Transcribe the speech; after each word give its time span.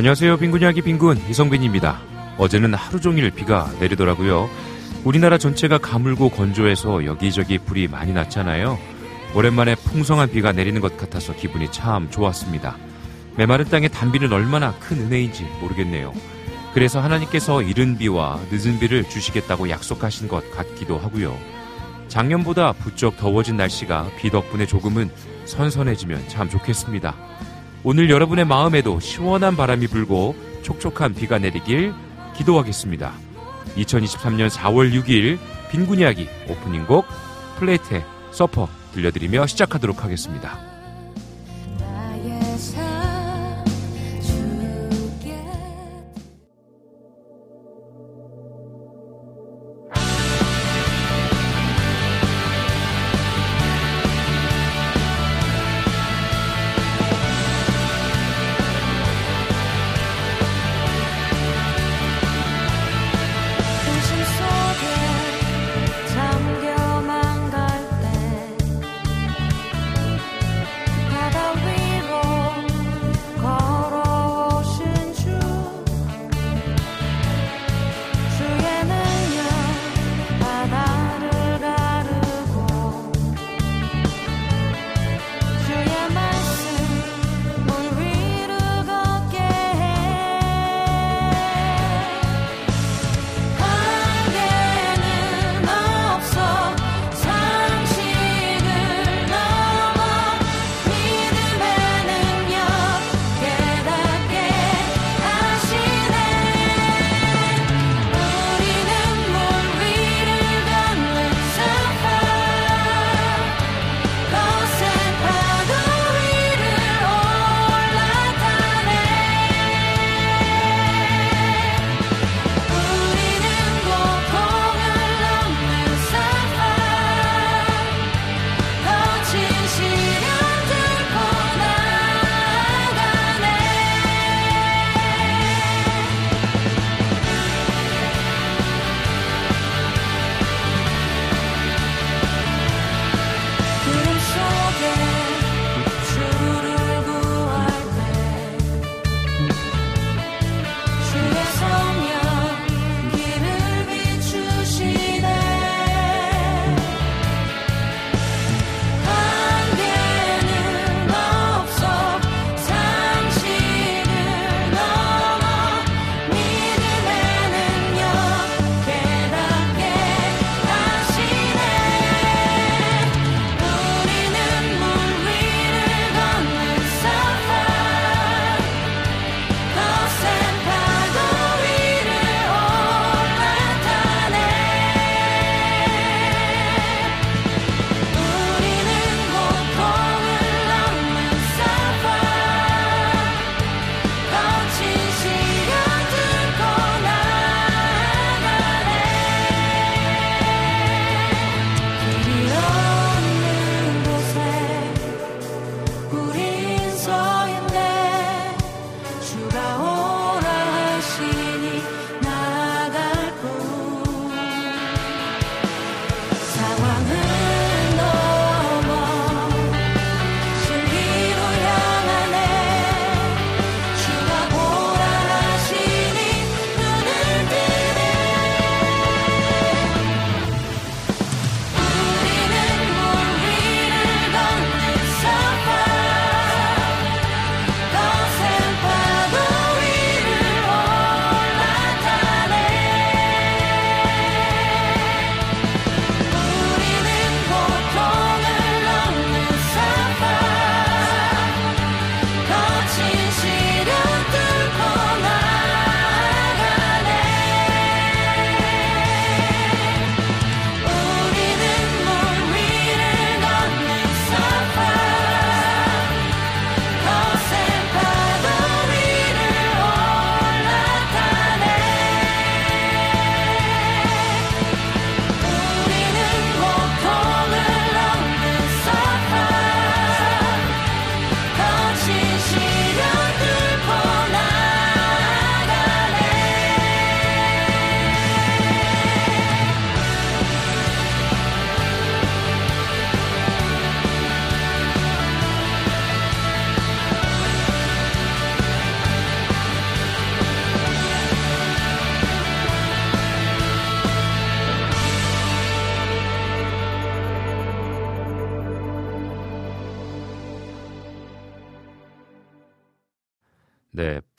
안녕하세요. 0.00 0.38
빈군 0.38 0.62
이야기 0.62 0.80
빈군 0.80 1.20
이성빈입니다. 1.28 2.00
어제는 2.38 2.72
하루 2.72 3.02
종일 3.02 3.30
비가 3.30 3.70
내리더라고요. 3.80 4.48
우리나라 5.04 5.36
전체가 5.36 5.76
가물고 5.76 6.30
건조해서 6.30 7.04
여기저기 7.04 7.58
불이 7.58 7.86
많이 7.88 8.14
났잖아요. 8.14 8.78
오랜만에 9.34 9.74
풍성한 9.74 10.30
비가 10.30 10.52
내리는 10.52 10.80
것 10.80 10.96
같아서 10.96 11.34
기분이 11.34 11.70
참 11.70 12.10
좋았습니다. 12.10 12.78
메마른 13.36 13.66
땅에 13.66 13.88
단비는 13.88 14.32
얼마나 14.32 14.72
큰 14.78 15.00
은혜인지 15.00 15.46
모르겠네요. 15.60 16.14
그래서 16.72 17.02
하나님께서 17.02 17.60
이른 17.60 17.98
비와 17.98 18.40
늦은 18.50 18.78
비를 18.78 19.06
주시겠다고 19.06 19.68
약속하신 19.68 20.28
것 20.28 20.50
같기도 20.50 20.96
하고요. 20.96 21.36
작년보다 22.08 22.72
부쩍 22.72 23.18
더워진 23.18 23.58
날씨가 23.58 24.12
비 24.18 24.30
덕분에 24.30 24.64
조금은 24.64 25.10
선선해지면 25.44 26.26
참 26.28 26.48
좋겠습니다. 26.48 27.29
오늘 27.82 28.10
여러분의 28.10 28.44
마음에도 28.44 29.00
시원한 29.00 29.56
바람이 29.56 29.86
불고 29.86 30.36
촉촉한 30.62 31.14
비가 31.14 31.38
내리길 31.38 31.94
기도하겠습니다. 32.36 33.12
2023년 33.76 34.50
4월 34.50 34.92
6일 34.92 35.38
빈군 35.70 36.00
이야기 36.00 36.28
오프닝 36.48 36.86
곡 36.86 37.06
플레이트의 37.58 38.04
서퍼 38.32 38.68
들려드리며 38.92 39.46
시작하도록 39.46 40.04
하겠습니다. 40.04 40.69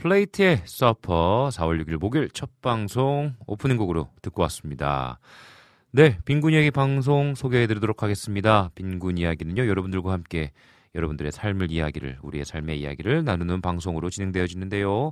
플레이트의 0.02 0.64
서퍼 0.66 1.50
4월 1.54 1.80
6일 1.86 1.98
목요일 1.98 2.28
첫 2.32 2.50
방송 2.64 3.36
오프닝 3.46 3.78
곡으로 3.78 4.10
듣고 4.24 4.42
왔습니다. 4.42 5.20
네, 5.92 6.18
빈군 6.26 6.54
이야기 6.54 6.72
방송 6.72 7.36
소개해 7.36 7.68
드리도록 7.68 8.02
하겠습니다. 8.02 8.72
빈군 8.74 9.20
이야기는요, 9.20 9.68
여러분들과 9.68 10.12
함께 10.12 10.54
여러분들의 10.96 11.32
삶을 11.32 11.70
이야기를, 11.70 12.18
우리의 12.24 12.46
삶의 12.46 12.80
이야기를 12.80 13.24
나누는 13.26 13.62
방송으로 13.62 14.10
진행되어지는데요. 14.10 15.12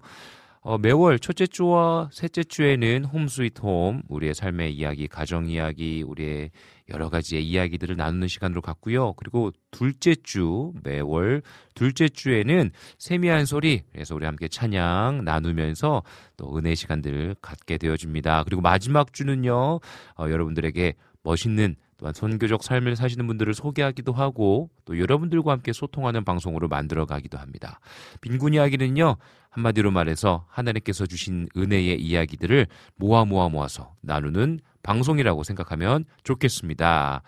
어, 0.62 0.78
매월 0.80 1.20
첫째 1.20 1.46
주와 1.46 2.10
셋째 2.12 2.44
주에는 2.44 3.06
홈 3.06 3.28
스위트 3.28 3.62
홈, 3.62 4.02
우리의 4.10 4.34
삶의 4.34 4.74
이야기, 4.74 5.08
가정 5.08 5.48
이야기, 5.48 6.02
우리의 6.02 6.50
여러 6.90 7.10
가지의 7.10 7.46
이야기들을 7.48 7.96
나누는 7.96 8.28
시간으로 8.28 8.62
갔고요. 8.62 9.14
그리고 9.14 9.52
둘째 9.72 10.16
주, 10.16 10.74
매월 10.84 11.42
둘째 11.76 12.10
주에는 12.10 12.72
세미한 12.98 13.46
소리, 13.46 13.84
그래서 13.92 14.16
우리 14.16 14.26
함께 14.26 14.48
찬양 14.48 15.24
나누면서 15.24 16.04
또 16.38 16.58
은혜 16.58 16.76
시간들을 16.76 17.36
갖게 17.42 17.78
되어집니다. 17.78 18.44
그리고 18.44 18.62
마지막 18.62 19.14
주는요, 19.14 19.80
어, 20.16 20.30
여러분들에게 20.30 20.94
멋있는 21.24 21.76
또한 21.98 22.14
선교적 22.14 22.64
삶을 22.64 22.96
사시는 22.96 23.28
분들을 23.28 23.54
소개하기도 23.54 24.14
하고 24.14 24.70
또 24.86 24.98
여러분들과 24.98 25.52
함께 25.52 25.74
소통하는 25.74 26.24
방송으로 26.24 26.70
만들어 26.70 27.06
가기도 27.06 27.38
합니다. 27.38 27.82
빈군 28.22 28.54
이야기는요, 28.54 29.18
한마디로 29.50 29.92
말해서 29.92 30.46
하나님께서 30.48 31.06
주신 31.06 31.48
은혜의 31.58 32.02
이야기들을 32.02 32.68
모아 32.96 33.26
모아 33.26 33.50
모아서 33.50 33.96
나누는 34.02 34.62
방송이라고 34.84 35.44
생각하면 35.44 36.06
좋겠습니다. 36.24 37.22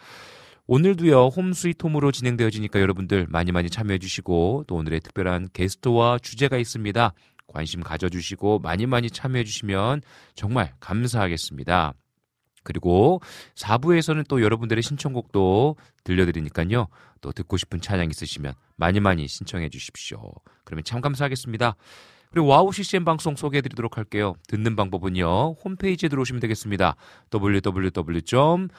오늘도요, 0.68 1.28
Home 1.28 1.48
Sweet 1.48 1.72
Home으로 1.72 2.12
진행되어지니까 2.12 2.80
여러분들 2.80 3.28
많이 3.30 3.52
많이 3.52 3.70
참여해 3.70 4.00
주시고 4.00 4.66
또 4.68 4.76
오늘의 4.76 5.02
특별한 5.02 5.50
게스트와 5.54 6.20
주제가 6.20 6.58
있습니다. 6.58 7.14
관심 7.48 7.82
가져주시고 7.82 8.60
많이 8.60 8.86
많이 8.86 9.10
참여해 9.10 9.44
주시면 9.44 10.02
정말 10.36 10.74
감사하겠습니다. 10.80 11.94
그리고 12.64 13.22
4부에서는 13.56 14.28
또 14.28 14.42
여러분들의 14.42 14.82
신청곡도 14.84 15.76
들려드리니까요. 16.04 16.88
또 17.22 17.32
듣고 17.32 17.58
싶은 17.58 17.82
찬양 17.82 18.10
있으시면 18.10 18.54
많이 18.76 19.00
많이 19.00 19.28
신청해 19.28 19.70
주십시오. 19.70 20.32
그러면 20.64 20.84
참 20.84 21.02
감사하겠습니다. 21.02 21.76
그리고 22.32 22.48
와우 22.48 22.72
CCM 22.72 23.04
방송 23.06 23.36
소개해 23.36 23.62
드리도록 23.62 23.98
할게요. 23.98 24.36
듣는 24.48 24.76
방법은요. 24.76 25.58
홈페이지에 25.64 26.10
들어오시면 26.10 26.40
되겠습니다. 26.40 26.96
www.wowccm.net 27.32 28.70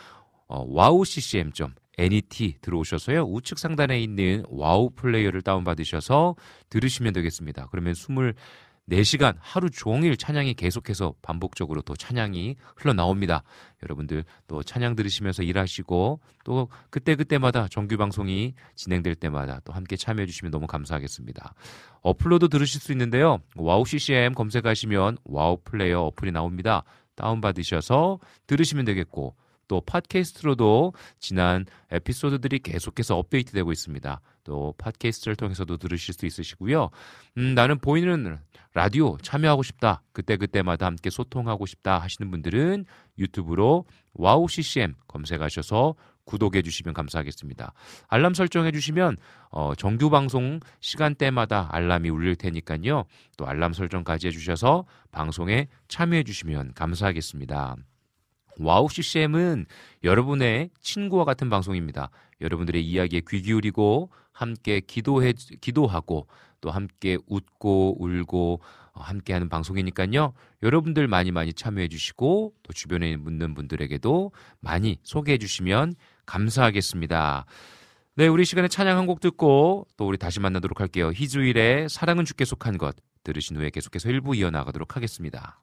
들어오셔서요. 2.63 3.25
우측 3.25 3.59
상단에 3.59 4.01
있는 4.01 4.45
와우 4.49 4.91
플레이어를 4.91 5.43
다운받으셔서 5.43 6.35
들으시면 6.71 7.13
되겠습니다. 7.13 7.69
그러면 7.71 7.93
20 7.93 8.35
4시간 8.91 9.37
하루 9.39 9.71
종일 9.71 10.17
찬양이 10.17 10.55
계속해서 10.55 11.15
반복적으로 11.23 11.83
또 11.83 11.95
찬양이 11.95 12.57
흘러나옵니다. 12.77 13.43
여러분들 13.83 14.25
또 14.49 14.63
찬양 14.63 14.97
들으시면서 14.97 15.43
일하시고 15.43 16.21
또 16.45 16.69
그때그때마다 16.91 17.69
정규 17.69 17.97
방송이 17.97 18.55
진행될 18.75 19.15
때마다 19.15 19.61
또 19.65 19.73
함께 19.73 19.97
참여해 19.97 20.27
주시면 20.27 20.51
너무 20.51 20.67
감사하겠습니다. 20.67 21.55
어플로도 22.03 22.49
들으실 22.49 22.81
수 22.81 22.93
있는데요. 22.93 23.39
와우 23.57 23.85
CCM 23.85 24.35
검색하시면 24.35 25.19
와우 25.25 25.59
플레이어 25.65 26.01
어플이 26.03 26.33
나옵니다. 26.33 26.83
다운받으셔서 27.15 28.19
들으시면 28.47 28.85
되겠고 28.85 29.37
또 29.69 29.81
팟캐스트로도 29.81 30.93
지난 31.19 31.65
에피소드들이 31.91 32.59
계속해서 32.59 33.17
업데이트되고 33.17 33.73
있습니다. 33.73 34.21
또 34.45 34.75
팟캐스트를 34.79 35.37
통해서도 35.37 35.77
들으실 35.77 36.15
수 36.15 36.27
있으시고요. 36.27 36.91
음, 37.39 37.55
나는 37.55 37.79
보이는 37.79 38.39
라디오 38.75 39.19
참여하고 39.19 39.63
싶다. 39.63 40.03
그때그때마다 40.13 40.87
함께 40.87 41.11
소통하고 41.11 41.67
싶다 41.67 41.99
하시는 41.99 42.31
분들은 42.31 42.87
유튜브로 43.19 43.85
와우 44.15 44.49
CCM 44.49 44.95
검색하셔서 45.09 45.95
구독해 46.25 46.63
주시면 46.63 46.95
감사하겠습니다. 46.95 47.73
알람 48.09 48.35
설정해 48.35 48.71
주시면 48.71 49.17
어, 49.51 49.75
정규 49.75 50.09
방송 50.09 50.61
시간대마다 50.81 51.69
알람이 51.73 52.09
울릴 52.11 52.37
테니까요. 52.37 53.05
또 53.37 53.47
알람 53.47 53.73
설정까지 53.73 54.29
해 54.29 54.31
주셔서 54.31 54.85
방송에 55.11 55.69
참여해 55.89 56.23
주시면 56.23 56.75
감사하겠습니다. 56.75 57.77
와우 58.59 58.89
CCM은 58.89 59.67
여러분의 60.05 60.71
친구와 60.81 61.25
같은 61.25 61.49
방송입니다. 61.51 62.11
여러분들의 62.43 62.85
이야기에 62.85 63.23
귀 63.29 63.41
기울이고 63.43 64.11
함께 64.33 64.81
기도해 64.81 65.35
기도하고 65.61 66.27
또 66.61 66.71
함께 66.71 67.19
웃고 67.27 67.97
울고 68.03 68.61
어, 68.95 69.01
함께 69.01 69.33
하는 69.33 69.49
방송이니까요. 69.49 70.35
여러분들 70.63 71.09
많이 71.09 71.31
많이 71.31 71.53
참여해 71.55 71.89
주시고 71.89 72.53
또 72.63 72.73
주변에 72.73 73.11
있는 73.11 73.55
분들에게도 73.55 74.33
많이 74.61 74.99
소개해 75.03 75.39
주시면 75.39 75.95
감사하겠습니다. 76.27 77.47
네, 78.15 78.27
우리 78.29 78.45
시간에 78.45 78.69
찬양 78.69 78.99
한 78.99 79.07
곡 79.07 79.21
듣고 79.21 79.87
또 79.97 80.07
우리 80.07 80.19
다시 80.19 80.41
만나도록 80.41 80.81
할게요. 80.81 81.11
희주일의 81.15 81.89
사랑은 81.89 82.25
주께 82.27 82.45
속한 82.45 82.77
것 82.79 82.95
들으신 83.25 83.57
후에 83.57 83.71
계속해서 83.71 84.11
일부 84.11 84.37
이어나가도록 84.37 84.97
하겠습니다. 84.97 85.63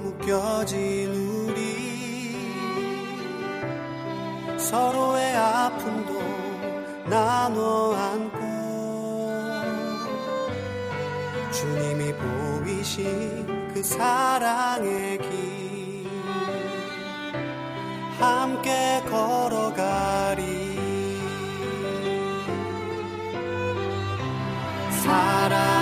묶여진 0.21 1.09
우리 1.47 2.35
서로의 4.57 5.35
아픔도 5.35 6.21
나눠 7.09 7.95
안고 7.95 8.39
주님이 11.51 12.13
보이신 12.13 13.73
그 13.73 13.81
사랑의 13.83 15.17
길 15.17 16.07
함께 18.19 19.01
걸어가리. 19.09 20.43
사랑 25.03 25.80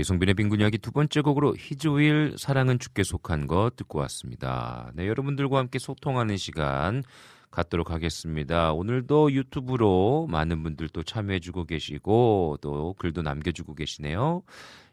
이성빈의 0.00 0.34
빈곤 0.34 0.60
이야기 0.60 0.78
두 0.78 0.92
번째 0.92 1.20
곡으로 1.20 1.54
히즈윌 1.56 2.36
사랑은 2.38 2.78
죽게 2.78 3.02
속한 3.02 3.46
것 3.46 3.76
듣고 3.76 3.98
왔습니다. 4.00 4.90
네, 4.94 5.06
여러분들과 5.06 5.58
함께 5.58 5.78
소통하는 5.78 6.36
시간 6.36 7.02
갖도록 7.50 7.90
하겠습니다. 7.90 8.72
오늘도 8.72 9.32
유튜브로 9.32 10.26
많은 10.30 10.62
분들 10.62 10.88
또 10.90 11.02
참여해주고 11.02 11.64
계시고 11.64 12.58
또 12.60 12.94
글도 12.98 13.22
남겨주고 13.22 13.74
계시네요. 13.74 14.42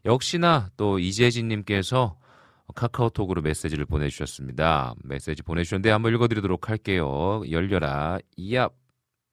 역시나 0.04 0.70
또 0.76 0.98
이재진님께서 0.98 2.16
카카오톡으로 2.74 3.42
메시지를 3.42 3.86
보내주셨습니다. 3.86 4.94
메시지 5.04 5.42
보내주셨는데 5.42 5.90
한번 5.90 6.14
읽어드리도록 6.14 6.68
할게요. 6.68 7.42
열려라. 7.50 8.18
이압. 8.36 8.74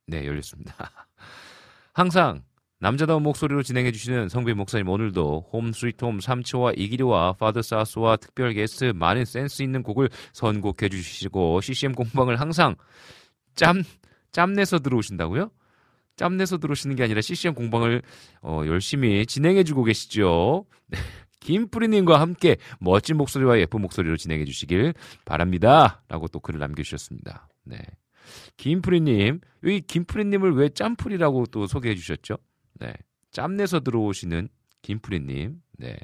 네, 0.07 0.25
열렸습니다. 0.25 0.73
항상 1.93 2.43
남자다운 2.79 3.23
목소리로 3.23 3.63
진행해 3.63 3.91
주시는 3.91 4.29
성빈 4.29 4.57
목사님 4.57 4.89
오늘도 4.89 5.49
홈 5.51 5.71
스위트 5.71 6.03
홈 6.03 6.19
삼치와 6.19 6.73
이기리와 6.75 7.33
파더 7.33 7.61
사스와 7.61 8.17
특별 8.17 8.53
게스트 8.53 8.91
많은 8.95 9.25
센스 9.25 9.63
있는 9.63 9.81
곡을 9.81 10.09
선곡해 10.33 10.89
주시고 10.89 11.61
CCM 11.61 11.93
공방을 11.93 12.39
항상 12.39 12.75
짬 13.55 13.83
짬내서 14.31 14.79
들어오신다고요? 14.79 15.49
짬내서 16.17 16.57
들어오시는 16.57 16.95
게 16.95 17.03
아니라 17.03 17.21
CCM 17.21 17.53
공방을 17.53 18.01
어, 18.41 18.63
열심히 18.65 19.25
진행해 19.25 19.63
주고 19.63 19.83
계시죠. 19.83 20.65
네. 20.87 20.97
김프리님과 21.39 22.19
함께 22.19 22.57
멋진 22.79 23.17
목소리와 23.17 23.59
예쁜 23.59 23.81
목소리로 23.81 24.17
진행해 24.17 24.45
주시길 24.45 24.93
바랍니다. 25.25 26.03
라고 26.07 26.27
또 26.27 26.39
글을 26.39 26.59
남겨주셨습니다. 26.59 27.47
네. 27.65 27.77
김프리님, 28.57 29.39
여기 29.63 29.81
김프리님을 29.81 30.55
왜 30.55 30.69
짬프리라고 30.69 31.45
또 31.47 31.67
소개해 31.67 31.95
주셨죠? 31.95 32.37
네. 32.79 32.93
짬내서 33.31 33.81
들어오시는 33.81 34.49
김프리님. 34.81 35.61
네. 35.77 35.97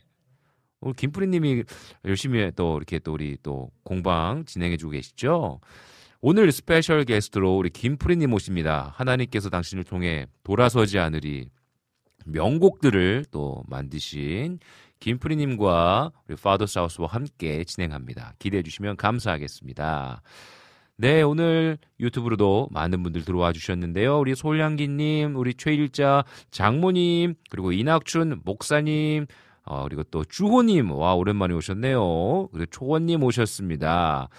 오늘 0.81 0.95
김프리님이 0.95 1.63
열심히 2.05 2.51
또 2.55 2.77
이렇게 2.77 2.99
또 2.99 3.13
우리 3.13 3.37
또 3.43 3.71
공방 3.83 4.45
진행해주고 4.45 4.91
계시죠? 4.91 5.59
오늘 6.21 6.51
special 6.51 7.03
guest로 7.05 7.57
우리 7.57 7.69
김프리님 7.69 8.29
모십니다. 8.29 8.93
하나님께서 8.95 9.49
당신을 9.49 9.83
통해 9.83 10.27
돌아서지 10.43 10.99
않으리 10.99 11.49
명곡들을 12.25 13.25
또 13.31 13.63
만드신 13.67 14.59
김프리님과 14.99 16.11
우리 16.27 16.35
파더 16.35 16.67
사우스와 16.67 17.07
함께 17.07 17.63
진행합니다. 17.63 18.35
기대해 18.39 18.61
주시면 18.61 18.97
감사하겠습니다. 18.97 20.21
네, 21.01 21.23
오늘 21.23 21.79
유튜브로도 21.99 22.67
많은 22.69 23.01
분들 23.01 23.25
들어와 23.25 23.53
주셨는데요. 23.53 24.19
우리 24.19 24.35
솔량기님, 24.35 25.35
우리 25.35 25.55
최일자 25.55 26.23
장모님, 26.51 27.33
그리고 27.49 27.71
이낙춘 27.71 28.41
목사님, 28.45 29.25
어, 29.63 29.85
그리고 29.85 30.03
또 30.03 30.23
주호님, 30.23 30.91
와, 30.91 31.15
오랜만에 31.15 31.55
오셨네요. 31.55 32.49
그리고 32.51 32.65
초원님 32.69 33.23
오셨습니다. 33.23 34.29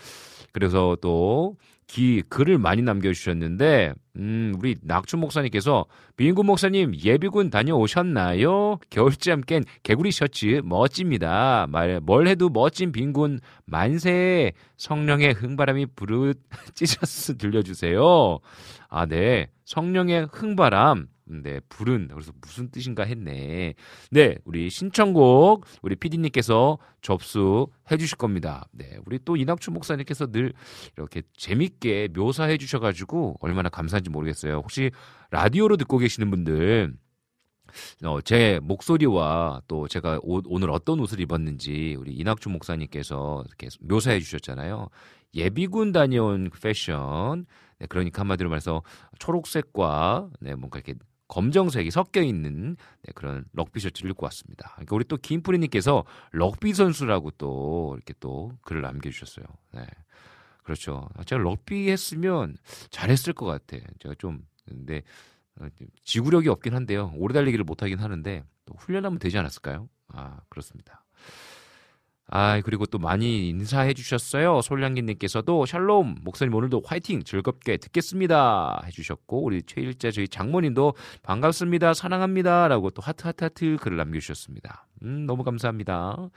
그래서 0.52 0.97
또, 1.02 1.57
기, 1.87 2.23
글을 2.29 2.59
많이 2.59 2.83
남겨주셨는데, 2.83 3.93
음, 4.17 4.55
우리 4.59 4.77
낙춘 4.83 5.21
목사님께서, 5.21 5.87
빈군 6.17 6.47
목사님, 6.47 6.95
예비군 6.97 7.51
다녀오셨나요? 7.51 8.79
겨울잠 8.91 9.43
깬 9.43 9.65
개구리 9.83 10.11
셔츠, 10.11 10.62
멋집니다. 10.65 11.67
말, 11.69 12.01
뭘 12.01 12.29
해도 12.29 12.49
멋진 12.49 12.93
빈군, 12.93 13.41
만세, 13.67 14.53
성령의 14.77 15.33
흥바람이 15.35 15.87
부르, 15.95 16.35
찢어서 16.75 17.35
들려주세요. 17.35 18.39
아, 18.89 19.07
네. 19.07 19.49
성령의 19.65 20.29
흥바람. 20.33 21.07
네, 21.25 21.61
불은 21.69 22.09
그래서 22.12 22.33
무슨 22.41 22.71
뜻인가 22.71 23.05
했네. 23.05 23.75
네, 24.11 24.37
우리 24.45 24.71
신청곡 24.71 25.64
우리 25.83 25.97
PD님께서 25.97 26.79
접수해 27.00 27.97
주실 27.99 28.17
겁니다. 28.19 28.69
네, 28.73 28.99
우리 29.07 29.19
또 29.25 29.37
이낙춘 29.37 29.75
목사님께서 29.75 30.31
늘 30.31 30.52
이렇게 30.97 31.23
재밌게 31.37 32.09
묘사해 32.14 32.59
주셔가지고 32.59 33.37
얼마나 33.41 33.69
감사한지 33.69 34.11
모르겠어요. 34.11 34.57
혹시 34.57 34.91
라디오로 35.31 35.76
듣고 35.76 35.99
계시는 35.99 36.31
분들 36.31 36.95
어, 38.05 38.21
제 38.21 38.61
목소리와 38.62 39.62
또 39.69 39.88
제가 39.88 40.21
옷, 40.23 40.45
오늘 40.49 40.71
어떤 40.71 41.00
옷을 41.00 41.21
입었는지 41.21 41.97
우리 41.99 42.12
이낙준 42.14 42.52
목사님께서 42.52 43.45
이렇게 43.47 43.69
묘사해 43.81 44.21
주셨잖아요. 44.21 44.88
예비군 45.35 45.93
다녀온 45.93 46.50
패션. 46.62 47.47
네, 47.79 47.87
그러니까 47.88 48.21
한마디로 48.21 48.49
말해서 48.50 48.83
초록색과 49.19 50.31
네, 50.41 50.55
뭔가 50.55 50.79
이렇게 50.79 50.95
검정색이 51.33 51.91
섞여 51.91 52.21
있는 52.21 52.77
네, 53.05 53.12
그런 53.15 53.47
럭비 53.55 53.81
셔츠를 53.81 54.11
입고 54.11 54.25
왔습니다. 54.27 54.73
그러니까 54.75 54.97
우리 54.97 55.05
또 55.07 55.17
김프리님께서 55.17 56.05
럭비 56.33 56.75
선수라고 56.75 57.31
또 57.39 57.95
이렇게 57.97 58.12
또 58.21 58.53
글을 58.61 58.83
남겨주셨어요. 58.83 59.47
네. 59.73 59.87
그렇죠. 60.62 61.09
제가 61.25 61.41
럭비 61.41 61.91
했으면 61.91 62.59
잘했을 62.91 63.33
것 63.33 63.47
같아. 63.47 63.79
제가 64.01 64.15
좀 64.19 64.47
근데 64.69 65.05
어, 65.59 65.69
지구력이 66.05 66.51
없긴 66.51 66.75
한데요. 66.75 67.11
오래 67.17 67.33
달리기를 67.33 67.65
못하긴 67.65 67.99
하는데 67.99 68.45
또 68.67 68.75
훈련하면 68.77 69.19
되지 69.19 69.39
않았을까요? 69.39 69.89
아 70.09 70.39
그렇습니다. 70.51 71.03
아 72.35 72.62
그리고 72.62 72.87
또 72.87 72.99
많이 72.99 73.51
인사해 73.51 73.93
주셨어요. 73.93 74.62
솔량기님께서도 74.62 75.67
샬롬 75.67 76.21
목사님 76.23 76.55
오늘도 76.55 76.81
화이팅 76.83 77.25
즐겁게 77.25 77.77
듣겠습니다 77.77 78.81
해주셨고 78.87 79.45
우리 79.45 79.62
최일자 79.62 80.11
저희 80.11 80.27
장모님도 80.27 80.95
반갑습니다 81.23 81.93
사랑합니다라고 81.93 82.89
또 82.93 83.03
하트 83.03 83.27
하트 83.27 83.45
하트 83.45 83.77
글을 83.79 83.99
남겨주셨습니다. 83.99 84.87
음 85.03 85.27
너무 85.27 85.45
감사합니다. 85.45 86.31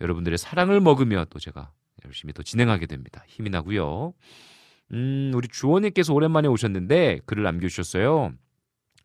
여러분들의 0.00 0.38
사랑을 0.38 0.80
먹으며 0.80 1.24
또 1.28 1.40
제가 1.40 1.72
열심히 2.04 2.32
또 2.32 2.44
진행하게 2.44 2.86
됩니다. 2.86 3.24
힘이 3.26 3.50
나고요. 3.50 4.12
음 4.92 5.32
우리 5.34 5.48
주원님께서 5.48 6.14
오랜만에 6.14 6.46
오셨는데 6.46 7.22
글을 7.26 7.42
남겨주셨어요. 7.42 8.32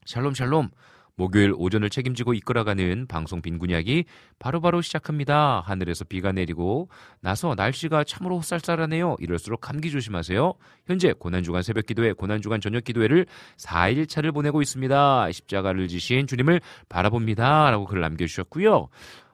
샬롬 0.06 0.36
샬롬 0.36 0.70
목요일 1.18 1.52
오전을 1.58 1.90
책임지고 1.90 2.36
이끌어가는 2.36 3.08
방송 3.08 3.42
빈군이야기 3.42 4.06
바로바로 4.38 4.82
시작합니다. 4.82 5.62
하늘에서 5.66 6.06
비가 6.06 6.32
내리고 6.32 6.90
나서 7.22 7.56
날씨가 7.56 8.04
참으로 8.04 8.42
쌀쌀하네요. 8.42 9.18
이럴수록 9.20 9.60
감기 9.60 9.90
조심하세요. 9.90 10.54
현재 10.86 11.14
고난주간 11.14 11.64
새벽 11.64 11.88
기도회, 11.88 12.14
고난주간 12.14 12.62
저녁 12.62 12.84
기도회를 12.84 13.26
4일차를 13.58 14.32
보내고 14.32 14.62
있습니다. 14.62 15.32
십자가를 15.32 15.88
지신 15.88 16.28
주님을 16.28 16.62
바라봅니다. 16.88 17.72
라고 17.72 17.86
글 17.86 18.00
남겨주셨고요. 18.00 18.90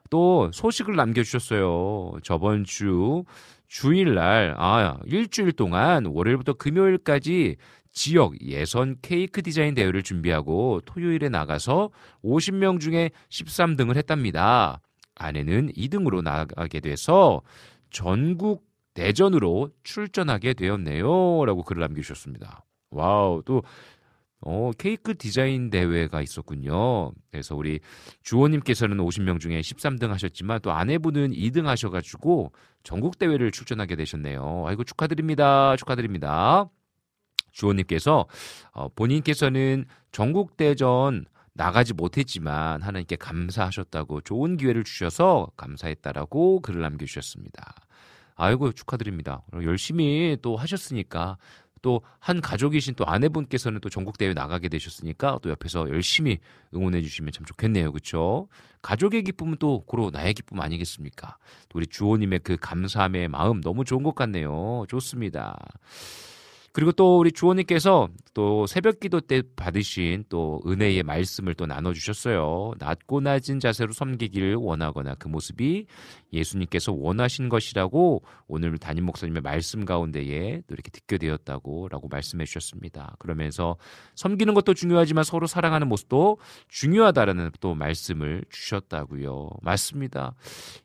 또 0.10 0.52
소식을 0.54 0.96
남겨주셨어요. 0.96 2.20
저번 2.24 2.64
주 2.64 3.26
주일날, 3.68 4.54
아, 4.58 5.00
일주일 5.06 5.52
동안 5.52 6.06
월요일부터 6.06 6.54
금요일까지 6.54 7.58
지역 7.94 8.42
예선 8.42 8.98
케이크 9.02 9.42
디자인 9.42 9.76
대회를 9.76 10.04
준비하고 10.04 10.82
토요일에 10.86 11.30
나가서 11.30 11.92
50명 12.24 12.80
중에 12.80 13.12
13등을 13.30 13.96
했답니다. 13.96 14.82
아내는 15.16 15.72
2등으로 15.74 16.22
나가게 16.22 16.80
돼서 16.80 17.42
전국 17.92 18.66
대전으로 18.96 19.70
출전하게 19.84 20.54
되었네요. 20.56 21.46
라고 21.46 21.64
글을 21.64 21.82
남겨주셨습니다. 21.82 22.66
와우, 22.90 23.42
또, 23.46 23.64
어, 24.42 24.72
케이크 24.78 25.16
디자인 25.18 25.70
대회가 25.70 26.22
있었군요. 26.22 27.12
그래서 27.32 27.56
우리 27.56 27.80
주호님께서는 28.24 28.98
50명 28.98 29.40
중에 29.40 29.62
13등 29.62 30.10
하셨지만 30.10 30.60
또 30.62 30.72
아내분은 30.72 31.32
2등 31.32 31.64
하셔가지고 31.66 32.52
전국대회를 32.84 33.52
출전하게 33.52 33.96
되셨네요. 33.96 34.66
아이고, 34.68 34.84
축하드립니다. 34.84 35.76
축하드립니다. 35.78 36.70
주호님께서 37.54 38.28
어, 38.72 38.90
본인께서는 38.90 39.86
전국대전 40.12 41.26
나가지 41.54 41.94
못했지만 41.94 42.82
하나님께 42.82 43.16
감사하셨다고 43.16 44.22
좋은 44.22 44.58
기회를 44.58 44.84
주셔서 44.84 45.48
감사했다라고 45.56 46.62
글을 46.62 46.82
남겨주셨습니다. 46.82 47.76
아이고 48.36 48.72
축하드립니다. 48.72 49.44
열심히 49.64 50.38
또 50.42 50.58
하셨으니까 50.58 51.38
또 51.84 52.02
한 52.24 52.40
가족이신 52.40 52.96
또 52.96 53.06
아내분께서는 53.06 53.82
또 53.82 53.90
전국 53.90 54.18
대회 54.18 54.34
나가게 54.34 54.70
되셨으니까 54.70 55.40
또 55.42 55.50
옆에서 55.50 55.90
열심히 55.90 56.40
응원해 56.74 57.02
주시면 57.02 57.34
참 57.34 57.46
좋겠네요. 57.46 57.92
그렇죠? 57.92 58.48
가족의 58.82 59.24
기쁨은 59.24 59.58
또 59.60 59.82
고로 59.82 60.10
나의 60.10 60.34
기쁨 60.34 60.62
아니겠습니까? 60.62 61.36
또 61.68 61.80
우리 61.80 61.86
주호님의 61.86 62.40
그 62.40 62.56
감사함의 62.56 63.28
마음 63.28 63.60
너무 63.60 63.84
좋은 63.84 64.04
것 64.04 64.16
같네요. 64.16 64.86
좋습니다. 64.88 65.58
그리고 66.74 66.92
또 66.92 67.20
우리 67.20 67.32
주호님께서 67.32 68.10
또 68.34 68.66
새벽 68.66 69.00
기도 69.00 69.22
때 69.22 69.44
받으신 69.56 70.26
또 70.28 70.60
은혜의 70.66 71.04
말씀을 71.04 71.54
또 71.54 71.68
나눠주셨어요. 71.68 72.74
낮고 72.80 73.22
낮은 73.22 73.60
자세로 73.60 73.94
섬기기를 73.94 74.56
원하거나 74.56 75.14
그 75.16 75.28
모습이 75.28 75.86
예수님께서 76.34 76.92
원하신 76.92 77.50
것이라고 77.50 78.24
오늘 78.48 78.76
담임 78.80 79.06
목사님의 79.06 79.44
말씀 79.44 79.86
가운데에 79.86 80.64
또 80.66 80.74
이렇게 80.74 80.90
듣게 80.90 81.20
되었다고 81.20 81.90
라고 81.90 82.08
말씀해 82.08 82.44
주셨습니다. 82.46 83.18
그러면서 83.20 83.78
섬기는 84.16 84.56
것도 84.56 84.74
중요하지만 84.74 85.24
서로 85.24 85.46
사랑하는 85.46 85.88
모습도 85.88 86.40
중요하다라는 86.70 87.52
또 87.60 87.76
말씀을 87.76 88.46
주셨다고요. 88.50 89.52
맞습니다. 89.62 90.34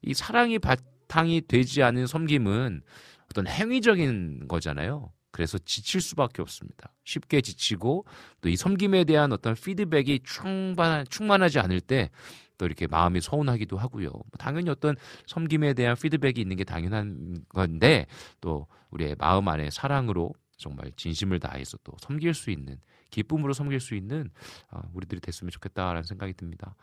이 0.02 0.12
사랑이 0.12 0.58
바탕이 0.58 1.46
되지 1.48 1.82
않은 1.82 2.06
섬김은 2.06 2.82
어떤 3.30 3.46
행위적인 3.46 4.48
거잖아요. 4.48 5.12
그래서 5.38 5.56
지칠 5.58 6.00
수밖에 6.00 6.42
없습니다. 6.42 6.92
쉽게 7.04 7.40
지치고 7.40 8.04
또 8.40 8.48
이 8.48 8.56
섬김에 8.56 9.04
대한 9.04 9.32
어떤 9.32 9.54
피드백이 9.54 10.20
충만, 10.24 11.06
충만하지 11.08 11.60
않을 11.60 11.80
때 11.80 12.10
또 12.58 12.66
이렇게 12.66 12.86
마음이 12.88 13.20
서운하기도 13.20 13.78
하고요. 13.78 14.10
뭐 14.10 14.24
당연히 14.36 14.68
어떤 14.68 14.96
섬김에 15.26 15.74
대한 15.74 15.96
피드백이 15.96 16.40
있는 16.40 16.56
게 16.56 16.64
당연한 16.64 17.36
건데 17.50 18.06
또 18.40 18.66
우리의 18.90 19.14
마음 19.16 19.46
안에 19.46 19.70
사랑으로 19.70 20.34
정말 20.56 20.90
진심을 20.96 21.38
다해서 21.38 21.78
또 21.84 21.92
섬길 22.00 22.34
수 22.34 22.50
있는 22.50 22.80
기쁨으로 23.10 23.52
섬길 23.52 23.78
수 23.78 23.94
있는 23.94 24.28
어, 24.72 24.80
우리들이 24.92 25.20
됐으면 25.20 25.52
좋겠다라는 25.52 26.02
생각이 26.02 26.34
듭니다. 26.34 26.74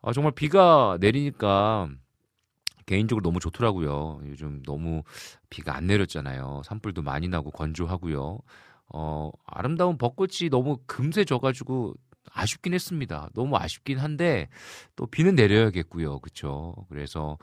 아, 0.00 0.12
정말 0.12 0.32
비가 0.32 0.96
내리니까 1.00 1.90
개인적으로 2.90 3.22
너무 3.22 3.38
좋더라고요. 3.38 4.20
요즘 4.26 4.64
너무 4.64 5.04
비가 5.48 5.76
안 5.76 5.86
내렸잖아요. 5.86 6.62
산불도 6.64 7.02
많이 7.02 7.28
나고 7.28 7.52
건조하고요. 7.52 8.40
어, 8.92 9.30
아름다운 9.46 9.96
벚꽃이 9.96 10.50
너무 10.50 10.78
금세 10.86 11.24
져가지고 11.24 11.94
아쉽긴 12.32 12.74
했습니다. 12.74 13.30
너무 13.34 13.56
아쉽긴 13.56 13.98
한데 13.98 14.48
또 14.96 15.06
비는 15.06 15.36
내려야겠고요. 15.36 16.18
그렇죠? 16.18 16.74
그래서 16.88 17.38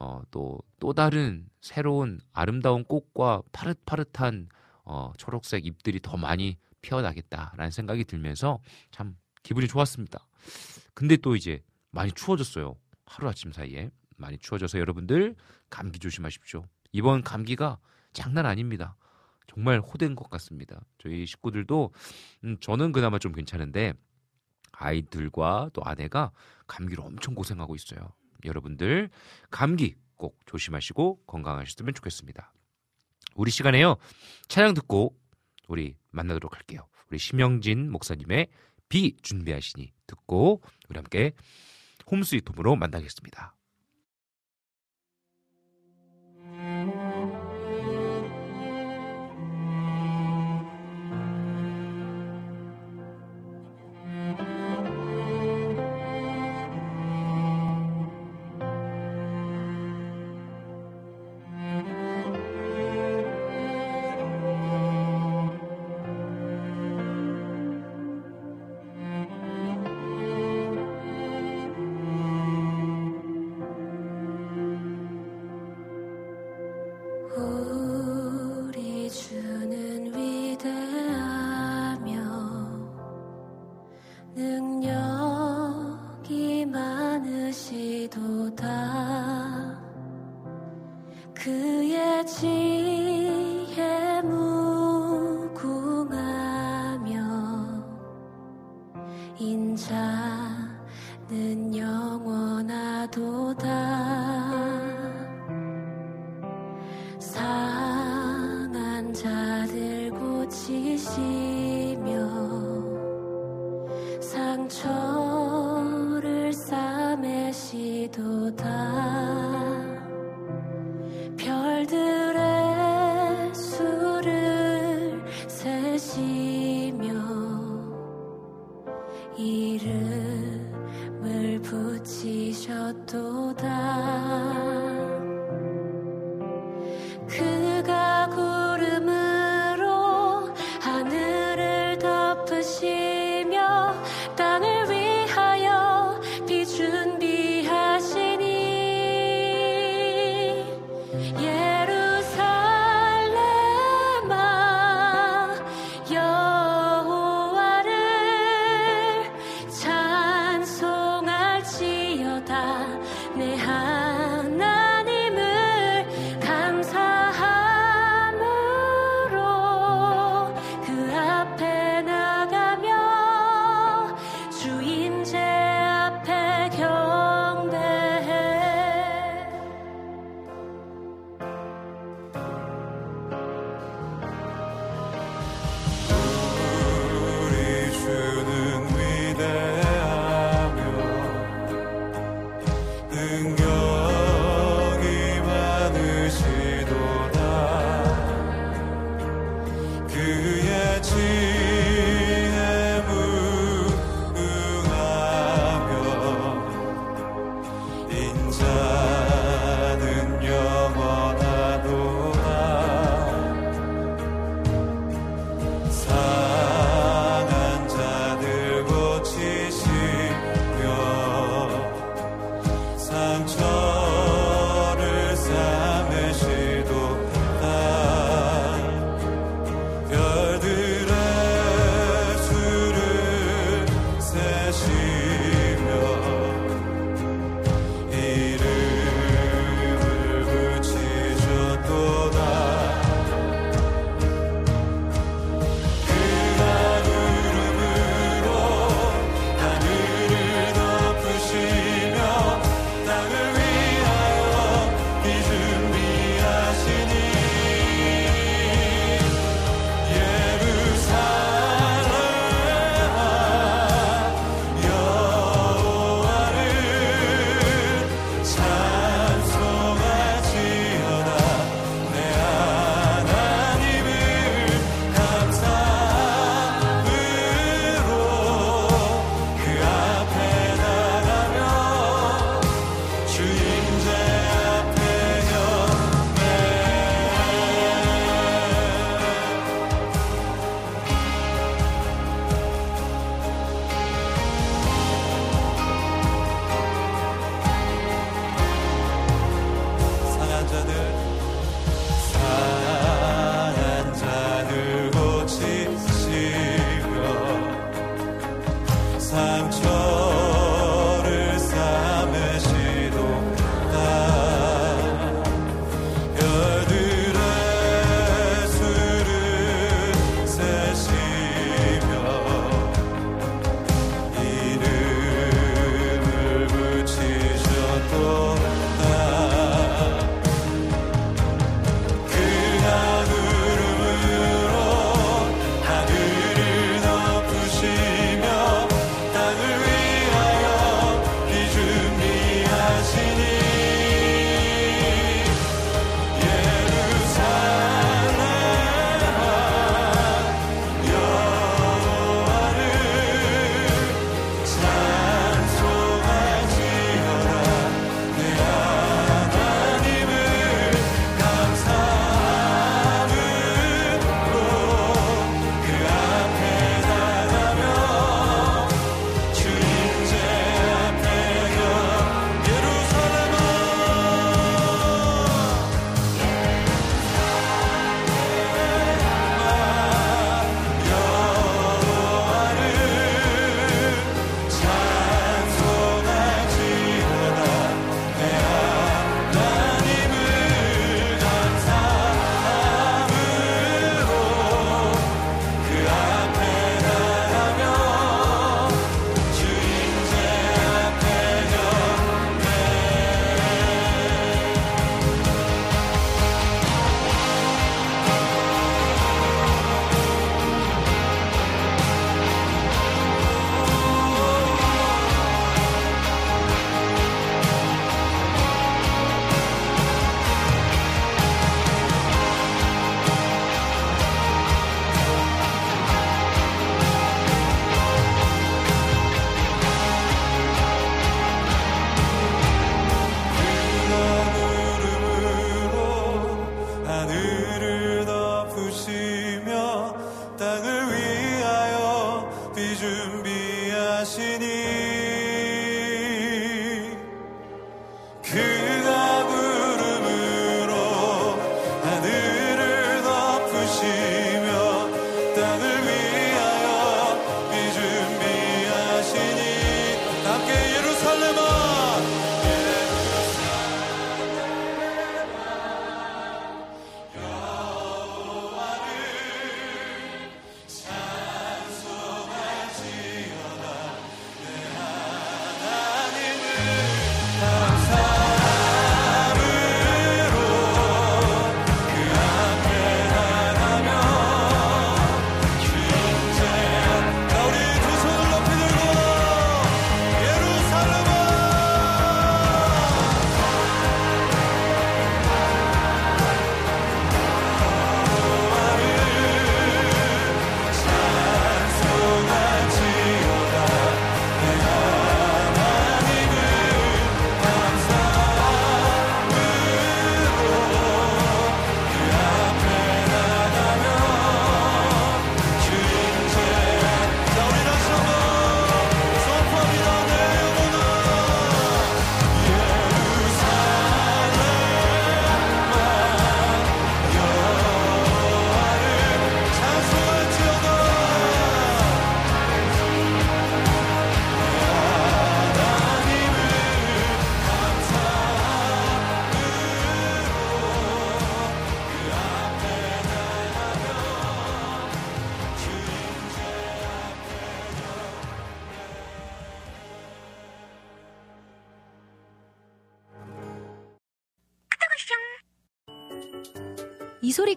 어, 0.00 0.20
또, 0.32 0.58
또 0.80 0.92
다른 0.92 1.46
새로운 1.60 2.18
아름다운 2.32 2.82
꽃과 2.82 3.42
파릇파릇한 3.52 4.48
어, 4.84 5.12
초록색 5.16 5.64
잎들이 5.64 6.00
더 6.02 6.16
많이 6.16 6.56
피어나겠다라는 6.82 7.70
생각이 7.70 8.02
들면서 8.02 8.58
참 8.90 9.16
기분이 9.44 9.68
좋았습니다. 9.68 10.26
근데 10.92 11.16
또 11.16 11.36
이제 11.36 11.62
많이 11.92 12.10
추워졌어요. 12.10 12.74
하루아침 13.06 13.52
사이에. 13.52 13.90
많이 14.18 14.38
추워져서 14.38 14.78
여러분들 14.78 15.34
감기 15.70 15.98
조심하십시오. 15.98 16.64
이번 16.92 17.22
감기가 17.22 17.78
장난 18.12 18.46
아닙니다. 18.46 18.96
정말 19.46 19.80
호된 19.80 20.14
것 20.14 20.28
같습니다. 20.30 20.80
저희 20.98 21.24
식구들도 21.26 21.92
음, 22.44 22.56
저는 22.60 22.92
그나마 22.92 23.18
좀 23.18 23.32
괜찮은데 23.32 23.94
아이들과 24.72 25.70
또 25.72 25.82
아내가 25.84 26.30
감기로 26.66 27.02
엄청 27.02 27.34
고생하고 27.34 27.74
있어요. 27.74 28.12
여러분들 28.44 29.10
감기 29.50 29.96
꼭 30.16 30.38
조심하시고 30.46 31.24
건강하셨으면 31.26 31.94
좋겠습니다. 31.94 32.52
우리 33.34 33.50
시간에요. 33.50 33.96
찬양 34.48 34.74
듣고 34.74 35.16
우리 35.68 35.96
만나도록 36.10 36.54
할게요. 36.54 36.86
우리 37.08 37.18
심영진 37.18 37.90
목사님의 37.90 38.48
비 38.88 39.16
준비하시니 39.22 39.92
듣고 40.06 40.62
우리 40.88 40.98
함께 40.98 41.32
홈스위트홈으로 42.10 42.76
만나겠습니다. 42.76 43.57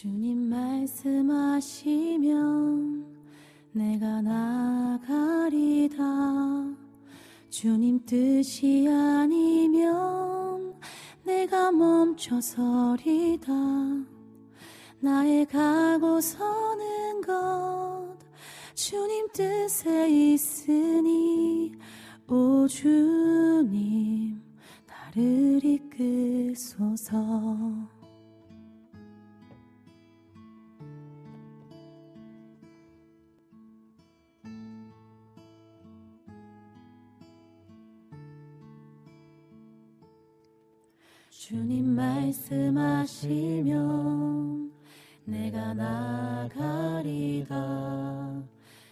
주님 0.00 0.48
말씀하시면 0.48 1.76
내가 3.72 4.22
나가리다 4.22 5.98
주님 7.50 8.02
뜻이 8.06 8.88
아니면 8.88 10.72
내가 11.22 11.70
멈춰서리다 11.70 13.52
나의 15.00 15.44
가고 15.44 16.18
서는 16.18 17.20
것 17.20 18.16
주님 18.74 19.28
뜻에 19.34 20.08
있으니 20.08 21.72
오 22.26 22.66
주님 22.66 24.40
나를 24.86 25.62
이끄소서 25.62 27.20
주님 41.40 41.96
말씀하시면 41.96 43.16
내가 45.24 45.72
나가리다 45.72 47.54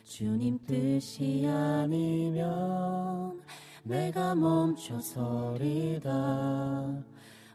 주님 0.02 0.58
뜻이 0.66 1.46
아니면 1.46 3.38
내가 3.82 4.34
멈춰서리다 4.34 6.08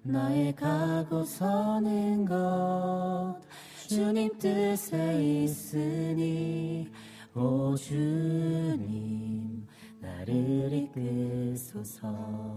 나의 0.03 0.53
가고 0.55 1.23
서는 1.23 2.25
것 2.25 3.41
주님 3.87 4.29
뜻에 4.37 5.43
있으니 5.43 6.87
오 7.33 7.75
주님 7.75 9.65
나를 9.99 10.71
이끄소서 10.71 12.53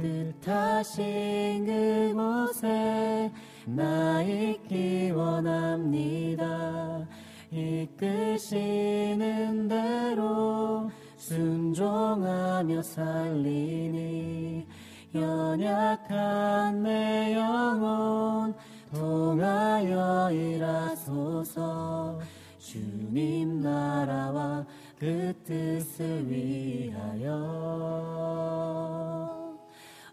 뜻하신 0.00 1.66
그곳에 1.66 3.30
나 3.66 4.22
있기 4.22 5.10
원합니다. 5.10 7.06
이끄시는 7.50 9.18
대로 9.68 10.90
순종하며 11.16 12.82
살리니 12.82 14.66
연약한 15.14 16.82
내 16.82 17.34
영혼 17.34 18.54
통하여 18.94 20.30
일하소서 20.32 22.20
주님 22.58 23.60
나라와 23.60 24.64
그 24.98 25.32
뜻을 25.44 26.30
위하여 26.30 27.30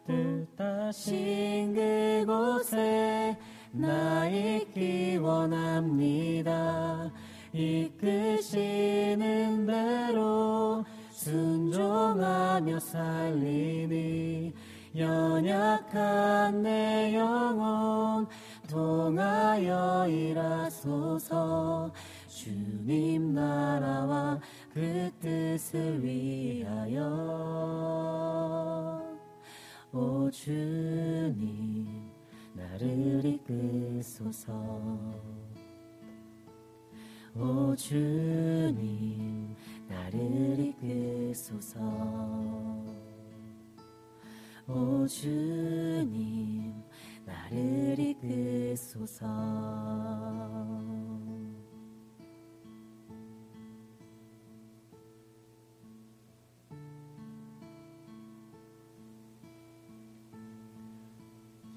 뜻하신 0.07 1.73
그곳에 1.75 3.37
나 3.71 4.27
있기 4.29 5.17
원합니다. 5.17 7.11
이끄시는 7.51 9.15
대로 9.65 10.85
순종하며 11.11 12.79
살리니 12.79 14.53
연약한 14.95 16.63
내 16.63 17.13
영혼 17.15 18.27
통하여 18.69 20.07
일하소서 20.07 21.91
주님 22.27 23.33
나라와 23.33 24.39
그 24.73 25.11
뜻을 25.19 26.03
위하여 26.03 27.07
오 29.97 30.29
주님 30.29 31.87
나를 32.53 33.25
이끄소서. 33.25 34.53
오 37.33 37.75
주님 37.75 39.55
나를 39.87 40.59
이끄소서. 40.59 41.79
오 44.67 45.07
주님 45.07 46.75
나를 47.25 47.97
이끄소서 47.97 49.25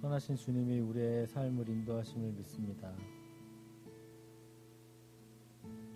선하신 0.00 0.34
주님이 0.36 0.80
우리의 0.80 1.26
삶을 1.26 1.68
인도하심을 1.68 2.32
믿습니다. 2.32 2.90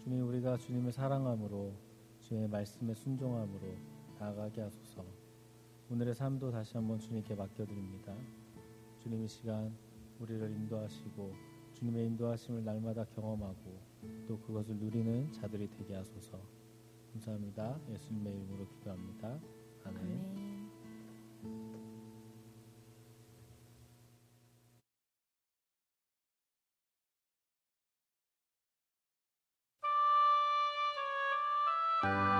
주님 0.02 0.28
우리가 0.28 0.58
주님을 0.58 0.92
사랑함으로 0.92 1.72
주의 2.20 2.46
말씀에 2.46 2.92
순종함으로 2.92 3.62
나아가게 4.18 4.60
하소서. 4.60 5.02
오늘의 5.90 6.14
삶도 6.14 6.50
다시 6.50 6.76
한번 6.76 6.98
주님께 6.98 7.34
맡겨드립니다. 7.34 8.14
주님의 8.98 9.26
시간 9.26 9.74
우리를 10.20 10.50
인도하시고 10.50 11.32
주님의 11.72 12.06
인도하심을 12.08 12.62
날마다 12.62 13.06
경험하고 13.06 13.80
또 14.28 14.38
그것을 14.40 14.76
누리는 14.76 15.32
자들이 15.32 15.70
되게 15.70 15.94
하소서. 15.94 16.38
감사합니다. 17.12 17.80
예수님의 17.88 18.34
이름으로 18.34 18.68
기도합니다. 18.68 19.40
아멘. 19.84 19.96
아멘. 21.44 21.73
달 32.02 32.33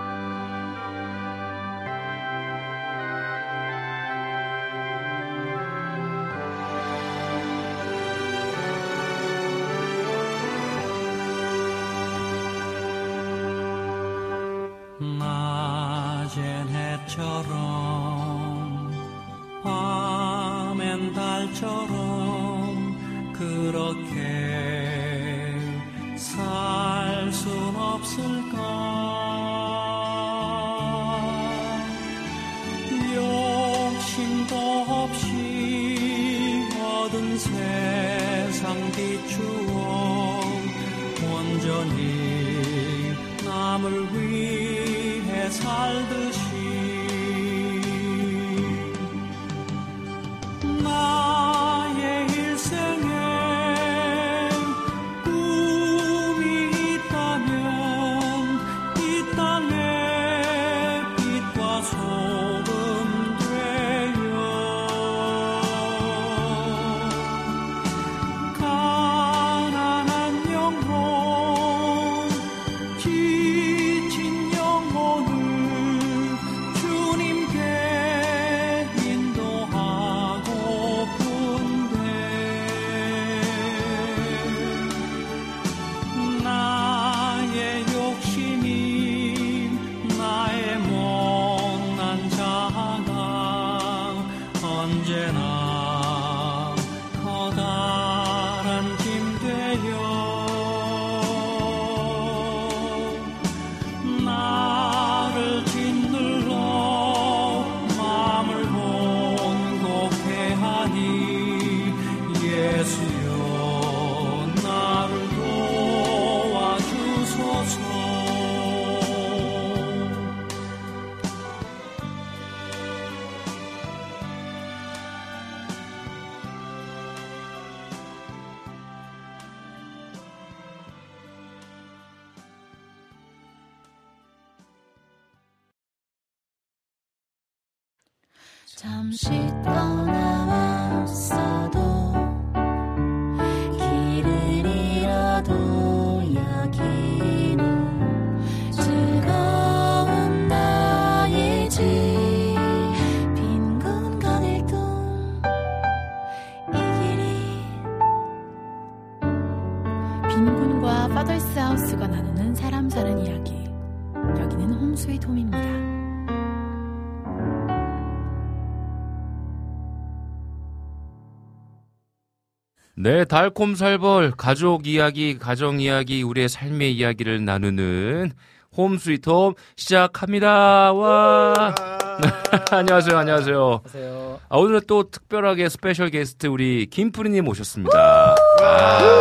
네, 173.04 173.26
달콤살벌 173.26 174.30
가족 174.30 174.86
이야기, 174.86 175.38
가정 175.38 175.78
이야기, 175.78 176.22
우리의 176.22 176.48
삶의 176.48 176.96
이야기를 176.96 177.44
나누는 177.44 178.32
Home 178.74 178.96
Sweet 178.96 179.27
Home 179.27 179.52
시작합니다. 179.76 180.94
와. 180.94 181.74
안녕하세요. 182.72 183.18
안녕하세요. 183.18 183.80
하세요. 183.84 184.40
아, 184.48 184.56
오늘은 184.56 184.80
또 184.86 185.10
특별하게 185.10 185.68
special 185.68 186.08
guest 186.08 186.46
우리 186.46 186.86
김프리님 186.86 187.46
오셨습니다. 187.46 188.36
아, 188.62 189.14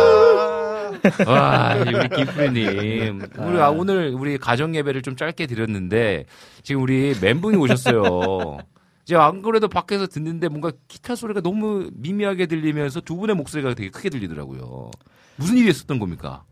와, 1.26 1.76
우리 1.78 2.08
김프리님. 2.08 3.20
우리 3.36 3.60
아, 3.60 3.68
오늘 3.68 4.14
우리 4.14 4.38
가정 4.38 4.74
예배를 4.74 5.02
좀 5.02 5.14
짧게 5.14 5.46
드렸는데 5.46 6.24
지금 6.62 6.80
우리 6.80 7.14
멘붕이 7.20 7.56
오셨어요. 7.56 8.60
이제 9.04 9.16
안 9.16 9.42
그래도 9.42 9.68
밖에서 9.68 10.06
듣는데 10.06 10.48
뭔가 10.48 10.72
기타 10.88 11.14
소리가 11.14 11.40
너무 11.42 11.90
미미하게 11.92 12.46
들리면서 12.46 13.00
두 13.02 13.16
분의 13.16 13.36
목소리가 13.36 13.74
되게 13.74 13.90
크게 13.90 14.08
들리더라고요. 14.08 14.90
무슨 15.36 15.58
일이 15.58 15.68
있었던 15.70 15.98
겁니까? 15.98 16.44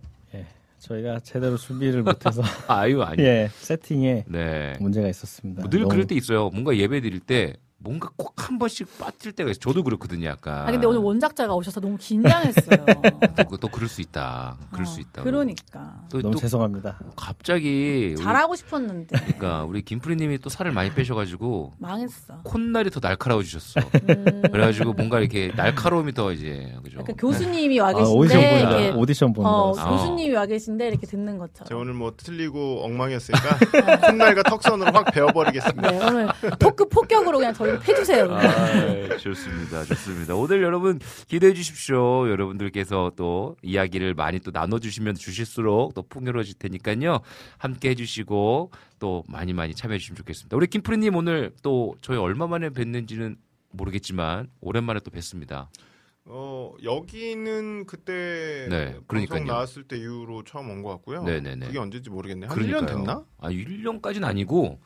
저희가 0.80 1.20
제대로 1.20 1.56
준비를 1.56 2.02
못해서 2.02 2.42
아유, 2.66 3.00
아니. 3.02 3.22
예 3.22 3.48
세팅에 3.54 4.24
네. 4.26 4.72
문제가 4.80 5.08
있었습니다. 5.08 5.62
늘 5.70 5.82
너무- 5.82 5.90
그럴 5.90 6.06
때 6.08 6.16
있어요. 6.16 6.50
뭔가 6.50 6.76
예배 6.76 7.00
드릴 7.02 7.20
때 7.20 7.54
뭔가 7.82 8.10
꼭 8.16 8.32
한 8.52 8.58
번씩 8.58 8.98
빠질 8.98 9.32
때가 9.32 9.50
있어요. 9.50 9.60
저도 9.60 9.82
그렇거든요, 9.84 10.26
약간. 10.26 10.66
아 10.68 10.70
근데 10.70 10.86
오늘 10.86 11.00
원작자가 11.00 11.54
오셔서 11.54 11.80
너무 11.80 11.96
긴장했어요. 11.96 12.84
또, 13.48 13.56
또 13.56 13.68
그럴 13.68 13.88
수 13.88 14.00
있다. 14.00 14.56
그럴 14.72 14.84
수 14.84 14.98
어, 14.98 15.00
있다. 15.00 15.22
그러니까 15.22 16.02
또, 16.10 16.20
너무 16.20 16.34
또 16.34 16.38
죄송합니다. 16.40 16.98
갑자기 17.16 18.14
잘하고 18.18 18.56
싶었는데 18.56 19.16
그러니까 19.18 19.64
우리 19.64 19.82
김프리님이 19.82 20.38
또 20.38 20.50
살을 20.50 20.72
많이 20.72 20.92
빼셔가지고 20.92 21.74
망했어. 21.78 22.40
콧날이 22.42 22.90
더 22.90 23.00
날카로워지셨어. 23.00 23.80
음, 24.08 24.42
그래가지고 24.50 24.92
뭔가 24.94 25.20
이렇게 25.20 25.52
날카로움이 25.56 26.12
더 26.12 26.32
이제 26.32 26.74
그죠. 26.82 26.98
약간 26.98 27.16
교수님이 27.16 27.78
와 27.78 27.88
아, 27.90 27.92
계신데 27.92 28.18
오디션 28.18 28.40
보는 28.42 28.58
이렇게 28.58 28.90
오디션 28.98 29.32
보는 29.32 29.50
어, 29.50 29.72
거. 29.72 29.80
아. 29.80 29.90
교수님이 29.90 30.34
와 30.34 30.46
계신데 30.46 30.88
이렇게 30.88 31.06
듣는 31.06 31.34
제가 31.34 31.46
것처럼. 31.46 31.80
오늘 31.80 31.94
뭐 31.94 32.12
틀리고 32.16 32.84
엉망이었으니까 32.84 34.00
콧날과 34.10 34.42
턱선으로 34.44 34.92
확 34.92 35.12
베어버리겠습니다. 35.12 35.90
네, 35.90 36.06
오늘 36.08 36.28
토크 36.58 36.88
폭격으로 36.88 37.38
그냥 37.38 37.54
저 37.54 37.66
그냥. 37.80 38.32
아, 38.32 39.16
좋습니다. 39.16 39.84
좋습니다. 39.84 40.34
오늘 40.34 40.62
여러분 40.62 40.98
기대해 41.28 41.52
주십시오. 41.54 42.28
여러분들께서 42.28 43.12
또 43.16 43.56
이야기를 43.62 44.14
많이 44.14 44.38
또 44.40 44.50
나눠주시면 44.52 45.14
주실수록 45.14 45.94
또 45.94 46.02
풍요로워질 46.02 46.54
테니까요. 46.58 47.20
함께 47.58 47.90
해주시고 47.90 48.70
또 48.98 49.24
많이 49.28 49.52
많이 49.52 49.74
참여해 49.74 49.98
주시면 49.98 50.16
좋겠습니다. 50.16 50.56
우리 50.56 50.66
김프리님 50.66 51.16
오늘 51.16 51.52
또 51.62 51.94
저희 52.00 52.16
얼마 52.18 52.46
만에 52.46 52.70
뵀는지는 52.70 53.36
모르겠지만 53.70 54.48
오랜만에 54.60 55.00
또 55.04 55.10
뵀습니다. 55.10 55.68
어 56.24 56.72
여기는 56.84 57.84
그때 57.86 58.68
네, 58.70 58.96
그러니까요. 59.08 59.38
방송 59.40 59.46
나왔을 59.46 59.82
때 59.82 59.96
이후로 59.96 60.44
처음 60.44 60.70
온 60.70 60.82
것 60.82 60.90
같고요. 60.90 61.24
네네네. 61.24 61.66
그게 61.66 61.78
언제인지 61.80 62.10
모르겠네요. 62.10 62.48
한 62.48 62.56
그러니까요. 62.56 62.82
1년 62.82 62.86
됐나? 62.86 63.24
아, 63.38 63.50
1년까지는 63.50 64.22
아니고 64.24 64.80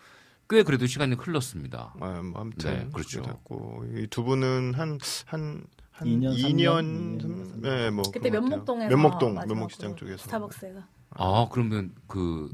꽤 0.48 0.62
그래도 0.62 0.86
시간이 0.86 1.14
흘렀습니다. 1.16 1.92
아, 2.00 2.20
뭐 2.22 2.40
아무튼 2.40 2.70
네, 2.72 2.88
그렇죠. 2.92 3.22
됐고 3.22 3.84
이 3.96 4.06
두 4.08 4.22
분은 4.22 4.74
한한 4.74 4.98
한 5.90 6.06
2년, 6.06 6.36
2년, 6.38 7.20
3년? 7.20 7.60
네, 7.62 7.90
뭐 7.90 8.04
그때. 8.12 8.30
면목동에서 8.30 8.88
면목동 8.94 9.34
면목시장 9.34 9.96
쪽에서 9.96 10.18
스타벅스가 10.18 10.86
아, 11.10 11.48
그러면 11.50 11.92
그 12.06 12.50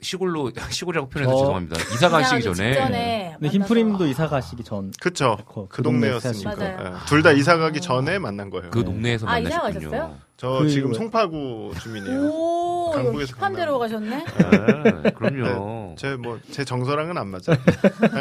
시골로 0.00 0.52
시골이라고 0.70 1.08
표현해서 1.10 1.34
저- 1.36 1.40
죄송합니다. 1.42 1.76
이사 1.94 2.08
가시기 2.08 2.42
전에 2.42 3.34
근데 3.38 3.48
힘프림도 3.48 4.06
이사 4.06 4.28
가시기 4.28 4.64
전 4.64 4.90
그쵸 5.00 5.36
그, 5.46 5.66
그 5.68 5.82
동네 5.82 6.10
동네였으니까 6.12 6.56
맞아요. 6.56 6.96
둘다 7.06 7.32
이사 7.32 7.56
가기 7.58 7.80
전에 7.82 8.18
만난 8.18 8.48
거예요. 8.48 8.70
그 8.70 8.82
동네에서 8.84 9.26
아, 9.28 9.38
이사 9.38 9.58
만나셨군요. 9.58 9.90
가셨어요? 9.90 10.18
저 10.40 10.60
그- 10.60 10.70
지금 10.70 10.94
송파구 10.94 11.74
주민이에요. 11.82 12.30
오, 12.32 12.90
강북에서 12.94 13.36
힙한 13.36 13.52
데로 13.56 13.78
가셨네. 13.78 14.24
네, 14.24 15.10
그럼요. 15.10 15.94
제 15.98 16.16
뭐제 16.16 16.64
정서랑은 16.64 17.18
안 17.18 17.28
맞아. 17.28 17.52
요 17.52 17.56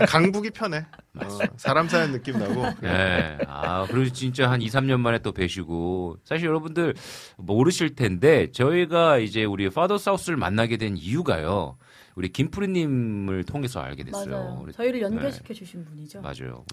강북이 0.05 0.49
편해. 0.49 0.85
어, 1.15 1.23
사람 1.55 1.87
사는 1.87 2.11
느낌 2.11 2.37
나고. 2.37 2.65
네. 2.81 3.37
아, 3.47 3.85
그리고 3.89 4.11
진짜 4.11 4.51
한 4.51 4.61
2, 4.61 4.67
3년 4.67 4.99
만에 4.99 5.19
또 5.19 5.31
뵈시고. 5.31 6.17
사실 6.25 6.47
여러분들 6.47 6.93
모르실 7.37 7.95
텐데, 7.95 8.51
저희가 8.51 9.19
이제 9.19 9.45
우리 9.45 9.69
파더 9.69 9.97
사우스를 9.97 10.35
만나게 10.35 10.75
된 10.75 10.97
이유가요. 10.97 11.77
우리 12.19 12.27
김프리님을 12.27 13.45
통해서 13.45 13.79
알게 13.79 14.03
됐어요. 14.03 14.29
맞아요. 14.29 14.59
우리- 14.61 14.73
저희를 14.73 15.01
연결시켜 15.01 15.53
주신 15.53 15.85
분이죠. 15.85 16.19
맞아요. 16.19 16.65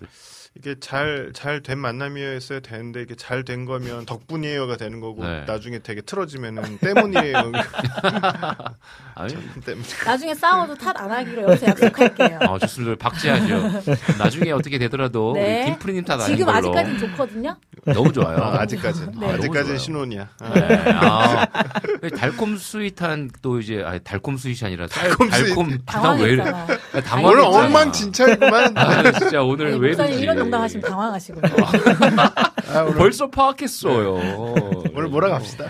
이게 0.56 0.74
잘 0.80 1.30
잘 1.34 1.62
된 1.62 1.78
만남이었어야 1.78 2.58
되는데 2.60 3.02
이게 3.02 3.14
잘 3.14 3.44
된 3.44 3.64
거면 3.64 4.06
덕분이에요가 4.06 4.76
되는 4.76 4.98
거고 4.98 5.22
네. 5.24 5.44
나중에 5.46 5.78
되게 5.78 6.00
틀어지면은 6.00 6.78
때문이에요. 6.78 7.52
아니, 9.14 9.34
때문. 9.64 9.84
나중에 10.04 10.34
싸워도 10.34 10.74
탓 10.74 10.96
안 10.98 11.10
하기로 11.12 11.42
여기서 11.42 11.66
약속할게요. 11.68 12.38
아, 12.42 12.58
좋습니다. 12.58 12.96
박제하죠. 12.98 13.82
나중에 14.18 14.50
어떻게 14.50 14.78
되더라도 14.78 15.34
네. 15.34 15.66
김프리님 15.66 16.04
탓 16.04 16.14
아닌 16.20 16.36
지금 16.36 16.46
걸로. 16.52 16.56
아직까지는 16.76 16.98
좋거든요. 16.98 17.56
너무 17.86 18.12
좋아요. 18.12 18.38
아, 18.38 18.60
아직까지 18.62 19.00
네. 19.00 19.06
너무 19.12 19.26
아직까지는 19.32 19.64
좋아요. 19.66 19.78
신혼이야. 19.78 20.28
아. 20.40 20.52
네. 20.54 20.84
아, 20.92 21.46
달콤 22.18 22.56
sweet한 22.56 23.30
또 23.42 23.60
이제 23.60 23.82
아 23.84 23.98
달콤 23.98 24.36
sweet이 24.36 24.58
아니라 24.64 24.86
달, 24.86 25.08
달콤 25.08 25.30
sweet. 25.30 25.46
달콤 25.46 25.78
나왜 26.02 26.30
이래? 26.32 26.44
당황했잖아. 26.44 26.66
오늘 26.66 27.02
당황했잖아. 27.02 27.46
엉망진창이구만. 27.48 28.78
아, 28.78 29.12
진짜 29.12 29.42
오늘 29.42 29.66
아니, 29.68 29.78
왜 29.78 29.92
이러지? 29.92 30.14
이런 30.20 30.36
농담하시면 30.38 30.88
당황하시고 30.90 31.40
아, 32.68 32.82
오늘, 32.82 32.94
벌써 32.96 33.30
파악했어요. 33.30 34.14
오늘 34.92 35.08
몰아갑시다. 35.08 35.64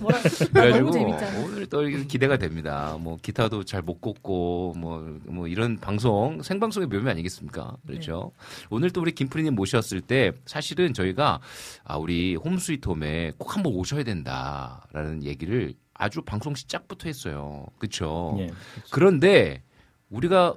뭐라 0.00 0.18
그래가지고 0.20 0.90
너무 0.90 0.92
재밌잖아. 0.92 1.44
오늘 1.44 1.66
또 1.66 1.82
기대가 1.84 2.36
됩니다. 2.36 2.96
뭐 3.00 3.18
기타도 3.20 3.64
잘 3.64 3.82
못 3.86 4.00
꽂고 4.00 4.74
뭐, 4.76 5.18
뭐 5.26 5.46
이런 5.46 5.78
방송 5.78 6.42
생방송의 6.42 6.88
묘미 6.88 7.08
아니겠습니까? 7.10 7.76
그렇죠. 7.86 8.32
오늘 8.70 8.90
또 8.90 9.00
우리 9.00 9.12
김프리님 9.12 9.54
모셨을 9.54 10.00
때 10.00 10.32
사실은 10.44 10.92
저희가 10.92 11.40
아 11.84 11.96
우리 11.96 12.34
홈스위트홈에 12.36 13.32
꼭 13.38 13.54
한번 13.54 13.74
오셔야 13.74 14.02
된다라는 14.02 15.22
얘기를 15.22 15.74
아주 15.94 16.22
방송 16.22 16.54
시작부터 16.54 17.08
했어요. 17.08 17.66
그렇죠. 17.78 18.36
예. 18.40 18.50
그런데 18.90 19.62
우리가 20.10 20.54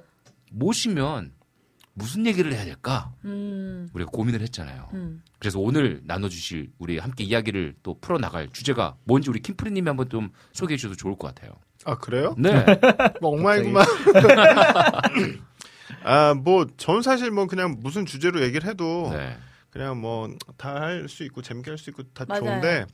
모시면 0.50 1.32
무슨 2.00 2.26
얘기를 2.26 2.52
해야 2.52 2.64
될까? 2.64 3.12
음, 3.24 3.88
우리가 3.92 4.10
고민을 4.10 4.40
했잖아요. 4.42 4.88
음. 4.94 5.22
그래서 5.38 5.58
오늘 5.60 6.00
나눠주실 6.04 6.70
우리 6.78 6.98
함께 6.98 7.24
이야기를 7.24 7.74
또 7.82 7.98
풀어나갈 8.00 8.48
주제가 8.52 8.96
뭔지 9.04 9.30
우리 9.30 9.40
김프리님이 9.40 9.86
한번 9.88 10.08
좀 10.08 10.30
소개해 10.52 10.76
주셔도 10.76 10.96
좋을 10.96 11.16
것 11.16 11.34
같아요. 11.34 11.52
아 11.84 11.96
그래요? 11.96 12.34
네. 12.38 12.50
뭐 13.22 13.30
엉망이구만. 13.36 13.86
아, 16.02 16.34
뭐, 16.34 16.66
전 16.76 17.02
사실 17.02 17.30
뭐 17.30 17.46
그냥 17.46 17.76
무슨 17.80 18.06
주제로 18.06 18.40
얘기를 18.42 18.68
해도 18.68 19.10
네. 19.12 19.36
그냥 19.70 20.00
뭐 20.00 20.28
다 20.56 20.74
할 20.80 21.08
수 21.08 21.24
있고 21.24 21.42
재밌게 21.42 21.70
할 21.70 21.78
수 21.78 21.90
있고 21.90 22.02
다 22.14 22.24
맞아요. 22.28 22.42
좋은데, 22.44 22.86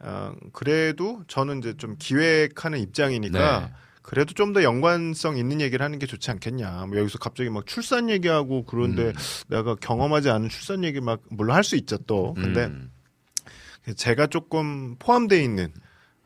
어, 0.00 0.32
그래도 0.52 1.22
저는 1.28 1.58
이제 1.58 1.74
좀 1.76 1.96
기획하는 1.98 2.78
입장이니까 2.80 3.60
네. 3.60 3.72
그래도 4.08 4.32
좀 4.32 4.54
더 4.54 4.62
연관성 4.62 5.36
있는 5.36 5.60
얘기를 5.60 5.84
하는 5.84 5.98
게 5.98 6.06
좋지 6.06 6.30
않겠냐. 6.30 6.86
뭐 6.86 6.96
여기서 6.96 7.18
갑자기 7.18 7.50
막 7.50 7.66
출산 7.66 8.08
얘기하고 8.08 8.64
그런데 8.64 9.08
음. 9.08 9.12
내가 9.48 9.74
경험하지 9.74 10.30
않은 10.30 10.48
출산 10.48 10.82
얘기 10.82 10.98
막 11.02 11.20
물론 11.28 11.54
할 11.54 11.62
수 11.62 11.76
있죠 11.76 11.98
또. 12.06 12.32
근데 12.32 12.64
음. 12.64 12.90
제가 13.96 14.28
조금 14.28 14.96
포함되어 14.98 15.38
있는 15.38 15.74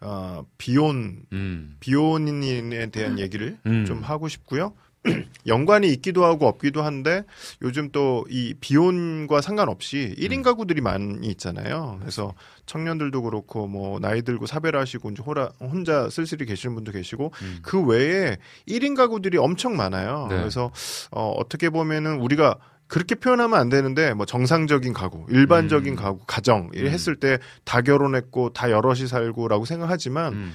어, 0.01 0.47
비혼 0.59 1.25
음. 1.33 1.77
비혼인에 1.81 2.87
대한 2.91 3.19
얘기를 3.19 3.59
음. 3.67 3.85
좀 3.85 4.01
하고 4.03 4.29
싶고요. 4.29 4.75
연관이 5.49 5.89
있기도 5.93 6.25
하고 6.25 6.47
없기도 6.47 6.83
한데 6.83 7.25
요즘 7.63 7.91
또 7.91 8.25
이 8.29 8.55
비혼과 8.61 9.41
상관없이 9.41 10.15
1인 10.19 10.39
음. 10.39 10.43
가구들이 10.43 10.81
많이 10.81 11.27
있잖아요. 11.29 11.97
그래서 12.01 12.35
청년들도 12.67 13.23
그렇고 13.23 13.67
뭐 13.67 13.99
나이 13.99 14.23
들고 14.23 14.47
사별하시고 14.47 15.11
이제 15.11 15.23
호라, 15.23 15.51
혼자 15.61 16.09
쓸쓸히 16.09 16.47
계시는 16.47 16.75
분도 16.75 16.93
계시고 16.93 17.33
음. 17.43 17.59
그 17.63 17.81
외에 17.85 18.37
1인 18.69 18.97
가구들이 18.97 19.39
엄청 19.39 19.77
많아요. 19.77 20.27
네. 20.31 20.37
그래서 20.39 20.71
어, 21.11 21.31
어떻게 21.37 21.69
보면은 21.71 22.21
우리가 22.21 22.59
그렇게 22.87 23.15
표현하면 23.15 23.59
안 23.59 23.69
되는데 23.71 24.13
뭐 24.15 24.27
정상적인 24.27 24.93
가구, 24.93 25.25
일반적인 25.31 25.95
음. 25.95 25.97
가구, 25.97 26.21
가정 26.27 26.71
이 26.75 26.81
음. 26.81 26.87
했을 26.87 27.17
때 27.17 27.39
다 27.65 27.81
결혼했고 27.81 28.53
다 28.53 28.71
여럿이 28.71 29.07
살고라고 29.07 29.65
생각하지만 29.65 30.33
음. 30.35 30.53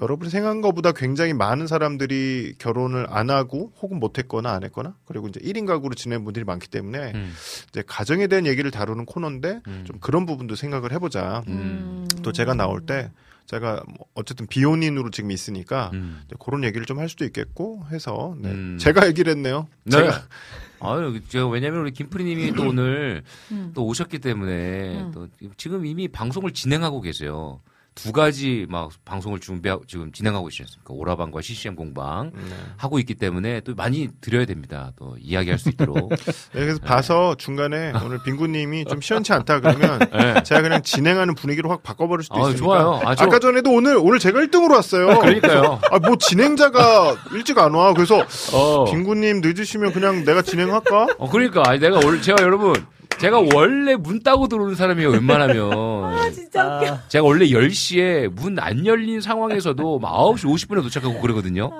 여러분이 0.00 0.30
생각한 0.30 0.60
것보다 0.60 0.92
굉장히 0.92 1.32
많은 1.32 1.66
사람들이 1.66 2.54
결혼을 2.58 3.06
안 3.10 3.30
하고 3.30 3.72
혹은 3.80 3.98
못 3.98 4.18
했거나 4.18 4.52
안 4.52 4.64
했거나 4.64 4.94
그리고 5.04 5.28
이제 5.28 5.40
1인 5.40 5.66
가구로 5.66 5.94
지내는 5.94 6.24
분들이 6.24 6.44
많기 6.44 6.68
때문에 6.68 7.12
음. 7.14 7.32
이제 7.70 7.82
가정에 7.86 8.26
대한 8.26 8.46
얘기를 8.46 8.70
다루는 8.70 9.06
코너인데 9.06 9.60
음. 9.66 9.84
좀 9.86 9.98
그런 10.00 10.26
부분도 10.26 10.54
생각을 10.56 10.92
해보자. 10.92 11.42
음. 11.48 12.06
또 12.22 12.32
제가 12.32 12.54
나올 12.54 12.80
때 12.80 13.10
제가 13.46 13.82
뭐 13.86 14.06
어쨌든 14.14 14.46
비혼인으로 14.48 15.10
지금 15.10 15.30
있으니까 15.30 15.90
음. 15.94 16.20
이제 16.26 16.34
그런 16.40 16.64
얘기를 16.64 16.84
좀 16.84 16.98
할 16.98 17.08
수도 17.08 17.24
있겠고 17.24 17.84
해서 17.92 18.34
네. 18.40 18.50
음. 18.50 18.78
제가 18.80 19.06
얘기를 19.06 19.30
했네요. 19.32 19.68
네. 19.84 19.98
제가 19.98 20.22
아유, 20.80 21.20
제가 21.28 21.46
왜냐면 21.48 21.80
우리 21.80 21.90
김프리님이 21.92 22.52
또 22.54 22.68
오늘 22.68 23.22
음. 23.52 23.70
또 23.74 23.86
오셨기 23.86 24.18
때문에 24.18 25.00
음. 25.00 25.10
또 25.12 25.28
지금 25.56 25.86
이미 25.86 26.08
방송을 26.08 26.52
진행하고 26.52 27.00
계세요. 27.02 27.60
두 27.96 28.12
가지 28.12 28.66
막 28.68 28.90
방송을 29.06 29.40
준비하고 29.40 29.84
지금 29.86 30.12
진행하고 30.12 30.48
있지 30.50 30.62
않습니까? 30.62 30.92
오라방과 30.92 31.40
CCM 31.40 31.74
공방 31.74 32.30
네. 32.34 32.42
하고 32.76 32.98
있기 32.98 33.14
때문에 33.14 33.60
또 33.62 33.74
많이 33.74 34.10
드려야 34.20 34.44
됩니다. 34.44 34.92
또 34.96 35.16
이야기할 35.18 35.58
수 35.58 35.70
있도록. 35.70 36.10
네, 36.12 36.16
그래서 36.52 36.78
봐서 36.78 37.34
중간에 37.36 37.92
오늘 38.04 38.22
빙구님이 38.22 38.84
좀 38.84 39.00
시원치 39.00 39.32
않다 39.32 39.60
그러면 39.60 39.98
네. 40.12 40.42
제가 40.42 40.60
그냥 40.60 40.82
진행하는 40.82 41.34
분위기로 41.34 41.70
확 41.70 41.82
바꿔버릴 41.82 42.22
수도 42.22 42.36
아, 42.36 42.40
있으니까. 42.50 42.58
좋아요. 42.58 43.00
아, 43.02 43.14
저- 43.14 43.24
아까 43.24 43.38
전에도 43.38 43.70
오늘 43.72 43.96
오늘 43.96 44.18
제가 44.18 44.40
1등으로 44.40 44.72
왔어요. 44.74 45.18
그러니까요. 45.18 45.80
아, 45.90 45.98
뭐 45.98 46.16
진행자가 46.18 47.16
일찍 47.32 47.56
안 47.58 47.72
와. 47.72 47.94
그래서 47.94 48.22
어. 48.52 48.84
빙구님 48.84 49.40
늦으시면 49.42 49.94
그냥 49.94 50.22
내가 50.26 50.42
진행할까? 50.42 51.06
어, 51.18 51.30
그러니까. 51.30 51.62
아니, 51.64 51.80
내가 51.80 51.96
원 52.04 52.20
제가 52.20 52.42
여러분, 52.42 52.74
제가 53.18 53.40
원래 53.54 53.94
문 53.96 54.22
따고 54.22 54.46
들어오는 54.46 54.74
사람이에요, 54.74 55.08
웬만하면. 55.10 55.72
아 55.72 56.30
진짜 56.30 56.76
웃겨. 56.78 56.98
제가 57.08 57.24
원래 57.24 57.46
10시에 57.46 58.28
문 58.28 58.56
안 58.58 58.84
열린 58.86 59.20
상황에서도 59.20 59.98
막 59.98 60.12
9시 60.12 60.44
50분에 60.44 60.82
도착하고 60.82 61.20
그러거든요. 61.20 61.70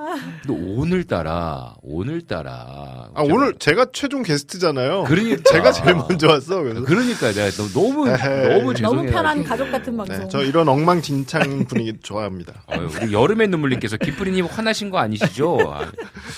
근데 0.46 0.70
오늘따라, 0.80 1.74
오늘따라. 1.82 3.10
아, 3.14 3.22
오늘 3.22 3.54
제가 3.58 3.86
최종 3.92 4.22
게스트잖아요. 4.22 5.04
그러니까. 5.04 5.42
제가 5.50 5.72
제일 5.72 5.94
먼저 5.96 6.28
왔어. 6.28 6.62
그래서 6.62 6.82
그러니까 6.84 7.32
내가 7.32 7.50
너무, 7.50 7.72
너무, 7.72 8.08
에헤이. 8.08 8.58
너무 8.58 8.74
죄송해요. 8.74 8.96
너무 9.02 9.10
편한 9.10 9.42
가족 9.44 9.70
같은 9.72 9.96
방송. 9.96 10.16
네, 10.18 10.28
저 10.30 10.42
이런 10.42 10.68
엉망진창 10.68 11.64
분위기 11.66 11.94
좋아합니다. 12.02 12.62
아유, 12.68 12.88
우리 13.02 13.12
여름의 13.12 13.48
눈물님께서 13.48 13.96
김프리님 13.96 14.46
화나신 14.46 14.90
거 14.90 14.98
아니시죠? 14.98 15.58
아, 15.70 15.90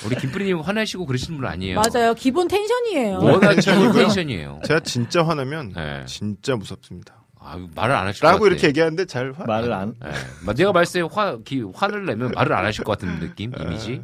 우리 0.06 0.16
김프리님 0.16 0.60
화나시고 0.60 1.06
그러시는 1.06 1.38
분 1.38 1.46
아니에요. 1.48 1.80
맞아요. 1.80 2.14
기본 2.14 2.48
텐션이에요. 2.48 3.18
워낙 3.18 3.54
기본. 3.54 3.92
텐션이에요. 3.92 4.60
제가 4.64 4.80
진짜 4.88 5.22
화나면 5.22 5.72
네. 5.74 6.04
진짜 6.06 6.56
무섭습니다. 6.56 7.14
아, 7.40 7.56
말을 7.74 7.94
안 7.94 8.06
하실 8.08 8.20
것 8.20 8.26
라고 8.26 8.40
같아. 8.40 8.52
이렇게 8.52 8.66
얘기하는데 8.68 9.04
잘 9.04 9.32
화. 9.32 9.44
말을 9.44 9.72
안 9.72 9.94
예. 10.04 10.10
막 10.44 10.56
내가 10.56 10.72
봤을 10.72 11.00
때 11.02 11.08
화, 11.10 11.38
기, 11.38 11.62
화를 11.72 12.04
내면 12.04 12.32
말을 12.34 12.52
안 12.52 12.64
하실 12.64 12.82
것 12.84 12.98
같은 12.98 13.20
느낌, 13.20 13.52
이미지. 13.60 14.02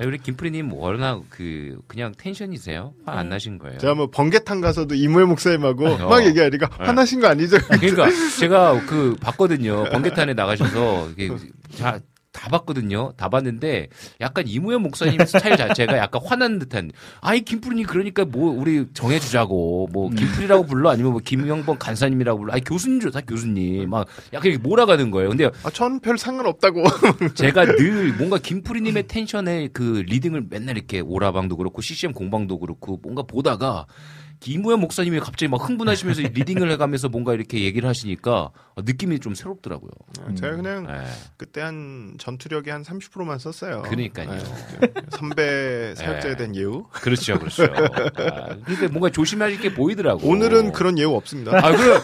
예, 0.00 0.04
우리 0.04 0.18
김프리님 0.18 0.72
워낙 0.72 1.22
그, 1.30 1.78
그냥 1.88 2.12
텐션이세요. 2.16 2.92
화안 3.06 3.28
네. 3.28 3.36
나신 3.36 3.58
거예요. 3.58 3.78
제가 3.78 3.94
뭐 3.94 4.10
번개탕 4.10 4.60
가서도 4.60 4.94
이무혜 4.96 5.24
목사님하고 5.24 5.86
어. 5.86 6.08
막 6.08 6.24
얘기하니까 6.26 6.68
네. 6.68 6.84
화나신 6.84 7.20
거 7.20 7.28
아니죠? 7.28 7.56
그러니까 7.58 8.08
제가 8.38 8.84
그 8.86 9.16
봤거든요. 9.20 9.84
번개탄에 9.90 10.34
나가셔서 10.34 11.10
이게 11.16 11.30
자, 11.74 12.00
다 12.34 12.48
봤거든요. 12.50 13.12
다 13.16 13.28
봤는데 13.30 13.88
약간 14.20 14.44
이무현 14.46 14.82
목사님 14.82 15.24
스타일 15.24 15.56
자체가 15.56 15.96
약간 15.96 16.20
화난 16.22 16.58
듯한. 16.58 16.90
아이 17.20 17.40
김프리님 17.40 17.86
그러니까 17.86 18.24
뭐 18.26 18.50
우리 18.50 18.86
정해주자고. 18.92 19.88
뭐 19.92 20.10
김프리라고 20.10 20.66
불러? 20.66 20.90
아니면 20.90 21.12
뭐 21.12 21.20
김영범 21.24 21.78
간사님이라고 21.78 22.40
불러? 22.40 22.52
아니 22.52 22.62
교수님 22.64 23.00
좋다 23.00 23.20
교수님. 23.22 23.88
막 23.88 24.06
약간 24.34 24.50
이렇게 24.50 24.62
몰아가는 24.68 25.10
거예요. 25.10 25.30
근데 25.30 25.46
아, 25.62 25.70
전 25.70 26.00
별 26.00 26.18
상관없다고. 26.18 26.82
제가 27.34 27.64
늘 27.76 28.12
뭔가 28.14 28.36
김프리님의 28.38 29.06
텐션에 29.06 29.68
그 29.72 30.02
leading을 30.06 30.46
맨날 30.50 30.76
이렇게 30.76 31.00
오라방도 31.00 31.56
그렇고 31.56 31.80
CCM 31.80 32.12
공방도 32.12 32.58
그렇고 32.58 32.98
뭔가 33.02 33.22
보다가 33.22 33.86
이무현 34.52 34.80
목사님이 34.80 35.20
갑자기 35.20 35.48
막 35.48 35.66
흥분하시면서 35.68 36.22
leading을 36.22 36.70
해가면서 36.72 37.08
뭔가 37.08 37.32
이렇게 37.34 37.62
얘기를 37.62 37.88
하시니까 37.88 38.50
느낌이 38.76 39.20
좀 39.20 39.34
새롭더라고요. 39.34 39.90
제가 40.38 40.56
그냥 40.56 40.86
예. 40.90 41.06
그때 41.36 41.60
한 41.60 42.14
전투력이 42.18 42.70
한 42.70 42.82
30%만 42.82 43.38
썼어요. 43.38 43.82
그러니까요. 43.82 44.30
네. 44.30 44.88
선배 45.10 45.94
사역자에 45.94 46.32
네. 46.32 46.36
대한 46.36 46.56
예우. 46.56 46.84
그렇죠, 46.90 47.38
그렇죠. 47.38 47.62
아, 48.18 48.56
그러니까 48.64 48.88
뭔가 48.90 49.10
조심하실 49.10 49.60
게 49.60 49.72
보이더라고. 49.74 50.28
오늘은 50.28 50.72
그런 50.72 50.98
예우 50.98 51.14
없습니다. 51.14 51.56
아, 51.56 51.72
그래. 51.72 51.98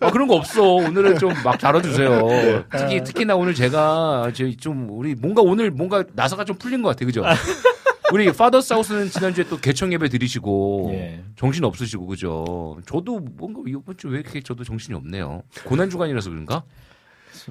아, 0.00 0.10
그런 0.10 0.26
거 0.28 0.34
없어. 0.34 0.62
오늘은 0.74 1.18
좀 1.18 1.34
막 1.44 1.58
다뤄주세요. 1.58 2.28
특히, 2.70 3.02
특히나 3.04 3.36
오늘 3.36 3.54
제가, 3.54 4.30
저희 4.34 4.56
좀, 4.56 4.88
우리 4.90 5.14
뭔가 5.14 5.42
오늘 5.42 5.70
뭔가 5.70 6.04
나사가 6.14 6.44
좀 6.44 6.56
풀린 6.56 6.80
것 6.82 6.88
같아. 6.90 7.04
그죠? 7.04 7.22
우리 8.12 8.30
파더 8.32 8.60
사우스는 8.60 9.10
지난주에 9.10 9.44
또 9.44 9.58
개청 9.58 9.92
예배 9.92 10.08
드리시고, 10.08 10.90
예. 10.94 11.24
정신 11.36 11.64
없으시고, 11.64 12.06
그죠? 12.06 12.78
저도 12.86 13.18
뭔가 13.20 13.62
이번 13.66 13.96
주 13.96 14.08
왜 14.08 14.20
이렇게 14.20 14.40
저도 14.42 14.62
정신이 14.64 14.94
없네요. 14.96 15.42
고난 15.64 15.88
주간이라서 15.90 16.30
그런가? 16.30 16.62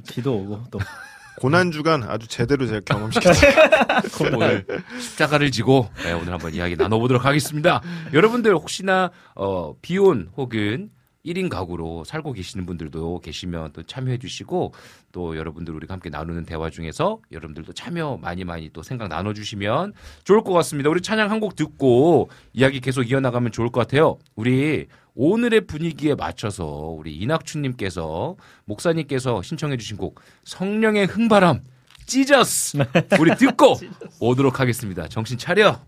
비도 0.09 0.33
오고 0.35 0.63
또 0.71 0.79
고난 1.39 1.71
주간 1.71 2.03
아주 2.03 2.27
제대로 2.27 2.65
제가 2.67 2.81
경험시켰어요. 2.85 3.51
그럼 4.15 4.35
오늘 4.35 4.65
십자가를 4.99 5.51
지고 5.51 5.89
네, 6.03 6.13
오늘 6.13 6.31
한번 6.31 6.53
이야기 6.53 6.75
나눠보도록 6.75 7.25
하겠습니다. 7.25 7.81
여러분들 8.13 8.53
혹시나 8.55 9.09
어, 9.35 9.73
비혼 9.81 10.29
혹은 10.37 10.89
1인 11.25 11.49
가구로 11.49 12.03
살고 12.03 12.33
계시는 12.33 12.65
분들도 12.65 13.19
계시면 13.19 13.71
또 13.73 13.83
참여해 13.83 14.17
주시고 14.17 14.73
또 15.11 15.37
여러분들 15.37 15.73
우리가 15.73 15.93
함께 15.93 16.09
나누는 16.09 16.45
대화 16.45 16.69
중에서 16.69 17.19
여러분들도 17.31 17.73
참여 17.73 18.17
많이 18.21 18.43
많이 18.43 18.69
또 18.73 18.83
생각 18.83 19.07
나눠 19.07 19.33
주시면 19.33 19.93
좋을 20.23 20.43
것 20.43 20.51
같습니다. 20.53 20.89
우리 20.89 21.01
찬양 21.01 21.29
한 21.31 21.43
곡 21.43 21.55
듣고 21.57 22.29
이야기 22.53 22.79
계속 22.79 23.03
이어나가면 23.09 23.51
좋을 23.51 23.69
것 23.69 23.81
같아요. 23.81 24.17
우리 24.35 24.87
오늘의 25.15 25.61
분위기에 25.67 26.15
맞춰서 26.15 26.65
우리 26.65 27.15
이낙춘님께서 27.17 28.35
목사님께서 28.65 29.41
신청해 29.41 29.75
주신 29.77 29.97
곡 29.97 30.19
성령의 30.45 31.07
흥바람 31.07 31.61
찢어스 32.05 32.77
우리 33.19 33.35
듣고 33.35 33.75
오도록 34.21 34.59
하겠습니다. 34.59 35.07
정신 35.07 35.37
차려. 35.37 35.79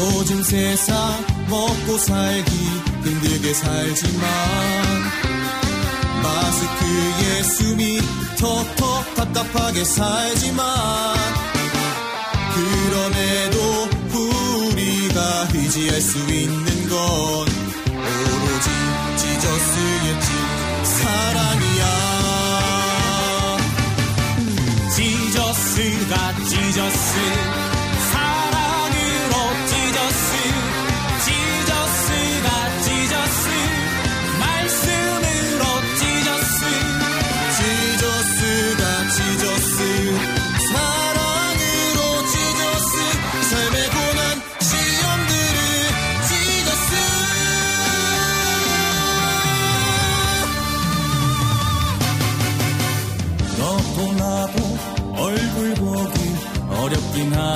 요즘 0.00 0.42
세상 0.42 0.96
먹고 1.50 1.98
살기 1.98 2.50
힘들게 3.04 3.52
살지만 3.52 4.22
마스크에 6.22 7.42
숨이 7.42 8.00
턱턱 8.38 9.14
답답하게 9.14 9.84
살지만 9.84 10.64
그럼에도 12.54 13.88
우리가 14.14 15.48
의지할 15.52 16.00
수 16.00 16.18
있는 16.18 16.88
건 16.88 16.98
오로지 17.86 18.70
지저스의 19.16 20.20
찐 20.20 20.84
사랑이야. 20.84 21.84
지저스가 24.96 26.34
지저스 26.48 27.69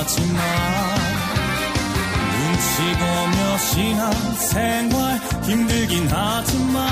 하지만 0.04 0.36
눈치 2.36 2.74
보며 2.98 3.58
신앙생활 3.58 5.18
힘들긴 5.44 6.06
하지만 6.10 6.86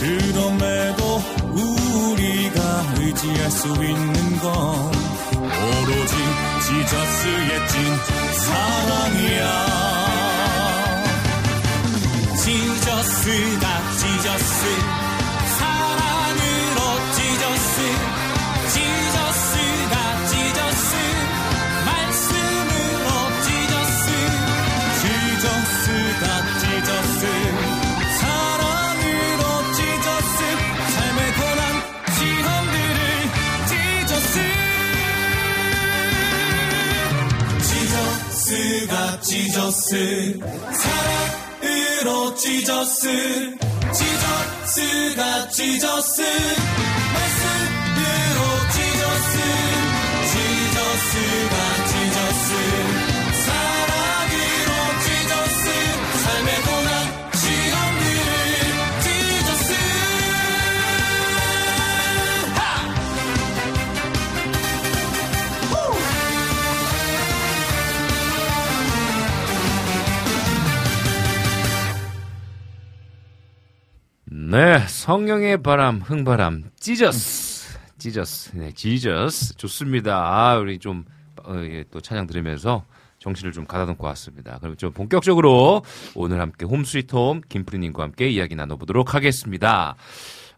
그럼에도 0.00 1.22
우리가 1.52 2.60
의지할 2.98 3.50
수 3.52 3.68
있는 3.68 4.38
건 4.40 4.50
오로지 5.44 6.16
지저스의 6.66 7.68
찐 7.68 7.96
사랑이야 8.32 9.46
지저스가 12.36 13.64
지저스 13.96 15.07
지저스 39.58 40.38
사랑으로 40.72 42.34
지저스 42.36 43.08
지저스가 43.92 45.48
지저스 45.48 46.22
말씀으로 47.12 48.38
지저스 48.72 49.38
지저스가 50.30 51.56
지저스 51.88 53.07
네, 74.50 74.78
성령의 74.78 75.62
바람, 75.62 75.98
흥바람, 75.98 76.70
찢어스, 76.80 77.78
찢어스, 77.98 78.56
네, 78.56 78.72
지저스 78.72 79.56
좋습니다. 79.56 80.16
아, 80.16 80.56
우리 80.56 80.78
좀 80.78 81.04
어, 81.44 81.54
예, 81.64 81.84
또 81.90 82.00
찬양 82.00 82.26
들으면서 82.26 82.86
정신을 83.18 83.52
좀 83.52 83.66
가다놓고 83.66 84.06
왔습니다. 84.06 84.58
그럼 84.58 84.78
좀 84.78 84.90
본격적으로 84.92 85.82
오늘 86.14 86.40
함께 86.40 86.64
홈스위트홈 86.64 87.42
김프리님과 87.46 88.02
함께 88.02 88.30
이야기 88.30 88.54
나눠보도록 88.54 89.14
하겠습니다. 89.14 89.96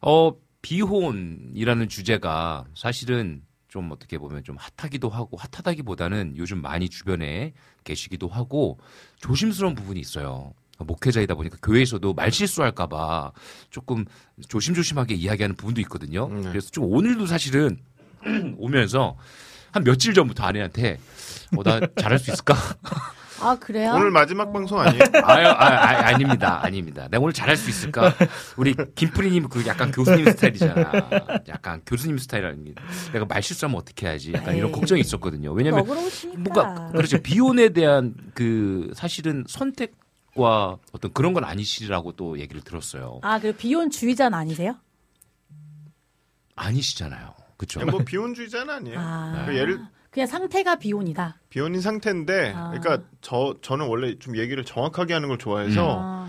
어, 0.03 0.35
비혼이라는 0.63 1.89
주제가 1.89 2.67
사실은 2.77 3.43
좀 3.67 3.91
어떻게 3.91 4.19
보면 4.19 4.45
좀 4.45 4.57
핫하기도 4.57 5.09
하고 5.09 5.37
핫하다기보다는 5.37 6.35
요즘 6.37 6.63
많이 6.63 6.89
주변에 6.89 7.55
계시기도 7.83 8.29
하고 8.29 8.79
조심스러운 9.19 9.75
부분이 9.75 9.99
있어요. 9.99 10.55
목회자이다 10.85 11.35
보니까 11.35 11.57
교회에서도 11.63 12.15
말 12.15 12.33
실수할까봐 12.33 13.33
조금 13.71 14.05
조심조심하게 14.49 15.15
이야기하는 15.15 15.57
부분도 15.57 15.81
있거든요. 15.83 16.27
음, 16.27 16.43
네. 16.43 16.49
그래서 16.49 16.71
좀 16.71 16.85
오늘도 16.85 17.27
사실은 17.27 17.79
오면서 18.59 19.17
한 19.73 19.85
며칠 19.85 20.15
전부터 20.15 20.45
아내한테 20.45 20.99
어, 21.57 21.63
나 21.63 21.81
잘할 21.97 22.19
수 22.19 22.31
있을까? 22.31 22.55
아 23.43 23.57
그래요? 23.59 23.93
오늘 23.95 24.11
마지막 24.11 24.53
방송 24.53 24.79
아니에요? 24.79 25.03
아유, 25.25 25.47
아, 25.47 25.65
아, 25.65 26.09
아 26.09 26.19
닙니다. 26.19 26.61
아닙니다. 26.63 27.09
내가 27.11 27.23
오늘 27.23 27.33
잘할 27.33 27.57
수 27.57 27.71
있을까? 27.71 28.15
우리 28.59 28.75
김프리님 28.95 29.49
그 29.49 29.67
약간 29.67 29.91
교수님 29.91 30.27
스타일이잖아. 30.27 30.93
약간 31.49 31.81
교수님 31.87 32.19
스타일이라는 32.19 32.65
게 32.65 32.75
내가 33.15 33.25
말 33.25 33.43
실수하면 33.43 33.79
어떻게 33.79 34.09
해야지? 34.09 34.33
약간 34.35 34.57
이런 34.57 34.69
에이. 34.69 34.73
걱정이 34.75 35.01
있었거든요. 35.01 35.53
왜냐면. 35.53 35.87
뭔가 35.87 36.91
그렇죠. 36.93 37.19
비혼에 37.23 37.71
대한 37.71 38.15
그 38.35 38.91
사실은 38.95 39.45
선택 39.49 39.95
과 40.41 40.79
어떤 40.93 41.13
그런 41.13 41.35
건 41.35 41.45
아니시라고 41.45 42.13
또 42.13 42.39
얘기를 42.39 42.63
들었어요. 42.63 43.21
아, 43.23 43.39
그 43.39 43.53
비혼주의자는 43.53 44.37
아니세요? 44.37 44.77
아니시잖아요. 46.57 47.35
그렇죠. 47.57 47.85
뭐 47.85 48.01
비혼주의자는 48.05 48.75
아니에요. 48.75 48.99
아, 48.99 49.45
그 49.47 49.57
예를 49.57 49.81
그냥 50.11 50.27
상태가 50.27 50.77
비혼이다. 50.77 51.39
비혼인 51.51 51.81
상태인데, 51.81 52.53
아. 52.55 52.71
그러니까 52.71 53.07
저 53.21 53.57
저는 53.63 53.87
원래 53.87 54.19
좀 54.19 54.37
얘기를 54.37 54.65
정확하게 54.65 55.15
하는 55.15 55.29
걸 55.29 55.39
좋아해서 55.39 55.99
아, 56.01 56.29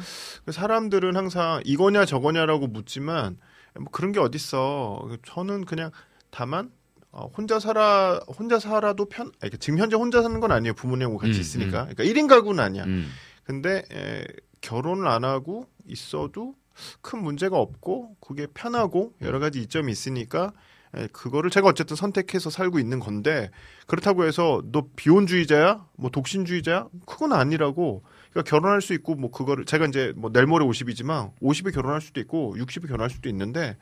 사람들은 0.49 1.15
항상 1.15 1.61
이거냐 1.65 2.05
저거냐라고 2.05 2.67
묻지만 2.67 3.37
뭐 3.75 3.87
그런 3.91 4.11
게 4.11 4.19
어딨어. 4.19 5.09
저는 5.25 5.65
그냥 5.65 5.91
다만 6.29 6.69
어, 7.11 7.27
혼자 7.35 7.59
살아 7.59 8.19
혼자 8.27 8.59
살아도 8.59 9.05
편. 9.05 9.31
그러니까 9.39 9.57
지금 9.57 9.79
현재 9.79 9.95
혼자 9.95 10.21
사는 10.21 10.39
건 10.39 10.51
아니에요. 10.51 10.73
부모님하고 10.73 11.17
같이 11.17 11.33
음, 11.35 11.41
있으니까. 11.41 11.87
그러니까 11.87 12.03
1인 12.03 12.27
가구는 12.27 12.63
아니야. 12.63 12.83
음. 12.85 13.09
근데 13.51 13.83
에, 13.91 14.23
결혼을 14.61 15.09
안 15.09 15.25
하고 15.25 15.67
있어도 15.85 16.55
큰 17.01 17.21
문제가 17.21 17.57
없고 17.57 18.15
그게 18.21 18.47
편하고 18.47 19.13
여러 19.21 19.39
가지 19.39 19.61
이점이 19.61 19.91
있으니까 19.91 20.53
에, 20.95 21.07
그거를 21.07 21.49
제가 21.49 21.67
어쨌든 21.67 21.97
선택해서 21.97 22.49
살고 22.49 22.79
있는 22.79 23.01
건데 23.01 23.51
그렇다고 23.87 24.23
해서 24.23 24.61
너 24.71 24.85
비혼주의자야? 24.95 25.85
뭐 25.97 26.09
독신주의자야? 26.11 26.87
그건 27.05 27.33
아니라고 27.33 28.03
그러니까 28.29 28.49
결혼할 28.49 28.81
수 28.81 28.93
있고 28.93 29.15
뭐 29.15 29.31
그거를 29.31 29.65
제가 29.65 29.85
이제 29.87 30.13
뭐 30.15 30.31
내일 30.31 30.45
모레 30.45 30.65
50이지만 30.65 31.37
50에 31.41 31.73
결혼할 31.73 31.99
수도 31.99 32.21
있고 32.21 32.55
60에 32.57 32.87
결혼할 32.87 33.09
수도 33.09 33.27
있는데 33.27 33.75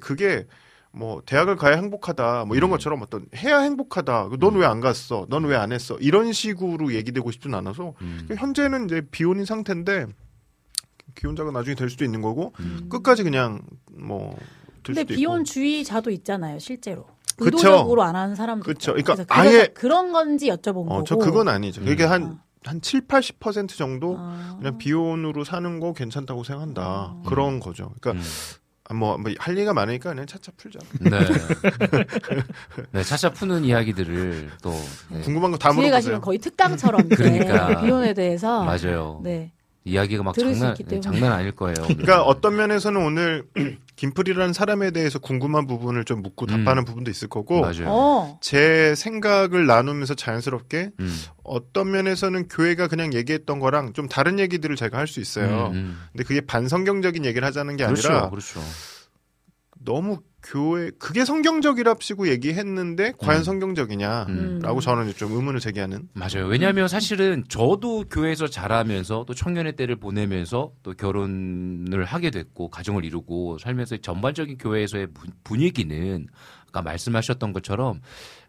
그게 0.00 0.46
뭐 0.92 1.22
대학을 1.24 1.56
가야 1.56 1.76
행복하다 1.76 2.44
뭐 2.46 2.54
음. 2.54 2.56
이런 2.56 2.70
것처럼 2.70 3.00
어떤 3.02 3.26
해야 3.36 3.60
행복하다 3.60 4.30
넌 4.40 4.56
왜 4.56 4.64
안 4.66 4.80
갔어 4.80 5.26
넌 5.28 5.44
왜 5.44 5.54
안 5.56 5.72
했어 5.72 5.96
이런 6.00 6.32
식으로 6.32 6.92
얘기되고 6.94 7.30
싶진 7.30 7.54
않아서 7.54 7.94
음. 8.02 8.26
현재는 8.36 8.86
이제 8.86 9.02
비혼인 9.10 9.44
상태인데 9.44 10.06
기혼자가 11.14 11.50
나중에 11.52 11.74
될 11.76 11.90
수도 11.90 12.04
있는 12.04 12.22
거고 12.22 12.52
음. 12.60 12.86
끝까지 12.88 13.22
그냥 13.22 13.62
뭐될 13.92 14.36
근데 14.84 15.00
수도 15.02 15.14
비혼 15.14 15.40
있고 15.40 15.44
주의자도 15.44 16.10
있잖아요, 16.10 16.58
실제로. 16.58 17.04
그쵸. 17.36 17.44
의도적으로 17.56 18.02
안 18.02 18.16
하는 18.16 18.34
사람도 18.34 18.64
그쵸. 18.64 18.92
있고. 18.96 19.02
그러니까 19.14 19.24
그래서 19.34 19.48
아예- 19.56 19.66
그런 19.68 20.12
건지 20.12 20.48
여쭤본 20.48 20.86
어, 20.86 20.88
거고. 20.88 21.04
저 21.04 21.16
그건 21.16 21.48
아니죠. 21.48 21.82
그게 21.82 22.04
음. 22.04 22.10
한, 22.10 22.38
한 22.64 22.80
7, 22.80 23.06
80% 23.08 23.68
정도 23.76 24.16
아. 24.18 24.56
그냥 24.58 24.78
비혼으로 24.78 25.44
사는 25.44 25.80
거 25.80 25.92
괜찮다고 25.92 26.44
생각한다. 26.44 27.16
그런 27.26 27.58
거죠. 27.60 27.92
그러니까 28.00 28.22
음. 28.22 28.26
아, 28.90 28.94
뭐, 28.94 29.16
뭐, 29.16 29.30
할 29.38 29.56
얘기가 29.56 29.72
많으니까 29.72 30.10
그냥 30.10 30.26
차차 30.26 30.50
풀자. 30.56 30.80
네. 30.98 31.10
네, 32.90 33.02
차차 33.04 33.30
푸는 33.32 33.64
이야기들을 33.64 34.50
또 34.62 34.70
네, 35.10 35.20
궁금한 35.20 35.52
거 35.52 35.58
다 35.58 35.68
물어보세요. 35.68 35.92
가시면 35.92 36.20
거의 36.20 36.38
특강처럼 36.38 37.06
이제 37.12 37.14
그러니까. 37.16 37.80
비혼에 37.82 38.14
대해서 38.14 38.64
맞아요. 38.64 39.20
네. 39.22 39.52
이야기가 39.84 40.22
막 40.22 40.34
장난. 40.36 40.74
장난 41.00 41.32
아닐 41.32 41.52
거예요. 41.52 41.74
그러니까 41.88 42.22
어떤 42.22 42.56
면에서는 42.56 43.00
오늘 43.02 43.44
김프리라는 43.96 44.52
사람에 44.52 44.90
대해서 44.90 45.18
궁금한 45.18 45.66
부분을 45.66 46.04
좀 46.04 46.22
묻고 46.22 46.46
음. 46.50 46.64
답하는 46.64 46.84
부분도 46.84 47.10
있을 47.10 47.28
거고 47.28 47.60
맞아요. 47.60 47.86
어. 47.88 48.38
제 48.40 48.94
생각을 48.94 49.66
나누면서 49.66 50.14
자연스럽게 50.14 50.90
음. 51.00 51.18
어떤 51.42 51.90
면에서는 51.90 52.48
교회가 52.48 52.88
그냥 52.88 53.12
얘기했던 53.14 53.58
거랑 53.58 53.92
좀 53.94 54.08
다른 54.08 54.38
얘기들을 54.38 54.76
제가 54.76 54.98
할 54.98 55.06
수 55.10 55.18
있어요. 55.20 55.70
음, 55.72 55.74
음. 55.74 56.00
근데 56.12 56.22
그게 56.24 56.40
반성경적인 56.40 57.24
얘기를 57.24 57.44
하자는 57.46 57.76
게 57.76 57.84
그렇죠, 57.84 58.08
아니라 58.10 58.30
그렇죠. 58.30 58.60
너무 59.82 60.18
교회 60.42 60.90
그게 60.98 61.24
성경적이랍시고 61.24 62.28
얘기했는데 62.28 63.12
과연 63.18 63.40
음. 63.40 63.44
성경적이냐? 63.44 64.26
음. 64.28 64.58
라고 64.62 64.80
저는 64.80 65.12
좀 65.14 65.32
의문을 65.32 65.60
제기하는. 65.60 66.08
맞아요. 66.14 66.46
왜냐하면 66.48 66.88
사실은 66.88 67.44
저도 67.48 68.04
교회에서 68.10 68.46
자라면서 68.46 69.24
또 69.26 69.34
청년의 69.34 69.76
때를 69.76 69.96
보내면서 69.96 70.72
또 70.82 70.92
결혼을 70.94 72.04
하게 72.04 72.30
됐고 72.30 72.68
가정을 72.70 73.04
이루고 73.04 73.58
살면서 73.58 73.98
전반적인 73.98 74.56
교회에서의 74.58 75.08
분- 75.08 75.30
분위기는 75.44 76.26
아까 76.68 76.82
말씀하셨던 76.82 77.52
것처럼 77.52 78.00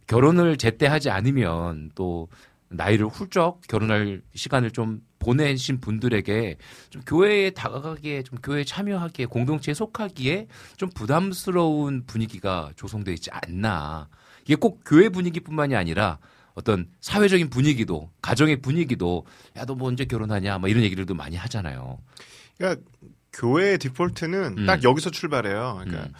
결혼을 0.07 0.57
제때 0.57 0.87
하지 0.87 1.09
않으면 1.09 1.91
또 1.95 2.27
나이를 2.71 3.07
훌쩍 3.07 3.61
결혼할 3.67 4.21
시간을 4.33 4.71
좀 4.71 5.01
보내신 5.19 5.79
분들에게 5.79 6.57
좀 6.89 7.01
교회에 7.05 7.51
다가가기에 7.51 8.23
좀 8.23 8.39
교회에 8.39 8.63
참여하기에 8.63 9.25
공동체에 9.27 9.73
속하기에 9.73 10.47
좀 10.77 10.89
부담스러운 10.89 12.05
분위기가 12.05 12.71
조성돼 12.75 13.13
있지 13.13 13.29
않나. 13.31 14.07
이게 14.43 14.55
꼭 14.55 14.81
교회 14.85 15.09
분위기뿐만이 15.09 15.75
아니라 15.75 16.17
어떤 16.53 16.87
사회적인 16.99 17.49
분위기도 17.49 18.09
가정의 18.21 18.61
분위기도 18.61 19.25
야 19.57 19.65
너 19.65 19.75
뭐 19.75 19.87
언제 19.87 20.05
결혼하냐 20.05 20.57
뭐 20.57 20.67
이런 20.69 20.83
얘기들도 20.83 21.13
많이 21.13 21.35
하잖아요. 21.37 21.99
그러니까 22.57 22.81
교회의 23.33 23.77
디폴트는 23.77 24.57
음. 24.57 24.65
딱 24.65 24.83
여기서 24.83 25.09
출발해요. 25.11 25.79
그러니까 25.79 26.03
음. 26.07 26.13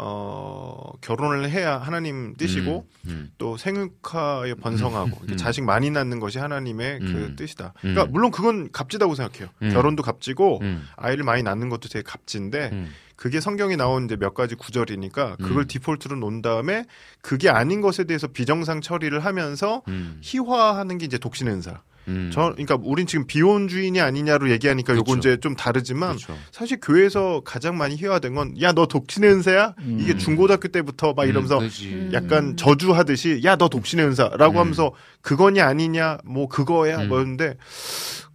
어 0.00 0.92
결혼을 1.00 1.50
해야 1.50 1.76
하나님 1.76 2.34
뜻이고 2.36 2.86
음, 3.06 3.10
음. 3.10 3.30
또 3.36 3.56
생육하여 3.56 4.54
번성하고 4.54 5.10
이렇게 5.18 5.34
음. 5.34 5.36
자식 5.36 5.64
많이 5.64 5.90
낳는 5.90 6.20
것이 6.20 6.38
하나님의 6.38 6.98
음. 7.02 7.12
그 7.12 7.36
뜻이다. 7.36 7.74
음. 7.78 7.94
그러니까 7.94 8.06
물론 8.06 8.30
그건 8.30 8.70
값지다고 8.70 9.16
생각해요. 9.16 9.48
음. 9.62 9.70
결혼도 9.70 10.04
값지고 10.04 10.60
음. 10.62 10.86
아이를 10.96 11.24
많이 11.24 11.42
낳는 11.42 11.68
것도 11.68 11.88
되게 11.88 12.02
값진데 12.04 12.70
음. 12.72 12.92
그게 13.16 13.40
성경에 13.40 13.74
나온 13.74 14.04
이제 14.04 14.14
몇 14.14 14.34
가지 14.34 14.54
구절이니까 14.54 15.36
그걸 15.36 15.62
음. 15.62 15.66
디폴트로 15.66 16.14
놓은 16.16 16.42
다음에 16.42 16.84
그게 17.20 17.48
아닌 17.50 17.80
것에 17.80 18.04
대해서 18.04 18.28
비정상 18.28 18.80
처리를 18.80 19.24
하면서 19.24 19.82
음. 19.88 20.18
희화하는 20.22 20.98
게 20.98 21.06
이제 21.06 21.18
독신 21.18 21.48
은사. 21.48 21.82
음. 22.08 22.30
저 22.32 22.50
그러니까 22.52 22.76
우린 22.82 23.06
지금 23.06 23.26
비혼 23.26 23.68
주인이 23.68 24.00
아니냐로 24.00 24.50
얘기하니까 24.50 24.94
그렇죠. 24.94 25.16
이제 25.16 25.36
좀 25.38 25.54
다르지만 25.54 26.16
그렇죠. 26.16 26.36
사실 26.50 26.78
교회에서 26.80 27.42
가장 27.44 27.76
많이 27.76 27.94
희화된 27.96 28.34
건 28.34 28.54
야 28.60 28.72
너 28.72 28.86
독신의 28.86 29.30
은사야? 29.30 29.74
음. 29.80 29.98
이게 30.00 30.16
중고등학교 30.16 30.68
때부터 30.68 31.12
막 31.12 31.28
이러면서 31.28 31.56
음, 31.56 31.60
그렇지. 31.60 31.88
음. 31.92 32.10
약간 32.12 32.56
저주하듯이 32.56 33.42
야 33.44 33.56
너 33.56 33.68
독신의 33.68 34.06
은사라고 34.06 34.54
음. 34.54 34.58
하면서 34.58 34.92
그거냐 35.20 35.66
아니냐 35.66 36.18
뭐 36.24 36.48
그거야 36.48 37.02
음. 37.02 37.08
뭐였는데 37.08 37.56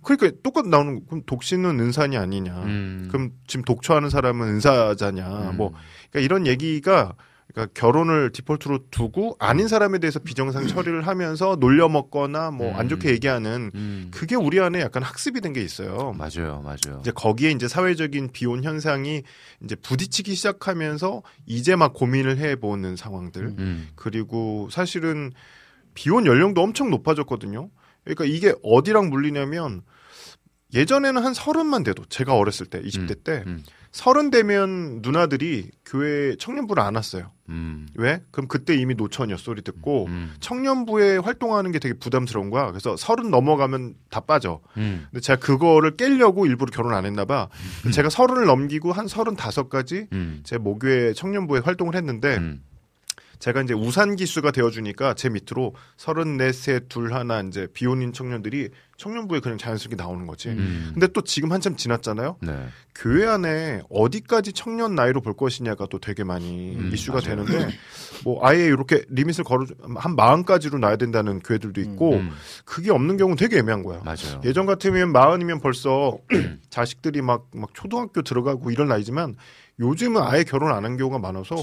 그러니까 0.04 0.32
똑같 0.44 0.68
나오는 0.68 0.96
거. 0.96 1.02
그럼 1.08 1.24
독신은 1.26 1.80
은사냐 1.80 2.20
아니냐 2.20 2.52
음. 2.64 3.08
그럼 3.10 3.32
지금 3.48 3.64
독처하는 3.64 4.10
사람은 4.10 4.48
은사자냐 4.48 5.52
음. 5.52 5.58
뭐 5.58 5.74
그러니까 6.12 6.20
이런 6.26 6.46
얘기가 6.46 7.14
그러니까 7.54 7.72
결혼을 7.80 8.32
디폴트로 8.32 8.86
두고 8.90 9.36
아닌 9.40 9.68
사람에 9.68 10.00
대해서 10.00 10.20
비정상 10.20 10.66
처리를 10.68 11.06
하면서 11.06 11.56
놀려 11.56 11.88
먹거나 11.88 12.50
뭐안 12.50 12.88
음. 12.88 12.90
좋게 12.90 13.10
얘기하는 13.12 13.72
음. 13.76 14.08
그게 14.12 14.36
우리 14.36 14.60
안에 14.60 14.82
약간 14.82 15.04
학습이 15.04 15.40
된 15.40 15.54
게 15.54 15.62
있어요. 15.62 16.16
맞아요, 16.18 16.62
맞아요. 16.64 17.00
이제 17.02 17.12
거기에 17.12 17.52
이제 17.52 17.68
사회적인 17.68 18.32
비혼 18.34 18.64
현상이 18.64 19.22
이제 19.64 19.76
부딪히기 19.76 20.34
시작하면서 20.34 21.22
이제 21.46 21.76
막 21.76 21.94
고민을 21.94 22.40
해보는 22.40 22.96
상황들. 22.96 23.44
음. 23.60 23.88
그리고 23.96 24.68
사실은 24.72 25.32
비혼 25.94 26.26
연령도 26.26 26.60
엄청 26.64 26.90
높아졌거든요. 26.90 27.70
그러니까 28.04 28.26
이게 28.26 28.56
어디랑 28.64 29.12
물리냐면 29.12 29.84
예전에는 30.74 31.24
한 31.24 31.36
서른만 31.36 31.84
돼도 31.84 32.06
제가 32.06 32.34
어렸을 32.36 32.66
때 32.66 32.82
20대 32.82 33.24
때 33.24 33.44
음. 33.46 33.64
서른 33.94 34.32
되면 34.32 35.02
누나들이 35.04 35.70
교회 35.86 36.36
청년부를 36.36 36.82
안 36.82 36.96
왔어요. 36.96 37.30
음. 37.50 37.88
왜? 37.94 38.24
그럼 38.32 38.48
그때 38.48 38.76
이미 38.76 38.96
노처녀 38.96 39.38
소리 39.38 39.62
듣고 39.62 40.08
음. 40.08 40.34
청년부에 40.40 41.18
활동하는 41.18 41.72
게 41.72 41.78
되게 41.78 41.94
부담스러운 41.94 42.50
거야. 42.50 42.72
그래서 42.72 42.98
서른 42.98 43.30
넘어가면 43.30 43.94
다 44.10 44.20
빠져. 44.22 44.62
음. 44.78 45.06
근데 45.12 45.22
제가 45.22 45.40
그거를 45.40 45.96
깨려고 45.96 46.48
일부러 46.48 46.72
결혼 46.72 46.96
안 46.96 47.06
했나 47.06 47.24
봐. 47.24 47.50
제가 47.94 48.10
서른을 48.10 48.48
넘기고 48.48 48.92
한 48.92 49.08
서른 49.08 49.36
다섯까지 49.36 50.08
음. 50.12 50.42
제 50.44 50.58
모교회 50.58 51.14
청년부에 51.14 51.60
활동을 51.60 51.96
했는데 51.96 52.38
음. 52.38 52.64
제가 53.38 53.62
이제 53.62 53.76
우산 53.76 54.16
기수가 54.16 54.52
되어주니까 54.52 55.14
제 55.14 55.30
밑으로 55.30 55.76
서른네 55.98 56.52
셋둘 56.52 57.14
하나 57.14 57.42
이제 57.42 57.68
비혼인 57.74 58.12
청년들이 58.12 58.70
청년부에 59.04 59.42
그냥 59.42 59.58
자연스럽게 59.58 59.98
나오는 59.98 60.26
거지. 60.28 60.50
음. 60.50 60.92
근데 60.94 61.08
또 61.08 61.22
지금 61.22 61.52
한참 61.52 61.76
지났잖아요. 61.76 62.38
네. 62.42 62.68
교회 62.96 63.28
안에 63.28 63.82
어디까지 63.90 64.54
청년 64.54 64.96
나이로 64.96 65.20
볼 65.20 65.36
것이냐가 65.36 65.88
또 65.90 66.00
되게 66.00 66.24
많이 66.24 66.74
음, 66.78 66.90
이슈가 66.94 67.20
맞아요. 67.20 67.44
되는데 67.46 67.76
뭐 68.24 68.40
아예 68.48 68.66
이렇게 68.66 69.04
리밋을 69.10 69.44
걸어 69.44 69.66
한 69.98 70.16
마흔까지로 70.16 70.78
놔야 70.78 70.96
된다는 70.96 71.40
교회들도 71.40 71.82
있고 71.82 72.14
음. 72.14 72.32
그게 72.64 72.92
없는 72.92 73.18
경우 73.18 73.32
는 73.32 73.36
되게 73.36 73.58
애매한 73.58 73.84
거야. 73.84 74.02
맞아요. 74.06 74.40
예전 74.46 74.66
같으면 74.66 75.12
마흔이면 75.12 75.60
벌써 75.60 76.18
자식들이 76.70 77.22
막, 77.22 77.48
막 77.54 77.74
초등학교 77.74 78.22
들어가고 78.22 78.72
이런 78.72 78.88
나이지만 78.88 79.36
요즘은 79.80 80.22
아예 80.22 80.44
결혼 80.44 80.72
안 80.72 80.86
한 80.86 80.98
경우가 80.98 81.18
많아서. 81.20 81.56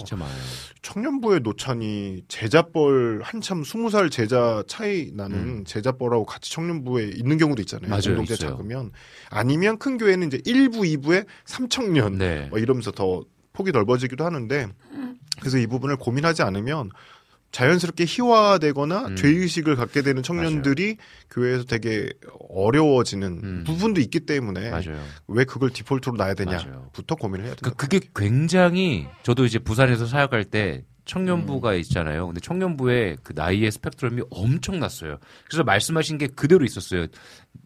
청년부의 0.83 1.41
노찬이 1.41 2.23
제자뻘 2.29 3.21
한참 3.23 3.63
스무 3.65 3.91
살 3.91 4.11
제자 4.11 4.63
차이 4.67 5.11
나는 5.15 5.37
음. 5.39 5.65
제자뻘하고 5.65 6.25
같이 6.25 6.51
청년부에 6.53 7.05
있는 7.15 7.39
경우도 7.39 7.61
있잖아요. 7.63 7.89
맞아요, 7.89 8.03
공동체 8.17 8.35
있어요. 8.35 8.51
작으면 8.51 8.91
아니면 9.31 9.79
큰 9.79 9.99
교회는 9.99 10.29
이제 10.29 10.39
1부, 10.39 10.79
2부에 11.03 11.27
3청년 11.47 12.17
네. 12.17 12.47
뭐 12.51 12.59
이러면서 12.59 12.91
더 12.91 13.23
폭이 13.53 13.73
넓어지기도 13.73 14.25
하는데 14.25 14.69
그래서 15.39 15.59
이 15.59 15.67
부분을 15.67 15.97
고민하지 15.97 16.43
않으면 16.43 16.91
자연스럽게 17.53 18.05
희화되거나 18.07 19.07
음. 19.09 19.17
죄의식을 19.17 19.77
갖게 19.77 20.03
되는 20.03 20.23
청년들이 20.23 20.97
교회에서 21.31 21.65
되게 21.65 22.09
어려워지는 22.49 23.41
음. 23.43 23.65
부분도 23.67 24.01
있기 24.01 24.21
때문에 24.21 24.71
맞아요. 24.71 25.03
왜 25.27 25.45
그걸 25.45 25.71
디폴트로 25.71 26.17
놔야 26.17 26.35
맞아요. 26.39 26.59
되냐부터 26.59 27.17
고민을 27.17 27.47
해야 27.47 27.55
된다. 27.55 27.71
그, 27.71 27.77
그게 27.77 28.01
굉장히 28.15 29.07
저도 29.23 29.45
이제 29.45 29.59
부산에서 29.59 30.07
사역할 30.07 30.45
때 30.45 30.85
청년부가 31.05 31.75
있잖아요. 31.75 32.27
근데 32.27 32.41
청년부의 32.41 33.17
그 33.25 33.33
나이의 33.35 33.73
스펙트럼이 33.73 34.23
엄청났어요. 34.31 35.19
그래서 35.45 35.65
말씀하신 35.65 36.19
게 36.19 36.29
그대로 36.29 36.65
있었어요. 36.65 37.07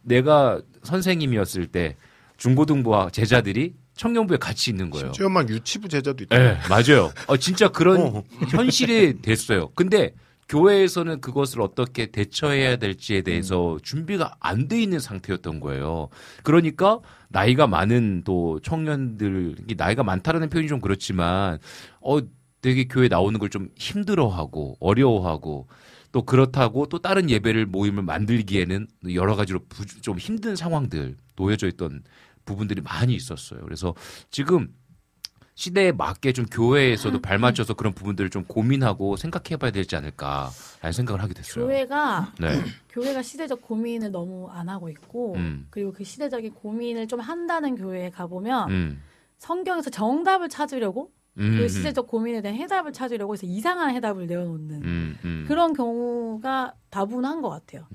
내가 0.03 0.63
선생님이었을 0.83 1.67
때 1.67 1.97
중고등부와 2.39 3.11
제자들이 3.11 3.75
청년부에 3.97 4.37
같이 4.39 4.71
있는 4.71 4.91
거예요. 4.91 5.07
심지어 5.07 5.29
막 5.29 5.49
유치부 5.49 5.89
제자도 5.89 6.25
있다. 6.25 6.37
네, 6.39 6.59
맞아요. 6.69 7.13
어, 7.27 7.37
진짜 7.37 7.69
그런 7.69 8.01
어. 8.17 8.25
현실이 8.49 9.23
됐어요. 9.23 9.71
근데 9.75 10.15
교회에서는 10.49 11.21
그것을 11.23 11.63
어떻게 11.63 12.07
대처해야 12.07 12.77
될지에 12.77 13.23
대해서 13.23 13.79
준비가 13.83 14.35
안 14.41 14.69
돼 14.69 14.81
있는 14.83 14.99
상태였던 15.01 15.59
거예요. 15.61 16.09
그러니까 16.43 17.01
나이가 17.29 17.67
많은 17.67 18.23
또 18.25 18.61
청년들, 18.63 19.57
이 19.69 19.75
나이가 19.77 20.03
많다라는 20.03 20.51
표현이 20.51 20.69
좀 20.69 20.81
그렇지만, 20.81 21.59
어, 22.03 22.19
되게 22.61 22.85
교회 22.85 23.09
나오는 23.09 23.39
걸 23.39 23.49
좀 23.51 23.69
힘들어하고 23.77 24.77
어려워하고 24.81 25.67
또 26.13 26.23
그렇다고 26.23 26.87
또 26.87 26.99
다른 27.01 27.29
예배를 27.31 27.67
모임을 27.67 28.03
만들기에는 28.05 28.87
여러 29.15 29.37
가지로 29.37 29.61
부- 29.69 29.85
좀 30.01 30.19
힘든 30.19 30.57
상황들 30.57 31.17
놓여져 31.37 31.67
있던 31.69 32.03
부분들이 32.45 32.81
많이 32.81 33.15
있었어요. 33.15 33.61
그래서 33.61 33.95
지금 34.31 34.75
시대에 35.55 35.93
맞게 35.93 36.33
좀 36.33 36.47
교회에서도 36.47 37.21
발맞춰서 37.21 37.75
그런 37.75 37.93
부분들을 37.93 38.31
좀 38.31 38.45
고민하고 38.45 39.17
생각해봐야 39.17 39.71
되지 39.71 39.95
않을까라는 39.97 40.93
생각을 40.93 41.23
하게 41.23 41.35
됐어요. 41.35 41.67
교회가 41.67 42.33
네. 42.41 42.49
교회가 42.91 43.23
시대적 43.23 43.63
고민을 43.63 44.11
너무 44.11 44.49
안 44.51 44.69
하고 44.69 44.89
있고 44.89 45.35
음. 45.37 45.67
그리고 45.71 45.93
그 45.93 46.03
시대적인 46.03 46.55
고민을 46.55 47.07
좀 47.07 47.21
한다는 47.21 47.77
교회에 47.77 48.11
가보면 48.11 48.71
음. 48.71 49.03
성경에서 49.39 49.91
정답을 49.91 50.49
찾으려고 50.49 51.13
음, 51.39 51.57
그 51.57 51.63
음. 51.65 51.69
시대적 51.69 52.07
고민에 52.07 52.41
대한 52.41 52.57
해답을 52.57 52.93
찾으려고 52.93 53.35
해서 53.35 53.47
이상한 53.47 53.95
해답을 53.95 54.27
내어놓는 54.27 54.83
음, 54.83 55.19
음. 55.25 55.45
그런 55.47 55.73
경우가 55.73 56.75
다분한 56.91 57.43
것 57.43 57.51
같아요. 57.51 57.87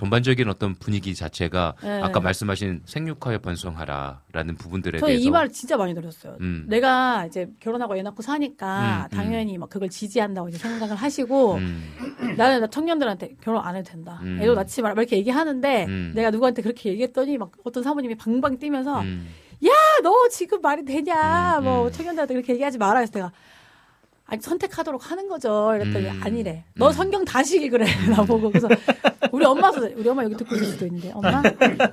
전반적인 0.00 0.48
어떤 0.48 0.74
분위기 0.74 1.14
자체가 1.14 1.74
네. 1.82 2.00
아까 2.00 2.20
말씀하신 2.20 2.80
생육하여 2.86 3.40
번성하라라는 3.40 4.54
부분들에 4.56 4.98
저는 4.98 5.12
대해서 5.12 5.28
이 5.28 5.30
말을 5.30 5.52
진짜 5.52 5.76
많이 5.76 5.94
들었어요. 5.94 6.38
음. 6.40 6.64
내가 6.68 7.26
이제 7.26 7.50
결혼하고 7.60 7.98
애 7.98 8.02
낳고 8.02 8.22
사니까 8.22 8.80
음, 8.80 9.04
음. 9.04 9.08
당연히 9.10 9.58
막 9.58 9.68
그걸 9.68 9.90
지지한다고 9.90 10.48
이제 10.48 10.56
생각을 10.56 10.96
하시고 10.96 11.56
음, 11.56 11.92
나는 12.38 12.60
나 12.60 12.66
청년들한테 12.66 13.34
결혼 13.42 13.62
안 13.62 13.76
해도 13.76 13.90
된다. 13.90 14.20
음. 14.22 14.38
애도 14.40 14.54
낳지 14.54 14.80
마라. 14.80 14.94
막 14.94 15.02
이렇게 15.02 15.18
얘기하는데 15.18 15.84
음. 15.84 16.12
내가 16.14 16.30
누구한테 16.30 16.62
그렇게 16.62 16.88
얘기했더니 16.92 17.36
막 17.36 17.52
어떤 17.64 17.82
사모님이 17.82 18.14
방방 18.14 18.58
뛰면서 18.58 19.02
음. 19.02 19.28
야너 19.62 20.28
지금 20.30 20.62
말이 20.62 20.82
되냐 20.82 21.58
음, 21.58 21.64
뭐 21.64 21.86
음. 21.88 21.92
청년들한테 21.92 22.32
그렇게 22.32 22.54
얘기하지 22.54 22.78
마라 22.78 22.94
그래서 23.00 23.12
내가 23.12 23.32
아니 24.30 24.42
선택하도록 24.42 25.10
하는 25.10 25.28
거죠 25.28 25.72
이랬더니 25.74 26.08
음. 26.08 26.20
아니래 26.22 26.64
너 26.74 26.88
음. 26.88 26.92
성경 26.92 27.24
다시기 27.24 27.68
그래 27.68 27.86
나보고 28.10 28.50
그래서 28.50 28.68
우리 29.32 29.44
엄마도 29.44 29.88
우리 29.96 30.08
엄마 30.08 30.24
여기 30.24 30.36
듣고 30.36 30.54
있을 30.56 30.66
수도 30.66 30.86
있는데 30.86 31.12
엄마 31.12 31.42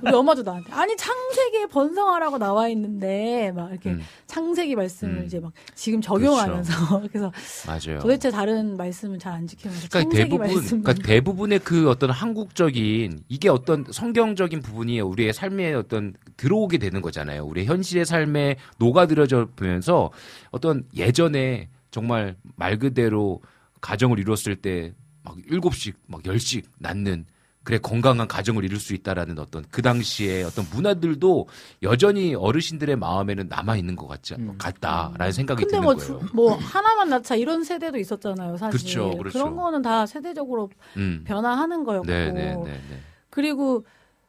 우리 0.02 0.12
엄마도 0.12 0.42
나한테 0.42 0.72
아니 0.72 0.96
창세기에 0.96 1.66
번성하라고 1.66 2.38
나와 2.38 2.68
있는데 2.68 3.52
막 3.54 3.70
이렇게 3.70 3.90
음. 3.90 4.00
창세기 4.26 4.76
말씀을 4.76 5.14
음. 5.18 5.24
이제 5.26 5.40
막 5.40 5.52
지금 5.74 6.00
적용하면서 6.00 7.02
그래서 7.12 7.32
맞아요. 7.66 8.00
도대체 8.00 8.30
다른 8.30 8.76
말씀은 8.76 9.18
잘 9.18 9.28
안 9.38 9.46
지키면서 9.46 9.88
그러니까 9.88 10.16
대부분, 10.16 10.38
말씀 10.46 10.82
그러니까 10.82 10.94
대부분의 11.06 11.58
그 11.60 11.88
어떤 11.90 12.10
한국적인 12.10 13.20
이게 13.28 13.48
어떤 13.48 13.84
성경적인 13.90 14.60
부분이 14.60 15.00
우리의 15.00 15.32
삶에 15.32 15.74
어떤 15.74 16.14
들어오게 16.36 16.78
되는 16.78 17.00
거잖아요. 17.02 17.44
우리의 17.44 17.66
현실의 17.66 18.04
삶에 18.04 18.56
녹아들어져 18.78 19.48
보면서 19.54 20.10
어떤 20.50 20.84
예전에 20.96 21.68
정말 21.90 22.36
말 22.56 22.78
그대로 22.78 23.40
가정을 23.80 24.18
이뤘을 24.18 24.56
때 24.56 24.94
막 25.24 25.36
일곱씩 25.50 25.96
막 26.06 26.24
열씩 26.24 26.70
낳는 26.78 27.26
그래 27.64 27.76
건강한 27.76 28.26
가정을 28.26 28.64
이룰 28.64 28.78
수 28.80 28.94
있다라는 28.94 29.38
어떤 29.38 29.62
그 29.70 29.82
당시에 29.82 30.42
어떤 30.42 30.64
문화들도 30.72 31.46
여전히 31.82 32.34
어르신들의 32.34 32.96
마음에는 32.96 33.48
남아 33.48 33.76
있는 33.76 33.94
것 33.94 34.06
같지 34.08 34.36
음. 34.38 34.54
같다라는 34.56 35.32
생각이 35.32 35.64
근데 35.64 35.72
드는 35.76 35.84
뭐, 35.84 35.94
거예요. 35.94 36.18
두- 36.20 36.34
뭐 36.34 36.54
하나만 36.56 37.10
낳자 37.10 37.34
이런 37.34 37.64
세대도 37.64 37.98
있었잖아요 37.98 38.56
사실 38.56 38.78
그렇죠, 38.80 39.18
그렇죠. 39.18 39.38
런 39.38 39.54
거는 39.56 39.82
다 39.82 40.06
세대적으로 40.06 40.70
음. 40.96 41.24
변화하는 41.26 41.84
거였고 41.84 42.06
네, 42.06 42.30
네, 42.32 42.54
네, 42.54 42.64
네. 42.64 43.00
그리고 43.28 43.84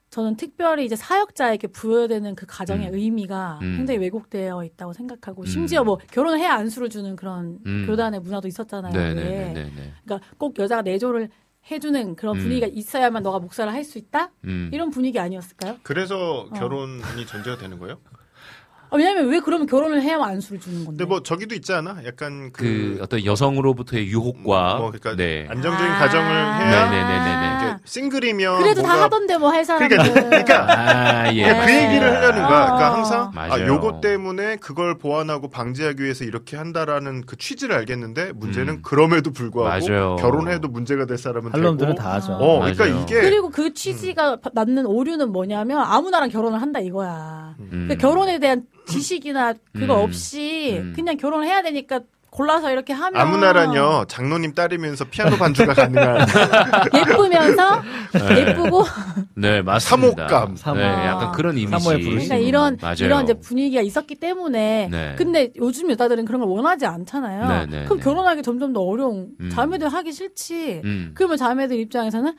저는 0.10 0.36
특별히 0.38 0.86
이제 0.86 0.96
사역자에게 0.96 1.68
부여되는 1.68 2.36
그 2.36 2.46
가정의 2.48 2.90
음. 2.90 2.94
의미가 2.96 3.60
음. 3.62 3.78
굉장히 3.78 4.00
왜곡되어 4.00 4.64
있다고 4.64 4.94
생각하고 4.94 5.44
음. 5.44 5.46
심지어 5.46 5.84
뭐 5.84 5.98
결혼을 6.12 6.40
해야 6.40 6.54
안수를 6.54 6.90
주는 6.90 7.16
그런 7.16 7.60
음. 7.66 7.86
교단의 7.88 8.20
문화도 8.22 8.48
있었잖아요. 8.48 8.94
네. 8.94 9.14
네, 9.14 9.54
네. 9.54 9.94
그러니까 10.04 10.28
꼭 10.38 10.58
여자가 10.58 10.82
내조를 10.82 11.30
해주는 11.70 12.16
그런 12.16 12.38
음. 12.38 12.42
분위기가 12.42 12.68
있어야만 12.68 13.22
너가 13.22 13.38
목사를 13.40 13.72
할 13.72 13.84
수 13.84 13.98
있다 13.98 14.32
음. 14.46 14.70
이런 14.74 14.90
분위기 14.90 15.20
아니었을까요? 15.20 15.78
그래서 15.84 16.42
어. 16.42 16.50
결혼이 16.50 17.26
전제가 17.28 17.58
되는 17.58 17.78
거예요? 17.80 18.00
아, 18.92 18.98
왜냐면 18.98 19.28
왜 19.30 19.40
그러면 19.40 19.68
결혼을 19.68 20.02
해야만 20.02 20.30
안수를 20.32 20.60
주는 20.60 20.78
건데? 20.86 20.90
근데 20.92 21.06
뭐 21.06 21.22
저기도 21.22 21.54
있지 21.56 21.74
않아? 21.74 21.98
약간 22.06 22.52
그, 22.52 22.64
그, 22.98 23.00
어떤 23.04 23.24
여성으로부터의 23.24 24.08
유혹과 24.08 24.78
뭐 24.78 24.92
그러니까 24.92 25.16
네. 25.16 25.46
안정적인 25.50 25.92
아. 25.92 26.00
가정을 26.00 26.28
해야 26.30 26.90
네네네네네. 26.90 27.58
이게 27.60 27.76
싱글이면 27.86 28.62
그래도 28.62 28.82
다 28.82 29.02
하던데 29.04 29.38
뭐 29.38 29.50
할 29.50 29.64
사람은 29.66 29.88
그러니까, 29.88 30.24
그러니까 30.30 30.66
아, 30.70 31.34
예. 31.34 31.44
그 31.44 31.74
얘기를 31.74 32.02
하려는 32.16 32.44
거야. 32.48 32.66
그러니까 32.66 32.92
어. 32.92 32.94
항상 32.96 33.22
아, 33.36 33.48
맞아요. 33.48 33.68
요거 33.68 34.00
때문에 34.02 34.56
그걸 34.58 34.98
보완하고 34.98 35.50
방지하기 35.50 36.04
위해서 36.04 36.24
이렇게 36.24 36.56
한다라는 36.58 37.26
그 37.26 37.36
취지를 37.38 37.76
알겠는데 37.76 38.34
문제는 38.34 38.76
음. 38.76 38.82
그럼에도 38.82 39.32
불구하고 39.32 39.88
맞아요. 39.88 40.16
결혼해도 40.18 40.68
문제가 40.68 41.06
될 41.06 41.18
사람은 41.18 41.54
할 41.54 41.62
놈들은 41.62 41.96
다 41.96 42.14
하죠. 42.14 42.34
어, 42.34 42.60
그러니까 42.60 42.86
맞아요. 42.86 43.02
이게 43.04 43.22
그리고 43.22 43.50
그 43.50 43.74
취지가 43.74 44.38
낳는 44.54 44.86
오류는 44.86 45.32
뭐냐면 45.32 45.80
아무나랑 45.84 46.30
결혼을 46.30 46.62
한다 46.62 46.80
이거야. 46.80 47.56
음. 47.60 47.68
그러니까 47.88 47.96
결혼에 47.96 48.40
대한 48.40 48.64
지식이나 48.90 49.54
그거 49.74 50.00
음. 50.00 50.04
없이 50.04 50.78
음. 50.80 50.94
그냥 50.96 51.18
결혼을 51.18 51.46
해야 51.46 51.62
되니까 51.62 52.02
골라서 52.32 52.72
이렇게 52.72 52.94
하면 52.94 53.20
아무나라뇨 53.20 54.06
장로님 54.08 54.54
따르면서 54.54 55.04
피아노 55.06 55.36
반주가 55.36 55.74
가능한 55.74 56.28
예쁘면서 56.94 57.82
네. 58.14 58.38
예쁘고 58.42 58.84
네, 59.34 59.62
맞습니다. 59.64 60.28
사목감. 60.28 60.56
사모. 60.56 60.78
네, 60.80 60.86
약간 60.86 61.32
그런 61.32 61.58
이미지. 61.58 61.90
그러니까 61.90 62.36
이런 62.36 62.78
맞아요. 62.80 62.96
이런 63.00 63.24
이제 63.24 63.34
분위기가 63.34 63.82
있었기 63.82 64.16
때문에 64.16 64.90
네. 64.92 65.16
근데 65.18 65.52
요즘 65.56 65.90
여자들은 65.90 66.26
그런 66.26 66.42
걸 66.42 66.50
원하지 66.50 66.86
않잖아요. 66.86 67.48
네, 67.48 67.66
네, 67.80 67.84
그럼 67.86 67.98
네. 67.98 68.04
결혼하기 68.04 68.44
점점 68.44 68.74
더 68.74 68.82
어려운 68.82 69.30
음. 69.40 69.50
자매들 69.50 69.90
하기 69.90 70.12
싫지. 70.12 70.82
음. 70.84 71.12
그러면 71.16 71.38
자매들 71.38 71.78
입장에서는 71.80 72.34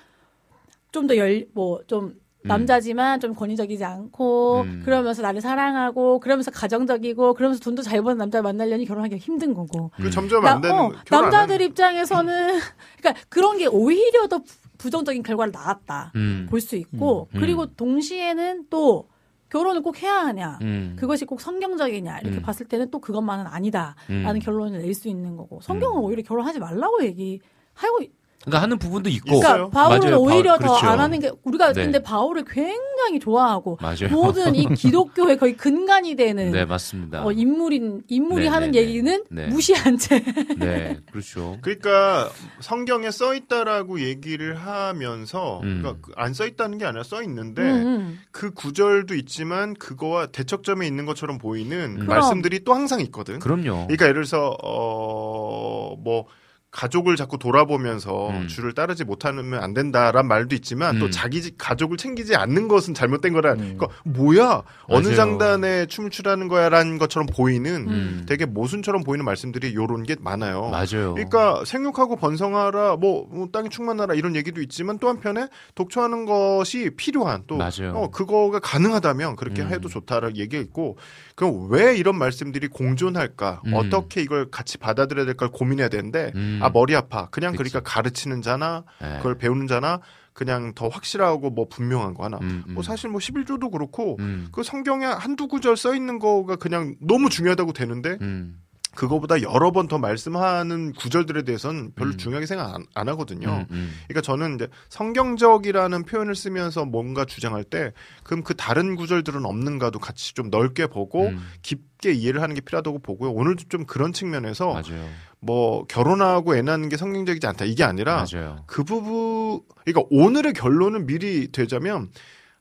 좀 0.93 1.07
더 1.09 1.17
열 1.17 1.47
뭐 1.55 1.81
좀 1.89 2.15
남자지만 2.43 3.21
좀 3.21 3.35
권위적이지 3.35 3.85
않고 3.85 4.63
음. 4.63 4.83
그러면서 4.85 5.23
나를 5.23 5.41
사랑하고 5.41 6.21
그러면서 6.21 6.51
가정적이고 6.51 7.35
그러면서 7.35 7.61
돈도 7.61 7.83
잘 7.83 8.03
버는 8.03 8.17
남자 8.19 8.41
만나려니 8.43 8.87
결혼하기가 8.87 9.19
힘든 9.19 9.53
거고. 9.55 9.91
그 9.97 10.11
점점 10.11 10.43
나- 10.45 10.53
안 10.53 10.61
되는 10.61 10.77
어, 10.79 10.93
남자들 11.11 11.61
입장에서는 11.61 12.59
그러니까 12.99 13.23
그런 13.29 13.59
게 13.59 13.67
오히려 13.67 14.27
더 14.27 14.39
부- 14.39 14.45
부정적인 14.79 15.23
결과를 15.23 15.53
낳았다 15.53 16.13
음. 16.17 16.47
볼수 16.49 16.77
있고 16.77 17.29
음. 17.35 17.41
그리고 17.41 17.67
동시에는 17.67 18.67
또 18.71 19.09
결혼을 19.51 19.83
꼭 19.83 20.01
해야 20.03 20.15
하냐 20.27 20.59
음. 20.63 20.97
그것이 20.99 21.27
꼭 21.27 21.41
성경적이냐 21.41 22.21
이렇게 22.21 22.39
음. 22.39 22.43
봤을 22.43 22.65
때는 22.67 22.91
또 22.91 22.99
그것만은 23.01 23.47
아니다라는 23.47 24.37
음. 24.37 24.39
결론을 24.39 24.81
낼 24.81 24.95
수 24.95 25.09
있는 25.09 25.37
거고 25.37 25.61
성경은 25.61 25.99
음. 25.99 26.05
오히려 26.05 26.23
결혼하지 26.23 26.61
말라고 26.61 27.05
얘기하고 27.05 28.01
그러니까 28.43 28.63
하는 28.63 28.79
부분도 28.79 29.11
있고. 29.11 29.39
그러니까 29.41 29.69
바울은 29.69 30.01
맞아요. 30.01 30.17
오히려 30.19 30.57
바- 30.57 30.67
더안 30.67 30.81
그렇죠. 30.81 31.01
하는 31.03 31.21
게 31.21 31.31
우리가 31.45 31.73
네. 31.75 31.83
근데 31.85 32.03
바울을 32.03 32.45
굉장히 32.45 33.21
좋아하고 33.21 33.79
맞아요. 33.83 34.09
모든 34.11 34.55
이 34.55 34.67
기독교의 34.75 35.37
거의 35.37 35.57
근간이 35.59 36.17
되는 36.17 36.51
네, 36.53 36.65
맞습니다. 36.65 37.23
어, 37.25 37.33
인물인 37.33 38.03
인물이 38.09 38.45
네, 38.45 38.49
하는 38.49 38.71
네, 38.71 38.81
네. 38.81 38.87
얘기는 38.89 39.25
네. 39.31 39.47
무시한 39.49 39.99
채 39.99 40.25
네, 40.59 40.99
그렇죠. 41.13 41.59
그러니까 41.61 42.31
성경에 42.61 43.11
써 43.11 43.35
있다라고 43.35 44.01
얘기를 44.01 44.55
하면서 44.57 45.61
음. 45.63 45.81
그러니까 45.83 46.09
안써 46.17 46.47
있다는 46.47 46.79
게 46.79 46.87
아니라 46.87 47.03
써 47.03 47.23
있는데 47.23 47.61
음, 47.63 47.69
음. 47.87 48.21
그 48.31 48.53
구절도 48.53 49.17
있지만 49.17 49.75
그거와 49.75 50.27
대척점에 50.29 50.87
있는 50.87 51.05
것처럼 51.05 51.37
보이는 51.37 51.95
그럼. 51.95 52.07
말씀들이 52.07 52.65
또 52.65 52.73
항상 52.73 53.01
있거든. 53.03 53.39
그럼요. 53.39 53.87
그러니까 53.87 54.07
예를 54.07 54.15
들어서 54.25 54.57
어뭐 54.63 56.25
가족을 56.73 57.17
자꾸 57.17 57.37
돌아보면서 57.37 58.31
음. 58.31 58.47
주를 58.47 58.75
따르지 58.75 59.05
못하면 59.05 59.55
안 59.55 59.75
된다란 59.75 60.29
말도 60.29 60.55
있지만 60.55 61.01
또 61.01 61.07
음. 61.07 61.11
자기 61.11 61.43
집 61.43 61.57
가족을 61.59 61.97
챙기지 61.97 62.37
않는 62.37 62.69
것은 62.69 62.95
잘못된 62.95 63.33
거라. 63.33 63.55
음. 63.55 63.77
그러니까 63.77 63.89
뭐야 64.05 64.63
어느 64.85 65.05
맞아요. 65.07 65.17
장단에 65.17 65.87
춤을 65.87 66.11
추라는 66.11 66.47
거야라는 66.47 66.99
것처럼 66.99 67.27
보이는 67.27 67.89
음. 67.89 68.27
되게 68.29 68.47
모순처럼 68.47 69.03
보이는 69.03 69.25
말씀들이 69.25 69.75
요런 69.75 70.05
게 70.05 70.15
많아요. 70.21 70.71
맞아요. 70.71 71.15
그러니까 71.15 71.65
생육하고 71.65 72.15
번성하라 72.17 72.97
뭐, 72.97 73.27
뭐 73.31 73.49
땅이 73.53 73.69
충만하라 73.69 74.15
이런 74.15 74.37
얘기도 74.37 74.61
있지만 74.63 75.01
또 75.01 75.09
한편에 75.09 75.49
독처하는 75.75 76.25
것이 76.25 76.91
필요한 76.97 77.43
또 77.49 77.57
맞아요. 77.57 77.95
어, 77.97 78.11
그거가 78.11 78.61
가능하다면 78.61 79.35
그렇게 79.35 79.63
음. 79.63 79.73
해도 79.73 79.89
좋다라는 79.89 80.37
얘기가 80.37 80.63
있고 80.63 80.97
그럼 81.35 81.69
왜 81.71 81.97
이런 81.97 82.17
말씀들이 82.17 82.69
공존할까 82.69 83.63
음. 83.67 83.75
어떻게 83.75 84.23
이걸 84.23 84.51
같이 84.51 84.79
받아들여야 84.79 85.27
될까 85.27 85.49
고민해야 85.49 85.89
되는데 85.89 86.31
음. 86.37 86.60
아 86.63 86.71
머리 86.71 86.95
아파 86.97 87.29
그냥 87.31 87.53
그치. 87.53 87.71
그러니까 87.71 87.91
가르치는 87.91 88.43
자나 88.43 88.85
네. 89.01 89.17
그걸 89.19 89.37
배우는 89.39 89.67
자나 89.67 90.01
그냥 90.33 90.73
더 90.75 90.89
확실하고 90.89 91.51
뭐 91.51 91.67
분명한 91.69 92.15
거 92.15 92.25
하나 92.25 92.39
음, 92.41 92.65
음. 92.69 92.75
뭐 92.75 92.83
사실 92.83 93.11
뭐 93.11 93.19
11조도 93.21 93.71
그렇고 93.71 94.17
음. 94.21 94.49
그 94.53 94.63
성경에 94.63 95.05
한두 95.05 95.49
구절 95.49 95.77
써 95.77 95.95
있는 95.95 96.19
거가 96.19 96.57
그냥 96.57 96.95
너무 97.01 97.29
중요하다고 97.29 97.73
되는데 97.73 98.17
음. 98.23 98.61
그거보다 98.95 99.41
여러 99.43 99.71
번 99.71 99.87
더 99.87 99.99
말씀하는 99.99 100.93
구절들에 100.93 101.43
대해서는 101.43 101.93
별로 101.95 102.11
음. 102.13 102.17
중요하게 102.17 102.47
생각 102.47 102.75
안, 102.75 102.85
안 102.95 103.09
하거든요. 103.11 103.49
음, 103.49 103.67
음. 103.71 103.93
그러니까 104.09 104.21
저는 104.21 104.57
이제 104.57 104.69
성경적이라는 104.89 106.05
표현을 106.05 106.35
쓰면서 106.35 106.85
뭔가 106.85 107.25
주장할 107.25 107.65
때 107.65 107.93
그럼 108.23 108.43
그 108.43 108.55
다른 108.55 108.97
구절들은 108.97 109.45
없는가도 109.45 109.99
같이 109.99 110.35
좀 110.35 110.51
넓게 110.51 110.87
보고 110.87 111.27
음, 111.29 111.41
깊게 111.63 112.13
이해를 112.13 112.43
하는 112.43 112.55
게 112.55 112.61
필요하다고 112.61 113.01
보고요. 113.01 113.31
오늘도 113.33 113.65
좀 113.69 113.85
그런 113.85 114.13
측면에서 114.13 114.67
맞아요. 114.73 115.09
뭐 115.41 115.85
결혼하고 115.87 116.57
애 116.57 116.63
낳는 116.63 116.89
게 116.89 116.97
성경적이지 116.97 117.47
않다 117.47 117.65
이게 117.65 117.83
아니라 117.85 118.27
맞아요. 118.31 118.63
그 118.67 118.85
부분 118.85 119.61
그러니까 119.85 120.07
오늘의 120.11 120.53
결론은 120.53 121.07
미리 121.07 121.51
되자면 121.51 122.11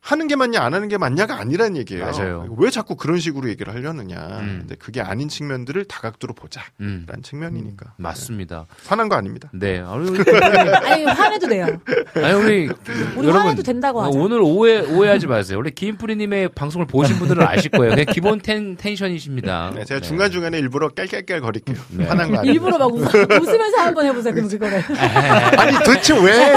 하는 0.02 0.28
게 0.28 0.36
맞냐 0.38 0.62
안 0.62 0.74
하는 0.74 0.88
게 0.88 0.97
맞냐가 0.97 1.36
아니란 1.39 1.76
얘기예요. 1.76 2.06
맞아요. 2.06 2.56
왜 2.58 2.70
자꾸 2.70 2.95
그런 2.95 3.20
식으로 3.20 3.50
얘기를 3.50 3.74
하려느냐. 3.76 4.16
음. 4.39 4.58
근데 4.62 4.76
그게 4.76 5.02
아닌 5.02 5.28
측면들을 5.28 5.84
다각도로 5.86 6.34
보자라는 6.36 6.72
음, 6.80 7.06
측면이니까 7.22 7.93
맞습니다. 7.97 8.66
네. 8.70 8.76
화난 8.88 9.10
거 9.10 9.16
아닙니다. 9.16 9.50
네. 9.54 9.80
아니, 9.84 11.04
화내도 11.04 11.47
돼요. 11.50 11.68
아니, 12.16 12.34
우리, 12.34 12.70
우리 13.18 13.30
화내도 13.30 13.62
된다고 13.62 14.02
하자. 14.02 14.18
오늘 14.18 14.39
오해, 14.41 14.80
오해하지 14.80 15.28
마세요. 15.28 15.58
원래 15.58 15.70
김프리님의 15.70 16.50
방송을 16.56 16.88
보신 16.88 17.18
분들은 17.18 17.45
아실 17.45 17.70
거예요. 17.70 17.91
그냥 17.91 18.06
기본 18.12 18.39
텐, 18.39 18.78
텐션이십니다. 18.78 19.74
네, 19.76 19.84
제가 19.84 20.00
네. 20.00 20.08
중간 20.08 20.32
중간에 20.32 20.58
일부러 20.60 20.89
깔깔깔 20.89 21.41
거릴게요. 21.41 21.76
네. 21.89 22.06
화난 22.06 22.32
거 22.32 22.39
아닙니다. 22.39 22.43
일부러 22.54 22.78
막 22.78 22.86
웃- 22.93 23.04
웃으면서 23.14 23.78
한번 23.82 24.06
해보세요. 24.06 24.34
그럼 24.34 24.47
그거를 24.47 24.82
아니 25.60 25.74
도대체 25.84 26.14
왜? 26.18 26.54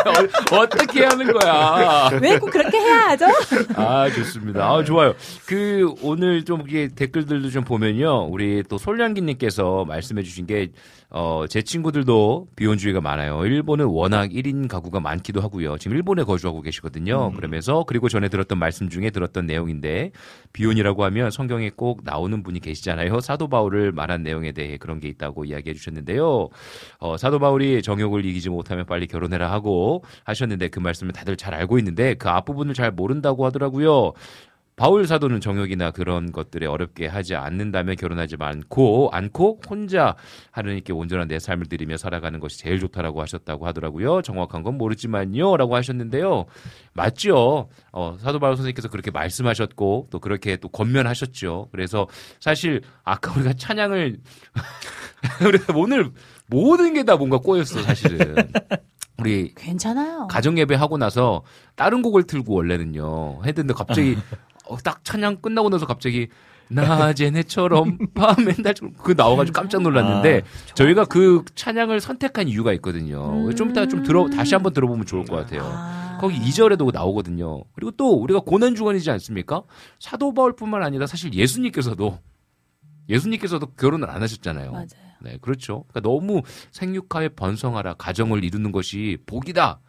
어떻게 0.50 1.04
하는 1.04 1.30
거야? 1.32 2.10
왜 2.22 2.38
꼭 2.38 2.53
그렇게 2.54 2.78
해야 2.78 3.08
하죠? 3.08 3.26
아, 3.74 4.08
좋습니다. 4.10 4.64
아, 4.64 4.84
좋아요. 4.84 5.14
그, 5.46 5.92
오늘 6.02 6.44
좀 6.44 6.62
이게 6.68 6.88
댓글들도 6.88 7.50
좀 7.50 7.64
보면요. 7.64 8.28
우리 8.30 8.62
또 8.62 8.78
솔량기님께서 8.78 9.84
말씀해 9.84 10.22
주신 10.22 10.46
게, 10.46 10.68
어, 11.16 11.46
제 11.48 11.62
친구들도 11.62 12.48
비혼주의가 12.56 13.00
많아요. 13.00 13.46
일본은 13.46 13.84
워낙 13.84 14.30
1인 14.30 14.66
가구가 14.66 14.98
많기도 14.98 15.40
하고요. 15.40 15.78
지금 15.78 15.96
일본에 15.96 16.24
거주하고 16.24 16.60
계시거든요. 16.60 17.30
그러면서, 17.30 17.84
그리고 17.86 18.08
전에 18.08 18.28
들었던 18.28 18.58
말씀 18.58 18.88
중에 18.88 19.10
들었던 19.10 19.46
내용인데, 19.46 20.10
비혼이라고 20.52 21.04
하면 21.04 21.30
성경에 21.30 21.70
꼭 21.70 22.00
나오는 22.02 22.42
분이 22.42 22.58
계시잖아요. 22.58 23.20
사도 23.20 23.46
바울을 23.46 23.92
말한 23.92 24.24
내용에 24.24 24.50
대해 24.50 24.76
그런 24.76 24.98
게 24.98 25.06
있다고 25.06 25.44
이야기해 25.44 25.74
주셨는데요. 25.74 26.48
어, 26.98 27.16
사도 27.16 27.38
바울이 27.38 27.80
정욕을 27.82 28.24
이기지 28.24 28.50
못하면 28.50 28.84
빨리 28.84 29.06
결혼해라 29.06 29.52
하고 29.52 30.02
하셨는데 30.24 30.66
그 30.66 30.80
말씀을 30.80 31.12
다들 31.12 31.36
잘 31.36 31.54
알고 31.54 31.78
있는데 31.78 32.14
그 32.14 32.28
앞부분을 32.28 32.74
잘 32.74 32.90
모른다고 32.90 33.46
하더라고요. 33.46 34.14
바울 34.76 35.06
사도는 35.06 35.40
정욕이나 35.40 35.92
그런 35.92 36.32
것들에 36.32 36.66
어렵게 36.66 37.06
하지 37.06 37.36
않는다면 37.36 37.94
결혼하지 37.94 38.36
않고 38.40 39.10
않고 39.12 39.60
혼자 39.68 40.16
하나님께 40.50 40.92
온전한 40.92 41.28
내 41.28 41.38
삶을 41.38 41.66
드리며 41.66 41.96
살아가는 41.96 42.40
것이 42.40 42.58
제일 42.58 42.80
좋다라고 42.80 43.22
하셨다고 43.22 43.66
하더라고요. 43.68 44.22
정확한 44.22 44.64
건 44.64 44.76
모르지만요라고 44.76 45.76
하셨는데요. 45.76 46.46
맞죠. 46.92 47.68
어, 47.92 48.16
사도 48.20 48.40
바울 48.40 48.56
선생님께서 48.56 48.88
그렇게 48.88 49.12
말씀하셨고 49.12 50.08
또 50.10 50.18
그렇게 50.18 50.56
또 50.56 50.68
권면하셨죠. 50.68 51.68
그래서 51.70 52.08
사실 52.40 52.80
아까 53.04 53.32
우리가 53.32 53.52
찬양을 53.52 54.18
우리가 55.46 55.72
오늘 55.76 56.10
모든 56.48 56.94
게 56.94 57.04
다 57.04 57.16
뭔가 57.16 57.38
꼬였어 57.38 57.80
사실은. 57.82 58.34
우리 59.18 59.54
괜찮아요. 59.54 60.26
가정 60.28 60.58
예배 60.58 60.74
하고 60.74 60.98
나서 60.98 61.42
다른 61.76 62.02
곡을 62.02 62.24
틀고 62.24 62.52
원래는요 62.54 63.42
했는데 63.46 63.72
갑자기 63.72 64.16
어, 64.66 64.76
딱 64.78 65.04
찬양 65.04 65.36
끝나고 65.42 65.68
나서 65.70 65.86
갑자기 65.86 66.28
낮에네처럼 66.68 67.98
밤엔 68.14 68.62
달처럼 68.62 68.94
그 69.02 69.12
나와가지고 69.12 69.54
깜짝 69.54 69.82
놀랐는데 69.82 70.42
저희가 70.74 71.04
그 71.04 71.44
찬양을 71.54 72.00
선택한 72.00 72.48
이유가 72.48 72.72
있거든요. 72.74 73.52
좀 73.54 73.70
이따 73.70 73.86
좀 73.86 74.02
들어 74.02 74.28
다시 74.28 74.54
한번 74.54 74.72
들어보면 74.72 75.06
좋을 75.06 75.24
것 75.24 75.36
같아요. 75.36 75.62
아. 75.64 76.18
거기 76.20 76.38
2절에도 76.38 76.92
나오거든요. 76.92 77.64
그리고 77.74 77.90
또 77.92 78.14
우리가 78.14 78.40
고난 78.40 78.74
주간이지 78.74 79.10
않습니까? 79.10 79.62
사도 79.98 80.32
바울뿐만 80.32 80.82
아니라 80.82 81.06
사실 81.06 81.34
예수님께서도 81.34 82.18
예수님께서도 83.08 83.66
결혼을 83.72 84.08
안 84.08 84.22
하셨잖아요. 84.22 84.72
맞아요. 84.72 84.86
네, 85.20 85.38
그렇죠. 85.40 85.84
그러니까 85.88 86.00
너무 86.00 86.42
생육하에 86.70 87.30
번성하라 87.30 87.94
가정을 87.94 88.44
이루는 88.44 88.72
것이 88.72 89.18
복이다. 89.26 89.80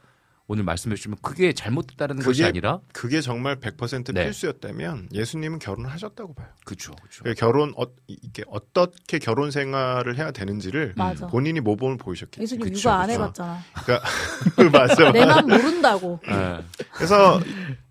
오늘 0.48 0.64
말씀해 0.64 0.96
주시면 0.96 1.18
그게 1.22 1.54
잘못됐다는 1.54 2.18
것이 2.24 2.46
아니라 2.46 2.80
그게 2.94 3.20
정말 3.22 3.56
100% 3.60 4.14
네. 4.14 4.26
필수였다면 4.26 5.10
예수님은 5.12 5.58
결혼을 5.60 5.92
하셨다고 5.92 6.36
봐요. 6.36 6.48
그렇죠, 6.66 6.94
그렇죠. 6.96 7.24
그 7.24 7.34
결혼 7.34 7.74
어, 7.78 7.86
이게 8.08 8.44
어떻게 8.48 9.18
결혼 9.18 9.50
생활을 9.50 10.18
해야 10.18 10.32
되는지를 10.32 10.94
맞아. 10.96 11.28
본인이 11.28 11.60
모범을 11.62 11.98
보이셨기. 11.98 12.42
예수님 12.42 12.64
그쵸, 12.64 12.90
육아 12.90 13.02
안. 13.02 13.10
해봤잖아. 13.10 13.60
그러니까 13.84 14.08
맞아. 14.72 15.12
내맘 15.12 15.48
모른다고. 15.48 16.20
네. 16.28 16.64
그래서 16.92 17.40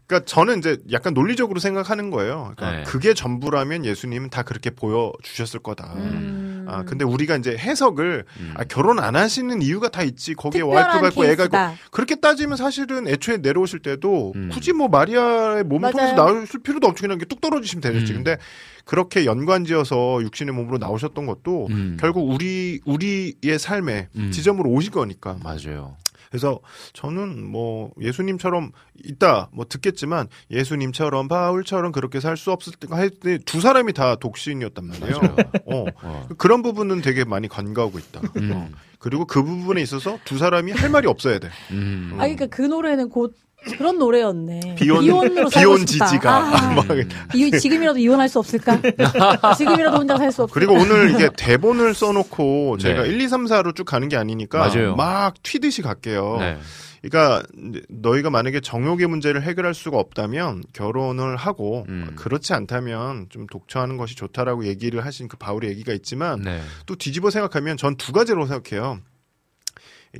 그러니까 0.07 0.27
저는 0.27 0.59
이제 0.59 0.79
약간 0.93 1.13
논리적으로 1.15 1.59
생각하는 1.59 2.11
거예요. 2.11 2.53
그러니까 2.57 2.79
네. 2.79 2.83
그게 2.85 3.15
전부라면 3.15 3.85
예수님은 3.85 4.31
다 4.31 4.43
그렇게 4.43 4.71
보여 4.71 5.13
주셨을 5.23 5.61
거다. 5.61 5.95
음. 5.97 6.44
아 6.69 6.83
근데 6.85 7.05
우리가 7.05 7.37
이제 7.37 7.57
해석을 7.57 8.25
음. 8.41 8.55
아, 8.57 8.65
결혼 8.65 8.99
안 8.99 9.17
하시는 9.17 9.63
이유가 9.63 9.89
다 9.89 10.03
있지. 10.03 10.35
거기에 10.35 10.63
와이프가 10.63 11.09
있고 11.09 11.25
애가 11.25 11.45
있고. 11.45 11.57
그렇게 11.91 12.17
따지면 12.17 12.57
사실은 12.57 13.09
애초에 13.09 13.39
내려오실 13.39 13.81
때도 13.81 14.33
음. 14.37 14.51
굳이 14.53 14.73
뭐 14.73 14.89
마리아의 14.89 15.65
몸을. 15.65 15.93
통해서 15.93 16.15
나오실 16.15 16.61
필요도 16.63 16.87
없이 16.87 17.03
그냥 17.03 17.19
뚝 17.29 17.41
떨어지시면 17.41 17.81
되겠지. 17.81 18.13
음. 18.13 18.17
근데 18.25 18.37
그렇게 18.85 19.25
연관지어서 19.25 20.23
육신의 20.23 20.55
몸으로 20.55 20.79
나오셨던 20.79 21.27
것도 21.27 21.69
음. 21.71 21.97
결국 22.01 22.29
우리 22.31 22.81
우리의 22.85 23.59
삶의 23.59 24.09
음. 24.17 24.31
지점으로 24.31 24.69
오신 24.71 24.93
거니까. 24.93 25.39
맞아요. 25.43 25.97
그래서 26.35 26.59
저는 26.95 27.49
뭐 27.49 27.93
예수님처럼 28.01 28.73
있다 29.05 29.51
뭐 29.53 29.67
듣겠지만 29.69 30.27
예수님처럼 30.51 31.29
바울처럼 31.29 31.93
그렇게 31.93 32.19
살 32.19 32.35
수 32.37 32.51
없을 32.51 32.73
때가 32.73 32.97
할때 32.97 33.39
두 33.47 33.61
사람이 33.61 33.93
다 33.93 34.17
독신이었단 34.17 34.85
말이에요. 34.85 35.21
어. 35.67 35.85
어. 36.03 36.29
그런 36.37 36.63
부분은 36.63 37.01
되게 37.03 37.23
많이 37.23 37.47
간과하고 37.47 38.01
있다. 38.01 38.21
음. 38.39 38.51
어. 38.53 38.69
그리고 38.99 39.25
그 39.25 39.45
부분에 39.45 39.81
있어서 39.81 40.19
두 40.25 40.37
사람이 40.37 40.73
할 40.73 40.91
말이 40.91 41.07
없어야 41.07 41.39
돼. 41.39 41.49
음. 41.71 42.11
아, 42.15 42.23
그러니까 42.23 42.47
그 42.47 42.63
노래는 42.63 43.11
곧 43.11 43.37
그런 43.77 43.99
노래였네. 43.99 44.75
비혼 44.79 45.01
비혼으로 45.03 45.49
비혼. 45.49 45.87
지지가 45.87 46.37
아, 46.37 46.75
막 46.75 46.91
음. 46.91 47.09
이, 47.35 47.51
지금이라도 47.51 47.99
이혼할 47.99 48.29
수 48.29 48.39
없을까? 48.39 48.79
지금이라도 49.57 49.97
혼자 49.99 50.17
살 50.17 50.31
수 50.33 50.43
없을까? 50.43 50.55
그리고 50.55 50.75
오늘 50.75 51.11
이게 51.15 51.29
대본을 51.37 51.95
써놓고 51.95 52.79
제가 52.79 53.03
네. 53.03 53.09
1, 53.09 53.21
2, 53.21 53.29
3, 53.29 53.45
4로 53.47 53.75
쭉 53.75 53.85
가는 53.85 54.09
게 54.09 54.17
아니니까 54.17 54.59
맞아요. 54.59 54.97
막 54.97 55.35
튀듯이 55.43 55.83
갈게요. 55.83 56.37
네. 56.39 56.59
그러니까 57.03 57.43
너희가 57.91 58.31
만약에 58.31 58.61
정욕의 58.61 59.07
문제를 59.09 59.43
해결할 59.43 59.75
수가 59.75 59.99
없다면 59.99 60.63
결혼을 60.73 61.37
하고 61.37 61.85
음. 61.91 62.13
그렇지 62.17 62.55
않다면 62.55 63.27
좀 63.29 63.47
독처하는 63.47 63.99
것이 63.99 64.17
좋다라고 64.17 64.65
얘기를 64.67 65.05
하신 65.05 65.29
그 65.29 65.37
바울의 65.37 65.69
얘기가 65.71 65.93
있지만 65.93 66.41
네. 66.41 66.61
또 66.87 66.97
뒤집어 66.97 67.29
생각하면 67.31 67.77
전 67.77 67.95
두 67.99 68.13
가지로 68.13 68.47
생각해요. 68.47 69.01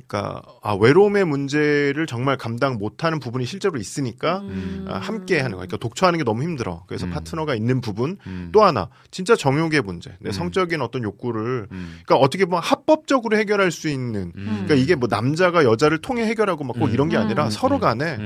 그러니까 0.07 0.43
아, 0.61 0.73
외로움의 0.73 1.25
문제를 1.25 2.05
정말 2.05 2.37
감당 2.37 2.77
못하는 2.77 3.19
부분이 3.19 3.45
실제로 3.45 3.77
있으니까 3.79 4.39
음. 4.41 4.85
아, 4.87 4.97
함께 4.97 5.37
하는 5.39 5.51
거. 5.51 5.57
그러니까 5.57 5.77
독처하는 5.77 6.19
게 6.19 6.23
너무 6.23 6.43
힘들어. 6.43 6.83
그래서 6.87 7.07
음. 7.07 7.11
파트너가 7.11 7.55
있는 7.55 7.81
부분 7.81 8.17
음. 8.27 8.49
또 8.51 8.63
하나 8.63 8.89
진짜 9.09 9.35
정욕의 9.35 9.81
문제, 9.81 10.11
내 10.19 10.29
음. 10.29 10.31
성적인 10.31 10.81
어떤 10.81 11.03
욕구를 11.03 11.67
음. 11.71 11.99
그러니까 12.05 12.17
어떻게 12.17 12.45
보면 12.45 12.61
합법적으로 12.61 13.37
해결할 13.37 13.71
수 13.71 13.89
있는 13.89 14.31
음. 14.35 14.45
그러니까 14.45 14.75
이게 14.75 14.93
뭐 14.95 15.07
남자가 15.09 15.63
여자를 15.63 15.97
통해 15.99 16.25
해결하고 16.25 16.63
막꼭 16.63 16.89
음. 16.89 16.93
이런 16.93 17.09
게 17.09 17.17
아니라 17.17 17.45
음. 17.45 17.49
서로 17.49 17.79
간에 17.79 18.17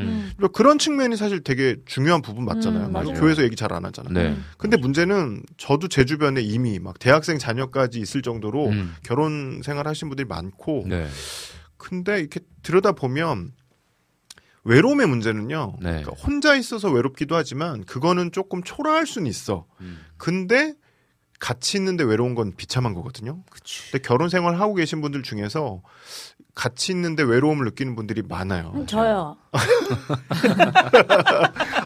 그런 0.54 0.78
측면이 0.80 1.16
사실 1.16 1.44
되게 1.44 1.78
중요한 1.86 2.22
부분 2.22 2.44
맞잖아요. 2.46 2.92
교회에서 3.14 3.44
얘기 3.44 3.56
잘 3.56 3.70
안 3.72 3.86
하잖아요. 3.86 4.14
네. 4.14 4.36
근데 4.58 4.78
문제는 4.78 5.44
저도 5.58 5.88
제 5.90 6.04
주변에 6.04 6.42
이미 6.42 6.80
막 6.80 6.98
대학생 6.98 7.38
자녀까지 7.38 8.00
있을 8.00 8.22
정도로 8.22 8.70
음. 8.70 8.96
결혼 9.04 9.62
생활 9.64 9.88
하신 9.88 10.10
분들이 10.10 10.28
많고 10.28 10.86
네. 10.88 11.08
근데 11.80 12.20
이렇게 12.20 12.42
들여다 12.62 12.92
보면 12.92 13.54
외로움의 14.66 15.08
문제는요. 15.08 15.78
네. 15.82 16.04
그러니까 16.04 16.12
혼자 16.12 16.56
있어서 16.56 16.92
외롭기도 16.92 17.36
하지만 17.36 17.84
그거는 17.86 18.32
조금 18.32 18.62
초라할 18.62 19.08
수는 19.08 19.26
있어. 19.28 19.66
음. 19.82 20.00
근데 20.18 20.76
같이 21.40 21.78
있는데 21.78 22.04
외로운 22.04 22.36
건 22.36 22.54
비참한 22.56 22.94
거거든요. 22.94 23.42
그치. 23.50 23.92
근데 23.92 24.06
결혼 24.06 24.30
생활 24.30 24.60
하고 24.60 24.76
계신 24.76 25.02
분들 25.02 25.24
중에서 25.24 25.82
같이 26.54 26.92
있는데 26.92 27.24
외로움을 27.24 27.66
느끼는 27.66 27.96
분들이 27.96 28.22
많아요. 28.22 28.74
음, 28.76 28.86
저요. 28.86 29.38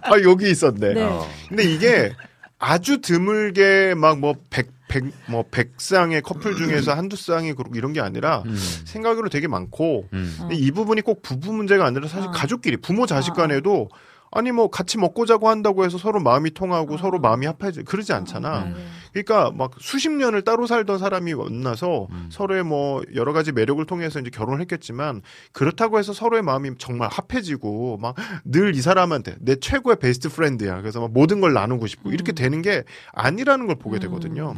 아 0.01 0.21
여기 0.23 0.49
있었네. 0.49 0.93
네. 0.95 1.03
어. 1.03 1.25
근데 1.47 1.63
이게 1.63 2.11
아주 2.57 2.99
드물게 2.99 3.93
막뭐백 3.95 4.71
백 4.93 5.03
뭐 5.29 5.43
백 5.49 5.73
쌍의 5.77 6.21
커플 6.21 6.55
중에서 6.55 6.93
한두 6.97 7.15
쌍이 7.15 7.53
그렇고 7.53 7.75
이런 7.75 7.93
게 7.93 8.01
아니라 8.01 8.43
음. 8.45 8.55
생각으로 8.85 9.29
되게 9.29 9.47
많고 9.47 10.07
음. 10.13 10.35
근데 10.39 10.55
이 10.55 10.71
부분이 10.71 11.01
꼭 11.01 11.21
부부 11.21 11.51
문제가 11.53 11.85
아니라 11.85 12.07
사실 12.07 12.27
어. 12.29 12.31
가족끼리 12.31 12.77
부모 12.77 13.05
자식 13.05 13.31
어, 13.31 13.33
어. 13.33 13.35
간에도 13.37 13.89
아니 14.35 14.51
뭐 14.51 14.67
같이 14.71 14.97
먹고 14.97 15.27
자고 15.27 15.47
한다고 15.47 15.85
해서 15.85 15.99
서로 15.99 16.19
마음이 16.19 16.55
통하고 16.55 16.97
서로 16.97 17.19
마음이 17.19 17.45
합해지 17.45 17.83
그러지 17.83 18.13
않잖아. 18.13 18.63
네. 18.65 18.73
그러니까 19.11 19.51
막 19.55 19.73
수십 19.79 20.09
년을 20.09 20.41
따로 20.41 20.65
살던 20.65 20.97
사람이 20.97 21.35
만나서 21.35 22.07
음. 22.09 22.29
서로의 22.31 22.63
뭐 22.63 23.03
여러 23.13 23.31
가지 23.31 23.51
매력을 23.51 23.85
통해서 23.85 24.19
이제 24.19 24.31
결혼을 24.31 24.59
했겠지만 24.61 25.21
그렇다고 25.51 25.99
해서 25.99 26.13
서로의 26.13 26.41
마음이 26.41 26.71
정말 26.79 27.09
합해지고 27.11 27.97
막 28.01 28.15
늘 28.43 28.73
이 28.73 28.81
사람한테 28.81 29.35
내 29.39 29.55
최고의 29.55 29.97
베스트 29.99 30.29
프렌드야. 30.29 30.81
그래서 30.81 30.99
막 30.99 31.11
모든 31.13 31.39
걸 31.39 31.53
나누고 31.53 31.85
싶고 31.85 32.11
이렇게 32.11 32.31
되는 32.31 32.63
게 32.63 32.83
아니라는 33.11 33.67
걸 33.67 33.75
보게 33.75 33.99
되거든요. 33.99 34.55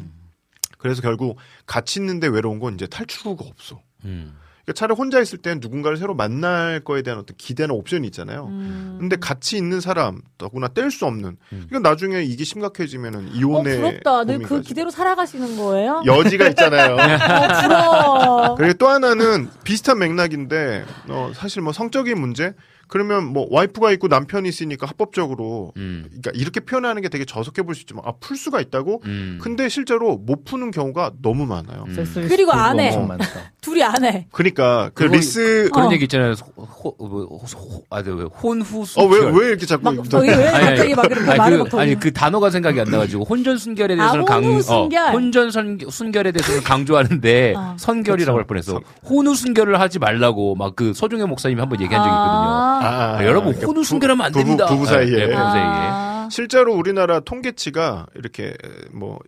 그래서 0.90 1.02
결국 1.02 1.38
같이 1.66 2.00
있는데 2.00 2.28
외로운 2.28 2.60
건 2.60 2.76
이제 2.76 2.86
탈출구가 2.86 3.44
없어. 3.46 3.82
음. 4.04 4.36
그러니까 4.66 4.80
차라리 4.80 4.96
혼자 4.96 5.20
있을 5.20 5.40
때는 5.40 5.60
누군가를 5.62 5.98
새로 5.98 6.14
만날 6.16 6.80
거에 6.80 7.02
대한 7.02 7.20
어떤 7.20 7.36
기대나 7.38 7.74
옵션이 7.74 8.08
있잖아요. 8.08 8.48
음. 8.48 8.98
근데 9.00 9.16
같이 9.16 9.58
있는 9.58 9.80
사람 9.80 10.22
더구나 10.38 10.68
뗄 10.68 10.92
수 10.92 11.06
없는. 11.06 11.38
음. 11.54 11.66
그러니까 11.70 11.90
나중에 11.90 12.22
이게 12.22 12.44
심각해지면은 12.44 13.28
어, 13.28 13.32
이혼의 13.34 13.78
부럽다. 13.78 14.24
늘 14.26 14.36
고민까지. 14.38 14.48
그 14.48 14.62
기대로 14.62 14.90
살아가시는 14.92 15.58
거예요? 15.58 16.04
여지가 16.06 16.48
있잖아요. 16.50 16.96
어, 16.98 17.62
부러워. 17.62 18.56
그리고 18.56 18.74
또 18.74 18.88
하나는 18.88 19.50
비슷한 19.64 20.00
맥락인데 20.00 20.86
어, 21.10 21.32
사실 21.36 21.62
뭐 21.62 21.72
성적인 21.74 22.20
문제 22.20 22.54
그러면 22.88 23.26
뭐 23.26 23.48
와이프가 23.50 23.92
있고 23.94 24.08
남편이 24.08 24.48
있으니까 24.48 24.86
합법적으로 24.88 25.74
음. 25.78 26.06
그러니까 26.08 26.32
이렇게 26.36 26.60
표현하는 26.60 27.02
게 27.02 27.10
되게 27.10 27.26
저속해 27.26 27.64
보일 27.64 27.76
수 27.76 27.82
있지만 27.82 28.04
아 28.06 28.14
풀 28.20 28.38
수가 28.38 28.62
있다고 28.62 29.02
음. 29.06 29.40
근데 29.42 29.68
실제로 29.70 30.18
못 30.18 30.46
푸는 30.46 30.72
경우가 30.72 31.14
너무 31.22 31.46
많아요. 31.46 31.86
음. 31.88 31.94
그리고 32.14 32.20
리스크가 32.52 32.66
안 32.66 32.80
해. 32.80 32.88
엄청 32.88 33.08
많다. 33.08 33.26
둘이 33.62 33.84
안 33.84 34.04
해. 34.06 34.28
그러니까 34.32 34.92
그 34.94 35.04
리스 35.04 35.70
그런 35.74 35.88
어. 35.88 35.92
얘기 35.92 36.04
있잖아요. 36.04 36.34
호, 36.56 36.96
호, 37.00 37.08
뭐, 37.08 37.24
호, 37.26 37.38
호, 37.38 37.84
아, 37.90 38.02
네, 38.04 38.12
왜 38.12 38.24
혼후 38.24 38.82
어 38.82 38.86
순결. 38.86 39.34
왜왜 39.34 39.48
이렇게 39.50 39.66
자꾸 39.66 39.92
막 39.92 40.10
저기 40.10 40.30
왜 40.30 40.52
갑자기 40.52 40.96
막 40.96 41.02
그렇게 41.10 41.36
말을 41.36 41.64
그, 41.66 41.80
아니 41.80 42.00
그 42.00 42.14
단어가 42.14 42.50
생각이 42.50 42.80
안 42.80 42.88
나가지고 42.90 43.24
혼전 43.26 43.58
순결에 43.58 43.96
대해서는 43.96 44.24
아, 44.24 44.26
강. 44.26 44.46
어, 44.46 44.90
혼전 45.12 45.52
선, 45.52 45.80
순결에 45.90 46.32
대해서는 46.32 46.64
강조하는데 46.64 47.54
어. 47.58 47.76
선결이라고 47.78 48.38
할 48.38 48.46
뻔해서 48.46 48.80
혼후 49.04 49.34
순결을 49.36 49.80
하지 49.80 49.98
말라고 50.00 50.56
막 50.56 50.76
그 50.76 50.94
서종현 50.94 51.30
목사님이 51.30 51.60
한번 51.60 51.80
얘기한 51.82 52.04
적이 52.04 52.12
있거든요. 52.14 52.54
아, 52.54 52.75
아, 52.84 53.18
아, 53.18 53.26
여러분 53.26 53.52
그러니까 53.54 53.68
혼후 53.68 53.82
부- 53.82 53.84
순결하면 53.84 54.26
안 54.26 54.32
부부- 54.32 54.44
됩니다. 54.44 54.66
부부 54.68 54.86
사이에. 54.86 55.10
네, 55.12 55.26
부부 55.28 55.38
사이에. 55.38 55.64
아. 55.66 56.30
실제로 56.32 56.74
우리나라 56.74 57.20
통계치가 57.20 58.08
이렇게 58.16 58.56
뭐 58.92 59.20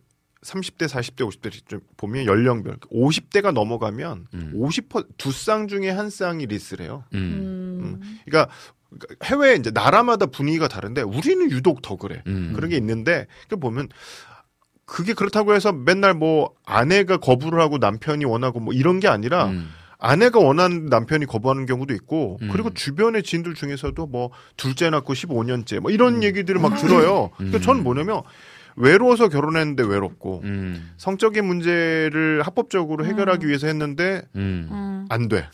30대, 0.43 0.87
40대, 0.87 1.27
50대 1.29 1.51
좀 1.67 1.81
보면 1.97 2.25
연령별 2.25 2.77
50대가 2.91 3.51
넘어가면 3.51 4.27
음. 4.33 4.51
50%두 4.55 5.31
쌍 5.31 5.67
중에 5.67 5.89
한 5.89 6.09
쌍이 6.09 6.45
리스래요. 6.45 7.03
음. 7.13 7.99
음. 8.01 8.19
그러니까 8.25 8.51
해외 9.25 9.55
이제 9.55 9.69
나라마다 9.71 10.27
분위기가 10.27 10.67
다른데 10.67 11.01
우리는 11.01 11.51
유독 11.51 11.81
더 11.81 11.97
그래. 11.97 12.23
음. 12.27 12.53
그런 12.55 12.69
게 12.69 12.77
있는데 12.77 13.27
그 13.49 13.57
보면 13.57 13.89
그게 14.85 15.13
그렇다고 15.13 15.53
해서 15.53 15.73
맨날 15.73 16.13
뭐 16.13 16.51
아내가 16.65 17.17
거부를 17.17 17.59
하고 17.59 17.77
남편이 17.77 18.23
원하고 18.23 18.61
뭐 18.61 18.73
이런 18.73 18.99
게 19.01 19.07
아니라 19.09 19.47
음. 19.47 19.69
아내가 19.99 20.39
원하는 20.39 20.85
남편이 20.85 21.25
거부하는 21.25 21.65
경우도 21.65 21.93
있고 21.95 22.37
음. 22.41 22.49
그리고 22.51 22.73
주변의 22.73 23.23
지인들 23.23 23.55
중에서도 23.55 24.05
뭐 24.05 24.31
둘째 24.55 24.89
낳고 24.89 25.13
15년째 25.13 25.79
뭐 25.79 25.91
이런 25.91 26.23
얘기들을 26.23 26.61
막 26.61 26.75
들어요. 26.77 27.31
그러니까 27.37 27.57
음. 27.57 27.61
저는 27.61 27.83
뭐냐면 27.83 28.21
외로워서 28.75 29.27
결혼했는데 29.27 29.83
외롭고 29.83 30.41
음. 30.43 30.91
성적인 30.97 31.43
문제를 31.45 32.43
합법적으로 32.43 33.05
해결하기 33.05 33.47
위해서 33.47 33.67
했는데 33.67 34.21
음. 34.35 34.67
음. 34.71 35.05
안 35.09 35.27
돼. 35.27 35.47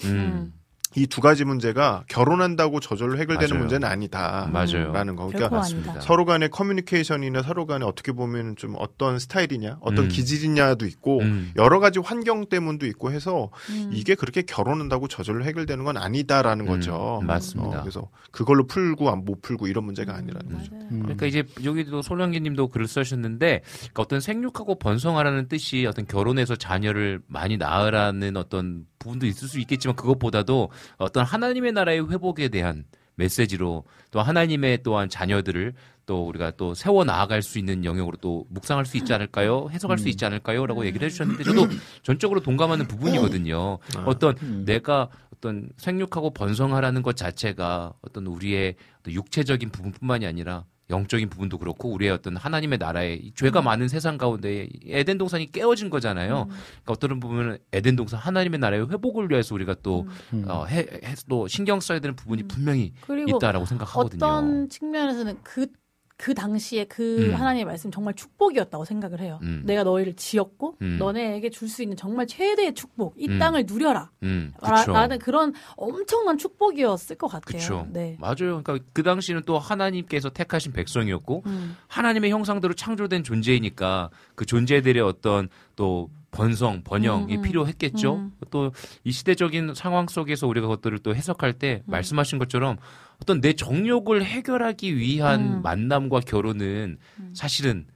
음. 0.96 1.02
이두 1.02 1.20
가지 1.22 1.44
문제가 1.44 2.04
결혼한다고 2.08 2.80
저절로 2.80 3.18
해결되는 3.18 3.50
맞아요. 3.50 3.60
문제는 3.60 3.88
아니다. 3.88 4.48
맞아요. 4.54 4.92
라는 4.94 5.16
거. 5.16 5.28
그러니까 5.28 5.62
아니다. 5.64 6.00
서로 6.02 6.26
간의 6.26 6.50
커뮤니케이션이나 6.50 7.42
서로 7.42 7.66
간에 7.66 7.84
어떻게 7.86 8.12
보면 8.12 8.56
좀 8.56 8.76
어떤 8.78 9.18
스타일이냐, 9.20 9.78
어떤 9.82 10.06
음. 10.06 10.10
기질이냐도 10.10 10.86
있고 10.86 11.22
음. 11.22 11.52
여러 11.56 11.80
가지 11.80 12.00
환경 12.00 12.46
때문도 12.48 12.86
있고 12.86 13.12
해서 13.12 13.50
음. 13.72 13.90
이게 13.94 14.14
그렇게 14.16 14.44
결혼한다고 14.44 15.08
저절로 15.08 15.44
해결되는 15.46 15.84
건 15.84 15.98
아니다라는 15.98 16.66
음, 16.66 16.70
거죠. 16.70 17.22
맞습니다. 17.24 17.80
어, 17.80 17.82
그래서 17.82 18.10
그걸로 18.32 18.68
풀고 18.68 19.10
안 19.10 19.24
못 19.24 19.42
풀고 19.42 19.68
이런 19.68 19.86
문제가 19.86 20.14
아니라는 20.16 20.52
음, 20.52 20.58
거죠. 20.58 20.72
맞아요. 20.76 20.88
음. 20.92 21.00
그러니까 21.04 21.26
이제 21.26 21.44
여기도 21.64 22.02
소령기님도 22.02 22.68
글을 22.68 22.88
쓰셨는데 22.88 23.62
그러니까 23.64 24.02
어떤 24.02 24.20
생육하고 24.20 24.76
번성하라는 24.80 25.48
뜻이 25.48 25.86
어떤 25.86 26.06
결혼해서 26.06 26.58
자녀를 26.58 27.22
많이 27.28 27.56
낳으라는 27.56 28.36
어떤 28.36 28.86
부분도 29.00 29.26
있을 29.26 29.48
수 29.48 29.60
있겠지만 29.62 29.96
그것보다도 29.96 30.70
어떤 30.98 31.26
하나님의 31.26 31.72
나라의 31.72 32.10
회복에 32.10 32.50
대한 32.50 32.86
메시지로 33.16 33.84
또 34.12 34.22
하나님의 34.22 34.84
또한 34.84 35.10
자녀들을 35.10 35.74
또 36.06 36.28
우리가 36.28 36.52
또 36.52 36.74
세워 36.74 37.04
나아갈 37.04 37.42
수 37.42 37.60
있는 37.60 37.86
영역으로 37.86 38.18
또 38.20 38.46
묵상할 38.50 38.86
수 38.86 38.98
있지 38.98 39.14
않을까요? 39.14 39.70
해석할 39.72 39.98
수 39.98 40.10
있지 40.10 40.26
않을까요?라고 40.26 40.86
얘기를 40.86 41.06
해주셨는데 41.06 41.44
저도 41.44 41.68
전적으로 42.02 42.42
동감하는 42.42 42.88
부분이거든요. 42.88 43.80
어떤 44.06 44.36
음. 44.42 44.64
내가 44.66 45.10
어떤 45.36 45.70
생육하고 45.78 46.32
번성하라는 46.32 47.04
것 47.04 47.16
자체가 47.16 47.94
어떤 48.02 48.28
우리의 48.28 48.76
육체적인 49.08 49.70
부분뿐만이 49.70 50.26
아니라 50.26 50.66
영적인 50.90 51.30
부분도 51.30 51.58
그렇고 51.58 51.90
우리의 51.92 52.12
어떤 52.12 52.36
하나님의 52.36 52.78
나라에 52.78 53.14
이 53.16 53.32
죄가 53.34 53.62
많은 53.62 53.88
세상 53.88 54.18
가운데 54.18 54.68
에덴 54.86 55.18
동산이 55.18 55.52
깨어진 55.52 55.90
거잖아요. 55.90 56.48
그러니까 56.48 56.92
어떤 56.92 57.20
부분은 57.20 57.58
에덴 57.72 57.96
동산 57.96 58.20
하나님의 58.20 58.60
나라의 58.60 58.90
회복을 58.90 59.30
위해서 59.32 59.56
우리가 59.56 59.76
또 59.82 60.08
음. 60.34 60.46
어, 60.48 60.66
해, 60.66 60.80
해- 60.80 61.16
또 61.30 61.48
신경 61.48 61.80
써야 61.80 62.00
되는 62.00 62.16
부분이 62.16 62.44
분명히 62.44 62.94
그리고 63.02 63.38
있다라고 63.38 63.66
생각하거든요. 63.66 64.26
어떤 64.26 64.70
측면에서는 64.70 65.38
그, 65.44 65.68
그 66.16 66.34
당시에 66.34 66.86
그 66.86 67.30
음. 67.30 67.36
하나님의 67.36 67.66
말씀 67.66 67.92
정말 67.92 68.14
축복이었다고 68.14 68.86
생각을 68.86 69.20
해요. 69.20 69.40
음. 69.42 69.64
내가 69.66 69.84
너희를 69.84 70.14
지었고 70.14 70.78
음. 70.82 70.98
너네에게 71.00 71.50
줄 71.50 71.68
수 71.68 71.82
있는 71.82 71.98
정말 71.98 72.28
최대의 72.28 72.76
축복, 72.76 73.16
이 73.18 73.28
음. 73.28 73.40
땅을 73.40 73.66
누려라. 73.68 74.12
음, 74.22 74.54
라. 74.62 74.86
라 74.86 75.08
는 75.08 75.18
그런 75.18 75.54
엄청난 75.76 76.38
축복이었을 76.38 77.16
것 77.18 77.28
같아요. 77.28 77.60
그쵸. 77.60 77.88
네. 77.92 78.16
맞아요. 78.20 78.62
그러니까 78.64 78.78
그 78.94 79.02
당시는 79.02 79.42
또 79.46 79.58
하나님께서 79.58 80.30
택하신 80.30 80.72
백성이었고 80.72 81.44
음. 81.48 81.76
하나님의 81.88 82.30
형상대로 82.30 82.74
창조된 82.76 83.24
존재이니까 83.24 84.12
그 84.36 84.46
존재들의 84.46 85.02
어떤 85.02 85.50
또 85.76 86.10
번성, 86.30 86.84
번영이 86.84 87.36
음, 87.36 87.40
음. 87.40 87.42
필요했겠죠. 87.44 88.16
음. 88.16 88.32
또이 88.50 89.12
시대적인 89.12 89.74
상황 89.76 90.08
속에서 90.08 90.48
우리가 90.48 90.68
그것들을 90.68 91.00
또 91.00 91.16
해석할 91.16 91.54
때 91.54 91.82
음. 91.86 91.92
말씀하신 91.92 92.40
것처럼 92.40 92.78
어떤 93.24 93.40
내 93.40 93.54
정욕을 93.54 94.26
해결하기 94.26 94.98
위한 94.98 95.40
음. 95.40 95.62
만남과 95.62 96.20
결혼은 96.22 96.98
사실은 97.34 97.88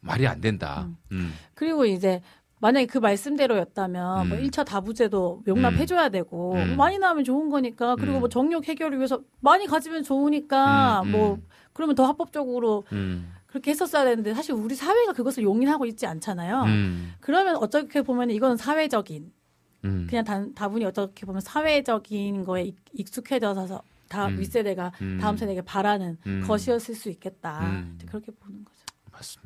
말이 0.00 0.26
안 0.26 0.42
된다. 0.42 0.90
음. 1.10 1.32
그리고 1.54 1.86
이제 1.86 2.20
만약에 2.60 2.84
그 2.84 2.98
말씀대로였다면 2.98 4.28
뭐 4.28 4.36
음. 4.38 4.42
1차 4.44 4.64
다부제도 4.66 5.42
용납해줘야 5.46 6.10
되고 6.10 6.52
음. 6.54 6.76
많이 6.76 6.98
나오면 6.98 7.24
좋은 7.24 7.48
거니까 7.48 7.96
그리고 7.96 8.18
음. 8.18 8.20
뭐 8.20 8.28
정력 8.28 8.68
해결을 8.68 8.98
위해서 8.98 9.22
많이 9.40 9.66
가지면 9.66 10.02
좋으니까 10.02 11.00
음, 11.00 11.06
음. 11.06 11.12
뭐 11.12 11.38
그러면 11.72 11.96
더 11.96 12.04
합법적으로 12.04 12.84
음. 12.92 13.32
그렇게 13.46 13.70
했었어야 13.70 14.04
되는데 14.04 14.34
사실 14.34 14.52
우리 14.54 14.74
사회가 14.74 15.14
그것을 15.14 15.44
용인하고 15.44 15.86
있지 15.86 16.06
않잖아요. 16.06 16.62
음. 16.64 17.14
그러면 17.20 17.56
어떻게 17.56 18.02
보면 18.02 18.30
이건 18.30 18.58
사회적인 18.58 19.32
음. 19.86 20.06
그냥 20.10 20.24
단, 20.24 20.54
다분히 20.54 20.84
어떻게 20.84 21.24
보면 21.24 21.40
사회적인 21.40 22.44
거에 22.44 22.64
익- 22.64 22.76
익숙해져서 22.92 23.82
다 24.14 24.28
음. 24.28 24.38
윗세대가 24.38 24.92
음. 25.02 25.18
다음 25.20 25.36
세대에게 25.36 25.62
바라는 25.62 26.18
음. 26.26 26.44
것이었을 26.46 26.94
수 26.94 27.10
있겠다. 27.10 27.60
음. 27.66 27.98
그렇게 28.06 28.30
보는 28.30 28.64
거죠. 28.64 28.78
맞습니다. 29.10 29.43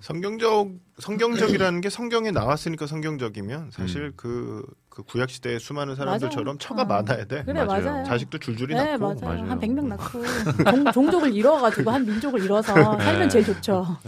성경적 0.00 0.70
성경적이라는 0.98 1.80
게 1.80 1.90
성경에 1.90 2.30
나왔으니까 2.30 2.86
성경적이면 2.86 3.70
사실 3.70 4.02
음. 4.02 4.12
그, 4.16 4.64
그 4.88 5.02
구약 5.02 5.30
시대의 5.30 5.60
수많은 5.60 5.94
사람들처럼 5.94 6.44
맞아요. 6.44 6.58
처가 6.58 6.82
어. 6.82 6.84
많아야 6.84 7.24
돼. 7.24 7.42
그래 7.44 7.64
맞아요. 7.64 7.84
맞아요. 7.84 8.04
자식도 8.04 8.38
줄줄이 8.38 8.74
네, 8.74 8.96
낳고. 8.96 9.14
맞아요. 9.14 9.20
맞아요. 9.22 9.50
한 9.50 9.60
100명 9.60 9.86
낳고 9.86 10.22
종, 10.70 10.92
종족을 10.92 11.34
잃어가지고 11.34 11.90
한 11.90 12.04
민족을 12.04 12.42
잃어서 12.44 12.72
살면 12.98 13.28
제일 13.28 13.44
좋죠. 13.44 13.98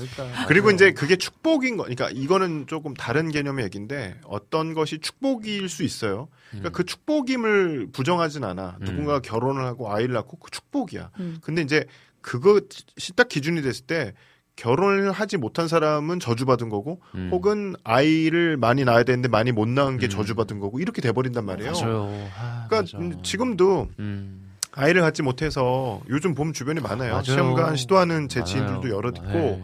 그리고 0.49 0.71
이제 0.71 0.93
그게 0.93 1.17
축복인 1.17 1.77
거, 1.77 1.85
그러니까 1.85 2.11
이거는 2.11 2.67
조금 2.67 2.95
다른 2.95 3.31
개념의 3.31 3.65
얘기인데 3.67 4.19
어떤 4.25 4.75
것이 4.75 4.99
축복일 4.99 5.69
수 5.69 5.83
있어요. 5.83 6.29
그러니까 6.51 6.71
그 6.71 6.85
축복임을 6.85 7.89
부정하진 7.93 8.45
않아. 8.45 8.77
음. 8.81 8.85
누군가가 8.85 9.21
결혼을 9.21 9.65
하고 9.65 9.93
아이를 9.93 10.15
낳고 10.15 10.39
그 10.39 10.51
축복이야. 10.51 11.11
음. 11.21 11.39
근데 11.43 11.63
이제 11.63 11.87
그것이 12.23 13.13
딱 13.17 13.29
기준이 13.29 13.63
됐을 13.63 13.87
때 13.87 14.15
결혼을 14.57 15.13
하지 15.13 15.37
못한 15.37 15.67
사람은 15.69 16.21
저주받은 16.21 16.69
거고 16.69 17.01
음. 17.15 17.31
혹은 17.33 17.75
아이를 17.85 18.57
많이 18.57 18.85
낳아야 18.85 19.03
되는데 19.03 19.29
많이 19.29 19.51
못 19.53 19.69
낳은 19.69 19.99
게 19.99 20.07
음. 20.07 20.11
저주받은 20.11 20.61
거고 20.61 20.79
이렇게 20.79 21.01
돼버린단 21.01 21.45
말이에요. 21.45 21.73
아, 21.73 22.67
그러니까 22.69 22.77
맞아. 22.83 22.99
음, 22.99 23.23
지금도 23.23 23.89
음. 23.99 24.53
아이를 24.73 25.03
갖지 25.03 25.23
못해서 25.23 26.01
요즘 26.09 26.35
보면 26.35 26.53
주변에 26.53 26.81
많아요. 26.81 27.13
맞아요. 27.13 27.23
시험관 27.25 27.77
시도하는 27.77 28.29
제 28.29 28.41
맞아요. 28.41 28.47
지인들도 28.47 28.91
여럿 28.91 29.17
있고 29.17 29.29
네. 29.29 29.63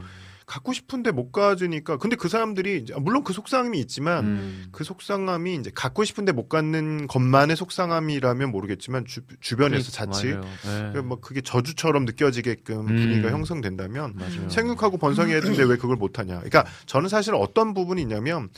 갖고 0.49 0.73
싶은데 0.73 1.11
못 1.11 1.31
가지니까 1.31 1.99
근데 1.99 2.17
그 2.17 2.29
사람들이 2.31 2.79
이제 2.79 2.95
물론 2.99 3.23
그 3.23 3.35
속상함이 3.35 3.79
있지만 3.81 4.25
음. 4.25 4.65
그 4.73 4.83
속상함이 4.83 5.55
이제 5.57 5.71
갖고 5.75 6.05
싶은데 6.05 6.33
못 6.33 6.49
갖는 6.49 7.07
것만의 7.07 7.55
속상함이라면 7.55 8.51
모르겠지만 8.51 9.05
주, 9.05 9.21
주변에서 9.41 9.93
자칫 9.93 10.33
맞아요. 10.35 10.45
네. 10.65 10.93
그뭐 11.03 11.21
그게 11.21 11.43
저주처럼 11.43 12.07
느껴지게끔 12.07 12.81
음. 12.81 12.87
분위기가 12.87 13.31
형성된다면 13.31 14.15
맞아요. 14.17 14.49
생육하고 14.49 14.97
번성해야 14.97 15.43
되는데 15.43 15.63
왜 15.65 15.77
그걸 15.77 15.97
못 15.97 16.19
하냐. 16.19 16.37
그러니까 16.39 16.65
저는 16.87 17.11
사실 17.11 17.35
어떤 17.35 17.75
부분이 17.75 18.01
있냐면 18.01 18.49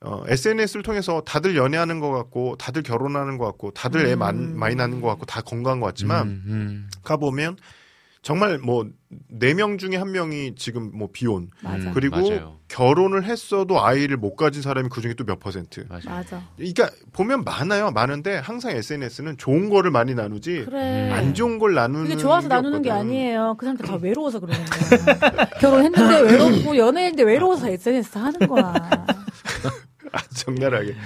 어, 0.00 0.22
SNS를 0.28 0.82
통해서 0.82 1.20
다들 1.20 1.54
연애하는 1.54 2.00
것 2.00 2.10
같고 2.12 2.56
다들 2.56 2.82
결혼하는 2.82 3.36
것 3.36 3.44
같고 3.44 3.72
다들 3.72 4.06
애 4.06 4.14
많- 4.16 4.56
많이 4.56 4.74
낳는 4.74 5.02
것 5.02 5.08
같고 5.08 5.26
다 5.26 5.42
건강한 5.42 5.80
것 5.80 5.86
같지만 5.86 6.28
음, 6.28 6.42
음. 6.46 6.90
가보면 7.02 7.56
정말 8.26 8.58
뭐 8.58 8.84
네 9.30 9.54
명 9.54 9.78
중에 9.78 9.94
한 9.96 10.10
명이 10.10 10.56
지금 10.56 10.90
뭐 10.92 11.08
비혼 11.12 11.48
맞아. 11.62 11.76
음, 11.76 11.92
그리고 11.94 12.16
맞아요. 12.28 12.56
결혼을 12.66 13.22
했어도 13.22 13.80
아이를 13.80 14.16
못 14.16 14.34
가진 14.34 14.62
사람이 14.62 14.88
그 14.90 15.00
중에 15.00 15.14
또 15.14 15.22
몇 15.24 15.38
퍼센트. 15.38 15.84
맞아요. 15.88 16.02
맞아. 16.06 16.42
그러니까 16.56 16.90
보면 17.12 17.44
많아요. 17.44 17.92
많은데 17.92 18.36
항상 18.38 18.72
SNS는 18.72 19.36
좋은 19.38 19.70
거를 19.70 19.92
많이 19.92 20.12
나누지 20.16 20.64
그래. 20.64 21.08
안 21.12 21.34
좋은 21.34 21.60
걸 21.60 21.74
나누는 21.74 22.02
그게 22.04 22.16
좋아서 22.16 22.48
게 22.48 22.54
나누는 22.54 22.82
게. 22.82 22.90
아니에요. 22.90 23.54
그 23.58 23.64
사람들 23.66 23.86
다 23.86 23.96
외로워서 24.02 24.40
그러는 24.40 24.60
거야. 24.66 25.44
결혼했는데 25.60 26.20
외롭고 26.22 26.76
연애했는데 26.76 27.22
외로워서 27.22 27.68
SNS 27.70 28.18
하는 28.18 28.40
거야. 28.48 29.06
아, 30.16 30.22
적나라하게. 30.34 30.92
네. 30.92 31.00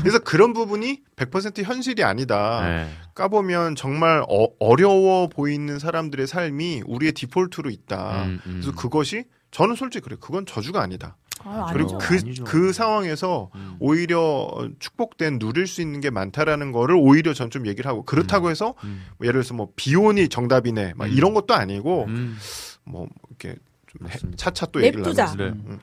그래서 0.00 0.18
그런 0.18 0.52
부분이 0.52 1.00
100% 1.16 1.62
현실이 1.62 2.02
아니다. 2.04 2.62
네. 2.66 2.88
까보면 3.14 3.76
정말 3.76 4.24
어, 4.28 4.76
려워 4.76 5.28
보이는 5.28 5.78
사람들의 5.78 6.26
삶이 6.26 6.82
우리의 6.86 7.12
디폴트로 7.12 7.70
있다. 7.70 8.24
음, 8.24 8.40
음. 8.46 8.60
그래서 8.60 8.72
그것이 8.72 9.24
저는 9.50 9.74
솔직히 9.76 10.04
그래. 10.04 10.16
그건 10.20 10.44
저주가 10.44 10.82
아니다. 10.82 11.16
아, 11.44 11.66
그리고 11.72 11.90
아니죠. 11.94 11.98
그, 11.98 12.14
아니죠. 12.14 12.44
그 12.44 12.72
상황에서 12.72 13.50
음. 13.54 13.76
오히려 13.78 14.48
축복된 14.80 15.38
누릴 15.38 15.66
수 15.66 15.80
있는 15.80 16.00
게 16.00 16.10
많다라는 16.10 16.72
거를 16.72 16.96
오히려 16.98 17.32
전 17.34 17.50
좀 17.50 17.66
얘기를 17.68 17.88
하고 17.88 18.02
그렇다고 18.04 18.50
해서 18.50 18.74
음. 18.84 19.04
뭐 19.18 19.26
예를 19.26 19.40
들어서 19.42 19.54
뭐 19.54 19.68
비혼이 19.76 20.28
정답이네 20.28 20.94
막 20.96 21.06
음. 21.06 21.12
이런 21.12 21.32
것도 21.34 21.54
아니고 21.54 22.06
음. 22.08 22.36
뭐 22.84 23.06
이렇게 23.28 23.56
맞습니다. 24.00 24.36
차차 24.36 24.66
또 24.66 24.80
얘기를 24.82 25.02
냅두자. 25.02 25.26
나누 25.26 25.44
네. 25.44 25.78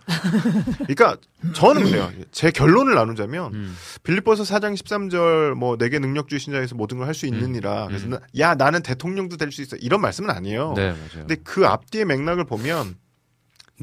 그러니까 0.79 1.17
저는 1.53 1.83
그래요. 1.83 2.11
제 2.31 2.51
결론을 2.51 2.95
나누자면 2.95 3.53
음. 3.53 3.75
빌립보서 4.03 4.43
4장 4.43 4.73
13절 4.75 5.53
뭐 5.53 5.77
내게 5.77 5.99
능력주의 5.99 6.39
신자에서 6.39 6.75
모든 6.75 6.97
걸 6.97 7.07
할 7.07 7.13
수 7.13 7.25
있느니라. 7.27 7.87
그래서 7.87 8.05
음. 8.07 8.09
나- 8.11 8.19
야 8.39 8.55
나는 8.55 8.81
대통령도 8.81 9.37
될 9.37 9.51
수 9.51 9.61
있어. 9.61 9.75
이런 9.77 10.01
말씀은 10.01 10.29
아니에요. 10.29 10.73
네, 10.75 10.89
맞아요. 10.91 11.27
근데 11.27 11.35
그 11.43 11.65
앞뒤의 11.67 12.05
맥락을 12.05 12.45
보면 12.45 12.95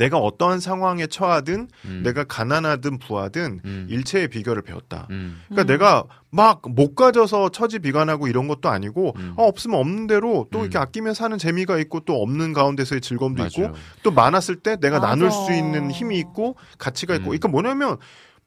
내가 0.01 0.17
어떠한 0.19 0.61
상황에 0.61 1.07
처하든 1.07 1.69
음. 1.85 2.01
내가 2.03 2.25
가난하든 2.25 2.99
부하든 2.99 3.61
음. 3.63 3.87
일체의 3.91 4.29
비결을 4.29 4.63
배웠다. 4.63 5.07
음. 5.11 5.43
그러니까 5.49 5.71
내가 5.71 6.05
막 6.31 6.63
못 6.65 6.95
가져서 6.95 7.51
처지 7.51 7.81
비관하고 7.81 8.27
이런 8.29 8.49
것도 8.49 8.71
아니고 8.71 9.13
음. 9.17 9.35
어, 9.37 9.45
없으면 9.45 9.79
없는 9.79 10.07
대로 10.07 10.47
또 10.51 10.61
이렇게 10.61 10.79
음. 10.79 10.83
아끼면 10.83 11.13
사는 11.15 11.37
재미가 11.37 11.79
있고 11.81 12.01
또 12.01 12.23
없는 12.23 12.53
가운데서의 12.55 13.01
즐거움도 13.03 13.45
있고 13.47 13.63
맞아요. 13.63 13.75
또 14.03 14.11
많았을 14.11 14.57
때 14.57 14.77
내가 14.77 14.99
맞아. 15.01 15.09
나눌 15.09 15.31
수 15.31 15.53
있는 15.53 15.91
힘이 15.91 16.19
있고 16.19 16.57
가치가 16.79 17.15
있고 17.15 17.25
음. 17.25 17.39
그러니까 17.39 17.49
뭐냐면 17.49 17.97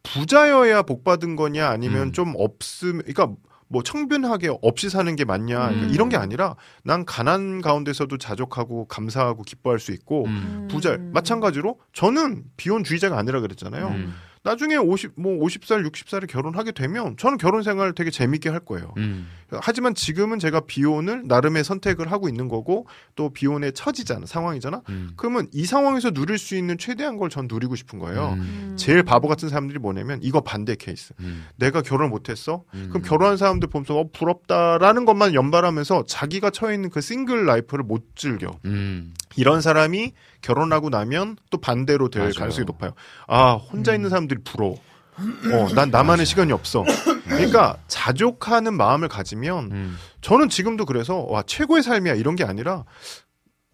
부자여야 0.01 0.81
복 0.84 1.03
받은 1.03 1.35
거냐 1.35 1.69
아니면 1.69 2.07
음. 2.07 2.11
좀 2.11 2.34
없음 2.35 3.01
그러니까 3.05 3.30
뭐 3.73 3.81
청빈하게 3.81 4.55
없이 4.61 4.87
사는 4.87 5.13
게 5.15 5.25
맞냐 5.25 5.57
그러니까 5.57 5.87
음. 5.87 5.91
이런 5.91 6.07
게 6.07 6.15
아니라 6.15 6.55
난 6.83 7.05
가난 7.05 7.59
가운데서도 7.59 8.19
자족하고 8.19 8.85
감사하고 8.85 9.41
기뻐할 9.41 9.79
수 9.79 9.91
있고 9.91 10.25
음. 10.27 10.67
부자 10.69 10.97
마찬가지로 11.11 11.79
저는 11.91 12.43
비혼주의자가 12.55 13.17
아니라 13.17 13.41
그랬잖아요. 13.41 13.87
음. 13.87 14.13
나중에 14.43 14.75
50, 14.75 15.13
뭐 15.15 15.39
50살, 15.39 15.89
60살에 15.89 16.27
결혼하게 16.27 16.73
되면 16.73 17.17
저는 17.17 17.37
결혼 17.37 17.63
생활 17.63 17.93
되게 17.93 18.11
재밌게 18.11 18.49
할 18.49 18.59
거예요. 18.59 18.93
음. 19.57 19.61
하지만 19.63 19.95
지금은 19.95 20.39
제가 20.39 20.61
비혼을 20.61 21.23
나름의 21.27 21.63
선택을 21.63 22.11
하고 22.11 22.30
있는 22.30 22.47
거고 22.47 22.88
또 23.15 23.30
비혼의 23.31 23.73
처지잖아, 23.73 24.25
상황이잖아. 24.25 24.81
음. 24.89 25.11
그러면 25.17 25.47
이 25.51 25.65
상황에서 25.65 26.11
누릴 26.11 26.38
수 26.38 26.55
있는 26.55 26.77
최대한 26.77 27.17
걸 27.17 27.30
전 27.30 27.47
누리고 27.49 27.75
싶은 27.75 27.97
거예요. 27.99 28.34
음. 28.38 28.75
제일 28.77 29.01
바보 29.01 29.27
같은 29.27 29.49
사람들이 29.49 29.80
뭐냐면 29.80 30.19
이거 30.21 30.41
반대 30.41 30.75
케이스. 30.75 31.13
음. 31.19 31.45
내가 31.55 31.81
결혼 31.81 32.09
못했어? 32.11 32.63
음. 32.75 32.88
그럼 32.89 33.01
결혼한 33.01 33.38
사람들 33.38 33.69
보면서 33.69 33.97
어, 33.97 34.05
부럽다라는 34.11 35.05
것만 35.05 35.34
연발하면서 35.34 36.03
자기가 36.07 36.49
처해 36.51 36.75
있는 36.75 36.89
그 36.89 37.01
single 37.01 37.45
life를 37.45 37.84
못 37.84 38.15
즐겨. 38.15 38.57
음. 38.65 39.13
이런 39.35 39.61
사람이 39.61 40.13
결혼하고 40.41 40.89
나면 40.89 41.38
또 41.49 41.57
반대로 41.57 42.09
될 42.09 42.21
맞아요. 42.23 42.34
가능성이 42.38 42.65
높아요. 42.65 42.91
아, 43.27 43.53
혼자 43.53 43.95
있는 43.95 44.09
사람들이 44.09 44.41
부러워. 44.43 44.77
어, 45.18 45.73
난 45.73 45.91
나만의 45.91 46.26
시간이 46.26 46.52
없어. 46.52 46.84
그러니까 47.26 47.77
자족하는 47.88 48.73
마음을 48.76 49.07
가지면 49.07 49.72
음. 49.72 49.98
저는 50.22 50.49
지금도 50.49 50.85
그래서 50.85 51.26
와 51.30 51.44
최고의 51.45 51.84
삶이야 51.84 52.15
이런 52.15 52.35
게 52.35 52.44
아니라 52.44 52.84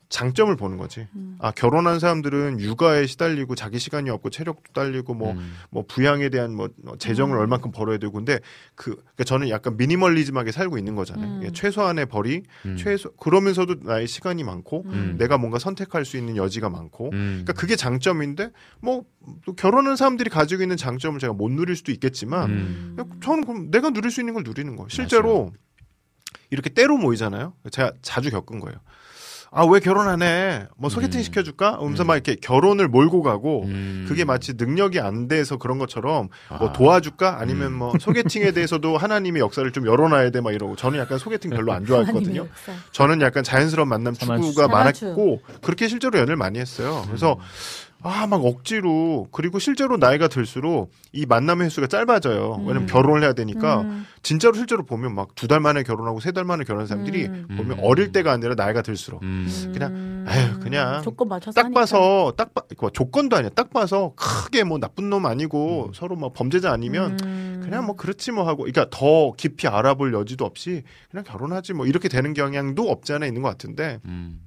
장점을 0.09 0.53
보는 0.55 0.77
거지. 0.77 1.07
아 1.37 1.51
결혼한 1.51 1.99
사람들은 1.99 2.59
육아에 2.59 3.05
시달리고 3.05 3.53
자기 3.53 3.77
시간이 3.77 4.09
없고 4.09 4.31
체력도 4.31 4.73
딸리고 4.73 5.13
뭐뭐 5.13 5.33
음. 5.35 5.83
부양에 5.87 6.29
대한 6.29 6.55
뭐 6.55 6.69
재정을 6.97 7.37
얼만큼 7.37 7.71
벌어야 7.71 7.99
되고 7.99 8.13
근데 8.13 8.39
그 8.73 8.95
그러니까 8.95 9.23
저는 9.23 9.49
약간 9.49 9.77
미니멀리즘하게 9.77 10.51
살고 10.51 10.79
있는 10.79 10.95
거잖아요. 10.95 11.27
음. 11.27 11.41
예, 11.43 11.51
최소한의 11.51 12.07
벌이 12.07 12.41
음. 12.65 12.75
최소 12.75 13.11
그러면서도 13.17 13.75
나의 13.83 14.07
시간이 14.07 14.43
많고 14.43 14.85
음. 14.87 15.15
내가 15.19 15.37
뭔가 15.37 15.59
선택할 15.59 16.05
수 16.05 16.17
있는 16.17 16.35
여지가 16.37 16.69
많고 16.69 17.11
음. 17.13 17.43
그러니까 17.43 17.53
그게 17.53 17.75
장점인데 17.75 18.49
뭐또 18.81 19.53
결혼한 19.55 19.95
사람들이 19.95 20.31
가지고 20.31 20.63
있는 20.63 20.75
장점을 20.75 21.19
제가 21.19 21.33
못 21.33 21.51
누릴 21.51 21.75
수도 21.75 21.91
있겠지만 21.91 22.49
음. 22.49 22.97
저는 23.21 23.45
그럼 23.45 23.69
내가 23.69 23.91
누릴 23.91 24.09
수 24.09 24.21
있는 24.21 24.33
걸 24.33 24.41
누리는 24.43 24.75
거예요. 24.75 24.89
실제로 24.89 25.53
이렇게 26.49 26.71
때로 26.71 26.97
모이잖아요. 26.97 27.53
제가 27.71 27.93
자주 28.01 28.31
겪은 28.31 28.59
거예요. 28.59 28.79
아 29.51 29.65
왜 29.65 29.79
결혼 29.79 30.07
안 30.07 30.21
해? 30.21 30.67
뭐 30.77 30.89
소개팅 30.89 31.19
음. 31.19 31.23
시켜줄까? 31.23 31.77
하면서 31.79 32.03
막 32.03 32.13
이렇게 32.15 32.35
결혼을 32.35 32.87
몰고 32.87 33.23
가고 33.23 33.63
음. 33.65 34.05
그게 34.07 34.23
마치 34.23 34.53
능력이 34.55 34.99
안 34.99 35.27
돼서 35.27 35.57
그런 35.57 35.79
것처럼 35.79 36.29
뭐 36.59 36.69
아. 36.69 36.73
도와줄까? 36.73 37.37
아니면 37.39 37.67
음. 37.67 37.73
뭐 37.79 37.93
소개팅에 37.99 38.51
대해서도 38.51 38.97
하나님의 38.97 39.41
역사를 39.41 39.69
좀 39.71 39.87
열어놔야 39.87 40.29
돼 40.31 40.39
막 40.41 40.53
이러고 40.53 40.75
저는 40.75 40.99
약간 40.99 41.17
소개팅 41.17 41.49
별로 41.51 41.73
안 41.73 41.85
좋아했거든요. 41.85 42.47
저는 42.91 43.21
약간 43.21 43.43
자연스러운 43.43 43.89
만남. 43.89 44.13
추구가. 44.13 44.67
많았고 44.67 45.41
그렇게 45.61 45.87
실제로 45.87 46.17
연애를 46.17 46.35
많이 46.35 46.59
했어요. 46.59 47.03
그래서 47.07 47.33
음. 47.33 47.39
아 48.01 48.27
막 48.27 48.45
억지로 48.45 49.27
그리고 49.31 49.59
실제로 49.59 49.97
나이가 49.97 50.27
들수록 50.29 50.91
이 51.11 51.25
만남 51.25 51.61
횟수가 51.61 51.87
짧아져요. 51.87 52.57
왜냐면 52.61 52.83
음. 52.83 52.87
결혼을 52.87 53.23
해야 53.23 53.33
되니까 53.33 53.81
음. 53.81 54.05
진짜로 54.23 54.53
실제로 54.55 54.83
보면 54.85 55.13
막 55.15 55.35
두 55.35 55.47
달 55.47 55.59
만에 55.59 55.83
결혼하고 55.83 56.19
세 56.21 56.31
달 56.31 56.45
만에 56.45 56.63
결혼한 56.63 56.87
사람들이 56.87 57.25
음. 57.25 57.47
보면 57.57 57.79
음. 57.79 57.83
어릴 57.83 58.11
때가 58.11 58.31
아니라 58.31 58.55
나이가 58.55 58.81
들수록 58.81 59.21
음. 59.23 59.47
그냥, 59.73 59.91
음. 59.93 60.25
에휴, 60.29 60.59
그냥 60.59 61.01
조건 61.01 61.27
맞춰서 61.27 61.53
딱 61.55 61.65
하니까. 61.65 61.79
봐서 61.81 62.33
딱 62.37 62.53
봐, 62.53 62.61
그 62.77 62.89
조건도 62.93 63.35
아니야. 63.35 63.49
딱 63.49 63.69
봐서 63.71 64.13
크게 64.15 64.63
뭐 64.63 64.77
나쁜 64.77 65.09
놈 65.09 65.25
아니고 65.25 65.91
서로 65.93 66.15
뭐 66.15 66.31
범죄자 66.31 66.71
아니면 66.71 67.17
음. 67.23 67.61
그냥 67.63 67.85
뭐 67.85 67.95
그렇지 67.95 68.31
뭐 68.31 68.47
하고 68.47 68.63
그러니까 68.63 68.85
더 68.89 69.33
깊이 69.35 69.67
알아볼 69.67 70.13
여지도 70.13 70.45
없이 70.45 70.83
그냥 71.11 71.23
결혼하지 71.25 71.73
뭐 71.73 71.85
이렇게 71.85 72.07
되는 72.09 72.33
경향도 72.33 72.89
없지 72.89 73.13
않아 73.13 73.25
있는 73.25 73.41
것 73.41 73.49
같은데 73.49 73.99
음. 74.05 74.39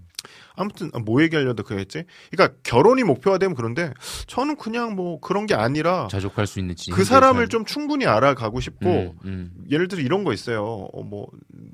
아무튼 0.55 0.91
뭐 1.05 1.23
얘기하려다 1.23 1.63
그랬지? 1.63 2.05
그러니까 2.31 2.59
결혼이 2.63 3.03
목표가 3.05 3.39
되면 3.39 3.55
그런데 3.55 3.93
저는 4.27 4.57
그냥 4.57 4.95
뭐 4.95 5.21
그런 5.21 5.47
게 5.47 5.55
아니라 5.55 6.09
자족할 6.11 6.47
수 6.47 6.59
있는 6.59 6.75
그 6.93 7.05
사람을 7.05 7.49
좀 7.49 7.65
충분히 7.65 8.07
알아가고 8.07 8.61
싶고 8.61 8.89
음, 8.89 9.19
음. 9.25 9.65
예를 9.71 9.89
들어 9.89 10.01
이런 10.03 10.25
거 10.25 10.33
있어요. 10.33 10.63
어, 10.65 11.03
뭐 11.03 11.29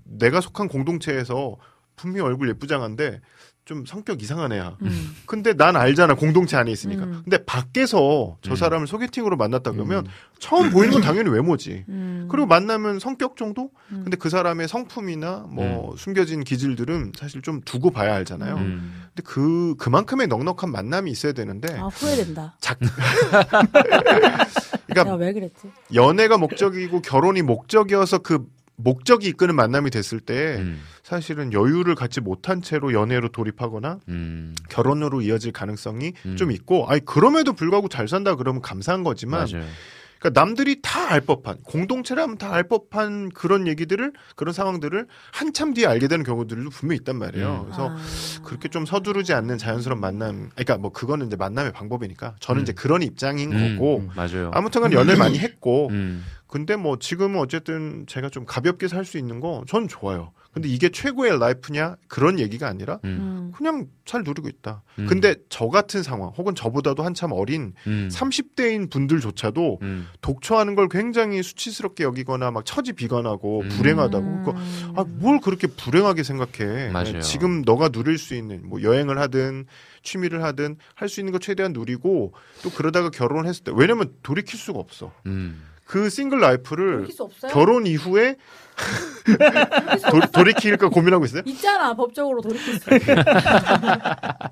내가 0.05 0.41
속한 0.41 0.69
공동체에서 0.69 1.57
분명히 1.97 2.23
얼굴 2.23 2.49
예쁘장한데 2.49 3.21
좀 3.69 3.85
성격 3.85 4.23
이상한 4.23 4.51
애야. 4.53 4.79
음. 4.81 5.15
근데 5.27 5.53
난 5.53 5.77
알잖아 5.77 6.15
공동체 6.15 6.57
안에 6.57 6.73
있으니까. 6.73 7.05
음. 7.05 7.21
근데 7.23 7.45
밖에서 7.45 8.39
저 8.41 8.53
음. 8.53 8.57
사람을 8.57 8.87
소개팅으로 8.87 9.37
만났다 9.37 9.73
그러면 9.73 10.07
음. 10.07 10.11
처음 10.39 10.71
보이는 10.71 10.95
건 10.95 11.03
당연히 11.03 11.29
외모지. 11.29 11.85
음. 11.91 12.29
그리고 12.31 12.47
만나면 12.47 12.99
성격 12.99 13.37
정도? 13.37 13.71
음. 13.93 14.01
근데 14.05 14.17
그 14.17 14.31
사람의 14.31 14.69
성품이나 14.69 15.49
뭐 15.51 15.95
숨겨진 15.99 16.45
기질들은 16.45 17.13
사실 17.15 17.43
좀 17.43 17.61
두고 17.61 17.91
봐야 17.91 18.15
알잖아요. 18.15 18.57
음. 18.57 19.05
근데 19.15 19.23
그 19.23 19.75
그만큼의 19.77 20.29
넉넉한 20.29 20.73
만남이 20.73 21.11
있어야 21.11 21.33
되는데 21.33 21.79
아 21.79 21.89
후회된다. 21.89 22.57
작 22.61 22.79
내가 22.81 24.47
그러니까 24.89 25.15
왜 25.17 25.33
그랬지? 25.35 25.71
연애가 25.93 26.39
목적이고 26.39 27.03
결혼이 27.03 27.43
목적이어서 27.43 28.21
그 28.21 28.47
목적이 28.77 29.29
이끄는 29.29 29.55
만남이 29.57 29.91
됐을 29.91 30.21
때 30.21 30.57
음. 30.59 30.81
사실은 31.13 31.55
여유를 31.55 31.95
갖지 31.95 32.21
못한 32.21 32.61
채로 32.61 32.93
연애로 32.93 33.31
돌입하거나 33.31 34.01
음. 34.09 34.55
결혼으로 34.69 35.23
이어질 35.23 35.53
가능성이 35.53 36.13
음. 36.27 36.37
좀 36.37 36.53
있고 36.53 36.87
아니 36.87 37.03
그럼에도 37.03 37.55
불구하고 37.55 37.89
잘 37.89 38.07
산다 38.09 38.35
그러면 38.35 38.61
감사한 38.61 39.05
거지만 39.05 39.47
맞아요. 39.51 39.65
그러니까 40.21 40.39
남들이 40.41 40.83
다 40.83 41.09
알 41.09 41.23
법한 41.23 41.63
공동체라면 41.65 42.37
다 42.37 42.53
알 42.53 42.65
법한 42.65 43.31
그런 43.31 43.67
얘기들을 43.67 44.13
그런 44.37 44.53
상황들을 44.53 45.07
한참 45.33 45.73
뒤에 45.73 45.87
알게 45.87 46.09
되는 46.09 46.23
경우들도 46.27 46.69
분명히 46.69 46.99
있단 46.99 47.17
말이에요. 47.17 47.61
음. 47.61 47.65
그래서 47.65 47.89
아. 47.89 47.97
그렇게 48.45 48.69
좀 48.69 48.85
서두르지 48.85 49.33
않는 49.33 49.57
자연스러운 49.57 49.99
만남. 50.03 50.51
그러니까 50.51 50.77
뭐 50.77 50.93
그거는 50.93 51.29
이제 51.29 51.37
만남의 51.37 51.73
방법이니까 51.73 52.35
저는 52.41 52.61
음. 52.61 52.63
이제 52.65 52.75
그런 52.75 53.03
입장인 53.03 53.53
음, 53.55 53.77
거고 53.77 54.01
음, 54.01 54.11
맞아요. 54.15 54.51
아무튼간 54.53 54.93
연애를 54.93 55.19
많이 55.19 55.39
했고 55.39 55.89
음. 55.89 56.23
근데 56.47 56.77
뭐 56.77 56.99
지금은 56.99 57.41
어쨌든 57.41 58.05
제가 58.07 58.29
좀 58.29 58.45
가볍게 58.45 58.89
살 58.89 59.07
수 59.07 59.17
있는 59.17 59.41
거 59.41 59.65
저는 59.67 59.89
좋아요. 59.89 60.33
근데 60.59 60.69
이게 60.69 60.89
최고의 60.89 61.39
라이프냐 61.39 61.97
그런 62.09 62.39
얘기가 62.41 62.67
아니라 62.69 62.99
음. 63.05 63.09
음. 63.49 63.53
그냥 63.57 63.87
잘 64.05 64.23
누리고 64.25 64.49
있다. 64.49 64.83
음. 64.99 65.07
근데 65.07 65.37
저 65.49 65.69
같은 65.69 66.03
상황 66.03 66.31
혹은 66.31 66.55
저보다도 66.55 67.05
한참 67.05 67.31
어린 67.33 67.75
음. 67.87 68.09
30대인 68.11 68.91
분들조차도 68.91 69.79
음. 69.83 70.09
독처하는 70.21 70.75
걸 70.75 70.89
굉장히 70.89 71.43
수치스럽게 71.43 72.05
여기거나 72.05 72.51
막 72.51 72.65
처지 72.65 72.93
비관하고 72.93 73.61
음. 73.63 73.69
불행하다고 73.69 74.25
음. 74.27 74.43
그거 74.45 74.59
아, 75.01 75.05
뭘 75.07 75.41
그렇게 75.41 75.69
불행하게 75.69 76.23
생각해. 76.25 76.91
맞아요. 76.91 77.21
지금 77.21 77.63
너가 77.63 77.89
누릴 77.91 78.19
수 78.19 78.35
있는 78.35 78.69
뭐 78.69 78.83
여행을 78.83 79.19
하든 79.19 79.67
취미를 80.03 80.43
하든 80.43 80.77
할 80.95 81.09
수 81.09 81.21
있는 81.21 81.33
거 81.33 81.39
최대한 81.39 81.73
누리고 81.73 82.35
또 82.63 82.71
그러다가 82.71 83.09
결혼을 83.11 83.47
했을 83.47 83.65
때 83.65 83.73
왜냐면 83.75 84.13
돌이킬 84.23 84.59
수가 84.59 84.79
없어. 84.79 85.13
음. 85.27 85.63
그 85.89 86.11
single 86.11 86.41
life를? 86.41 87.09
결혼 87.51 87.87
이후에 87.87 88.37
도, 90.11 90.21
돌이킬까 90.33 90.91
고민하고 90.91 91.25
있어요? 91.25 91.43
있잖아 91.47 91.95
법적으로 91.95 92.43
돌이킬 92.43 92.79
수. 92.79 92.85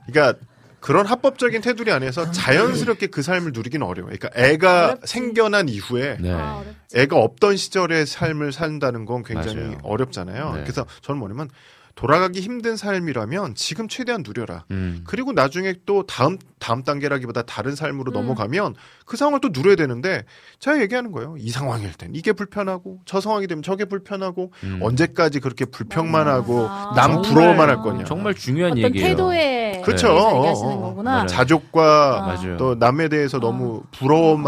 그러니까 0.09 0.35
그런 0.81 1.05
합법적인 1.05 1.61
테두리 1.61 1.93
안에서 1.93 2.31
자연스럽게 2.31 3.09
그 3.09 3.21
삶을 3.21 3.53
누리기는 3.53 3.87
어려워요. 3.87 4.17
그러니까 4.19 4.31
애가 4.41 4.85
어렵지. 4.85 5.07
생겨난 5.13 5.69
이후에 5.69 6.17
네. 6.21 6.33
아, 6.33 6.63
애가 6.95 7.17
없던 7.17 7.59
시절의 7.59 8.07
삶을 8.07 8.53
산다는 8.53 9.05
건 9.05 9.23
굉장히 9.23 9.61
맞아요. 9.61 9.79
어렵잖아요. 9.83 10.55
네. 10.55 10.63
그래서 10.63 10.87
저는 11.03 11.19
뭐냐면 11.19 11.51
돌아가기 11.97 12.41
힘든 12.41 12.77
삶이라면 12.77 13.55
지금 13.55 13.89
최대한 13.89 14.23
누려라. 14.25 14.65
음. 14.71 15.01
그리고 15.07 15.33
나중에 15.33 15.75
또 15.87 16.07
다음 16.07 16.37
다음 16.59 16.83
단계라기보다 16.85 17.43
다른 17.43 17.75
삶으로 17.75 18.13
음. 18.13 18.15
넘어가면 18.15 18.75
그 19.07 19.17
상황을 19.17 19.41
또 19.41 19.49
누려야 19.51 19.77
되는데 19.77 20.25
제가 20.59 20.81
얘기하는 20.83 21.11
거예요. 21.11 21.37
이 21.39 21.49
상황일 21.49 21.93
땐 21.95 22.11
이게 22.15 22.33
불편하고 22.33 23.01
저 23.07 23.21
상황이 23.23 23.47
되면 23.47 23.63
저게 23.63 23.87
불편하고 23.87 24.53
음. 24.65 24.79
언제까지 24.83 25.41
그렇게 25.41 25.65
불평만 25.65 26.29
하고 26.29 26.67
아. 26.69 26.93
남 26.95 27.23
정말- 27.23 27.31
부러워만 27.33 27.69
할 27.71 27.77
거냐. 27.79 28.05
정말 28.05 28.35
중요한 28.35 28.73
어떤 28.73 28.85
얘기예요. 28.85 29.09
태도에 29.09 29.66
얘기하시는 29.93 30.71
어, 30.73 30.75
어. 30.77 30.81
거구나. 30.81 31.11
맞아요. 31.13 31.27
자족과 31.27 32.37
아. 32.39 32.57
또 32.57 32.75
남에 32.75 33.09
대해서 33.09 33.39
어. 33.39 33.41
너무 33.41 33.83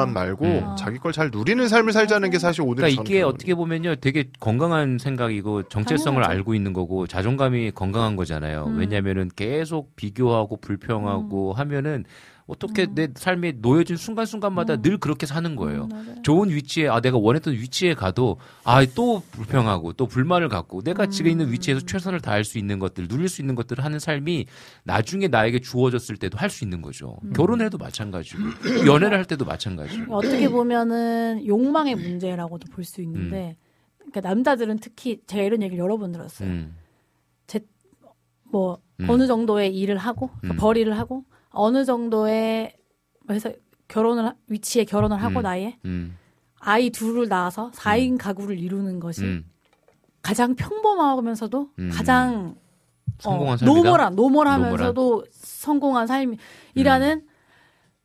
어. 0.09 0.13
말고 0.13 0.45
음. 0.45 0.77
자기 0.77 0.99
걸 0.99 1.13
잘 1.13 1.31
누리는 1.33 1.67
삶을 1.69 1.93
살자는 1.93 2.31
게 2.31 2.39
사실 2.39 2.63
오늘 2.63 2.77
그러니까 2.77 3.03
이게 3.03 3.23
어떻게 3.23 3.55
보면요, 3.55 3.97
되게 3.97 4.25
건강한 4.41 4.99
생각이고 4.99 5.65
정체성을 5.65 6.21
당연하죠. 6.21 6.31
알고 6.39 6.55
있는 6.55 6.73
거고 6.73 7.07
자존감이 7.07 7.73
건강한 7.73 8.15
거잖아요. 8.17 8.65
음. 8.69 8.79
왜냐하면은 8.79 9.31
계속 9.35 9.97
비교하고 9.97 10.59
불평하고 10.61 11.53
하면은 11.55 12.05
어떻게 12.49 12.87
음. 12.87 12.95
내 12.95 13.09
삶에 13.15 13.53
놓여진 13.61 13.97
순간순간마다 13.97 14.75
음. 14.75 14.83
늘 14.83 14.97
그렇게 14.99 15.27
사는 15.27 15.55
거예요. 15.55 15.89
음. 15.93 16.23
좋은 16.23 16.49
위치에 16.49 16.89
아 16.89 17.01
내가 17.01 17.19
원했던 17.19 17.53
위치에 17.55 17.95
가도 17.95 18.39
아 18.65 18.85
또 18.95 19.23
불평하고 19.33 19.93
또 19.93 20.07
불만을 20.07 20.49
갖고 20.49 20.83
내가 20.83 21.05
음. 21.05 21.11
지금 21.11 21.31
있는 21.31 21.53
위치에서 21.53 21.83
최선을 21.83 22.21
다할 22.21 22.43
수 22.43 22.57
있는 22.59 22.79
것들 22.79 23.07
누릴 23.07 23.29
수 23.29 23.43
있는 23.43 23.55
것들을 23.55 23.85
하는 23.85 23.99
삶이 23.99 24.47
나중에 24.85 25.29
나에게 25.29 25.61
주어졌을 25.61 26.17
때도 26.17 26.39
할 26.39 26.49
수 26.49 26.65
있는 26.65 26.81
거죠. 26.81 27.19
음. 27.25 27.35
결혼해도 27.35 27.77
마찬가지고 27.77 28.43
연애를 28.87 29.19
할 29.19 29.27
때도 29.27 29.45
마찬가지고. 29.45 30.17
어떻게 30.17 30.49
보면은 30.49 31.47
욕망의 31.47 31.95
문제라고도 31.95 32.69
볼 32.73 32.83
수 32.85 33.03
있는데, 33.03 33.59
그러니까 33.99 34.23
남자들은 34.23 34.79
특히 34.79 35.21
제가 35.27 35.43
이런 35.43 35.63
얘기를 35.63 35.85
여러 35.85 35.99
번 35.99 36.11
들었어요. 36.13 36.49
음. 36.49 36.75
뭐 38.51 38.81
음. 39.01 39.11
어느 39.11 39.27
정도의 39.27 39.77
일을 39.77 39.99
하고 39.99 40.29
그러니까 40.41 40.55
음. 40.55 40.57
벌이를 40.57 40.97
하고 40.99 41.25
어느 41.51 41.85
정도의 41.85 42.75
해서 43.31 43.51
결혼을 43.89 44.27
하- 44.27 44.35
위치에 44.49 44.85
결혼을 44.85 45.23
하고 45.23 45.41
음. 45.41 45.43
나이에 45.43 45.79
음. 45.85 46.17
아이 46.61 46.91
둘을 46.91 47.29
낳아서 47.29 47.71
4인 47.73 48.19
가구를 48.19 48.59
이루는 48.59 49.01
것이 49.01 49.23
음. 49.23 49.45
가장 50.23 50.55
평범하면서도 50.55 51.71
음. 51.79 51.91
가장 51.93 52.57
성공한 53.19 53.59
어. 53.61 53.65
normal한 53.65 54.15
normal하면서도 54.15 55.25
성공한 55.31 56.07
삶이라는 56.07 57.27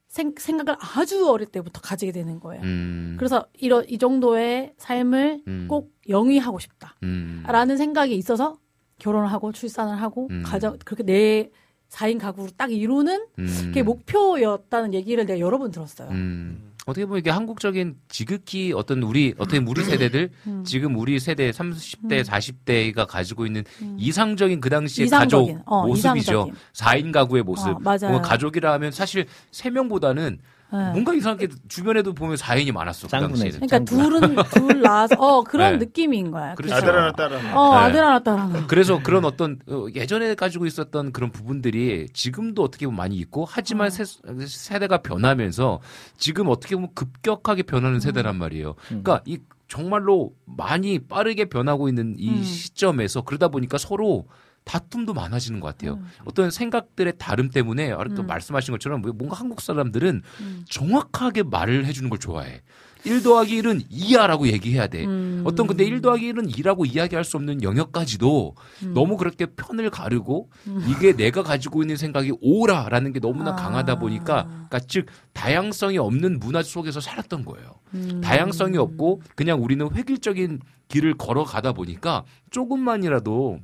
생, 0.08 0.34
생각을 0.38 0.78
아주 0.80 1.28
어릴 1.30 1.48
때부터 1.48 1.82
가지게 1.82 2.12
되는 2.12 2.40
거예요. 2.40 2.62
음. 2.64 3.16
그래서 3.18 3.46
이러, 3.54 3.82
이 3.84 3.98
정도의 3.98 4.74
삶을 4.78 5.42
음. 5.48 5.66
꼭 5.68 5.92
영위하고 6.08 6.60
싶다. 6.60 6.96
음. 7.02 7.44
라는 7.48 7.78
생각이 7.78 8.16
있어서 8.16 8.58
결혼을 9.00 9.32
하고 9.32 9.52
출산을 9.52 10.00
하고 10.00 10.28
음. 10.30 10.44
가정 10.46 10.78
그렇게 10.86 11.04
내 11.04 11.50
4인 11.94 12.20
가구를 12.20 12.52
딱 12.58 12.72
이루는 12.72 13.28
음. 13.38 13.62
그게 13.66 13.84
목표였다는 13.84 14.94
얘기를 14.94 15.26
내가 15.26 15.40
여러 15.40 15.60
번 15.60 15.72
들었어요. 15.72 16.10
음. 16.10 16.72
어떻게 16.86 17.06
보면 17.06 17.20
이게 17.20 17.30
한국적인 17.30 17.96
지극히 18.10 18.74
어떤 18.74 19.04
우리 19.04 19.34
어떻게 19.38 19.60
우리 19.60 19.84
세대들 19.84 20.32
음. 20.48 20.64
지금 20.66 20.98
우리 20.98 21.18
세대 21.20 21.50
30대 21.52 22.12
음. 22.12 22.24
40대가 22.24 23.08
가지고 23.08 23.46
있는 23.46 23.64
음. 23.82 23.96
이상적인 23.98 24.60
그 24.60 24.70
당시의 24.70 25.06
이상적인, 25.06 25.56
가족 25.60 25.72
어, 25.72 25.88
모습이죠. 25.88 26.18
이상적인. 26.18 26.54
4인 26.74 27.12
가구의 27.14 27.44
모습. 27.44 27.68
어, 27.70 27.80
맞아요. 27.80 28.22
가족이라 28.22 28.74
하면 28.74 28.92
사실 28.92 29.28
3명보다는 29.52 30.40
네. 30.74 30.92
뭔가 30.92 31.14
이상하게 31.14 31.50
주변에도 31.68 32.14
보면 32.14 32.36
4인이 32.36 32.72
많았어. 32.72 33.06
그 33.06 33.12
짱구네. 33.12 33.52
당시에는. 33.52 33.68
그러니까 33.68 33.80
둘은 33.80 34.36
둘 34.52 34.82
낳아서 34.82 35.16
어 35.20 35.44
그런 35.44 35.74
네. 35.74 35.86
느낌인 35.86 36.32
거야. 36.32 36.56
그렇죠. 36.56 36.74
아들 36.74 36.90
하나 36.98 37.12
딸 37.12 37.32
하나. 37.32 37.60
어 37.60 37.72
네. 37.74 37.86
아들 37.86 38.04
하나 38.04 38.20
딸 38.20 38.40
하나. 38.40 38.68
그래서 38.68 39.00
그런 39.04 39.24
어떤 39.24 39.60
어, 39.68 39.86
예전에 39.94 40.34
가지고 40.34 40.66
있었던 40.66 41.12
그런 41.12 41.32
부분들이 41.32 42.08
지금도 42.12 42.64
어떻게 42.64 42.88
보면 42.88 42.98
많이 42.98 43.18
있고 43.18 43.46
하지만 43.48 43.88
어. 43.88 43.90
세, 43.92 44.04
세대가 44.48 45.04
변하면서 45.04 45.80
지금 46.18 46.50
어떻게 46.50 46.76
보면 46.76 46.90
급격하게 46.96 47.64
변하는 47.64 48.00
세대란 48.00 48.38
말이에요. 48.38 48.74
그러니까 48.88 49.22
이 49.26 49.38
정말로 49.68 50.34
많이 50.46 51.00
빠르게 51.00 51.46
변하고 51.46 51.88
있는 51.88 52.16
이 52.18 52.30
음. 52.30 52.44
시점에서 52.44 53.22
그러다 53.22 53.50
보니까 53.50 53.78
서로 53.78 54.26
다툼도 54.66 55.14
많아지는 55.14 55.60
것 55.60 55.68
같아요. 55.68 55.96
음. 55.96 56.08
어떤 56.26 56.52
생각들의 56.52 57.14
다름 57.18 57.50
때문에 57.50 57.92
아까 57.92 58.04
음. 58.04 58.28
말씀하신 58.28 58.72
것처럼 58.74 59.02
뭔가 59.02 59.36
한국 59.36 59.62
사람들은 59.62 60.22
음. 60.42 60.66
정확하게 60.70 61.44
말을 61.44 61.86
해주는 61.86 62.10
걸 62.10 62.20
좋아해. 62.20 62.62
1 63.06 63.22
더하기 63.22 63.62
1은 63.62 63.90
2야라고 63.90 64.48
얘기해야 64.48 64.88
돼. 64.88 65.06
음. 65.06 65.44
어떤 65.46 65.68
근데 65.68 65.84
1 65.84 66.02
더하기 66.02 66.34
1은 66.34 66.50
2라고 66.56 66.88
이야기할 66.88 67.24
수 67.26 67.38
없는 67.38 67.62
영역까지도 67.62 68.56
음. 68.84 68.94
너무 68.94 69.18
그렇게 69.18 69.46
편을 69.46 69.90
가르고 69.90 70.50
음. 70.68 70.86
이게 70.88 71.14
내가 71.14 71.44
가지고 71.44 71.84
있는 71.84 71.98
생각이 71.98 72.32
오라라는 72.42 73.12
게 73.12 73.20
너무나 73.20 73.52
아. 73.52 73.56
강하다 73.56 74.00
보니까 74.00 74.46
그러니까 74.46 74.80
즉 74.88 75.08
다양성이 75.34 75.98
없는 75.98 76.40
문화 76.40 76.64
속에서 76.64 77.02
살았던 77.02 77.44
거예요. 77.46 77.76
음. 77.94 78.22
다양성이 78.22 78.78
없고 78.78 79.22
그냥 79.36 79.62
우리는 79.62 79.88
획일적인 79.94 80.62
길을 80.88 81.16
걸어가다 81.16 81.74
보니까 81.74 82.24
조금만이라도 82.52 83.60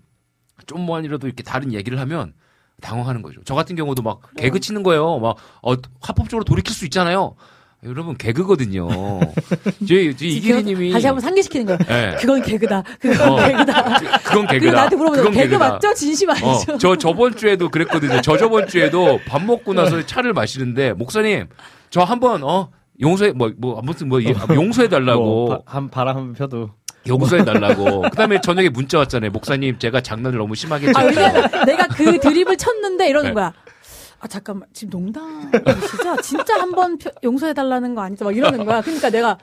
좀만이라도 0.68 1.28
이렇게 1.28 1.44
다른 1.44 1.74
얘기를 1.74 2.00
하면 2.00 2.34
당황하는 2.82 3.22
거죠. 3.22 3.42
저 3.46 3.56
같은 3.56 3.76
경우도 3.76 4.02
막 4.02 4.20
개그 4.38 4.60
치는 4.60 4.84
거예요. 4.84 5.20
막 5.20 5.36
어, 5.62 5.74
합법적으로 6.02 6.44
돌이킬 6.46 6.74
수 6.74 6.86
있잖아요. 6.86 7.36
여러분 7.84 8.18
개그거든요. 8.18 8.90
저희, 9.88 10.16
저희 10.16 10.36
이기리님이 10.36 10.92
다시 10.92 11.08
한번 11.08 11.22
상기시키는 11.22 11.66
거예요. 11.66 11.80
예. 11.90 12.16
그건 12.20 12.42
개그다. 12.42 12.84
그건 13.00 13.30
어. 13.32 13.36
개그다. 13.48 13.84
그건 14.24 14.48
개그다. 14.48 14.72
나한테 14.74 14.96
물어보는 14.98 15.24
그건 15.24 15.34
개그 15.34 15.50
개그다. 15.52 15.70
맞죠? 15.70 15.94
진심 15.94 16.30
아니죠? 16.30 16.74
어, 16.74 16.78
저 16.78 16.96
저번 16.98 17.36
주에도 17.36 17.70
그랬거든요. 17.70 18.20
저 18.22 18.38
저번 18.38 18.68
주에도 18.68 19.20
밥 19.26 19.42
먹고 19.44 19.74
나서 19.74 20.06
차를 20.06 20.34
마시는데 20.34 20.92
목사님 20.94 21.48
저 21.90 22.02
한번 22.02 22.44
어 22.44 22.70
용서해 23.02 23.32
뭐뭐 23.32 23.80
아무튼 23.80 24.10
뭐 24.10 24.20
이- 24.20 24.34
용서해 24.54 24.90
달라고 24.90 25.24
뭐, 25.24 25.50
바, 25.50 25.62
한 25.66 25.90
바람 25.90 26.18
한번 26.18 26.34
펴도 26.34 26.72
용서해 27.08 27.44
달라고. 27.46 28.02
그다음에 28.02 28.40
저녁에 28.42 28.70
문자 28.70 28.98
왔잖아요. 29.00 29.32
목사님 29.32 29.80
제가 29.80 30.02
장난을 30.02 30.38
너무 30.38 30.56
심하게 30.56 30.90
아, 30.90 30.94
쳤죠. 30.94 31.20
왜냐면 31.20 31.66
내가 31.66 31.88
그 31.88 32.20
드립을 32.20 32.58
쳤는데 32.58 33.10
이러는 33.10 33.30
네. 33.32 33.34
거야. 33.34 33.54
아, 34.22 34.28
잠깐만. 34.28 34.68
지금 34.74 35.00
농담이시죠? 35.00 36.18
진짜 36.22 36.60
한번 36.60 36.98
용서해 37.24 37.54
달라는 37.54 37.96
거 37.96 38.02
아니죠? 38.02 38.26
막 38.26 38.36
이러는 38.36 38.66
거야. 38.66 38.82
그러니까 38.82 39.10
내가, 39.10 39.38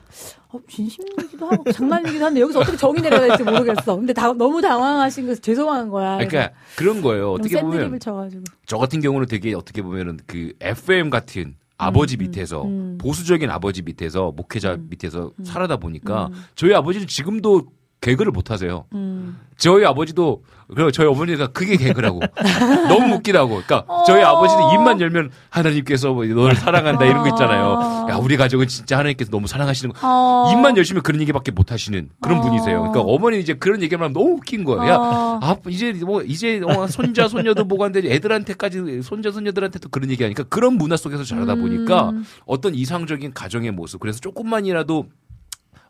어, 0.48 0.58
진심이기도 0.68 1.46
하고, 1.46 1.72
장난이기도 1.72 2.26
한데, 2.26 2.40
여기서 2.42 2.60
어떻게 2.60 2.76
정의 2.76 3.00
내려야 3.00 3.20
될지 3.28 3.42
모르겠어. 3.42 3.96
근데 3.96 4.12
다, 4.12 4.34
너무 4.34 4.60
당황하신 4.60 5.24
거에서 5.26 5.40
죄송한 5.40 5.88
거야. 5.88 6.18
그러니까 6.18 6.50
그런 6.76 7.00
거예요. 7.00 7.32
어떻게 7.32 7.54
센 7.54 7.62
보면 7.62 7.78
드립을 7.78 7.98
쳐가지고. 8.00 8.44
저 8.66 8.76
같은 8.76 9.00
경우는 9.00 9.28
되게 9.28 9.54
어떻게 9.54 9.80
보면은 9.80 10.18
그 10.26 10.52
FM 10.60 11.08
같은 11.08 11.54
아버지 11.78 12.16
음, 12.16 12.20
밑에서 12.20 12.64
음. 12.64 12.98
보수적인 12.98 13.50
아버지 13.50 13.82
밑에서 13.82 14.32
목회자 14.32 14.74
음. 14.74 14.86
밑에서 14.90 15.32
음. 15.38 15.44
살아다 15.44 15.76
보니까 15.76 16.28
음. 16.28 16.34
저희 16.54 16.74
아버지는 16.74 17.06
지금도 17.06 17.72
개그를 18.00 18.30
못 18.32 18.50
하세요. 18.50 18.84
음. 18.92 19.38
저희 19.56 19.84
아버지도 19.84 20.44
그 20.74 20.92
저희 20.92 21.06
어머니가 21.06 21.48
그게 21.48 21.76
개그라고 21.76 22.20
너무 22.88 23.14
웃기다고. 23.14 23.62
그러니까 23.66 23.86
저희 24.06 24.22
어. 24.22 24.28
아버지는 24.28 24.74
입만 24.74 25.00
열면 25.00 25.30
하나님께서 25.48 26.12
뭐 26.12 26.26
너를 26.26 26.56
사랑한다 26.56 27.04
이런 27.04 27.22
거 27.22 27.28
있잖아요. 27.30 27.64
어. 27.64 28.06
야 28.10 28.16
우리 28.16 28.36
가족은 28.36 28.68
진짜 28.68 28.98
하나님께서 28.98 29.30
너무 29.30 29.46
사랑하시는 29.46 29.94
거. 29.94 30.00
어. 30.02 30.52
입만 30.52 30.76
열시면 30.76 31.02
그런 31.02 31.20
얘기밖에 31.22 31.52
못 31.52 31.72
하시는 31.72 32.08
그런 32.20 32.38
어. 32.38 32.42
분이세요. 32.42 32.78
그러니까 32.80 33.00
어머니 33.00 33.40
이제 33.40 33.54
그런 33.54 33.80
얘기만 33.80 34.04
하면 34.04 34.12
너무 34.12 34.36
웃긴 34.36 34.64
거예요. 34.64 34.92
야, 34.92 34.96
어. 34.96 35.40
아, 35.42 35.56
이제 35.68 35.92
뭐 35.92 36.22
이제 36.22 36.60
어, 36.64 36.86
손자 36.88 37.28
손녀도 37.28 37.64
뭐가 37.64 37.86
한데 37.86 38.00
애들한테까지 38.04 39.02
손자 39.02 39.30
손녀들한테도 39.30 39.88
그런 39.88 40.10
얘기하니까 40.10 40.42
그런 40.44 40.74
문화 40.74 40.96
속에서 40.96 41.24
자라다 41.24 41.54
보니까 41.54 42.10
음. 42.10 42.24
어떤 42.44 42.74
이상적인 42.74 43.32
가정의 43.32 43.70
모습 43.70 44.00
그래서 44.00 44.20
조금만이라도 44.20 45.06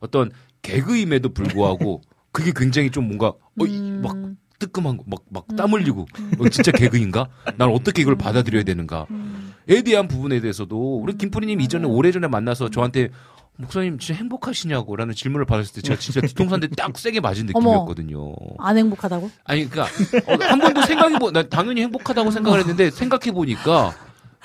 어떤 0.00 0.30
개그임에도 0.66 1.32
불구하고 1.32 2.02
그게 2.32 2.52
굉장히 2.54 2.90
좀 2.90 3.04
뭔가 3.06 3.28
어, 3.28 3.66
이- 3.66 3.80
막 4.02 4.14
음. 4.14 4.36
뜨끔한 4.58 4.96
거, 4.96 5.04
막, 5.06 5.20
막 5.28 5.44
땀 5.54 5.72
흘리고, 5.74 6.06
어, 6.38 6.48
진짜 6.48 6.72
개그인가? 6.72 7.28
난 7.58 7.68
어떻게 7.68 8.00
이걸 8.00 8.16
받아들여야 8.16 8.62
되는가? 8.62 9.06
음. 9.10 9.52
에 9.68 9.82
대한 9.82 10.08
부분에 10.08 10.40
대해서도, 10.40 10.96
우리 10.98 11.14
김프리님 11.18 11.60
이전에 11.60 11.84
오래전에 11.86 12.26
만나서 12.28 12.70
저한테, 12.70 13.10
목사님 13.58 13.98
진짜 13.98 14.18
행복하시냐고? 14.18 14.96
라는 14.96 15.14
질문을 15.14 15.44
받았을 15.44 15.74
때 15.74 15.80
제가 15.82 15.98
진짜 16.00 16.22
뒤통수한테 16.22 16.68
딱 16.68 16.96
세게 16.96 17.20
맞은. 17.20 17.44
느낌이었거든요. 17.46 18.34
안 18.58 18.78
행복하다고? 18.78 19.30
아니, 19.44 19.68
그니까, 19.68 19.82
어, 20.26 20.36
한 20.40 20.58
번도 20.58 20.82
생각해보, 20.82 21.32
난 21.32 21.50
당연히 21.50 21.82
행복하다고 21.82 22.30
생각을 22.30 22.60
했는데, 22.60 22.90
생각해 22.90 23.32
보니까, 23.32 23.94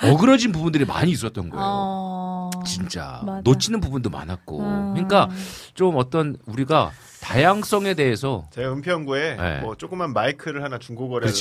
어그러진 0.04 0.52
부분들이 0.52 0.86
많이 0.86 1.12
있었던 1.12 1.50
거예요. 1.50 1.64
어. 1.66 2.50
진짜. 2.66 3.22
맞아. 3.26 3.42
놓치는 3.44 3.80
부분도 3.82 4.10
많았고. 4.10 4.60
음. 4.60 4.94
그러니까, 4.94 5.30
좀 5.74 5.98
어떤, 5.98 6.38
우리가 6.46 6.92
다양성에 7.22 7.94
대해서, 7.94 8.46
제가 8.52 8.72
은평구에 8.74 9.36
네. 9.36 9.60
뭐 9.62 9.76
조그만 9.76 10.14
마이크를 10.14 10.64
하나 10.64 10.78
중고거래하고. 10.80 11.32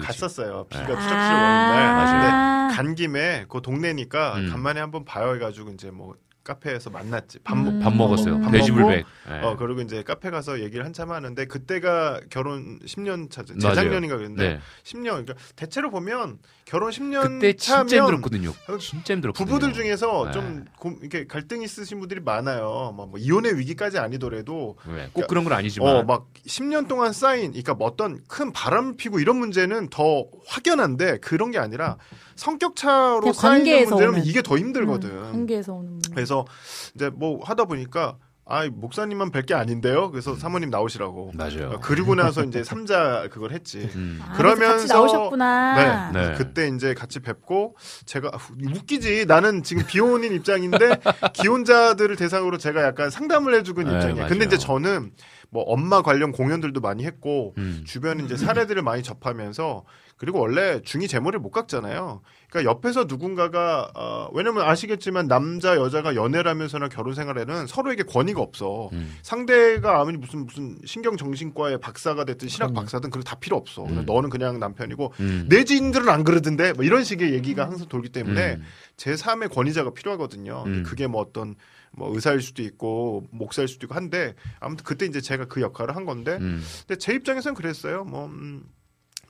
갔었어요. 0.00 0.66
비가 0.68 0.80
네. 0.82 0.86
추적추적 0.88 1.12
오는 1.12 1.22
날. 1.22 1.82
아. 1.98 2.68
근데 2.68 2.76
간 2.76 2.94
김에 2.94 3.44
그 3.48 3.60
동네니까 3.62 4.36
음. 4.36 4.50
간만에 4.50 4.80
한번 4.80 5.04
봐요 5.04 5.34
해가지고 5.34 5.70
이제 5.70 5.90
뭐 5.90 6.14
카페에서 6.42 6.90
만났지. 6.90 7.38
밥, 7.40 7.56
먹, 7.56 7.70
음. 7.70 7.80
밥 7.80 7.94
먹었어요. 7.94 8.40
밥 8.40 8.50
돼지불백. 8.50 9.04
예. 9.30 9.34
어 9.44 9.56
그리고 9.56 9.82
이제 9.82 10.02
카페 10.02 10.30
가서 10.30 10.60
얘기를 10.60 10.84
한참 10.84 11.10
하는데 11.10 11.44
그때가 11.44 12.20
결혼 12.30 12.78
10년 12.80 13.30
차 13.30 13.42
맞아요. 13.42 13.74
재작년인가 13.74 14.16
그랬는데 14.16 14.48
네. 14.54 14.60
10년 14.84 15.04
그러니까 15.04 15.34
대체로 15.54 15.90
보면 15.90 16.38
결혼 16.64 16.90
10년 16.90 17.22
그때 17.22 17.52
진짜 17.54 17.84
차면 17.84 17.88
힘들었거든요. 17.88 18.52
진짜 18.78 19.14
힘들었거든요. 19.14 19.46
부부들 19.46 19.72
중에서 19.74 20.26
네. 20.26 20.32
좀 20.32 20.64
고, 20.78 20.96
이렇게 21.00 21.26
갈등 21.26 21.62
있으신 21.62 21.98
분들이 21.98 22.20
많아요. 22.20 22.92
뭐, 22.96 23.06
뭐 23.06 23.18
이혼의 23.18 23.58
위기까지 23.58 23.98
아니더라도 23.98 24.76
네, 24.86 25.10
꼭 25.12 25.26
그런 25.26 25.44
건 25.44 25.52
아니지만 25.52 25.96
어, 25.96 26.02
막 26.04 26.28
10년 26.46 26.88
동안 26.88 27.12
쌓인, 27.12 27.50
그러니까 27.50 27.74
뭐 27.74 27.86
어떤 27.86 28.20
큰 28.28 28.52
바람 28.52 28.96
피고 28.96 29.20
이런 29.20 29.36
문제는 29.36 29.88
더 29.90 30.26
확연한데 30.46 31.18
그런 31.18 31.50
게 31.50 31.58
아니라 31.58 31.98
성격 32.40 32.74
차로 32.74 33.32
쌓이는 33.34 33.92
오는. 33.92 34.24
이게 34.24 34.40
더 34.40 34.56
힘들거든. 34.56 35.10
음, 35.10 35.22
관계에서 35.32 35.74
오는 35.74 35.90
문제. 35.92 36.10
그래서 36.14 36.46
이제 36.94 37.10
뭐 37.10 37.38
하다 37.44 37.66
보니까 37.66 38.16
아, 38.52 38.66
목사님만 38.68 39.30
뵐 39.30 39.46
게 39.46 39.54
아닌데요. 39.54 40.10
그래서 40.10 40.34
사모님 40.34 40.70
나오시라고. 40.70 41.32
맞아요. 41.34 41.70
어, 41.74 41.80
그리고 41.80 42.16
나서 42.16 42.42
이제 42.42 42.64
삼자 42.64 43.28
그걸 43.30 43.52
했지. 43.52 43.88
음. 43.94 44.20
아, 44.26 44.32
그러면서- 44.36 44.66
같이 44.72 44.86
나오셨구나. 44.88 46.10
네. 46.12 46.20
네. 46.30 46.34
그때 46.36 46.66
이제 46.68 46.92
같이 46.94 47.20
뵙고 47.20 47.76
제가 48.06 48.32
웃기지. 48.74 49.26
나는 49.28 49.62
지금 49.62 49.84
비혼인 49.86 50.32
입장인데 50.32 50.96
기혼자들을 51.34 52.16
대상으로 52.16 52.58
제가 52.58 52.82
약간 52.82 53.10
상담을 53.10 53.54
해주고 53.54 53.82
있는 53.82 53.92
네, 53.94 54.00
입장이에요. 54.00 54.28
근데 54.28 54.46
이제 54.46 54.58
저는 54.58 55.12
뭐 55.50 55.64
엄마 55.64 56.02
관련 56.02 56.32
공연들도 56.32 56.80
많이 56.80 57.04
했고 57.04 57.54
음. 57.58 57.82
주변 57.86 58.24
이제 58.24 58.36
사례들을 58.36 58.82
많이 58.82 59.02
접하면서 59.02 59.84
그리고 60.16 60.38
원래 60.38 60.82
중이 60.82 61.08
제머리를 61.08 61.40
못 61.40 61.50
깎잖아요. 61.50 62.20
그러니까 62.50 62.70
옆에서 62.70 63.04
누군가가 63.08 63.90
어, 63.94 64.28
왜냐면 64.34 64.68
아시겠지만 64.68 65.28
남자 65.28 65.76
여자가 65.76 66.14
연애를 66.14 66.50
하면서나 66.50 66.88
결혼 66.88 67.14
생활에는 67.14 67.66
서로에게 67.66 68.02
권위가 68.02 68.40
없어. 68.40 68.90
음. 68.92 69.16
상대가 69.22 69.98
아무리 70.00 70.18
무슨 70.18 70.44
무슨 70.44 70.76
신경 70.84 71.16
정신과의 71.16 71.80
박사가 71.80 72.24
됐든 72.24 72.48
신학. 72.48 72.74
박사든 72.74 73.08
그런 73.10 73.24
거다 73.24 73.36
필요 73.36 73.56
없어. 73.56 73.84
음. 73.86 74.04
너는 74.06 74.28
그냥 74.28 74.60
남편이고 74.60 75.14
음. 75.20 75.46
내 75.48 75.64
지인들은 75.64 76.08
안 76.08 76.22
그러던데 76.22 76.74
뭐 76.74 76.84
이런 76.84 77.02
식의 77.02 77.32
얘기가 77.32 77.64
항상 77.64 77.88
돌기 77.88 78.10
때문에 78.10 78.56
음. 78.56 78.62
제 78.98 79.16
삶의 79.16 79.48
권위자가 79.48 79.94
필요하거든요. 79.94 80.64
음. 80.66 80.82
그게 80.86 81.06
뭐 81.06 81.22
어떤 81.22 81.56
뭐 81.92 82.14
의사일 82.14 82.40
수도 82.40 82.62
있고 82.62 83.26
목사일 83.30 83.68
수도 83.68 83.86
있고 83.86 83.94
한데 83.94 84.34
아무튼 84.60 84.84
그때 84.84 85.06
이제 85.06 85.20
제가 85.20 85.46
그 85.46 85.60
역할을 85.60 85.96
한 85.96 86.04
건데 86.04 86.38
음. 86.40 86.62
근데 86.86 86.98
제 86.98 87.14
입장에서는 87.14 87.54
그랬어요. 87.54 88.04
뭐 88.04 88.26
음, 88.26 88.64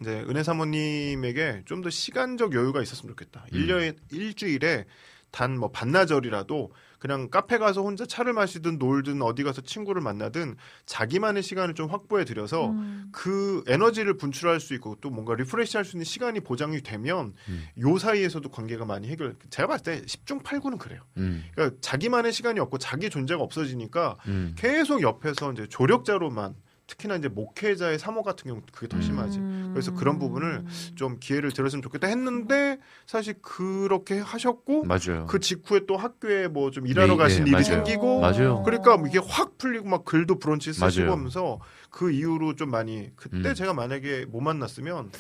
이제 0.01 0.21
은혜 0.29 0.43
사모님에게 0.43 1.63
좀 1.67 1.83
더 1.83 1.91
시간적 1.91 2.55
여유가 2.55 2.83
있었으면 2.83 3.15
좋겠다. 3.15 3.45
음. 3.53 3.57
일 3.59 3.67
1년 3.69 3.97
일주일에 4.13 4.85
단 5.31 5.57
뭐 5.59 5.71
반나절이라도 5.71 6.73
그냥 7.01 7.31
카페 7.31 7.57
가서 7.57 7.83
혼자 7.83 8.05
차를 8.05 8.35
마시든 8.35 8.79
놀든 8.79 9.23
어디 9.23 9.43
가서 9.43 9.63
친구를 9.63 10.03
만나든 10.03 10.57
자기만의 10.85 11.43
시간을 11.43 11.75
좀 11.75 11.89
확보해 11.89 12.27
드려서 12.27 12.69
음. 12.69 13.09
그 13.11 13.65
에너지를 13.67 14.19
분출할 14.19 14.61
수 14.61 14.75
있고 14.75 14.97
또 15.01 15.09
뭔가 15.09 15.35
리프레시할 15.35 15.85
수 15.85 15.97
있는 15.97 16.05
시간이 16.05 16.41
보장이 16.41 16.83
되면 16.83 17.33
음. 17.49 17.65
요 17.79 17.99
사이에서도 17.99 18.47
관계가 18.51 18.85
많이 18.85 19.09
해결. 19.09 19.35
제가 19.49 19.69
봤을 19.69 19.83
때 19.85 20.03
10중 20.03 20.43
8구는 20.43 20.79
그래요. 20.79 21.01
음. 21.17 21.43
그러니까 21.55 21.79
자기만의 21.81 22.33
시간이 22.35 22.61
없고 22.61 22.77
자기 22.77 23.09
존재가 23.09 23.43
없어지니까 23.43 24.19
음. 24.27 24.55
계속 24.59 25.01
옆에서 25.01 25.53
이제 25.53 25.67
조력자로만 25.69 26.55
특히나 26.91 27.15
이제 27.15 27.29
목회자의 27.29 28.01
사모 28.01 28.25
같은 28.25 28.49
경우 28.51 28.61
그게 28.73 28.89
더 28.89 29.01
심하지. 29.01 29.39
음. 29.39 29.71
그래서 29.73 29.95
그런 29.95 30.19
부분을 30.19 30.65
좀 30.97 31.19
기회를 31.21 31.53
들었으면 31.53 31.83
좋겠다 31.83 32.09
했는데 32.09 32.79
사실 33.07 33.35
그렇게 33.41 34.19
하셨고 34.19 34.85
맞아요. 34.85 35.27
그 35.29 35.39
직후에 35.39 35.83
또 35.87 35.97
학교에 35.97 36.49
뭐 36.49 36.71
좀 36.71 36.87
일하러 36.87 37.15
네, 37.15 37.17
가신 37.17 37.45
네, 37.45 37.51
일이 37.51 37.53
맞아요. 37.53 37.65
생기고 37.65 38.21
맞아요. 38.21 38.63
그러니까 38.65 38.97
이게 39.09 39.19
확 39.25 39.57
풀리고 39.59 39.89
막 39.89 40.05
글도 40.05 40.39
브런치 40.39 40.73
쓰시고. 40.73 41.11
하면서 41.13 41.59
그 41.91 42.11
이후로 42.13 42.55
좀 42.57 42.71
많이 42.71 43.11
그때 43.17 43.49
음. 43.51 43.55
제가 43.55 43.73
만약에 43.75 44.27
못 44.29 44.41
만났으면 44.41 45.11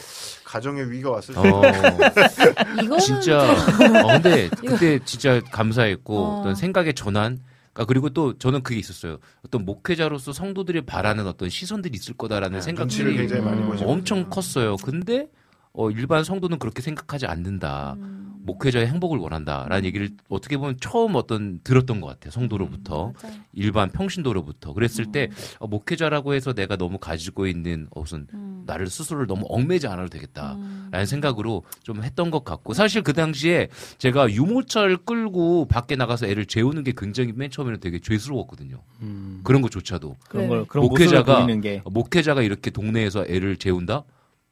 가정의 0.44 0.90
위기가 0.90 1.10
왔을 1.10 1.34
수 1.34 1.40
어, 1.40 1.62
이거는 2.82 2.98
진짜. 2.98 3.40
어, 3.52 4.06
근데 4.12 4.48
그때 4.66 4.98
진짜 5.05 5.40
감사했고 5.52 6.16
어. 6.18 6.40
어떤 6.40 6.55
생각의 6.55 6.94
전환. 6.94 7.38
그러니까 7.72 7.84
그리고 7.86 8.10
또 8.10 8.36
저는 8.36 8.62
그게 8.62 8.78
있었어요. 8.78 9.18
어떤 9.44 9.64
목회자로서 9.64 10.32
성도들이 10.32 10.82
바라는 10.82 11.26
어떤 11.26 11.48
시선들이 11.48 11.97
있을 11.97 12.14
거다라는 12.14 12.59
네, 12.59 12.62
생각들이 12.62 13.16
굉장히 13.16 13.42
많이 13.42 13.60
음. 13.60 13.76
엄청 13.84 14.28
컸어요. 14.28 14.76
근데 14.76 15.28
어, 15.72 15.90
일반 15.90 16.24
성도는 16.24 16.59
그렇게 16.59 16.82
생각하지 16.82 17.26
않는다. 17.26 17.94
음. 17.98 18.30
목회자의 18.51 18.86
행복을 18.89 19.18
원한다라는 19.18 19.85
얘기를 19.85 20.10
어떻게 20.28 20.56
보면 20.56 20.77
처음 20.81 21.14
어떤 21.14 21.60
들었던 21.62 22.01
것 22.01 22.09
같아요. 22.09 22.31
성도로부터 22.32 23.12
맞아요. 23.22 23.36
일반 23.52 23.90
평신도로부터 23.90 24.72
그랬을 24.72 25.06
때 25.12 25.28
어, 25.59 25.66
목회자라고 25.68 26.35
해서 26.35 26.52
내가 26.52 26.77
너무 26.77 26.98
가지고 26.98 27.47
있는 27.47 27.86
어, 27.90 28.01
무슨 28.01 28.27
음. 28.35 28.64
나를 28.66 28.89
스스로를 28.89 29.27
너무 29.27 29.44
얽매지 29.48 29.86
않아도 29.86 30.09
되겠다. 30.09 30.55
음. 30.55 30.89
라는 30.90 31.06
생각으로 31.06 31.64
좀 31.82 32.02
했던 32.02 32.31
것 32.31 32.44
같고 32.44 32.74
사실 32.74 33.02
그 33.02 33.12
당시에 33.12 33.68
제가 33.98 34.31
유모차를 34.31 34.98
끌고 34.98 35.66
밖에 35.66 35.97
나가서 35.97 36.27
애를 36.27 36.47
재우는 36.47 36.82
게 36.85 36.93
굉장히 36.97 37.32
맨 37.35 37.51
처음에는 37.51 37.81
되게 37.81 37.98
죄스러웠거든요. 38.01 38.82
음. 39.02 39.40
그런 39.44 39.62
것조차도 39.62 40.16
그런 40.28 40.44
네. 40.44 40.48
걸 40.48 40.64
그런 40.66 40.86
목회자가- 40.89 41.82
목회자가 41.90 42.43
이렇게 42.43 42.70
동네에서 42.70 43.24
애를 43.28 43.56
재운다? 43.56 44.05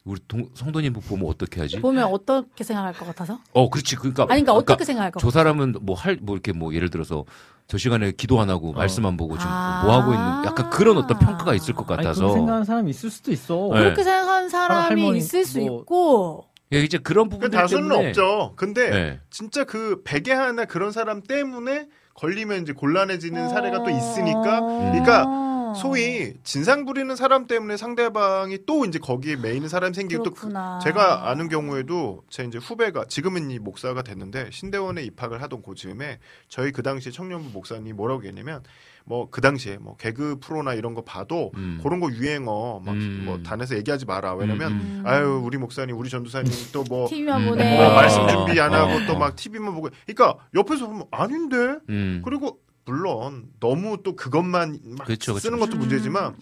우리 0.08 0.18
동- 0.26 0.48
성도님 0.54 0.94
보면 0.94 1.28
어떻게 1.28 1.60
하지? 1.60 1.78
보면 1.80 2.04
어떻게 2.04 2.64
생각할 2.64 2.94
것 2.94 3.04
같아서? 3.06 3.38
어, 3.52 3.68
그렇지. 3.68 3.96
그러니까 3.96 4.22
아니, 4.22 4.42
그러니까 4.42 4.54
어떻게 4.54 4.84
생각할 4.84 5.10
것저 5.12 5.26
같아서? 5.26 5.38
사람은 5.38 5.74
뭐할뭐 5.82 6.34
이렇게 6.34 6.52
뭐 6.52 6.72
예를 6.74 6.88
들어서 6.88 7.24
저 7.66 7.76
시간에 7.76 8.12
기도 8.12 8.40
안 8.40 8.48
하고 8.48 8.72
말씀 8.72 9.04
안 9.04 9.18
보고 9.18 9.36
지금 9.36 9.50
아. 9.52 9.82
뭐 9.84 9.92
하고 9.94 10.12
있는 10.14 10.26
약간 10.46 10.70
그런 10.70 10.96
어떤 10.96 11.18
평가가 11.18 11.52
있을 11.54 11.74
것 11.74 11.84
아니 11.90 11.98
같아서 11.98 12.20
그렇게 12.22 12.38
생각하는 12.38 12.64
사람이 12.64 12.90
있을 12.90 13.10
수도 13.10 13.30
있어. 13.30 13.68
네. 13.74 13.80
그렇게 13.80 14.02
생각하는 14.02 14.48
사람이 14.48 14.80
할머니, 15.02 15.18
있을 15.18 15.44
수 15.44 15.58
뭐- 15.60 15.80
있고 15.80 16.44
예, 16.72 16.80
이제 16.80 16.96
그런 16.98 17.28
그 17.28 17.36
부분들 17.36 17.58
다수는 17.58 17.88
때문에 17.90 18.08
없죠. 18.08 18.52
근데 18.56 18.90
네. 18.90 19.20
진짜 19.30 19.64
그 19.64 20.00
베개 20.04 20.32
하나 20.32 20.64
그런 20.64 20.92
사람 20.92 21.22
때문에 21.22 21.86
걸리면 22.14 22.62
이제 22.62 22.72
곤란해지는 22.72 23.48
사례가 23.50 23.78
또 23.78 23.84
어. 23.84 23.90
있으니까 23.90 24.60
그러니까 24.60 25.24
소위 25.74 26.34
진상 26.44 26.84
부리는 26.84 27.14
사람 27.16 27.46
때문에 27.46 27.76
상대방이 27.76 28.58
또 28.66 28.84
이제 28.84 28.98
거기에 28.98 29.36
메이는 29.36 29.68
사람이 29.68 29.94
생기고 29.94 30.22
또 30.22 30.30
그- 30.30 30.40
그렇구나. 30.40 30.78
제가 30.82 31.28
아는 31.30 31.48
경우에도 31.48 32.22
제 32.30 32.44
이제 32.44 32.58
후배가 32.58 33.06
지금은 33.06 33.50
이 33.50 33.58
목사가 33.58 34.02
됐는데 34.02 34.50
신대원에 34.52 35.02
입학을 35.04 35.42
하던 35.42 35.62
그 35.62 35.74
즈음에 35.74 36.18
저희 36.48 36.72
그 36.72 36.82
당시 36.82 37.12
청년부 37.12 37.50
목사님 37.50 37.96
뭐라고 37.96 38.24
했냐면 38.24 38.62
뭐 39.04 39.28
그 39.30 39.40
당시에 39.40 39.78
뭐 39.78 39.96
개그 39.96 40.38
프로나 40.40 40.74
이런 40.74 40.92
거 40.94 41.02
봐도 41.02 41.50
음. 41.56 41.80
그런 41.82 41.98
거 42.00 42.10
유행어 42.10 42.82
막 42.84 42.92
음. 42.92 43.22
뭐 43.24 43.38
단에서 43.42 43.74
얘기하지 43.76 44.04
마라 44.04 44.34
왜냐면 44.34 44.72
음, 44.72 45.02
아유 45.06 45.40
우리 45.42 45.56
목사님 45.56 45.96
우리 45.96 46.10
전도사님 46.10 46.50
또뭐 46.72 47.08
음. 47.10 47.24
뭐 47.44 47.54
어, 47.86 47.94
말씀 47.94 48.26
준비 48.28 48.60
안 48.60 48.72
어, 48.72 48.76
하고 48.76 48.92
어, 48.92 49.06
또 49.06 49.14
어. 49.14 49.18
막 49.18 49.34
TV만 49.34 49.74
보고 49.74 49.88
그러니까 50.06 50.38
옆에서 50.54 50.86
보면 50.88 51.04
아닌데 51.10 51.56
음. 51.88 52.20
그리고 52.24 52.58
물론 52.88 53.50
너무 53.60 54.02
또 54.02 54.16
그것만 54.16 54.80
막 54.96 55.04
그렇죠, 55.06 55.34
그렇죠, 55.34 55.38
쓰는 55.40 55.58
것도 55.58 55.72
그렇죠. 55.72 55.86
문제지만 55.86 56.36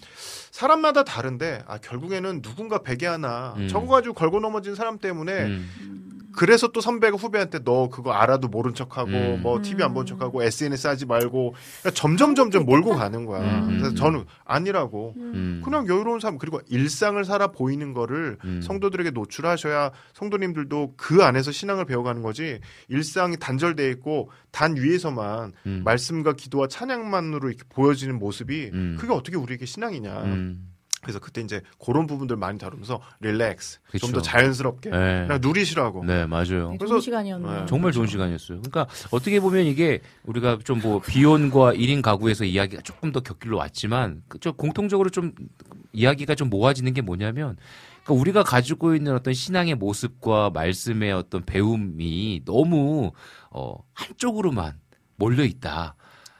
사람마다 0.52 1.02
다른데 1.02 1.64
아 1.66 1.78
결국에는 1.78 2.40
누군가 2.40 2.82
베개 2.82 3.04
하나 3.04 3.54
음. 3.56 3.66
저거 3.66 3.88
가지고 3.88 4.14
걸고 4.14 4.38
넘어진 4.38 4.76
사람 4.76 4.98
때문에 4.98 5.32
음. 5.46 6.05
그래서 6.36 6.68
또 6.68 6.80
선배가 6.80 7.16
후배한테 7.16 7.64
너 7.64 7.88
그거 7.88 8.12
알아도 8.12 8.48
모른 8.48 8.74
척하고 8.74 9.10
음. 9.10 9.40
뭐 9.42 9.60
TV 9.62 9.82
안 9.82 9.94
본 9.94 10.04
척하고 10.06 10.42
SNS 10.42 10.86
하지 10.86 11.06
말고 11.06 11.54
그러니까 11.80 11.90
점점 11.98 12.34
점점 12.34 12.66
몰고 12.66 12.94
가는 12.94 13.24
거야. 13.24 13.40
음. 13.60 13.78
그래서 13.78 13.94
저는 13.94 14.24
아니라고 14.44 15.14
음. 15.16 15.62
그냥 15.64 15.88
여유로운 15.88 16.20
삶 16.20 16.38
그리고 16.38 16.60
일상을 16.68 17.24
살아 17.24 17.48
보이는 17.48 17.92
거를 17.94 18.36
음. 18.44 18.60
성도들에게 18.62 19.10
노출하셔야 19.12 19.90
성도님들도 20.12 20.94
그 20.96 21.22
안에서 21.24 21.50
신앙을 21.50 21.86
배워가는 21.86 22.22
거지 22.22 22.60
일상이 22.88 23.36
단절돼 23.38 23.88
있고 23.92 24.30
단 24.52 24.76
위에서만 24.76 25.52
음. 25.66 25.82
말씀과 25.84 26.34
기도와 26.34 26.68
찬양만으로 26.68 27.48
이렇게 27.48 27.64
보여지는 27.70 28.18
모습이 28.18 28.70
음. 28.72 28.96
그게 28.98 29.12
어떻게 29.12 29.36
우리에게 29.36 29.64
신앙이냐. 29.66 30.22
음. 31.06 31.06
그래서 31.06 31.18
그때 31.20 31.40
이제 31.40 31.62
그런 31.84 32.06
부분들 32.06 32.36
많이 32.36 32.58
다루면서 32.58 33.00
릴렉스 33.20 33.78
좀. 34.00 34.12
더 34.12 34.20
자연스럽게 34.20 34.90
네. 34.90 35.24
그냥 35.26 35.38
누리시라고. 35.40 36.04
네, 36.04 36.26
맞아요. 36.26 36.70
네, 36.72 36.76
그래서- 36.78 36.86
좋은 36.94 37.00
시간이었네요. 37.00 37.60
네. 37.60 37.66
정말 37.66 37.92
좋은 37.92 38.06
시간이었어요. 38.06 38.60
그러니까 38.62 38.86
어떻게 39.10 39.38
보면 39.40 39.64
이게 39.66 40.00
우리가 40.24 40.58
좀 40.64 40.76
뭐 40.82 41.00
비혼과 41.00 41.72
1인 41.74 42.02
가구에서 42.02 42.44
이야기가 42.44 42.82
조금 42.82 43.10
더 43.12 43.20
곁길로 43.20 43.56
왔지만 43.56 44.22
그저 44.28 44.52
공통적으로 44.52 45.08
좀 45.10 45.32
이야기가 45.92 46.34
좀 46.34 46.50
모아지는 46.50 46.92
게 46.92 47.00
뭐냐면 47.00 47.56
그러니까 48.04 48.20
우리가 48.20 48.42
가지고 48.44 48.94
있는 48.94 49.14
어떤 49.14 49.32
신앙의 49.34 49.74
모습과 49.76 50.50
말씀의 50.50 51.12
어떤 51.12 51.44
배움이 51.44 52.42
너무 52.44 53.12
어 53.50 53.74
한쪽으로만 53.94 54.78
몰려 55.16 55.44
있다. 55.44 55.96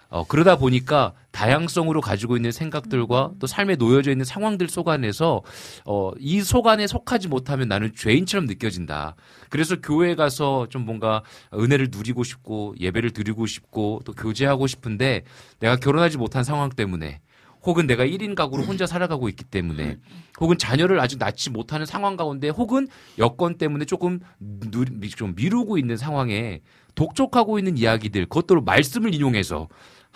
어, 0.09 0.25
그러다 0.27 0.57
보니까 0.57 1.13
다양성으로 1.33 2.01
가지고 2.01 2.37
있는 2.37 2.53
생각들과 2.53 3.33
또 3.39 3.47
삶에 3.47 3.77
놓여져 3.77 4.11
있는 4.13 4.25
상황들 4.25 4.69
속 4.69 4.89
안에서 4.89 5.43
어, 5.85 6.13
이 6.19 6.41
속 6.43 6.69
안에 6.69 6.87
속하지 6.87 7.29
못하면 7.29 7.69
나는 7.69 7.93
죄인처럼 7.95 8.47
느껴진다. 8.47 9.17
그래서 9.51 9.77
교회에 9.81 10.15
가서 10.15 10.69
좀 10.71 10.85
뭔가 10.85 11.23
은혜를 11.53 11.89
누리고 11.91 12.23
싶고 12.25 12.75
예배를 12.79 13.11
드리고 13.11 13.47
싶고 13.47 14.03
또 14.05 14.13
교제하고 14.13 14.67
싶은데 14.67 15.25
내가 15.59 15.77
결혼하지 15.77 16.19
못한 16.19 16.45
상황 16.45 16.71
때문에 16.71 17.21
혹은 17.65 17.89
내가 17.89 18.05
1인 18.05 18.37
가구로 18.37 18.63
혼자 18.63 18.87
살아가고 18.87 19.29
있기 19.31 19.43
때문에 19.43 19.97
혹은 20.41 20.57
자녀를 20.57 21.01
아직 21.01 21.19
낳지 21.19 21.51
못하는 21.51 21.85
상황 21.85 22.17
가운데 22.17 22.49
혹은 22.49 22.87
여건 23.19 23.59
때문에 23.59 23.87
조금 23.87 24.21
누, 24.39 24.85
좀 25.17 25.35
미루고 25.35 25.77
있는 25.77 25.97
상황에 25.97 26.61
독촉하고 26.95 27.59
있는 27.59 27.77
이야기들 27.77 28.27
그것도 28.27 28.61
말씀을 28.61 29.13
인용해서 29.15 29.67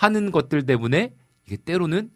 하는 0.00 0.30
것들 0.30 0.64
때문에 0.64 1.12
이게 1.46 1.58
때로는 1.58 2.08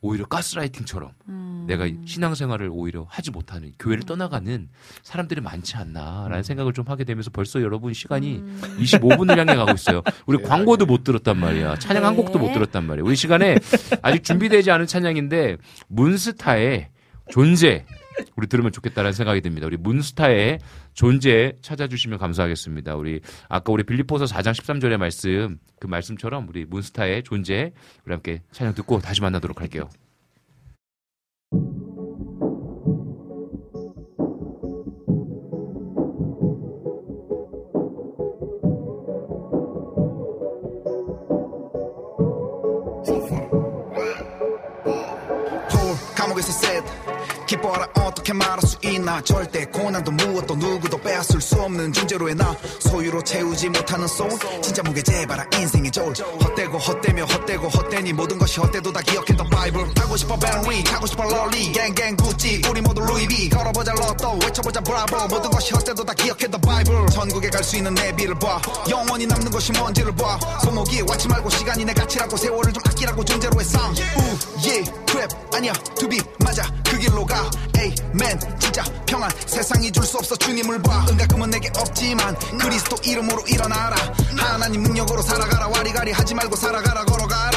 오히려 0.00 0.26
가스라이팅처럼 0.26 1.10
음. 1.28 1.64
내가 1.66 1.88
신앙생활을 2.04 2.68
오히려 2.72 3.04
하지 3.08 3.32
못하는 3.32 3.72
교회를 3.80 4.04
떠나가는 4.04 4.68
사람들이 5.02 5.40
많지 5.40 5.76
않나라는 5.76 6.44
생각을 6.44 6.72
좀 6.72 6.84
하게 6.86 7.02
되면서 7.02 7.30
벌써 7.30 7.60
여러분 7.60 7.92
시간이 7.94 8.36
음. 8.36 8.60
25분을 8.78 9.36
향해 9.36 9.56
가고 9.56 9.72
있어요. 9.72 10.02
우리 10.26 10.38
네, 10.38 10.44
광고도 10.44 10.86
못 10.86 11.02
들었단 11.02 11.36
말이야. 11.36 11.76
찬양 11.78 12.04
한 12.04 12.14
네. 12.14 12.22
곡도 12.22 12.38
못 12.38 12.52
들었단 12.52 12.84
말이야. 12.84 13.04
우리 13.04 13.16
시간에 13.16 13.58
아직 14.02 14.22
준비되지 14.22 14.70
않은 14.70 14.86
찬양인데 14.86 15.56
문스타의 15.88 16.90
존재 17.30 17.86
우리 18.36 18.46
들으면 18.46 18.72
좋겠다라는 18.72 19.12
생각이 19.12 19.40
듭니다. 19.40 19.66
우리 19.66 19.76
문스타의 19.76 20.58
존재 20.94 21.52
찾아주시면 21.62 22.18
감사하겠습니다. 22.18 22.96
우리 22.96 23.20
아까 23.48 23.72
우리 23.72 23.84
빌리포서 23.84 24.24
4장 24.26 24.52
13절의 24.52 24.96
말씀 24.96 25.58
그 25.80 25.86
말씀처럼 25.86 26.48
우리 26.48 26.64
문스타의 26.64 27.22
존재 27.24 27.72
우리 28.04 28.12
함께 28.12 28.42
찬양 28.52 28.74
듣고 28.74 29.00
다시 29.00 29.20
만나도록 29.20 29.60
할게요. 29.60 29.88
기뻐라 47.52 47.86
어떻게 47.96 48.32
말할 48.32 48.62
수 48.62 48.78
있나? 48.82 49.20
절대 49.20 49.66
고난도 49.66 50.10
무엇도 50.12 50.54
누구도 50.56 50.96
빼앗을 50.98 51.38
수 51.42 51.60
없는 51.60 51.92
존재로의 51.92 52.34
나. 52.34 52.56
소유로 52.80 53.22
채우지 53.22 53.68
못하는 53.68 54.06
소울 54.08 54.30
진짜 54.62 54.82
무게제봐라 54.82 55.44
인생의 55.54 55.90
저울 55.90 56.14
헛되고 56.14 56.78
헛되며 56.78 57.24
헛되고 57.26 57.68
헛되니 57.68 58.14
모든 58.14 58.38
것이 58.38 58.58
헛되도 58.58 58.90
다 58.90 59.02
기억했던 59.02 59.50
바이블. 59.50 59.86
하고 59.98 60.16
싶어 60.16 60.34
베리 60.36 60.82
하고 60.84 61.06
싶어 61.06 61.24
롤리 61.24 61.72
gang 61.72 61.94
gang 61.94 62.16
구찌 62.16 62.62
우리 62.70 62.80
모두 62.80 63.02
루이비 63.02 63.50
걸어보자 63.50 63.92
로또 63.92 64.38
외쳐보자 64.42 64.80
브라보 64.80 65.16
모든 65.28 65.50
것이 65.50 65.74
헛되도 65.74 66.02
다 66.04 66.14
기억했던 66.14 66.58
바이블. 66.58 67.06
천국에 67.08 67.50
갈 67.50 67.62
수 67.62 67.76
있는 67.76 67.92
내비를 67.94 68.34
봐. 68.38 68.60
영원히 68.88 69.26
남는 69.26 69.50
것이 69.50 69.72
뭔지를 69.72 70.14
봐. 70.16 70.38
손목이 70.64 71.02
왔지 71.02 71.28
말고 71.28 71.50
시간이 71.50 71.84
내 71.84 71.92
가치라고 71.92 72.34
세월을 72.36 72.72
좀 72.72 72.82
아끼라고 72.86 73.22
존재로의 73.24 73.64
삶 73.66 73.92
우예 73.92 74.82
trap 75.06 75.54
아니야 75.54 75.72
To 75.98 76.08
be 76.08 76.18
맞아 76.42 76.62
그 76.88 76.98
길로 76.98 77.24
가 77.24 77.41
에이맨 77.78 78.38
진짜 78.58 78.84
평안. 79.06 79.30
세상이 79.46 79.90
줄 79.92 80.02
수 80.04 80.18
없어 80.18 80.36
주님을 80.36 80.82
봐. 80.82 81.04
은가금은 81.08 81.50
내게 81.50 81.70
없지만 81.76 82.36
그리스도 82.58 82.96
이름으로 83.04 83.42
일어나라. 83.46 83.96
하나님 84.36 84.82
능력으로 84.82 85.22
살아가라. 85.22 85.68
와리가리 85.68 86.12
하지 86.12 86.34
말고 86.34 86.56
살아가라. 86.56 87.04
걸어가라 87.04 87.51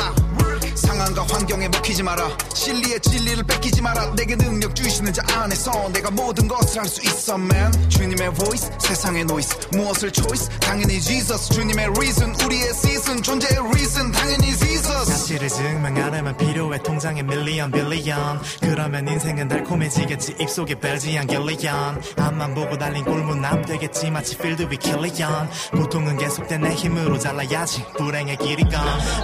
상황과 0.86 1.24
환경에 1.30 1.68
먹히지 1.70 2.04
마라. 2.04 2.38
진리의 2.54 3.00
진리를 3.02 3.44
뺏기지 3.44 3.82
마라. 3.82 4.14
내게 4.16 4.36
능력 4.36 4.76
주시는 4.76 5.14
자 5.14 5.24
안에서 5.34 5.90
내가 5.92 6.12
모든 6.12 6.48
것을 6.48 6.82
할 6.82 6.86
수 6.88 7.02
있어 7.02 7.36
man. 7.36 7.72
주님의 7.90 8.34
voice 8.36 8.70
세상의 8.80 9.22
noise. 9.22 9.58
무엇을 9.72 10.12
choice? 10.14 10.48
당연히 10.60 11.02
Jesus. 11.02 11.50
주님의 11.54 11.86
reason 11.98 12.34
우리의 12.44 12.70
season. 12.70 13.22
존재의 13.24 13.58
reason 13.60 14.12
당연히 14.12 14.56
Jesus. 14.56 15.06
사실을 15.06 15.48
증명하려면 15.50 16.38
필요해. 16.38 16.80
통장에 16.84 17.24
million 17.24 17.72
billion 17.72 18.42
그러면 18.62 19.08
인생은 19.08 19.48
달콤해지겠지. 19.48 20.36
입속에 20.40 20.76
Belgian 20.76 21.28
Guylian 21.28 22.02
앞만 22.18 22.54
보고 22.54 22.78
달린 22.78 23.04
꼴문남 23.04 23.66
되겠지. 23.66 24.12
마치 24.12 24.38
필드 24.38 24.68
위 24.70 24.78
Kylian 24.78 25.50
고통은 25.72 26.18
계속돼 26.18 26.58
내 26.60 26.74
힘으로 26.76 27.18
잘라야지. 27.18 27.84
불행의 27.98 28.38
길이 28.38 28.64
건 28.64 28.74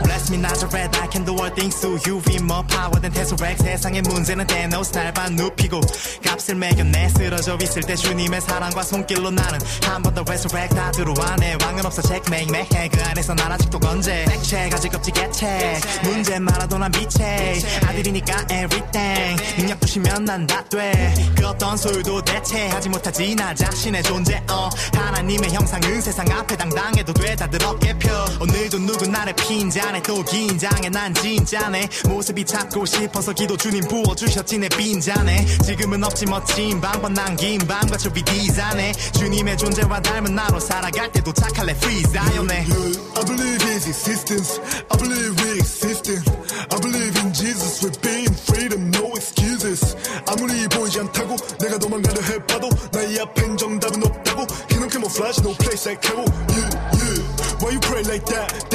Bless 0.04 0.32
me 0.34 0.40
Nazareth. 0.40 1.00
I 1.00 1.08
can 1.12 1.24
do 1.26 1.34
all 1.34 1.51
you 1.58 2.22
We 2.28 2.36
more 2.42 2.64
power 2.68 3.00
than 3.00 3.12
Tesseract 3.12 3.64
세상의 3.64 4.02
문제는 4.04 4.48
대노스 4.48 4.92
날반 4.94 5.36
눕히고 5.36 5.82
값을 6.24 6.56
매겨내. 6.56 7.10
쓰러져 7.10 7.58
있을 7.62 7.82
때 7.84 7.96
주님의 7.96 8.42
사랑과 8.42 8.84
손길로 8.84 9.32
나는 9.32 9.60
한 9.84 10.02
번더 10.02 10.22
resurrect. 10.22 10.76
다 10.76 10.92
들어와. 10.92 11.36
내 11.38 11.56
왕은 11.62 11.86
없어. 11.86 12.02
매해 12.30 12.90
그 12.90 13.02
안에서 13.04 13.34
난 13.36 13.52
아직도 13.52 13.80
건재. 13.80 14.26
액체 14.32 14.70
가직 14.70 14.94
없지. 14.96 15.12
개체 15.12 15.80
문제 16.04 16.40
많아도 16.40 16.78
난 16.78 16.92
빛에 16.92 17.60
아들이니까 17.86 18.42
everything. 18.44 19.42
능력 19.58 19.82
주시면 19.82 20.26
난 20.26 20.48
다 20.48 20.64
돼. 20.70 21.14
그 21.36 21.48
어떤 21.48 21.78
소유도 21.78 22.22
대체하지 22.24 22.90
못하지. 22.90 23.36
나 23.36 23.54
자신의 23.54 24.04
존재. 24.04 24.42
어 24.50 24.70
하나님의 24.94 25.52
형상은 25.52 26.02
세상 26.02 26.30
앞에 26.32 26.56
당당해도 26.56 27.14
돼 27.14 27.36
다들 27.36 27.64
어깨 27.66 27.98
펴. 27.98 28.26
오늘도 28.40 28.80
누구 28.80 29.08
나를 29.08 29.34
핀잔해 29.36 30.02
또 30.04 30.24
긴장해. 30.24 30.90
난 30.90 31.14
진 31.14 31.41
짜네 31.46 31.88
모습이 32.08 32.46
찾고 32.46 32.86
싶어서 32.86 33.34
기도 33.34 33.58
주님 33.58 33.82
부어주셨지 33.88 34.58
내 34.60 34.70
빈잔에 34.70 35.46
지금은 35.66 36.04
없지 36.04 36.26
멋진 36.26 36.80
방법 36.80 37.12
남긴 37.14 37.60
방과 37.68 37.98
초비 37.98 38.24
디자네 38.24 38.92
주님의 39.14 39.58
존재와 39.58 40.02
닮은 40.02 40.36
나로 40.36 40.60
살아갈 40.60 41.12
때 41.12 41.22
도착할래 41.22 41.74
프리자연에 41.76 42.66
I 43.14 43.26
believe 43.26 43.62
his 43.68 43.88
existence. 43.88 44.60
I 44.90 44.98
believe 44.98 45.36
we 45.44 45.60
existing. 45.60 46.24
I 46.72 46.80
believe 46.80 47.16
in 47.22 47.34
Jesus. 47.34 47.84
We've 47.84 48.02
been 48.02 48.34
freedom, 48.34 48.90
no 48.92 49.12
excuses. 49.16 49.96
아무리 50.28 50.68
보이지 50.68 51.00
않다고 51.02 51.36
내가 51.60 51.78
도망가려 51.78 52.22
해봐도 52.22 52.70
나의 52.92 53.20
앞엔 53.20 53.58
정답은 53.58 54.04
없다고. 54.04 54.48
Kingdom 54.70 54.90
camouflage, 54.90 55.42
no 55.44 55.54
place 55.58 55.86
like 55.86 56.02
camo. 56.02 56.24
Yeah, 56.50 56.70
yeah. 56.98 57.62
Why 57.62 57.72
you 57.74 57.80
pray 57.82 58.04
like 58.06 58.26
that? 58.26 58.71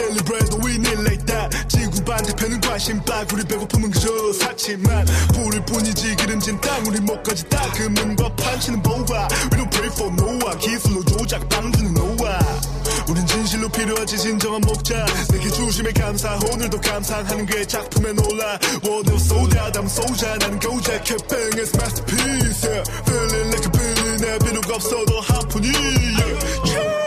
지구 1.68 2.04
반대편은 2.04 2.60
관심 2.60 3.00
딱 3.04 3.26
우리 3.32 3.44
배고픔은 3.44 3.90
그저 3.90 4.08
사치만. 4.32 5.06
불일 5.34 5.64
뿐이지 5.66 6.16
기름진 6.16 6.60
땅 6.60 6.84
우리 6.86 7.00
목까지 7.00 7.48
닦으면과 7.48 8.34
판치는 8.36 8.82
보아 8.82 9.28
We 9.52 9.58
don't 9.58 9.70
pray 9.70 9.90
for 9.92 10.12
Noah. 10.12 10.58
기술로 10.58 11.04
조작 11.04 11.48
방주는 11.48 11.96
Noah. 11.96 12.38
우린 13.08 13.26
진실로 13.26 13.68
필요하지 13.68 14.18
진정한 14.18 14.60
목자. 14.62 15.06
내게 15.30 15.48
주심에 15.50 15.92
감사 15.92 16.38
오늘도 16.52 16.80
감상하는 16.80 17.46
그의 17.46 17.66
작품에 17.66 18.12
놀라. 18.12 18.58
World 18.84 19.12
of 19.12 19.32
out 19.32 19.78
I'm 19.78 19.86
soldier 19.86 20.38
나는 20.38 20.58
고작 20.58 21.04
캡뱅 21.04 21.58
as 21.58 21.76
masterpiece. 21.76 22.66
Yeah. 22.66 22.82
Feeling 23.06 23.48
like 23.50 23.66
a 23.66 23.70
billionaire 23.70 24.38
필요가 24.38 24.74
없어도 24.74 25.20
한 25.20 25.48
푼이. 25.48 25.68
Yeah. 25.68 27.06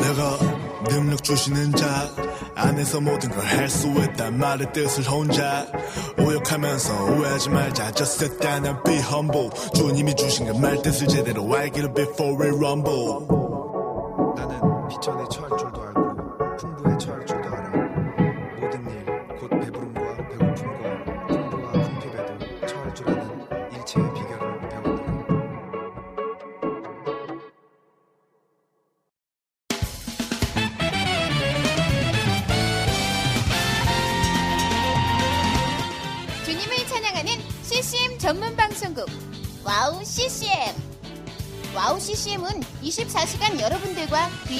내가 0.00 0.49
능력 0.90 1.22
주시는 1.22 1.72
자 1.76 2.08
안에서 2.54 3.00
모든 3.00 3.30
걸 3.30 3.40
할 3.44 3.68
수 3.70 3.88
있단 3.88 4.38
말의 4.38 4.72
뜻을 4.72 5.04
혼자 5.04 5.66
오역하면서 6.18 7.04
오해하지 7.04 7.50
말자. 7.50 7.92
Just 7.92 8.24
sit 8.24 8.38
down 8.40 8.66
and 8.66 8.82
be 8.84 8.96
humble. 8.98 9.50
주님이 9.74 10.14
주신 10.14 10.46
그 10.46 10.58
말 10.58 10.80
뜻을 10.82 11.06
제대로 11.08 11.52
알기를 11.54 11.94
before 11.94 12.36
we 12.38 12.48
rumble 12.56 13.39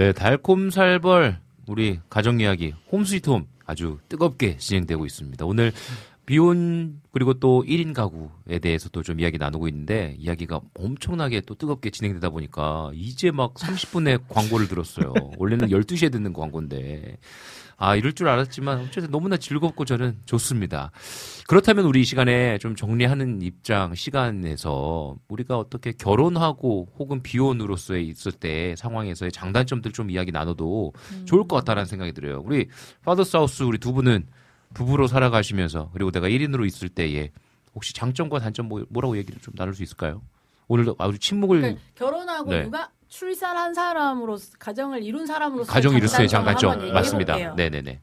네, 0.00 0.12
달콤살벌 0.12 1.36
우리 1.66 2.00
가정 2.08 2.40
이야기 2.40 2.72
홈스위트홈 2.90 3.46
아주 3.66 3.98
뜨겁게 4.08 4.56
진행되고 4.56 5.04
있습니다. 5.04 5.44
오늘 5.44 5.72
비혼 6.30 7.00
그리고 7.10 7.34
또 7.34 7.64
1인 7.66 7.92
가구에 7.92 8.60
대해서도 8.60 9.02
좀 9.02 9.18
이야기 9.18 9.36
나누고 9.36 9.66
있는데 9.66 10.14
이야기가 10.16 10.60
엄청나게 10.78 11.40
또 11.40 11.56
뜨겁게 11.56 11.90
진행되다 11.90 12.30
보니까 12.30 12.92
이제 12.94 13.32
막 13.32 13.54
30분의 13.54 14.28
광고를 14.28 14.68
들었어요. 14.68 15.12
원래는 15.38 15.70
12시에 15.70 16.12
듣는 16.12 16.32
광고인데 16.32 17.18
아, 17.78 17.96
이럴 17.96 18.12
줄 18.12 18.28
알았지만 18.28 18.78
어쨌든 18.78 19.10
너무나 19.10 19.38
즐겁고 19.38 19.84
저는 19.84 20.18
좋습니다. 20.24 20.92
그렇다면 21.48 21.84
우리 21.84 22.02
이 22.02 22.04
시간에 22.04 22.58
좀 22.58 22.76
정리하는 22.76 23.42
입장 23.42 23.96
시간에서 23.96 25.16
우리가 25.26 25.58
어떻게 25.58 25.90
결혼하고 25.90 26.90
혹은 26.96 27.24
비혼으로서의 27.24 28.06
있을 28.06 28.30
때 28.30 28.76
상황에서의 28.78 29.32
장단점들 29.32 29.90
좀 29.90 30.10
이야기 30.10 30.30
나눠도 30.30 30.92
좋을 31.24 31.48
것 31.48 31.56
같다라는 31.56 31.86
생각이 31.86 32.12
들어요. 32.12 32.40
우리 32.44 32.68
파더 33.04 33.24
사우스 33.24 33.64
우리 33.64 33.78
두 33.78 33.92
분은 33.92 34.26
부부로 34.74 35.06
살아가시면서 35.06 35.90
그리고 35.92 36.10
내가 36.10 36.28
1인으로 36.28 36.66
있을 36.66 36.88
때에 36.88 37.30
혹시 37.74 37.94
장점과 37.94 38.40
단점 38.40 38.68
뭐, 38.68 38.84
뭐라고 38.88 39.16
얘기를 39.16 39.40
좀 39.40 39.54
나눌 39.54 39.74
수 39.74 39.82
있을까요? 39.82 40.22
오늘 40.68 40.94
아주 40.98 41.18
침묵을 41.18 41.60
그러니까 41.60 41.82
결혼하고 41.96 42.50
네. 42.50 42.62
누가 42.62 42.90
출산한 43.08 43.74
사람으로 43.74 44.38
가정을 44.58 45.02
이룬 45.02 45.26
사람으로 45.26 45.64
가정 45.64 45.94
이루스의 45.94 46.28
장단점 46.28 46.92
맞습니다. 46.92 47.54
네, 47.54 47.68
네, 47.68 47.82
네. 47.82 48.00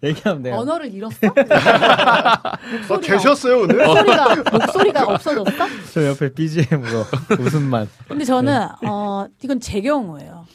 네, 0.00 0.08
얘기하면 0.08 0.42
돼요. 0.42 0.54
언어를 0.54 0.92
잃었어? 0.92 1.18
어, 2.88 2.98
계셨어요 3.00 3.62
오늘? 3.62 3.84
목소리가 3.84 4.36
목소리가 4.50 5.04
없어졌어? 5.08 5.66
저 5.92 6.06
옆에 6.06 6.32
BGM으로 6.32 7.04
웃음만. 7.40 7.88
근데 8.08 8.24
저는 8.24 8.68
어 8.86 9.26
이건 9.42 9.58
제 9.60 9.80
경우예요. 9.80 10.46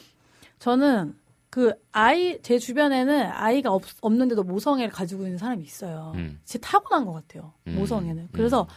저는 0.60 1.16
그 1.50 1.74
아이 1.92 2.42
제 2.42 2.60
주변에는 2.60 3.28
아이가 3.32 3.72
없, 3.72 3.84
없는데도 4.02 4.44
모성애를 4.44 4.92
가지고 4.92 5.24
있는 5.24 5.38
사람이 5.38 5.64
있어요. 5.64 6.12
음. 6.16 6.40
진짜 6.44 6.68
타고난 6.68 7.06
것 7.06 7.14
같아요. 7.14 7.54
음. 7.68 7.76
모성애는. 7.76 8.30
그래서 8.32 8.68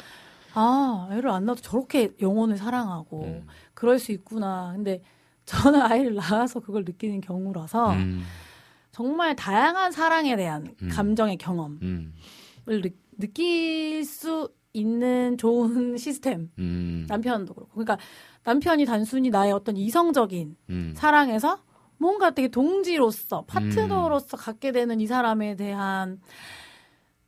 아 0.54 1.08
애를 1.12 1.30
안 1.30 1.44
낳아도 1.44 1.60
저렇게 1.60 2.12
영혼을 2.20 2.56
사랑하고 2.56 3.24
음. 3.24 3.46
그럴 3.74 3.98
수 3.98 4.12
있구나. 4.12 4.72
근데 4.74 5.02
저는 5.44 5.80
아이를 5.82 6.14
낳아서 6.14 6.60
그걸 6.60 6.84
느끼는 6.84 7.20
경우라서 7.20 7.92
음. 7.92 8.22
정말 8.92 9.34
다양한 9.34 9.92
사랑에 9.92 10.36
대한 10.36 10.74
음. 10.82 10.88
감정의 10.90 11.38
경험을 11.38 11.78
음. 11.82 12.14
느, 12.66 12.82
느낄 13.18 14.04
수 14.04 14.52
있는 14.72 15.36
좋은 15.38 15.96
시스템. 15.98 16.50
음. 16.58 17.04
남편도 17.08 17.54
그렇고. 17.54 17.72
그러니까 17.72 17.98
남편이 18.44 18.84
단순히 18.84 19.30
나의 19.30 19.52
어떤 19.52 19.76
이성적인 19.76 20.56
음. 20.70 20.92
사랑에서 20.96 21.62
뭔가 22.00 22.30
되게 22.30 22.48
동지로서 22.48 23.44
파트너로서 23.46 24.38
갖게 24.38 24.72
되는 24.72 25.00
이 25.00 25.06
사람에 25.06 25.54
대한 25.54 26.18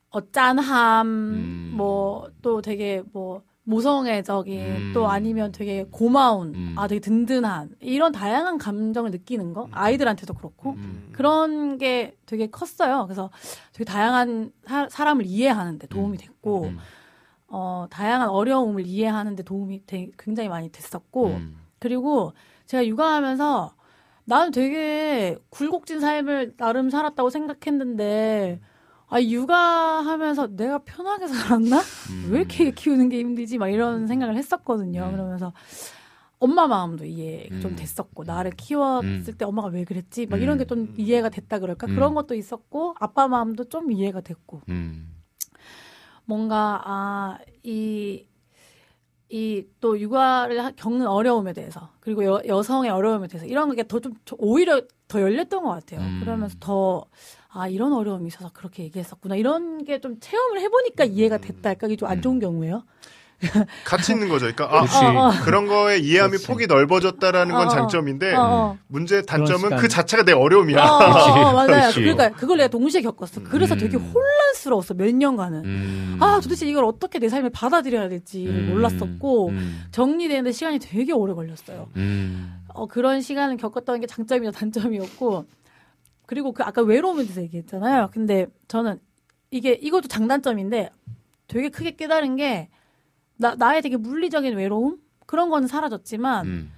어, 0.08 0.30
짠함, 0.32 1.72
뭐또 1.76 2.62
되게 2.62 3.02
뭐 3.12 3.42
모성애적인 3.64 4.60
음. 4.60 4.90
또 4.94 5.08
아니면 5.08 5.52
되게 5.52 5.84
고마운 5.90 6.74
아 6.76 6.88
되게 6.88 7.00
든든한 7.00 7.76
이런 7.80 8.12
다양한 8.12 8.56
감정을 8.56 9.10
느끼는 9.10 9.52
거? 9.52 9.68
아이들한테도 9.70 10.34
그렇고? 10.34 10.76
그런 11.12 11.76
게 11.76 12.16
되게 12.24 12.48
컸어요. 12.48 13.04
그래서 13.04 13.30
되게 13.74 13.84
다양한 13.84 14.52
사, 14.66 14.88
사람을 14.88 15.26
이해하는데 15.26 15.86
도움이 15.88 16.16
됐고 16.16 16.72
어 17.48 17.86
다양한 17.90 18.30
어려움을 18.30 18.86
이해하는데 18.86 19.42
도움이 19.42 19.84
되, 19.84 20.10
굉장히 20.18 20.48
많이 20.48 20.72
됐었고 20.72 21.26
음. 21.26 21.58
그리고 21.78 22.32
제가 22.64 22.86
육아하면서 22.86 23.74
나는 24.24 24.52
되게 24.52 25.36
굴곡진 25.50 26.00
삶을 26.00 26.56
나름 26.56 26.90
살았다고 26.90 27.30
생각했는데 27.30 28.60
아 29.08 29.20
육아하면서 29.20 30.56
내가 30.56 30.78
편하게 30.78 31.26
살았나? 31.26 31.80
왜 32.30 32.38
이렇게 32.40 32.70
키우는 32.70 33.08
게 33.08 33.18
힘들지? 33.18 33.58
막 33.58 33.68
이런 33.68 34.06
생각을 34.06 34.36
했었거든요. 34.36 35.10
그러면서 35.12 35.52
엄마 36.38 36.66
마음도 36.66 37.04
이해 37.04 37.48
좀 37.60 37.72
음. 37.72 37.76
됐었고 37.76 38.24
나를 38.24 38.52
키웠을 38.52 39.04
음. 39.06 39.34
때 39.38 39.44
엄마가 39.44 39.68
왜 39.68 39.84
그랬지? 39.84 40.26
막 40.26 40.40
이런 40.40 40.58
게 40.58 40.64
좀 40.64 40.94
이해가 40.96 41.28
됐다 41.28 41.58
그럴까? 41.58 41.86
음. 41.88 41.94
그런 41.94 42.14
것도 42.14 42.34
있었고 42.34 42.94
아빠 42.98 43.28
마음도 43.28 43.64
좀 43.68 43.92
이해가 43.92 44.22
됐고 44.22 44.62
음. 44.68 45.14
뭔가 46.24 46.80
아, 46.84 47.38
아이 47.64 48.26
이 49.32 49.64
또 49.80 49.98
육아를 49.98 50.62
하- 50.62 50.70
겪는 50.72 51.06
어려움에 51.06 51.52
대해서 51.54 51.88
그리고 52.00 52.24
여, 52.24 52.42
여성의 52.46 52.90
어려움에 52.90 53.28
대해서 53.28 53.46
이런 53.46 53.74
게 53.74 53.82
더 53.84 53.98
좀 54.00 54.12
오히려 54.38 54.82
더 55.08 55.20
열렸던 55.22 55.62
것 55.64 55.70
같아요. 55.70 56.00
음. 56.00 56.20
그러면서 56.22 56.56
더 56.60 57.06
아 57.54 57.68
이런 57.68 57.92
어려움이 57.92 58.26
있어서 58.28 58.50
그렇게 58.52 58.82
얘기했었구나 58.84 59.36
이런 59.36 59.84
게 59.84 59.98
좀 60.00 60.18
체험을 60.20 60.60
해보니까 60.60 61.04
이해가 61.04 61.36
됐다 61.38 61.68
할까 61.70 61.86
이게 61.86 61.96
좀안 61.96 62.22
좋은 62.22 62.38
경우예요. 62.40 62.84
같이 63.84 64.12
있는 64.12 64.28
거죠. 64.28 64.46
그러니까 64.46 64.76
아, 64.76 64.82
그치. 64.82 64.96
어, 64.96 65.28
어. 65.28 65.30
그런 65.44 65.66
거에 65.66 65.98
이해함이 65.98 66.38
폭이 66.46 66.66
넓어졌다라는 66.66 67.54
건 67.54 67.62
어, 67.62 67.66
어. 67.66 67.68
장점인데 67.68 68.34
어, 68.34 68.42
어. 68.42 68.78
문제 68.86 69.22
단점은. 69.22 69.76
그 69.76 69.88
자체가 69.88 70.24
내 70.24 70.32
어려움이야. 70.32 70.82
어, 70.82 70.86
어, 70.86 71.48
어, 71.48 71.52
맞아요. 71.52 71.66
그렇지. 71.66 72.00
그러니까 72.00 72.30
그걸 72.30 72.58
내가 72.58 72.68
동시에 72.68 73.00
겪었어. 73.02 73.42
그래서 73.42 73.74
음. 73.74 73.78
되게 73.78 73.96
혼란스러웠어 73.96 74.94
몇 74.94 75.14
년간은. 75.14 75.64
음. 75.64 76.18
아 76.20 76.40
도대체 76.40 76.66
이걸 76.66 76.84
어떻게 76.84 77.18
내 77.18 77.28
삶에 77.28 77.48
받아들여야 77.48 78.08
될지를 78.08 78.54
음. 78.54 78.70
몰랐었고 78.70 79.48
음. 79.48 79.84
정리되는데 79.90 80.52
시간이 80.52 80.78
되게 80.78 81.12
오래 81.12 81.34
걸렸어요. 81.34 81.88
음. 81.96 82.62
어, 82.74 82.86
그런 82.86 83.20
시간을 83.20 83.56
겪었던 83.58 84.00
게 84.00 84.06
장점이자 84.06 84.50
단점이었고, 84.52 85.44
그리고 86.26 86.52
그 86.52 86.62
아까 86.62 86.82
외로움에 86.82 87.22
대해서 87.24 87.42
얘기했잖아요. 87.42 88.08
근데 88.12 88.46
저는 88.68 88.98
이게, 89.50 89.72
이것도 89.72 90.08
장단점인데 90.08 90.90
되게 91.48 91.68
크게 91.68 91.96
깨달은 91.96 92.36
게, 92.36 92.70
나, 93.36 93.54
나의 93.54 93.82
되게 93.82 93.96
물리적인 93.96 94.56
외로움? 94.56 94.98
그런 95.26 95.48
거는 95.50 95.68
사라졌지만, 95.68 96.46
음. 96.46 96.72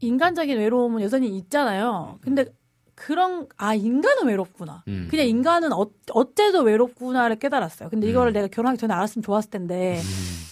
인간적인 0.00 0.58
외로움은 0.58 1.02
여전히 1.02 1.36
있잖아요. 1.38 2.18
근데 2.20 2.46
그런, 2.94 3.46
아, 3.56 3.74
인간은 3.74 4.26
외롭구나. 4.26 4.82
음. 4.88 5.06
그냥 5.10 5.26
인간은 5.26 5.72
어, 5.72 5.86
어째도 6.10 6.62
외롭구나를 6.62 7.36
깨달았어요. 7.36 7.90
근데 7.90 8.08
이거를 8.08 8.32
내가 8.32 8.48
결혼하기 8.48 8.78
전에 8.78 8.92
알았으면 8.94 9.22
좋았을 9.22 9.50
텐데, 9.50 10.00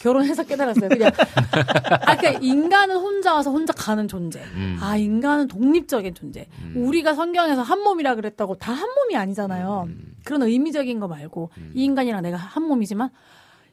결혼해서 0.01 0.45
깨달았어요. 0.45 0.89
그냥, 0.89 1.11
아, 2.07 2.17
그러니까 2.17 2.41
인간은 2.41 2.97
혼자 2.97 3.35
와서 3.35 3.51
혼자 3.51 3.73
가는 3.73 4.07
존재. 4.07 4.41
음. 4.55 4.77
아, 4.81 4.97
인간은 4.97 5.49
독립적인 5.49 6.15
존재. 6.15 6.47
우리가 6.75 7.15
성경에서 7.15 7.63
한 7.63 7.81
몸이라 7.83 8.15
그랬다고 8.15 8.55
다 8.57 8.73
한 8.73 8.89
몸이 8.95 9.17
아니잖아요. 9.17 9.89
그런 10.25 10.43
의미적인 10.43 11.01
거 11.01 11.09
말고, 11.09 11.51
이 11.75 11.85
인간이랑 11.85 12.23
내가 12.23 12.37
한 12.37 12.63
몸이지만, 12.65 13.11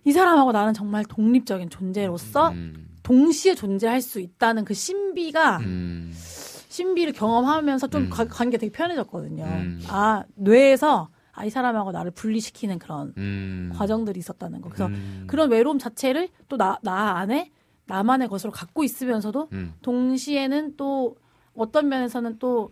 이 0.05 0.11
사람하고 0.11 0.51
나는 0.51 0.73
정말 0.73 1.05
독립적인 1.05 1.69
존재로서 1.69 2.49
음. 2.49 2.88
동시에 3.03 3.55
존재할 3.55 4.01
수 4.01 4.19
있다는 4.19 4.65
그 4.65 4.73
신비가 4.73 5.57
음. 5.57 6.11
신비를 6.13 7.13
경험하면서 7.13 7.88
좀 7.88 8.09
관- 8.09 8.27
관계가 8.27 8.59
되게 8.59 8.71
편해졌거든요. 8.71 9.43
음. 9.43 9.81
아 9.88 10.23
뇌에서 10.35 11.09
아, 11.35 11.45
이 11.45 11.49
사람하고 11.49 11.91
나를 11.91 12.11
분리시키는 12.11 12.80
그런 12.80 13.13
음. 13.17 13.71
과정들이 13.75 14.19
있었다는 14.19 14.61
거. 14.61 14.69
그래서 14.69 14.85
음. 14.88 15.23
그런 15.27 15.49
외로움 15.49 15.80
자체를 15.80 16.30
또 16.47 16.57
나 16.57 16.77
나 16.84 17.17
안에 17.17 17.51
나만의 17.85 18.27
것으로 18.30 18.51
갖고 18.51 18.84
있으면서도 18.84 19.49
음. 19.51 19.73
동시에는 19.81 20.75
또 20.77 21.15
어떤 21.55 21.89
면에서는 21.89 22.38
또 22.39 22.71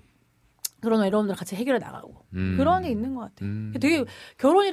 그런 0.81 1.01
외로움들을 1.01 1.37
같이 1.37 1.55
해결해 1.55 1.79
나가고 1.79 2.25
음. 2.33 2.55
그런 2.57 2.81
게 2.81 2.89
있는 2.89 3.13
것 3.15 3.21
같아요. 3.21 3.49
음. 3.49 3.73
되게 3.79 4.03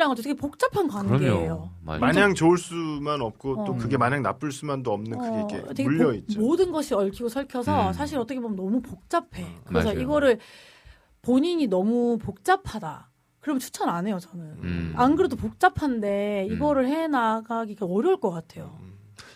것도 0.08 0.22
되게 0.22 0.34
복잡한 0.34 0.88
관계예요. 0.88 1.70
마냥 1.82 2.34
좋을 2.34 2.56
수만 2.58 3.20
없고 3.20 3.64
또 3.66 3.72
어. 3.72 3.76
그게 3.76 3.96
마냥 3.96 4.22
나쁠 4.22 4.50
수만도 4.50 4.92
없는 4.92 5.18
어, 5.18 5.22
그게 5.22 5.36
이렇게 5.56 5.74
되게 5.74 5.84
물려 5.84 6.06
복- 6.06 6.14
있죠. 6.16 6.40
모든 6.40 6.72
것이 6.72 6.94
얽히고 6.94 7.28
설켜서 7.28 7.88
음. 7.88 7.92
사실 7.92 8.18
어떻게 8.18 8.40
보면 8.40 8.56
너무 8.56 8.80
복잡해. 8.80 9.44
그래서 9.64 9.88
맞아요. 9.88 10.00
이거를 10.00 10.38
본인이 11.22 11.66
너무 11.66 12.16
복잡하다. 12.18 13.10
그러면 13.40 13.60
추천 13.60 13.88
안 13.88 14.06
해요, 14.06 14.18
저는. 14.20 14.44
음. 14.62 14.92
안 14.96 15.14
그래도 15.16 15.36
복잡한데 15.36 16.48
이거를 16.50 16.88
해 16.88 17.06
나가기가 17.06 17.86
어려울 17.86 18.18
것 18.20 18.30
같아요. 18.30 18.78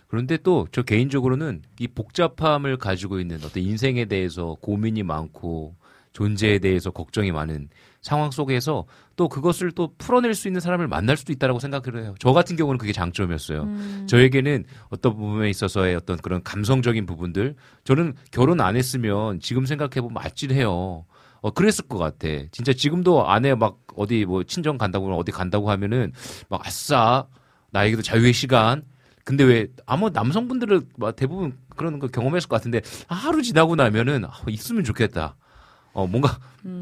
그런데 0.09 0.37
또 0.37 0.67
저 0.73 0.83
개인적으로는 0.83 1.63
이 1.79 1.89
복잡함을 1.89 2.77
가지고 2.77 3.19
있는 3.21 3.37
어떤 3.45 3.63
인생에 3.63 4.05
대해서 4.07 4.57
고민이 4.61 5.03
많고 5.05 5.75
존재에 6.13 6.59
대해서 6.59 6.91
걱정이 6.91 7.33
많은 7.33 7.69
상황 8.01 8.31
속에서 8.31 8.85
또 9.17 9.29
그것을 9.29 9.73
또 9.73 9.95
풀어낼 9.97 10.35
수 10.35 10.49
있는 10.49 10.61
사람을 10.61 10.89
만날 10.89 11.17
수도 11.17 11.33
있다라고 11.33 11.59
생각을 11.61 12.03
해요. 12.03 12.15
저 12.19 12.33
같은 12.33 12.57
경우는 12.57 12.79
그게 12.79 12.93
장점이었어요. 12.93 13.63
음. 13.63 14.07
저에게는 14.09 14.65
어떤 14.91 15.15
부분에 15.15 15.49
있어서의 15.51 15.95
어떤 15.95 16.17
그런 16.19 16.43
감성적인 16.43 17.07
부분들 17.07 17.55
저는 17.85 18.15
결혼 18.31 18.61
안 18.61 18.77
했으면 18.77 19.41
지금 19.41 19.67
생각해 19.67 20.01
보면 20.01 20.17
아찔해요. 20.19 21.05
어 21.41 21.51
그랬을 21.51 21.89
것 21.89 21.99
같아. 21.99 22.29
진짜 22.53 22.73
지금도 22.73 23.29
아내 23.29 23.55
막 23.55 23.79
어디 23.97 24.25
뭐 24.25 24.45
친정 24.45 24.79
간다고 24.79 25.13
어디 25.17 25.33
간다고 25.33 25.71
하면은 25.71 26.13
막 26.49 26.65
아싸 26.67 27.27
나에게도 27.71 28.03
자유의 28.03 28.33
시간. 28.33 28.83
근데 29.25 29.45
왜 29.45 29.69
아마 29.87 30.09
남성분들은 30.09 30.89
막 30.97 31.15
대부분 31.17 31.57
그런 31.77 31.99
거 31.99 32.09
경험했을 32.09 32.49
것 32.49 32.57
같은데 32.57 32.81
하루 33.09 33.43
지나고 33.43 33.77
나면은 33.77 34.25
아, 34.25 34.31
있으면 34.49 34.85
좋겠다. 34.85 35.37
어 35.95 36.07
뭔가 36.07 36.39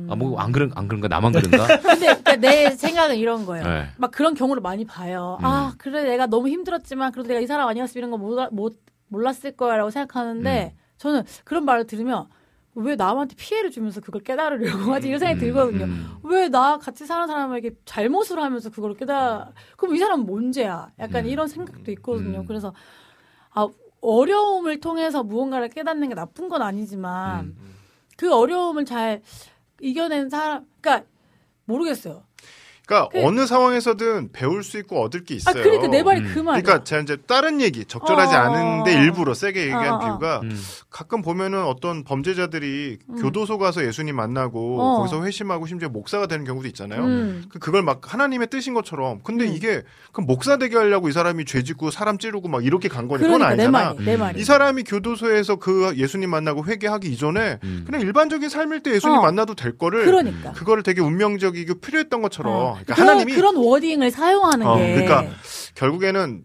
아뭐 0.09 0.39
안 0.39 0.53
그런 0.53 0.71
안 0.75 0.87
그런가 0.87 1.09
나만 1.09 1.33
그런가? 1.33 1.67
근데 1.83 2.07
그러니까 2.07 2.37
내 2.37 2.71
생각은 2.71 3.17
이런 3.17 3.45
거예요. 3.45 3.65
네. 3.65 3.89
막 3.97 4.11
그런 4.11 4.35
경우를 4.35 4.63
많이 4.63 4.85
봐요. 4.85 5.39
음. 5.41 5.45
아, 5.45 5.75
그래 5.79 6.05
내가 6.05 6.27
너무 6.27 6.49
힘들었지만 6.49 7.13
그래도 7.13 7.29
내가 7.29 7.41
이 7.41 7.47
사람 7.47 7.69
아니었으면 7.69 8.01
이런 8.01 8.11
거 8.11 8.19
몰라, 8.19 8.49
못, 8.53 8.81
몰랐을 9.09 9.57
거야라고 9.57 9.91
생각하는데 9.91 10.75
음. 10.75 10.79
저는 10.99 11.25
그런 11.45 11.65
말을 11.65 11.87
들으면 11.87 12.29
왜 12.75 12.95
남한테 12.95 13.35
피해를 13.37 13.71
주면서 13.71 14.01
그걸 14.01 14.23
깨달으려고 14.23 14.93
하지 14.93 15.09
이런 15.09 15.19
생각이 15.19 15.41
들거든요. 15.41 15.85
음. 15.87 16.17
왜나 16.23 16.79
같이 16.79 17.05
사는 17.05 17.27
사람에게 17.27 17.73
잘못을 17.85 18.41
하면서 18.41 18.71
그걸 18.71 18.95
깨달 18.95 19.49
그럼 19.77 19.97
이 19.97 19.99
사람은 19.99 20.25
뭔죄야? 20.25 20.91
약간 21.01 21.25
음. 21.25 21.31
이런 21.31 21.49
생각도 21.49 21.91
있거든요. 21.93 22.45
그래서 22.47 22.73
아 23.53 23.67
어려움을 24.01 24.81
통해서 24.81 25.25
무언가를 25.25 25.69
깨닫는 25.69 26.11
게 26.11 26.15
나쁜 26.15 26.49
건 26.49 26.63
아니지만 26.63 27.47
음. 27.47 27.57
그 28.21 28.35
어려움을 28.35 28.85
잘 28.85 29.23
이겨낸 29.81 30.29
사람, 30.29 30.67
그러니까 30.83 31.09
모르겠어요. 31.65 32.23
그러니까 32.91 33.09
그- 33.13 33.25
어느 33.25 33.47
상황에서든 33.47 34.31
배울 34.33 34.65
수 34.65 34.77
있고 34.79 35.01
얻을 35.03 35.23
게 35.25 35.37
있어요. 35.37 35.59
아, 35.59 35.63
그러니까 35.63 35.87
내 35.87 36.03
말이 36.03 36.23
그 36.23 36.41
말이야. 36.41 36.61
그러니까 36.63 36.83
제가 36.85 37.03
이제 37.03 37.17
다른 37.27 37.61
얘기 37.61 37.85
적절하지 37.85 38.35
어. 38.35 38.39
않은데 38.39 38.93
일부러 38.95 39.33
세게 39.33 39.61
얘기한 39.63 39.95
어. 39.95 40.01
이유가 40.05 40.41
음. 40.43 40.61
가끔 40.91 41.23
보면은 41.23 41.63
어떤 41.65 42.03
범죄자들이 42.03 42.99
음. 43.09 43.15
교도소 43.23 43.59
가서 43.59 43.85
예수님 43.87 44.17
만나고 44.17 44.81
어. 44.81 44.97
거기서 44.99 45.25
회심하고 45.25 45.67
심지어 45.67 45.89
목사가 45.89 46.27
되는 46.27 46.45
경우도 46.45 46.67
있잖아요. 46.69 47.05
음. 47.05 47.45
그- 47.49 47.61
그걸 47.61 47.83
막 47.83 48.01
하나님의 48.13 48.49
뜻인 48.49 48.75
것처럼. 48.75 49.21
근데 49.23 49.45
음. 49.47 49.53
이게 49.55 49.83
그럼 50.13 50.27
목사 50.27 50.57
되게 50.59 50.77
하려고 50.77 51.09
이 51.09 51.13
사람이 51.13 51.45
죄 51.45 51.63
짓고 51.63 51.93
사람 51.93 52.19
찌르고 52.19 52.49
막 52.49 52.65
이렇게 52.65 52.89
간 52.89 53.07
거니까 53.07 53.27
그건 53.29 53.39
그러니까 53.41 53.57
내 53.57 53.63
아니잖아. 53.67 53.95
말이, 53.95 54.05
내 54.05 54.17
말이. 54.17 54.41
이 54.41 54.45
사람이 54.45 54.83
교도소에서 54.83 55.57
그 55.57 55.95
예수님 55.97 56.29
만나고 56.31 56.65
회개하기 56.65 57.09
이전에 57.09 57.59
음. 57.63 57.85
그냥 57.87 58.01
일반적인 58.01 58.49
삶일 58.49 58.83
때 58.83 58.91
예수님 58.93 59.19
어. 59.19 59.23
만나도 59.23 59.55
될 59.55 59.79
거를 59.79 60.05
그러니까. 60.05 60.53
그거를 60.53 60.83
되게 60.83 61.01
운명적이고 61.01 61.75
필요했던 61.81 62.21
것처럼 62.23 62.53
어. 62.53 62.80
그러니까 62.85 62.95
그런, 62.95 63.09
하나님이 63.09 63.35
그런 63.35 63.57
워딩을 63.57 64.11
사용하는 64.11 64.67
어, 64.67 64.77
게. 64.77 64.93
그러니까 64.95 65.27
결국에는 65.75 66.45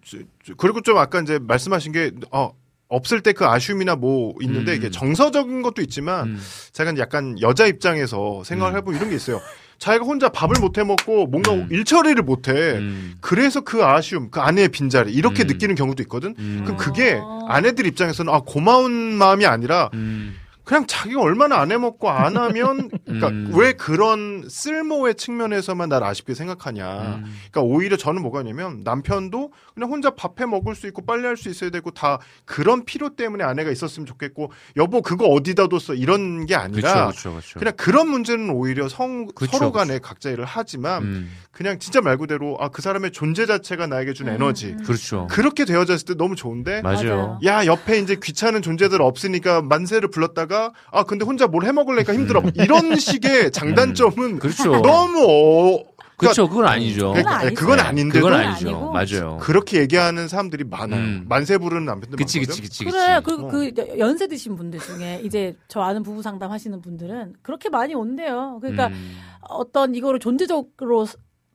그리고 0.58 0.82
좀 0.82 0.98
아까 0.98 1.20
이제 1.22 1.40
말씀하신 1.42 1.92
게 1.92 2.12
어, 2.32 2.52
없을 2.88 3.22
때 3.22 3.34
그 3.34 3.46
아쉬움이나 3.46 3.96
뭐 3.96 4.34
있는데 4.42 4.74
음. 4.74 4.78
이게 4.78 4.90
정서적인 4.92 5.62
것도 5.62 5.82
있지만 5.82 6.28
음. 6.30 6.42
제가 6.72 6.94
약간 7.00 7.36
여자 7.42 7.66
입장에서 7.66 8.44
생각을 8.44 8.74
음. 8.74 8.78
해보면 8.78 9.00
이런 9.00 9.10
게 9.10 9.16
있어요. 9.16 9.42
자기가 9.78 10.06
혼자 10.06 10.30
밥을 10.30 10.62
못 10.62 10.78
해 10.78 10.84
먹고 10.86 11.28
뭔가 11.28 11.52
일처리를 11.70 12.24
못 12.24 12.48
해. 12.48 12.80
그래서 13.20 13.60
그 13.60 13.84
아쉬움, 13.84 14.32
그 14.32 14.40
아내의 14.40 14.70
빈자리 14.70 15.12
이렇게 15.12 15.44
음. 15.44 15.48
느끼는 15.48 15.76
경우도 15.76 16.02
있거든. 16.04 16.34
그럼 16.64 16.78
그게 16.78 17.20
아내들 17.50 17.86
입장에서는 17.86 18.32
아 18.34 18.40
고마운 18.46 18.92
마음이 19.16 19.46
아니라 19.46 19.90
음. 19.94 20.38
그냥 20.66 20.86
자기가 20.86 21.22
얼마나 21.22 21.58
안 21.58 21.72
해먹고 21.72 22.10
안 22.10 22.38
하면 22.38 22.90
그러니까 23.06 23.30
음. 23.30 23.52
왜 23.56 23.74
그런 23.74 24.46
쓸모의 24.48 25.16
측면에서만 25.16 25.90
날 25.90 26.04
아쉽게 26.04 26.34
생각하냐. 26.36 27.02
음. 27.02 27.24
그러니까 27.52 27.62
오히려 27.62 27.98
저는 27.98 28.22
뭐가 28.22 28.44
냐면 28.44 28.82
남편도 28.84 29.52
그냥 29.74 29.90
혼자 29.90 30.12
밥해 30.12 30.46
먹을 30.46 30.76
수 30.76 30.86
있고 30.88 31.06
빨리 31.06 31.26
할수 31.26 31.50
있어야 31.50 31.70
되고 31.72 31.90
다 31.92 32.20
그런 32.46 32.86
필요 32.86 33.16
때문에 33.16 33.44
아내가 33.44 33.72
있었으면 33.72 34.06
좋겠고 34.06 34.52
여보 34.78 35.02
그거 35.02 35.26
어디다 35.26 35.68
뒀어 35.68 35.96
이런 35.96 36.46
게 36.46 36.56
아니라 36.56 37.08
그쵸, 37.08 37.36
그쵸, 37.36 37.56
그쵸. 37.60 37.66
냥 37.66 37.74
그런 37.78 38.10
문제는 38.10 38.50
오히려 38.52 38.88
성, 38.90 39.26
그쵸, 39.34 39.58
서로 39.58 39.72
간에 39.72 40.00
각자 40.00 40.30
일을 40.30 40.46
하지만 40.46 41.04
음. 41.04 41.32
그냥 41.52 41.80
진짜 41.80 42.02
말 42.02 42.18
그대로 42.18 42.58
아 42.60 42.70
그 42.76 42.82
사람의 42.82 43.12
존재 43.12 43.46
자체가 43.46 43.88
나에게 43.88 44.12
준 44.12 44.28
에너지 44.28 44.76
그렇죠. 44.84 45.28
그렇게 45.32 45.64
되어졌을 45.64 46.06
때 46.08 46.14
너무 46.16 46.36
좋은데 46.36 46.82
맞아요. 46.82 47.40
야 47.46 47.66
옆에 47.66 48.00
이제 48.00 48.18
귀찮은 48.22 48.62
존재들 48.62 49.02
없으니까 49.02 49.62
만세를 49.62 50.10
불렀다가 50.10 50.55
아 50.92 51.04
근데 51.04 51.26
혼자 51.26 51.48
뭘 51.48 51.66
해먹으려니까 51.66 52.14
힘들어 52.14 52.42
이런 52.56 52.96
식의 52.98 53.52
장단점은 53.52 54.40
그렇죠. 54.40 54.82
너무 54.82 55.26
어, 55.28 55.96
그렇죠. 56.18 56.48
그건 56.48 56.68
아니죠. 56.68 57.10
그러니까 57.12 57.38
아니, 57.38 57.54
그건 57.54 57.78
네, 57.78 57.84
아닌데도 57.84 58.26
그건 58.26 58.40
아니죠. 58.40 58.92
맞아요. 58.92 59.38
그렇게 59.42 59.80
얘기하는 59.82 60.28
사람들이 60.28 60.64
많아요. 60.64 61.24
만세 61.28 61.58
부르는 61.58 61.86
남편들 61.86 62.18
그치, 62.18 62.40
많거든. 62.40 62.62
그치, 62.62 62.84
그치, 62.84 62.86
그래, 62.86 63.22
그, 63.24 63.48
그, 63.48 64.00
연세 64.00 64.28
드신 64.28 64.56
분들 64.56 64.80
중에, 64.80 65.22
이제, 65.24 65.58
저 65.68 65.82
아는 65.82 66.04
부부 66.04 66.22
상담 66.22 66.52
하시는 66.52 66.80
분들은, 66.82 67.36
그렇게 67.42 67.70
많이 67.70 67.94
온대요. 67.94 68.60
그러니까, 68.62 68.88
음. 68.88 69.18
어떤, 69.42 69.94
이거를 69.94 70.20
존재적으로 70.20 71.06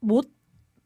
못 0.01 0.29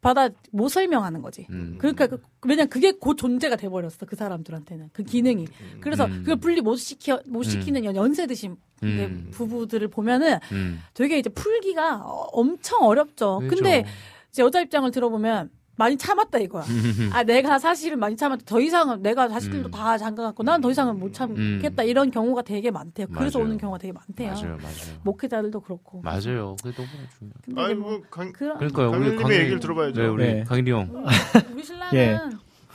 받아, 0.05 0.28
못 0.52 0.68
설명하는 0.68 1.22
거지. 1.22 1.47
음. 1.51 1.76
그러니까, 1.78 2.06
그, 2.06 2.20
왜냐면 2.43 2.68
그게 2.68 2.93
곧 2.93 3.16
존재가 3.16 3.56
돼버렸어, 3.56 4.06
그 4.06 4.14
사람들한테는. 4.16 4.90
그 4.93 5.02
기능이. 5.02 5.47
그래서, 5.81 6.05
음. 6.05 6.18
그걸 6.18 6.36
분리 6.36 6.60
못 6.60 6.76
시켜, 6.76 7.20
못 7.26 7.43
시키는 7.43 7.85
연세 7.97 8.26
드신 8.26 8.56
음. 8.82 9.31
부부들을 9.32 9.89
보면은, 9.89 10.39
음. 10.52 10.81
되게 10.93 11.18
이제 11.18 11.31
풀기가 11.31 12.02
어- 12.05 12.28
엄청 12.32 12.82
어렵죠. 12.82 13.39
그렇죠. 13.39 13.56
근데, 13.56 13.85
이제 14.31 14.43
여자 14.43 14.60
입장을 14.60 14.90
들어보면, 14.90 15.51
많이 15.76 15.96
참았다 15.96 16.38
이거야. 16.38 16.62
음. 16.64 17.10
아 17.12 17.22
내가 17.24 17.59
사실은 17.59 17.98
많이 17.98 18.16
참았다. 18.16 18.44
더 18.46 18.60
이상은 18.60 19.02
내가 19.02 19.28
자식들도 19.28 19.68
음. 19.68 19.70
다 19.70 19.98
잠가갖고 19.98 20.42
난 20.42 20.60
더 20.60 20.70
이상은 20.70 20.98
못 20.98 21.12
참겠다 21.12 21.82
이런 21.82 22.10
경우가 22.10 22.42
되게 22.42 22.70
많대요. 22.70 23.09
그래서 23.09 23.38
맞아요. 23.38 23.46
오는 23.48 23.59
경우가 23.59 23.78
되게 23.78 23.92
많대요. 23.92 24.30
맞아요, 24.32 24.56
맞아요. 24.62 24.98
목회자들도 25.02 25.60
그렇고. 25.60 26.01
맞아요. 26.02 26.56
그게 26.62 26.74
너무 26.76 26.88
중요해요. 27.18 27.34
근데 27.44 27.60
아니 27.62 27.74
뭐뭐 27.74 28.01
강, 28.10 28.32
그런 28.32 28.56
그러니까요. 28.59 28.90
우리 28.90 29.16
강의- 29.16 29.40
얘기를 29.40 29.60
들어봐야죠. 29.60 30.01
네, 30.01 30.09
우리 30.09 30.24
네. 30.24 30.44
강일이 30.44 30.70
형. 30.70 31.05
우리 31.52 31.62
신랑은 31.64 31.94
예. 31.98 32.18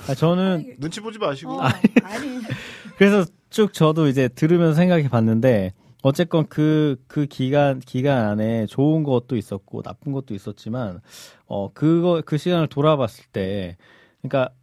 아, 0.08 0.14
저는 0.16 0.76
눈치 0.80 1.00
보지 1.02 1.18
마시고. 1.20 1.54
어, 1.54 1.62
아니 1.62 1.80
그래서 2.98 3.26
쭉 3.50 3.74
저도 3.74 4.08
이제 4.08 4.28
들으면서 4.28 4.74
생각해 4.76 5.10
봤는데 5.10 5.74
어쨌건 6.02 6.48
그, 6.48 7.02
그 7.08 7.26
기간, 7.26 7.80
기간 7.80 8.26
안에 8.26 8.66
좋은 8.68 9.04
것도 9.04 9.36
있었고 9.36 9.82
나쁜 9.82 10.12
것도 10.12 10.34
있었지만, 10.34 11.02
어, 11.46 11.72
그거, 11.74 12.22
그 12.26 12.38
시간을 12.38 12.68
돌아봤을 12.68 13.26
때, 13.32 13.76
그러니까, 14.22 14.54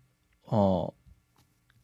어, 0.45 0.89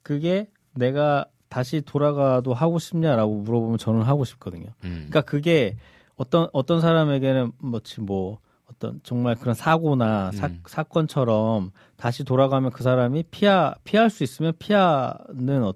그게 0.02 0.50
내가 0.74 1.26
다시 1.48 1.82
돌아가도 1.82 2.54
하고 2.54 2.78
싶냐라고 2.78 3.40
물어보면 3.40 3.78
저는 3.78 4.02
하고 4.02 4.24
싶거든요. 4.24 4.68
음. 4.84 5.08
그러니까 5.10 5.20
그게 5.20 5.76
어떤, 6.16 6.48
어떤 6.52 6.80
사람에게는 6.80 7.52
뭐지 7.58 8.00
뭐, 8.00 8.38
어떤 8.72 9.00
정말 9.02 9.34
그런 9.34 9.54
사고나 9.54 10.32
사, 10.32 10.46
음. 10.46 10.62
사건처럼 10.66 11.72
다시 11.96 12.24
돌아가면 12.24 12.70
그 12.70 12.82
사람이 12.82 13.24
피하, 13.30 13.74
피할 13.84 14.08
수 14.08 14.24
있으면 14.24 14.54
피하는 14.58 15.62
어, 15.62 15.74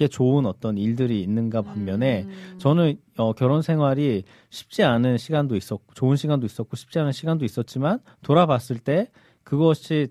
게 0.00 0.08
좋은 0.08 0.46
어떤 0.46 0.78
일들이 0.78 1.20
있는가 1.22 1.60
반면에 1.60 2.26
저는 2.56 2.96
어, 3.18 3.34
결혼 3.34 3.60
생활이 3.60 4.24
쉽지 4.48 4.82
않은 4.82 5.18
시간도 5.18 5.56
있었고 5.56 5.92
좋은 5.92 6.16
시간도 6.16 6.46
있었고 6.46 6.74
쉽지 6.74 6.98
않은 7.00 7.12
시간도 7.12 7.44
있었지만 7.44 7.98
돌아봤을 8.22 8.78
때 8.82 9.10
그것이 9.44 10.08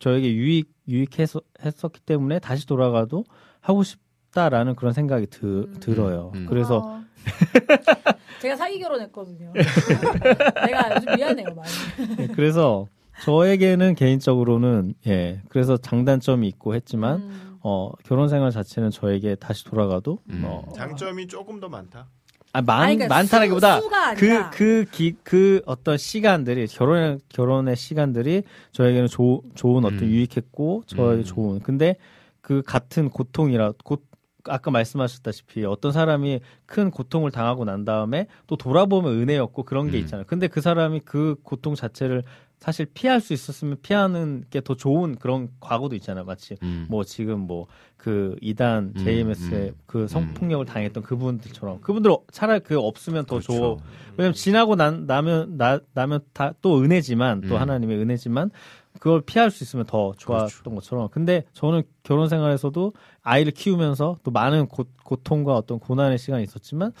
저에게 0.00 0.34
유익 0.34 0.74
유익해서 0.88 1.40
했었기 1.64 2.00
때문에 2.00 2.40
다시 2.40 2.66
돌아가도 2.66 3.24
하고 3.60 3.84
싶다라는 3.84 4.74
그런 4.74 4.92
생각이 4.92 5.26
드, 5.26 5.70
들어요. 5.78 6.32
그래서 6.48 6.78
어. 6.78 7.04
제가 8.42 8.56
사기 8.56 8.80
결혼했거든요. 8.80 9.52
내가 10.66 10.96
요즘 10.96 11.14
미안해요 11.14 11.54
많이. 11.54 11.70
예, 12.18 12.26
그래서 12.26 12.88
저에게는 13.22 13.94
개인적으로는 13.94 14.94
예 15.06 15.40
그래서 15.50 15.76
장단점이 15.76 16.48
있고 16.48 16.74
했지만 16.74 17.20
음. 17.20 17.49
어 17.62 17.90
결혼 18.04 18.28
생활 18.28 18.50
자체는 18.50 18.90
저에게 18.90 19.34
다시 19.34 19.64
돌아가도 19.64 20.18
음. 20.30 20.42
어, 20.44 20.64
장점이 20.74 21.26
조금 21.26 21.60
더 21.60 21.68
많다. 21.68 22.08
아, 22.52 22.62
많, 22.62 22.82
아니, 22.82 22.96
그러니까 22.96 23.14
많다라기보다 23.14 23.80
그. 24.16 24.50
그, 24.50 24.84
기, 24.90 25.14
그 25.22 25.62
어떤 25.66 25.96
시간들이, 25.96 26.66
결혼, 26.66 27.20
결혼의 27.28 27.76
시간들이 27.76 28.42
저에게는 28.72 29.06
조, 29.06 29.42
좋은 29.54 29.84
어떤 29.84 30.00
음. 30.00 30.08
유익했고, 30.08 30.82
저에게 30.86 31.22
음. 31.22 31.24
좋은. 31.24 31.60
근데 31.60 31.96
그 32.40 32.62
같은 32.62 33.08
고통이라, 33.08 33.74
곧, 33.84 34.04
아까 34.48 34.70
말씀하셨다시피 34.70 35.64
어떤 35.64 35.92
사람이 35.92 36.40
큰 36.66 36.90
고통을 36.90 37.30
당하고 37.30 37.64
난 37.64 37.84
다음에 37.84 38.26
또 38.46 38.56
돌아보면 38.56 39.12
은혜였고 39.20 39.64
그런 39.64 39.90
게 39.90 39.98
음. 39.98 40.00
있잖아요. 40.00 40.24
근데 40.26 40.48
그 40.48 40.60
사람이 40.60 41.02
그 41.04 41.36
고통 41.42 41.74
자체를 41.74 42.24
사실 42.60 42.86
피할 42.92 43.20
수 43.20 43.32
있었으면 43.32 43.78
피하는 43.82 44.44
게 44.50 44.60
더 44.60 44.74
좋은 44.74 45.16
그런 45.16 45.48
과거도 45.60 45.96
있잖아요. 45.96 46.24
마치 46.26 46.56
음. 46.62 46.86
뭐 46.88 47.04
지금 47.04 47.40
뭐 47.40 47.66
그 48.02 48.34
이단 48.40 48.94
음, 48.96 49.04
JMS의 49.04 49.68
음. 49.68 49.74
그 49.84 50.08
성폭력을 50.08 50.64
당했던 50.64 51.02
그분들처럼 51.02 51.80
그분들 51.82 52.10
차라리 52.32 52.60
그 52.60 52.78
없으면 52.78 53.26
더 53.26 53.36
그렇죠. 53.36 53.52
좋아. 53.52 53.76
왜냐면 54.16 54.32
지나고 54.32 54.74
난 54.74 55.06
나면 55.06 55.58
나 55.58 55.80
나면 55.92 56.20
다 56.32 56.54
또 56.62 56.80
은혜지만 56.82 57.42
또 57.42 57.56
음. 57.56 57.60
하나님의 57.60 57.98
은혜지만 57.98 58.50
그걸 58.98 59.20
피할 59.20 59.50
수 59.50 59.64
있으면 59.64 59.84
더 59.84 60.14
좋았던 60.16 60.48
그렇죠. 60.48 60.74
것처럼. 60.74 61.08
근데 61.10 61.44
저는 61.52 61.82
결혼 62.02 62.28
생활에서도 62.30 62.92
아이를 63.22 63.52
키우면서 63.52 64.16
또 64.22 64.30
많은 64.30 64.66
고, 64.68 64.84
고통과 65.04 65.54
어떤 65.56 65.78
고난의 65.78 66.16
시간이 66.18 66.42
있었지만 66.44 66.92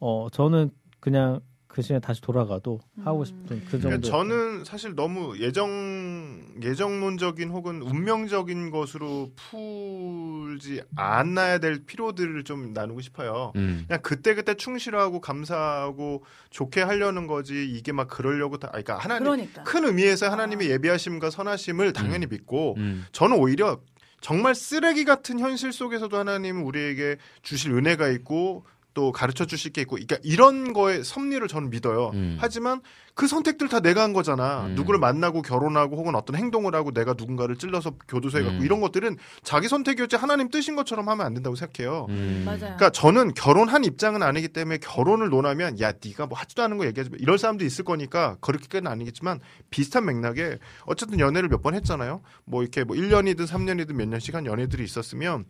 어 0.00 0.28
저는 0.32 0.70
그냥 1.00 1.40
그 1.78 1.82
시간에 1.82 2.00
다시 2.00 2.20
돌아가도 2.20 2.80
하고 3.04 3.24
싶은 3.24 3.62
그 3.66 3.78
정도. 3.78 3.86
그러니까 3.88 4.10
저는 4.10 4.64
사실 4.64 4.96
너무 4.96 5.38
예정 5.38 6.42
예정론적인 6.60 7.50
혹은 7.50 7.82
운명적인 7.82 8.70
것으로 8.70 9.30
풀지 9.36 10.82
않아야 10.96 11.58
될 11.58 11.84
필요들을 11.86 12.42
좀 12.42 12.72
나누고 12.72 13.00
싶어요. 13.00 13.52
음. 13.54 13.84
그냥 13.86 14.00
그때 14.02 14.34
그때 14.34 14.54
충실하고 14.54 15.20
감사하고 15.20 16.24
좋게 16.50 16.82
하려는 16.82 17.28
거지 17.28 17.64
이게 17.70 17.92
막 17.92 18.08
그러려고 18.08 18.58
다. 18.58 18.70
그러니까 18.70 18.98
하나님 18.98 19.24
그러니까. 19.26 19.62
큰 19.62 19.84
의미에서 19.84 20.32
하나님의 20.32 20.70
예비하심과 20.70 21.30
선하심을 21.30 21.92
당연히 21.92 22.26
믿고 22.26 22.74
음. 22.78 23.06
저는 23.12 23.36
오히려 23.38 23.78
정말 24.20 24.56
쓰레기 24.56 25.04
같은 25.04 25.38
현실 25.38 25.72
속에서도 25.72 26.16
하나님은 26.16 26.64
우리에게 26.64 27.18
주실 27.42 27.70
은혜가 27.70 28.08
있고 28.08 28.64
또 28.98 29.12
가르쳐 29.12 29.44
주실 29.46 29.72
게 29.72 29.82
있고 29.82 29.94
그러니까 29.94 30.16
이런 30.24 30.72
거에 30.72 31.04
섭리를 31.04 31.46
저는 31.46 31.70
믿어요. 31.70 32.10
음. 32.14 32.36
하지만 32.40 32.80
그 33.14 33.28
선택들 33.28 33.68
다 33.68 33.78
내가 33.78 34.02
한 34.02 34.12
거잖아. 34.12 34.66
음. 34.66 34.74
누구를 34.74 34.98
만나고 34.98 35.42
결혼하고 35.42 35.96
혹은 35.96 36.16
어떤 36.16 36.34
행동을 36.34 36.74
하고 36.74 36.90
내가 36.90 37.14
누군가를 37.16 37.54
찔러서 37.54 37.92
교도소에 38.08 38.42
갔고 38.42 38.56
음. 38.58 38.64
이런 38.64 38.80
것들은 38.80 39.16
자기 39.44 39.68
선택이었지 39.68 40.16
하나님 40.16 40.48
뜻인 40.50 40.74
것처럼 40.74 41.08
하면 41.08 41.24
안 41.24 41.32
된다고 41.34 41.54
생각해요. 41.54 42.06
음. 42.08 42.42
맞아요. 42.44 42.58
그러니까 42.58 42.90
저는 42.90 43.34
결혼한 43.34 43.84
입장은 43.84 44.20
아니기 44.24 44.48
때문에 44.48 44.78
결혼을 44.78 45.28
논하면 45.28 45.78
야 45.80 45.92
네가 46.04 46.26
뭐 46.26 46.36
하지도 46.36 46.64
않은 46.64 46.76
거 46.76 46.84
얘기하지 46.86 47.10
마. 47.10 47.18
이럴 47.20 47.38
사람도 47.38 47.64
있을 47.64 47.84
거니까 47.84 48.36
그렇게까지는 48.40 48.90
아니겠지만 48.90 49.38
비슷한 49.70 50.06
맥락에 50.06 50.58
어쨌든 50.86 51.20
연애를 51.20 51.48
몇 51.48 51.58
번 51.62 51.74
했잖아요. 51.74 52.20
뭐 52.44 52.62
이렇게 52.62 52.82
뭐 52.82 52.96
1년이든 52.96 53.46
3년이든 53.46 53.92
몇 53.92 54.08
년씩 54.08 54.34
한 54.34 54.44
연애들이 54.46 54.82
있었으면 54.82 55.44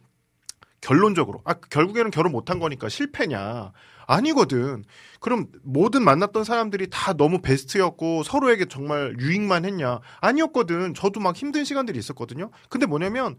결론적으로. 0.80 1.42
아 1.44 1.55
결국에는 1.55 2.10
결혼 2.10 2.32
못한 2.32 2.59
거니까 2.59 2.88
실패냐. 2.88 3.72
아니거든. 4.10 4.84
그럼 5.20 5.48
모든 5.62 6.02
만났던 6.02 6.42
사람들이 6.42 6.88
다 6.88 7.12
너무 7.12 7.42
베스트였고 7.42 8.22
서로에게 8.22 8.64
정말 8.64 9.14
유익만 9.18 9.66
했냐. 9.66 10.00
아니었거든. 10.20 10.94
저도 10.94 11.20
막 11.20 11.36
힘든 11.36 11.64
시간들이 11.64 11.98
있었거든요. 11.98 12.50
근데 12.70 12.86
뭐냐면 12.86 13.36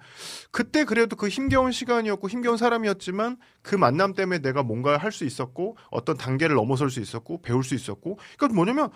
그때 0.52 0.84
그래도 0.86 1.16
그 1.16 1.28
힘겨운 1.28 1.72
시간이었고 1.72 2.30
힘겨운 2.30 2.58
사람이었지만 2.58 3.38
그 3.64 3.76
만남 3.76 4.14
때문에 4.14 4.40
내가 4.40 4.62
뭔가 4.62 4.98
할 4.98 5.12
수 5.12 5.26
있었고 5.26 5.76
어떤 5.90 6.18
단계를 6.18 6.56
넘어설 6.56 6.92
수 6.92 7.00
있었고 7.00 7.42
배울 7.42 7.64
수 7.64 7.74
있었고. 7.74 8.20
그러니까 8.38 8.56
뭐냐면 8.56 8.90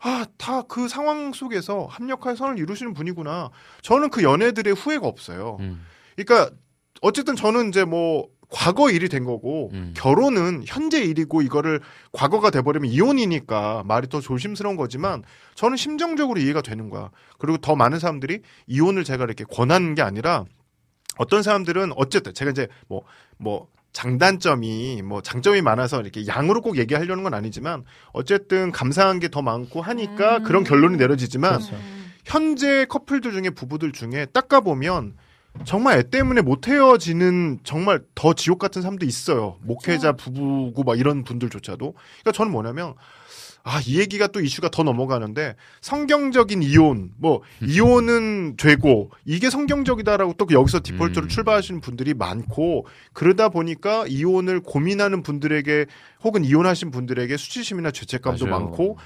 아, 0.00 0.26
다 0.36 0.62
그 0.62 0.88
상황 0.88 1.32
속에서 1.32 1.86
합력할 1.88 2.36
선을 2.36 2.58
이루시는 2.58 2.92
분이구나. 2.94 3.50
저는 3.82 4.10
그 4.10 4.24
연애들의 4.24 4.72
후회가 4.74 5.06
없어요. 5.06 5.58
음. 5.60 5.86
그러니까 6.16 6.50
어쨌든 7.00 7.36
저는 7.36 7.68
이제 7.68 7.84
뭐 7.84 8.28
과거 8.52 8.90
일이 8.90 9.08
된 9.08 9.24
거고 9.24 9.70
음. 9.74 9.94
결혼은 9.96 10.62
현재 10.66 11.00
일이고 11.02 11.40
이거를 11.42 11.80
과거가 12.12 12.50
돼버리면 12.50 12.90
이혼이니까 12.90 13.84
말이 13.86 14.08
더 14.08 14.20
조심스러운 14.20 14.76
거지만 14.76 15.22
저는 15.54 15.76
심정적으로 15.76 16.40
이해가 16.40 16.60
되는 16.62 16.90
거야. 16.90 17.10
그리고 17.38 17.58
더 17.58 17.76
많은 17.76 17.98
사람들이 18.00 18.40
이혼을 18.66 19.04
제가 19.04 19.24
이렇게 19.24 19.44
권하는 19.44 19.94
게 19.94 20.02
아니라 20.02 20.44
어떤 21.16 21.42
사람들은 21.42 21.92
어쨌든 21.96 22.34
제가 22.34 22.50
이제 22.50 22.66
뭐뭐 22.88 23.68
장단점이 23.92 25.02
뭐 25.02 25.20
장점이 25.20 25.62
많아서 25.62 26.00
이렇게 26.00 26.26
양으로 26.26 26.60
꼭 26.60 26.76
얘기하려는 26.78 27.22
건 27.22 27.34
아니지만 27.34 27.84
어쨌든 28.12 28.72
감사한 28.72 29.20
게 29.20 29.28
더 29.28 29.42
많고 29.42 29.80
하니까 29.80 30.40
그런 30.40 30.64
결론이 30.64 30.96
내려지지만 30.96 31.58
그렇죠. 31.58 31.76
현재 32.24 32.84
커플들 32.86 33.32
중에 33.32 33.50
부부들 33.50 33.92
중에 33.92 34.26
닦아 34.32 34.60
보면 34.60 35.14
정말 35.64 35.98
애 35.98 36.02
때문에 36.02 36.40
못 36.40 36.68
헤어지는 36.68 37.60
정말 37.64 38.00
더 38.14 38.32
지옥 38.32 38.58
같은 38.58 38.82
사람도 38.82 39.06
있어요. 39.06 39.58
목회자 39.62 40.12
부부고 40.12 40.82
막 40.84 40.98
이런 40.98 41.24
분들조차도. 41.24 41.92
그러니까 41.92 42.32
저는 42.32 42.52
뭐냐면 42.52 42.94
아, 43.62 43.80
이 43.86 43.98
얘기가 43.98 44.26
또 44.28 44.40
이슈가 44.40 44.70
더 44.70 44.82
넘어가는데 44.82 45.54
성경적인 45.82 46.62
이혼, 46.62 47.10
뭐 47.18 47.42
이혼은 47.62 48.56
되고 48.56 49.10
이게 49.26 49.50
성경적이다라고 49.50 50.34
또 50.38 50.46
여기서 50.50 50.80
디폴트로 50.82 51.28
출발하시는 51.28 51.82
분들이 51.82 52.14
많고 52.14 52.86
그러다 53.12 53.50
보니까 53.50 54.06
이혼을 54.08 54.60
고민하는 54.60 55.22
분들에게 55.22 55.86
혹은 56.24 56.44
이혼하신 56.44 56.90
분들에게 56.90 57.36
수치심이나 57.36 57.90
죄책감도 57.90 58.46
맞아요. 58.46 58.60
많고 58.64 58.96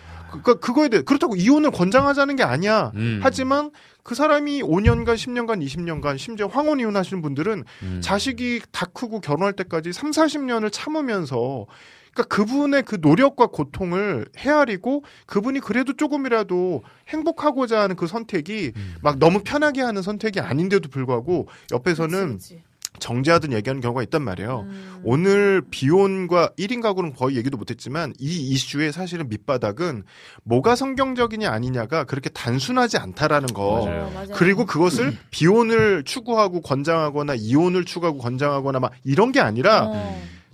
그러니까 0.42 0.54
그거에 0.54 0.88
대해 0.88 1.02
그렇다고 1.02 1.36
이혼을 1.36 1.70
권장하자는 1.70 2.36
게 2.36 2.42
아니야. 2.42 2.92
음. 2.94 3.20
하지만 3.22 3.70
그 4.02 4.14
사람이 4.14 4.62
5년간, 4.62 5.14
10년간, 5.14 5.64
20년간 5.64 6.18
심지어 6.18 6.46
황혼 6.46 6.78
이혼하시는 6.80 7.22
분들은 7.22 7.64
음. 7.82 8.00
자식이 8.02 8.60
다 8.70 8.86
크고 8.86 9.20
결혼할 9.20 9.54
때까지 9.54 9.92
3, 9.92 10.10
40년을 10.10 10.70
참으면서 10.70 11.66
그러니까 12.12 12.36
그분의 12.36 12.84
그 12.84 12.98
노력과 13.00 13.48
고통을 13.48 14.26
헤아리고 14.38 15.04
그분이 15.26 15.60
그래도 15.60 15.94
조금이라도 15.94 16.84
행복하고자 17.08 17.80
하는 17.80 17.96
그 17.96 18.06
선택이 18.06 18.72
음. 18.76 18.94
막 19.02 19.18
너무 19.18 19.40
편하게 19.42 19.82
하는 19.82 20.00
선택이 20.00 20.40
아닌데도 20.40 20.88
불구하고 20.90 21.48
옆에서는 21.72 22.38
정제하든 22.98 23.52
얘기하는 23.52 23.80
경우가 23.80 24.02
있단 24.04 24.22
말이에요. 24.22 24.66
오늘 25.02 25.62
비혼과 25.70 26.50
1인 26.58 26.80
가구는 26.80 27.14
거의 27.14 27.36
얘기도 27.36 27.56
못했지만 27.56 28.12
이 28.18 28.50
이슈의 28.50 28.92
사실은 28.92 29.28
밑바닥은 29.28 30.04
뭐가 30.44 30.76
성경적이냐 30.76 31.50
아니냐가 31.50 32.04
그렇게 32.04 32.30
단순하지 32.30 32.98
않다라는 32.98 33.48
거. 33.48 33.84
맞아요. 33.86 34.10
맞아요. 34.14 34.28
그리고 34.34 34.64
그것을 34.64 35.16
비혼을 35.30 36.04
추구하고 36.04 36.60
권장하거나 36.60 37.34
이혼을 37.34 37.84
추구하고 37.84 38.18
권장하거나 38.18 38.80
막 38.80 38.92
이런 39.04 39.32
게 39.32 39.40
아니라 39.40 39.90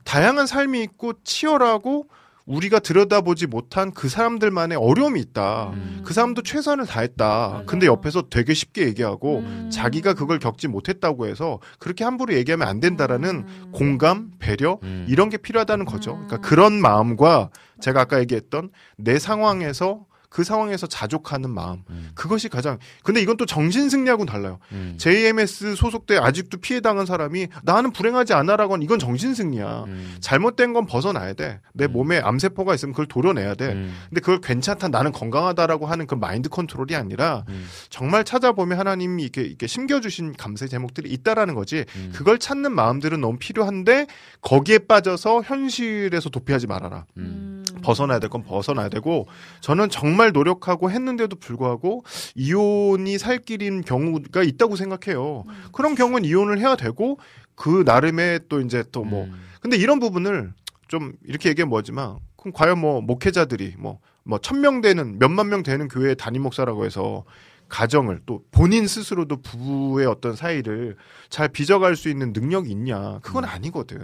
다양한 0.04 0.46
삶이 0.46 0.82
있고 0.82 1.12
치열하고 1.22 2.08
우리가 2.46 2.78
들여다보지 2.80 3.46
못한 3.46 3.92
그 3.92 4.08
사람들만의 4.08 4.76
어려움이 4.78 5.20
있다. 5.20 5.72
그 6.04 6.12
사람도 6.12 6.42
최선을 6.42 6.86
다했다. 6.86 7.62
근데 7.66 7.86
옆에서 7.86 8.28
되게 8.28 8.54
쉽게 8.54 8.86
얘기하고 8.86 9.44
자기가 9.70 10.14
그걸 10.14 10.38
겪지 10.38 10.68
못했다고 10.68 11.26
해서 11.26 11.60
그렇게 11.78 12.04
함부로 12.04 12.34
얘기하면 12.34 12.66
안 12.66 12.80
된다라는 12.80 13.70
공감, 13.72 14.32
배려 14.38 14.78
이런 15.06 15.28
게 15.28 15.36
필요하다는 15.36 15.84
거죠. 15.84 16.14
그러니까 16.14 16.38
그런 16.38 16.80
마음과 16.80 17.50
제가 17.80 18.02
아까 18.02 18.18
얘기했던 18.20 18.70
내 18.96 19.18
상황에서 19.18 20.06
그 20.30 20.44
상황에서 20.44 20.86
자족하는 20.86 21.50
마음 21.50 21.82
그것이 22.14 22.48
가장 22.48 22.78
근데 23.02 23.20
이건 23.20 23.36
또 23.36 23.44
정신 23.44 23.90
승리하고는 23.90 24.30
달라요. 24.30 24.58
음. 24.72 24.94
JMS 24.96 25.74
소속돼 25.74 26.18
아직도 26.18 26.58
피해 26.58 26.80
당한 26.80 27.04
사람이 27.04 27.48
나는 27.62 27.92
불행하지 27.92 28.32
않아라고 28.32 28.76
이건 28.80 28.98
정신 28.98 29.34
승리야. 29.34 29.84
음. 29.88 30.16
잘못된 30.20 30.72
건 30.72 30.86
벗어나야 30.86 31.32
돼. 31.34 31.60
내 31.72 31.86
몸에 31.86 32.20
암세포가 32.20 32.74
있으면 32.74 32.92
그걸 32.92 33.06
도려내야 33.06 33.54
돼. 33.54 33.72
음. 33.72 33.92
근데 34.08 34.20
그걸 34.20 34.40
괜찮다 34.40 34.88
나는 34.88 35.12
건강하다라고 35.12 35.86
하는 35.86 36.06
그 36.06 36.14
마인드 36.14 36.48
컨트롤이 36.48 36.94
아니라 36.94 37.44
음. 37.48 37.66
정말 37.88 38.24
찾아보면 38.24 38.78
하나님이 38.78 39.22
이렇게 39.24 39.42
이렇게 39.42 39.66
심겨주신 39.66 40.34
감사의 40.34 40.68
제목들이 40.68 41.10
있다라는 41.10 41.54
거지. 41.54 41.84
음. 41.96 42.12
그걸 42.14 42.38
찾는 42.38 42.72
마음들은 42.72 43.20
너무 43.20 43.38
필요한데 43.38 44.06
거기에 44.40 44.78
빠져서 44.78 45.42
현실에서 45.42 46.30
도피하지 46.30 46.66
말아라. 46.68 47.04
음. 47.16 47.59
벗어나야 47.80 48.18
될 48.18 48.30
건 48.30 48.44
벗어나야 48.44 48.88
되고 48.88 49.26
저는 49.60 49.88
정말 49.90 50.32
노력하고 50.32 50.90
했는데도 50.90 51.36
불구하고 51.36 52.04
이혼이 52.34 53.18
살 53.18 53.38
길인 53.38 53.82
경우가 53.82 54.42
있다고 54.42 54.76
생각해요. 54.76 55.44
그런 55.72 55.94
경우는 55.94 56.24
이혼을 56.28 56.58
해야 56.60 56.76
되고 56.76 57.18
그 57.54 57.82
나름의 57.84 58.40
또 58.48 58.60
이제 58.60 58.84
또 58.92 59.02
뭐 59.04 59.28
근데 59.60 59.76
이런 59.76 59.98
부분을 60.00 60.52
좀 60.88 61.12
이렇게 61.26 61.48
얘기하면 61.50 61.70
뭐지만 61.70 62.18
그럼 62.36 62.52
과연 62.52 62.78
뭐 62.78 63.00
목회자들이 63.00 63.74
뭐 63.78 63.98
뭐 64.22 64.38
천명 64.38 64.82
되는 64.82 65.18
몇만 65.18 65.48
명 65.48 65.62
되는 65.62 65.88
교회 65.88 66.14
담임 66.14 66.42
목사라고 66.42 66.84
해서 66.84 67.24
가정을 67.70 68.20
또 68.26 68.42
본인 68.50 68.86
스스로도 68.86 69.40
부부의 69.40 70.06
어떤 70.06 70.36
사이를 70.36 70.96
잘 71.30 71.48
빚어갈 71.48 71.96
수 71.96 72.08
있는 72.10 72.32
능력이 72.34 72.70
있냐 72.70 73.20
그건 73.20 73.44
아니거든. 73.44 73.98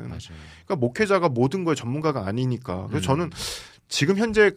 그러니까 0.65 0.77
목회자가 0.77 1.29
모든 1.29 1.65
거에 1.65 1.75
전문가가 1.75 2.27
아니니까. 2.27 2.87
그래서 2.87 3.05
저는 3.05 3.31
지금 3.89 4.17
현재 4.17 4.53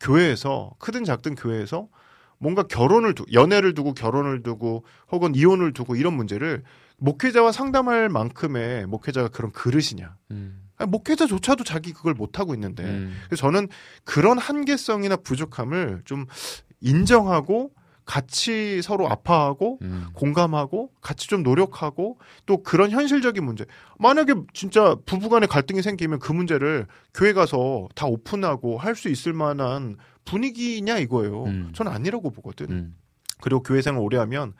교회에서 0.00 0.72
크든 0.78 1.04
작든 1.04 1.34
교회에서 1.36 1.88
뭔가 2.38 2.62
결혼을 2.62 3.14
두, 3.14 3.24
연애를 3.32 3.74
두고 3.74 3.94
결혼을 3.94 4.42
두고 4.42 4.84
혹은 5.10 5.34
이혼을 5.34 5.72
두고 5.72 5.96
이런 5.96 6.14
문제를 6.14 6.62
목회자와 6.98 7.52
상담할 7.52 8.08
만큼의 8.08 8.86
목회자가 8.86 9.28
그런 9.28 9.52
그릇이냐. 9.52 10.16
아니, 10.76 10.90
목회자조차도 10.90 11.64
자기 11.64 11.92
그걸 11.92 12.14
못 12.14 12.38
하고 12.38 12.54
있는데. 12.54 12.84
그래서 13.26 13.42
저는 13.42 13.68
그런 14.04 14.38
한계성이나 14.38 15.16
부족함을 15.16 16.02
좀 16.04 16.26
인정하고 16.80 17.72
같이 18.08 18.80
서로 18.80 19.06
아파하고 19.06 19.78
공감하고 20.14 20.90
같이 21.02 21.28
좀 21.28 21.42
노력하고 21.42 22.18
또 22.46 22.62
그런 22.62 22.90
현실적인 22.90 23.44
문제. 23.44 23.66
만약에 23.98 24.32
진짜 24.54 24.96
부부간에 25.04 25.46
갈등이 25.46 25.82
생기면 25.82 26.18
그 26.18 26.32
문제를 26.32 26.86
교회 27.12 27.34
가서 27.34 27.86
다 27.94 28.06
오픈하고 28.06 28.78
할 28.78 28.96
수 28.96 29.10
있을 29.10 29.34
만한 29.34 29.98
분위기냐 30.24 30.98
이거예요. 30.98 31.44
저는 31.74 31.92
아니라고 31.92 32.30
보거든. 32.30 32.94
그리고 33.42 33.62
교회 33.62 33.82
생활 33.82 34.02
오래 34.02 34.16
하면 34.16 34.54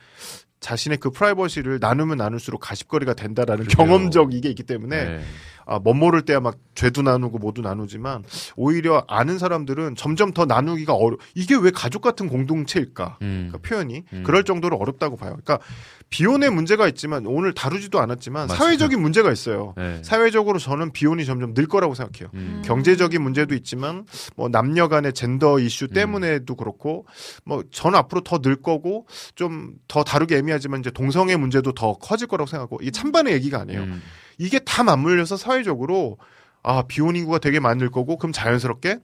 자신의 0.60 0.98
그 0.98 1.10
프라이버시를 1.10 1.78
나누면 1.80 2.18
나눌수록 2.18 2.60
가십거리가 2.60 3.14
된다라는 3.14 3.64
그래요. 3.64 3.76
경험적 3.76 4.34
이게 4.34 4.50
있기 4.50 4.64
때문에 4.64 5.04
네. 5.04 5.20
아, 5.68 5.78
멋 5.82 5.94
모를 5.94 6.22
때야 6.22 6.40
막 6.40 6.56
죄도 6.74 7.02
나누고 7.02 7.38
뭐도 7.38 7.62
나누지만 7.62 8.24
오히려 8.56 9.04
아는 9.06 9.38
사람들은 9.38 9.94
점점 9.96 10.32
더 10.32 10.44
나누기가 10.44 10.94
어려. 10.94 11.16
이게 11.34 11.54
왜 11.56 11.70
가족 11.70 12.02
같은 12.02 12.28
공동체일까? 12.28 13.18
음. 13.22 13.48
그러니까 13.50 13.58
표현이 13.68 14.04
그럴 14.24 14.44
정도로 14.44 14.76
어렵다고 14.78 15.16
봐요. 15.16 15.36
그러니까 15.42 15.58
비혼의 16.10 16.50
문제가 16.50 16.88
있지만 16.88 17.26
오늘 17.26 17.52
다루지도 17.52 18.00
않았지만 18.00 18.46
맞아요. 18.46 18.58
사회적인 18.58 18.98
문제가 19.00 19.30
있어요. 19.30 19.74
네. 19.76 20.00
사회적으로 20.02 20.58
저는 20.58 20.92
비혼이 20.92 21.26
점점 21.26 21.52
늘 21.52 21.66
거라고 21.66 21.94
생각해요. 21.94 22.30
음. 22.32 22.62
경제적인 22.64 23.20
문제도 23.22 23.54
있지만 23.54 24.06
뭐 24.34 24.48
남녀 24.48 24.88
간의 24.88 25.12
젠더 25.12 25.58
이슈 25.58 25.84
음. 25.86 25.94
때문에도 25.94 26.54
그렇고 26.54 27.04
뭐 27.44 27.62
저는 27.70 27.98
앞으로 27.98 28.22
더 28.22 28.38
늘 28.40 28.56
거고 28.62 29.06
좀 29.34 29.68
더 29.88 30.02
다루기 30.04 30.34
애매하지만 30.34 30.80
이제 30.80 30.90
동성애 30.90 31.36
문제도 31.36 31.72
더 31.72 31.94
커질 31.94 32.26
거라고 32.28 32.46
생각하고 32.48 32.78
이게 32.80 32.90
찬반의 32.90 33.32
얘기가 33.34 33.60
아니에요. 33.60 33.86
음. 34.38 34.44
이게 34.44 34.58
다 34.58 34.82
맞물려서 34.82 35.36
사회적으로 35.36 36.18
아 36.62 36.82
비혼 36.88 37.16
인구가 37.16 37.38
되게 37.38 37.60
많을 37.60 37.90
거고 37.90 38.16
그럼 38.18 38.32
자연스럽게 38.32 38.98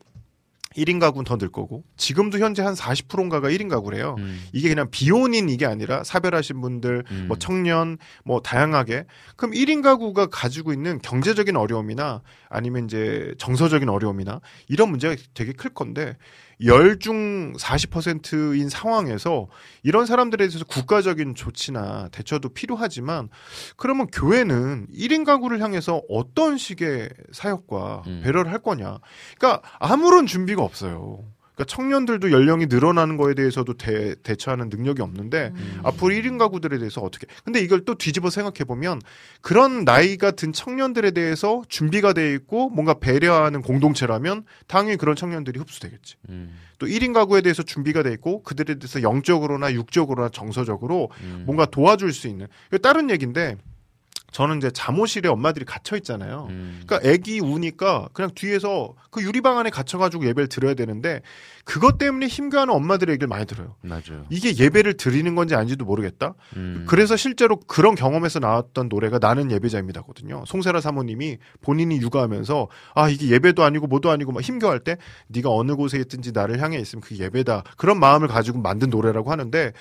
1인 0.77 0.99
가구는 0.99 1.25
더 1.25 1.37
늘 1.39 1.51
거고 1.53 1.85
지금도 1.97 2.41
현재 2.41 2.61
한 2.63 2.75
40%인가가 2.75 3.49
1인 3.49 3.69
가구래요. 3.69 4.17
이게 4.53 4.69
그냥 4.69 4.91
비혼인 4.91 5.49
이게 5.49 5.67
아니라 5.67 6.03
사별하신 6.03 6.61
분들, 6.61 7.05
뭐 7.29 7.39
청년, 7.39 7.97
뭐 8.25 8.41
다양하게 8.41 9.05
그럼 9.37 9.53
1인 9.55 9.85
가구가 9.85 10.27
가지고 10.27 10.73
있는 10.73 10.99
경제적인 11.01 11.57
어려움이나 11.57 12.23
아니면 12.49 12.87
이제 12.87 13.35
정서적인 13.39 13.89
어려움이나 13.89 14.41
이런 14.67 14.91
문제가 14.91 15.15
되게 15.33 15.53
클 15.53 15.71
건데 15.73 16.17
열중 16.65 17.55
40%인 17.55 18.69
상황에서 18.69 19.49
이런 19.83 20.07
사람들에 20.07 20.47
대해서 20.47 20.65
국가적인 20.65 21.35
조치나 21.35 22.09
대처도 22.11 22.51
필요하지만 22.51 23.29
그러면 23.77 24.07
교회는 24.09 24.87
1인 24.93 25.25
가구를 25.25 25.61
향해서 25.61 26.03
어떤 26.09 26.57
식의 26.57 27.11
사역과 27.33 28.05
배려를 28.23 28.53
할 28.53 28.61
거냐. 28.61 28.99
그러니까 29.39 29.63
아무런 29.79 30.27
준비가 30.27 30.63
없어요. 30.63 31.25
그러니까 31.55 31.65
청년들도 31.75 32.33
연령이 32.33 32.67
늘어나는 32.67 33.17
거에 33.17 33.35
대해서도 33.35 33.75
대, 33.75 34.15
대처하는 34.23 34.69
능력이 34.71 35.03
없는데 35.03 35.53
앞으로 35.85 36.13
1인 36.15 36.39
가구들에 36.39 36.79
대해서 36.79 37.01
어떻게 37.01 37.27
근데 37.45 37.61
이걸 37.61 37.85
또 37.85 37.95
뒤집어 37.95 38.29
생각해 38.31 38.65
보면 38.67 39.01
그런 39.41 39.85
나이가 39.85 40.33
든 40.33 40.53
청년들에 40.53 41.13
대해서 41.13 41.63
준비가 41.69 42.13
돼 42.13 42.33
있고 42.35 42.71
뭔가 42.71 42.95
배려하는 42.95 43.63
공동체라면 43.63 44.45
당연히 44.67 44.97
그런 44.97 45.15
청년들이 45.15 45.59
흡수되겠지. 45.61 46.17
또 46.79 46.87
1인 46.87 47.15
가구에 47.15 47.41
대해서 47.41 47.63
준비가 47.63 48.03
돼 48.03 48.13
있고 48.13 48.43
그들에 48.43 48.75
대해서 48.75 49.03
영적으로나 49.03 49.73
육적으로나 49.75 50.29
정서적으로 50.31 51.11
뭔가 51.45 51.67
도와줄 51.67 52.13
수 52.13 52.27
있는 52.27 52.49
이거 52.69 52.79
다른 52.79 53.11
얘기인데 53.11 53.57
저는 54.35 54.57
이제 54.57 54.69
잠옷실에 54.73 55.29
엄마들이 55.29 55.65
갇혀 55.65 55.97
있잖아요. 55.97 56.49
음. 56.51 56.83
그러니까 56.85 57.09
애기 57.09 57.39
우니까 57.39 58.09
그냥 58.13 58.33
뒤에서 58.35 58.93
그 59.13 59.23
유리방 59.23 59.59
안에 59.59 59.71
갇혀가지고 59.71 60.27
예배를 60.27 60.49
드려야 60.49 60.75
되는데 60.75 61.21
그것 61.65 61.99
때문에 61.99 62.27
힘겨워하는 62.27 62.75
엄마들의 62.75 63.13
얘기를 63.13 63.29
많이 63.29 63.47
들어요. 63.47 63.77
맞아요. 63.83 64.27
이게 64.31 64.57
예배를 64.57 64.97
드리는 64.97 65.37
건지 65.37 65.55
아닌지도 65.55 65.85
모르겠다. 65.85 66.35
음. 66.57 66.85
그래서 66.89 67.17
실제로 67.17 67.61
그런 67.61 67.95
경험에서 67.95 68.41
나왔던 68.41 68.89
노래가 68.89 69.21
나는 69.21 69.53
예배자입니다거든요. 69.53 70.43
송세라 70.49 70.81
사모님이 70.81 71.39
본인이 71.63 72.01
육아하면서 72.01 72.67
아 72.97 73.09
이게 73.09 73.29
예배도 73.29 73.63
아니고 73.63 73.87
뭐도 73.87 74.11
아니고 74.11 74.33
막 74.33 74.43
힘겨워할 74.43 74.81
때 74.81 74.97
네가 75.29 75.49
어느 75.49 75.77
곳에 75.77 75.99
있든지 75.99 76.33
나를 76.33 76.61
향해 76.61 76.79
있으면 76.81 77.03
그게 77.03 77.23
예배다. 77.23 77.63
그런 77.77 78.01
마음을 78.01 78.27
가지고 78.27 78.59
만든 78.59 78.91
노래라고 78.91 79.31
하는데 79.31 79.73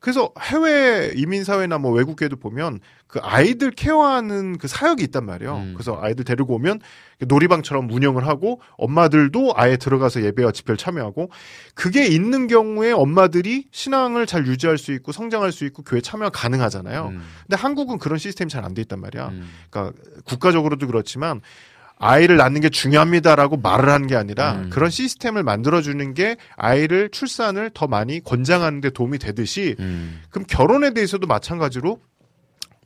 그래서 0.00 0.32
해외 0.40 1.12
이민 1.14 1.44
사회나 1.44 1.76
뭐 1.78 1.92
외국에도 1.92 2.36
보면 2.36 2.80
그 3.06 3.18
아이들 3.22 3.70
케어하는 3.70 4.56
그 4.56 4.66
사역이 4.66 5.02
있단 5.04 5.26
말이에요. 5.26 5.56
음. 5.56 5.74
그래서 5.74 5.98
아이들 6.00 6.24
데리고 6.24 6.54
오면 6.54 6.80
놀이방처럼 7.20 7.90
운영을 7.90 8.26
하고 8.26 8.60
엄마들도 8.78 9.52
아예 9.56 9.76
들어가서 9.76 10.22
예배와 10.22 10.52
집회를 10.52 10.78
참여하고 10.78 11.30
그게 11.74 12.06
있는 12.06 12.46
경우에 12.46 12.92
엄마들이 12.92 13.66
신앙을 13.72 14.24
잘 14.26 14.46
유지할 14.46 14.78
수 14.78 14.92
있고 14.92 15.12
성장할 15.12 15.52
수 15.52 15.66
있고 15.66 15.82
교회 15.82 16.00
참여가 16.00 16.30
가능하잖아요. 16.30 17.08
음. 17.08 17.20
근데 17.42 17.56
한국은 17.60 17.98
그런 17.98 18.18
시스템이 18.18 18.50
잘 18.50 18.64
안 18.64 18.72
돼 18.74 18.80
있단 18.82 19.00
말이야. 19.00 19.32
그러니까 19.70 19.92
국가적으로도 20.24 20.86
그렇지만 20.86 21.40
아이를 22.00 22.38
낳는 22.38 22.62
게 22.62 22.70
중요합니다라고 22.70 23.58
말을 23.58 23.90
하는 23.90 24.06
게 24.06 24.16
아니라 24.16 24.54
음. 24.54 24.70
그런 24.70 24.90
시스템을 24.90 25.42
만들어주는 25.42 26.14
게 26.14 26.36
아이를 26.56 27.10
출산을 27.10 27.70
더 27.74 27.86
많이 27.86 28.24
권장하는 28.24 28.80
데 28.80 28.88
도움이 28.90 29.18
되듯이 29.18 29.76
음. 29.78 30.22
그럼 30.30 30.46
결혼에 30.48 30.94
대해서도 30.94 31.26
마찬가지로 31.26 32.00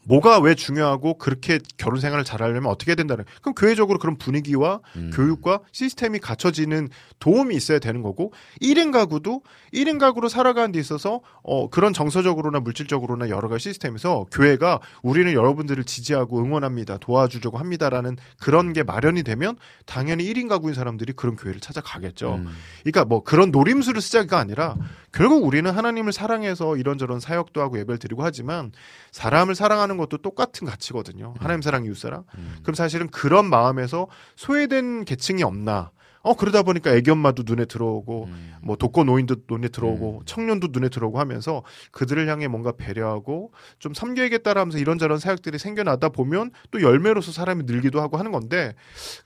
뭐가 0.07 0.39
왜 0.41 0.55
중요하고 0.55 1.19
그렇게 1.19 1.59
결혼 1.77 2.01
생활을 2.01 2.25
잘 2.25 2.43
하려면 2.43 2.67
어떻게 2.67 2.91
해야 2.91 2.97
된다는 2.97 3.25
그럼 3.41 3.55
교회적으로 3.55 3.99
그런 3.99 4.17
분위기와 4.17 4.81
음. 4.97 5.11
교육과 5.15 5.61
시스템이 5.73 6.19
갖춰지는 6.19 6.89
도움이 7.19 7.55
있어야 7.57 7.79
되는 7.79 8.03
거고 8.03 8.33
1인 8.61 8.93
가구도 8.93 9.43
1인 9.73 9.99
가구로 9.99 10.29
살아가는 10.29 10.73
데 10.73 10.79
있어서 10.79 11.21
어 11.43 11.69
그런 11.69 11.93
정서적으로나 11.93 12.61
물질적으로나 12.61 13.29
여러 13.29 13.49
가지 13.49 13.65
시스템에서 13.65 14.27
교회가 14.31 14.81
우리는 15.03 15.33
여러분들을 15.33 15.85
지지하고 15.85 16.41
응원합니다. 16.41 16.99
도와주려고 16.99 17.59
합니다라는 17.59 18.17
그런 18.39 18.73
게 18.73 18.83
마련이 18.83 19.23
되면 19.23 19.57
당연히 19.87 20.25
1인 20.33 20.49
가구인 20.49 20.75
사람들이 20.75 21.15
그런 21.15 21.37
교회를 21.37 21.61
찾아가겠죠. 21.61 22.35
음. 22.35 22.49
그러니까 22.83 23.05
뭐 23.05 23.23
그런 23.23 23.51
노림수를 23.51 24.01
쓰자가 24.01 24.39
아니라 24.39 24.77
결국 25.15 25.45
우리는 25.45 25.71
하나님을 25.71 26.13
사랑해서 26.13 26.77
이런저런 26.77 27.21
사역도 27.21 27.61
하고 27.61 27.79
예배를 27.79 27.99
드리고 27.99 28.25
하지만 28.25 28.73
사람을 29.13 29.55
사랑하는 29.55 29.97
것도 29.97 30.19
똑같은 30.19 30.67
가치거든요. 30.67 31.35
하나님 31.39 31.63
사랑 31.63 31.85
이웃 31.85 31.97
사랑. 31.97 32.25
그럼 32.63 32.75
사실은 32.75 33.09
그런 33.09 33.49
마음에서 33.49 34.09
소외된 34.37 35.05
계층이 35.05 35.43
없나? 35.45 35.93
어 36.27 36.35
그러다 36.35 36.63
보니까 36.63 36.91
애기 36.95 37.11
엄마도 37.11 37.43
눈에 37.45 37.67
들어오고 37.67 38.29
뭐 38.63 38.77
독거 38.77 39.05
노인도 39.05 39.37
눈에 39.47 39.69
들어오고 39.69 40.23
청년도 40.25 40.69
눈에 40.73 40.89
들어오고 40.89 41.21
하면서 41.21 41.63
그들을 41.93 42.27
향해 42.29 42.49
뭔가 42.49 42.73
배려하고 42.73 43.53
좀 43.79 43.93
섬겨야겠다라면서 43.93 44.79
이런저런 44.79 45.19
사역들이 45.19 45.59
생겨나다 45.59 46.09
보면 46.09 46.51
또 46.71 46.81
열매로서 46.81 47.31
사람이 47.31 47.65
늘기도 47.65 48.01
하고 48.01 48.17
하는 48.17 48.33
건데 48.33 48.75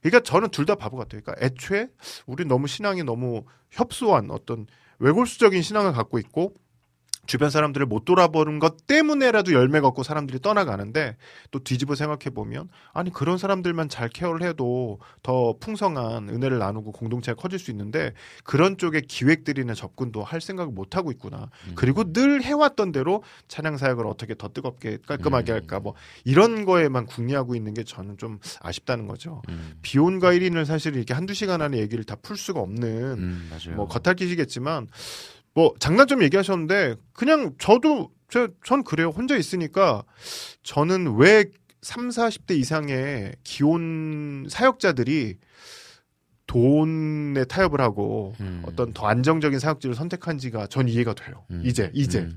그러니까 0.03 0.21
저는 0.21 0.49
둘 0.51 0.67
다 0.67 0.75
바보 0.75 0.97
같아요. 0.97 1.23
그러니까 1.25 1.47
애초에 1.47 1.87
우리 2.27 2.45
너무 2.45 2.67
신앙이 2.67 3.05
너무 3.05 3.45
협소한 3.71 4.31
어떤 4.33 4.67
외골수적인 4.99 5.63
신앙을 5.63 5.93
갖고 5.93 6.19
있고 6.19 6.55
주변 7.29 7.51
사람들을 7.51 7.87
못 7.87 8.07
돌아보는 8.07 8.59
것 8.59 8.87
때문에라도 8.87 9.53
열매가 9.53 9.87
없고 9.87 10.03
사람들이 10.03 10.41
떠나가는데 10.41 11.17
또 11.51 11.63
뒤집어 11.63 11.95
생각해 11.95 12.31
보면 12.35 12.71
아니 12.95 13.13
그런 13.13 13.37
사람들만 13.37 13.91
잘 13.91 14.09
케어를 14.09 14.47
해도 14.47 14.99
더 15.23 15.55
풍성한 15.61 16.31
은혜를 16.31 16.59
나누고 16.59 16.93
공동체가 16.93 17.41
커질 17.41 17.59
수 17.59 17.71
있는데 17.71 18.15
그런 18.45 18.79
쪽의 18.79 19.03
기획들이나 19.03 19.75
접근도 19.75 20.25
할 20.25 20.41
생각을 20.41 20.73
못 20.73 20.97
하고 20.97 21.13
있구나. 21.13 21.51
그리고 21.75 22.13
늘 22.13 22.43
해왔던 22.43 22.93
대로 22.93 23.23
찬양 23.47 23.77
사역을 23.77 24.07
어떻게 24.07 24.35
더 24.35 24.49
뜨겁게 24.49 24.97
깔끔하게 25.07 25.53
할까 25.53 25.81
뭐 25.81 25.95
이런 26.25 26.65
거에만 26.65 27.05
궁리하고 27.05 27.55
있는 27.55 27.75
게 27.75 27.85
저는 27.85 28.17
좀 28.17 28.39
아쉽다는 28.61 29.07
거죠. 29.07 29.43
비혼과 29.83 30.33
1인을 30.33 30.65
사실 30.65 30.97
이렇게 30.97 31.13
한두 31.13 31.35
시간 31.35 31.61
안에 31.63 31.79
얘기를 31.79 32.05
다 32.05 32.17
풀 32.21 32.37
수가 32.37 32.61
없는 32.61 32.89
음. 33.19 33.51
뭐 33.77 33.87
겉핥기시겠지만 33.87 34.89
뭐 35.59 35.75
장단점 35.81 36.23
얘기하셨는데 36.23 36.95
그냥 37.13 37.53
저도 37.59 38.13
저, 38.31 38.47
전 38.65 38.85
그래요. 38.85 39.09
혼자 39.09 39.37
있으니까 39.37 40.05
저는 40.63 41.17
왜 41.17 41.47
3, 41.83 42.11
40대 42.11 42.57
이상의 42.57 43.35
기혼 43.43 44.47
사역자들이 44.49 45.39
돈에 46.47 47.45
타협을 47.45 47.81
하고 47.81 48.37
음. 48.39 48.63
어떤 48.67 48.93
더 48.93 49.09
안정적인 49.09 49.59
사역지를 49.59 49.97
선택한지가 49.97 50.69
전 50.69 50.89
이해가 50.89 51.15
돼요. 51.15 51.45
이제 51.65 51.91
이제 51.93 52.29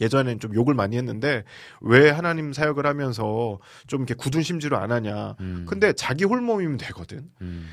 예전엔 0.00 0.40
좀 0.40 0.54
욕을 0.54 0.74
많이 0.74 0.96
했는데 0.96 1.44
왜 1.80 2.10
하나님 2.10 2.52
사역을 2.52 2.86
하면서 2.86 3.58
좀 3.86 4.00
이렇게 4.00 4.14
굳은 4.14 4.42
심지로 4.42 4.76
안 4.76 4.90
하냐. 4.90 5.36
음. 5.40 5.64
근데 5.68 5.92
자기 5.92 6.24
홀몸이면 6.24 6.76
되거든. 6.78 7.30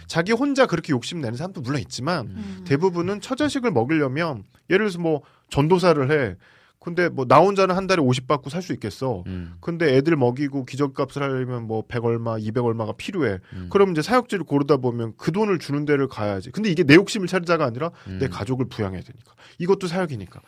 자기 0.08 0.32
혼자 0.32 0.66
그렇게 0.66 0.94
욕심 0.94 1.22
내는 1.22 1.38
사람도 1.38 1.62
물론 1.62 1.82
있지만 1.82 2.28
음. 2.28 2.64
대부분은 2.68 3.22
처자식을 3.22 3.72
먹으려면 3.72 4.44
예를 4.70 4.86
들어서 4.86 5.00
뭐 5.00 5.22
전도사를 5.50 6.12
해. 6.12 6.36
근데 6.80 7.10
뭐 7.10 7.26
나 7.26 7.40
혼자는 7.40 7.76
한 7.76 7.88
달에 7.88 8.02
50 8.02 8.26
받고 8.28 8.50
살 8.50 8.62
수 8.62 8.72
있겠어. 8.74 9.24
음. 9.28 9.54
근데 9.60 9.96
애들 9.98 10.16
먹이고 10.16 10.64
기저값을 10.66 11.22
하려면 11.22 11.68
뭐 11.68 11.84
100 11.88 12.06
얼마, 12.06 12.38
200 12.38 12.64
얼마가 12.64 12.94
필요해. 12.94 13.40
음. 13.54 13.68
그럼 13.70 13.92
이제 13.92 14.02
사역지를 14.02 14.46
고르다 14.46 14.78
보면 14.78 15.14
그 15.18 15.32
돈을 15.34 15.60
주는 15.60 15.84
데를 15.86 16.08
가야지. 16.08 16.52
근데 16.52 16.70
이게 16.72 16.84
내 16.84 16.96
욕심을 16.96 17.28
차리자가 17.28 17.66
아니라 17.66 17.92
내 18.20 18.26
음. 18.26 18.30
가족을 18.32 18.68
부양해야 18.70 19.02
되니까. 19.02 19.34
이것도 19.60 19.88
사역이니까. 19.88 20.40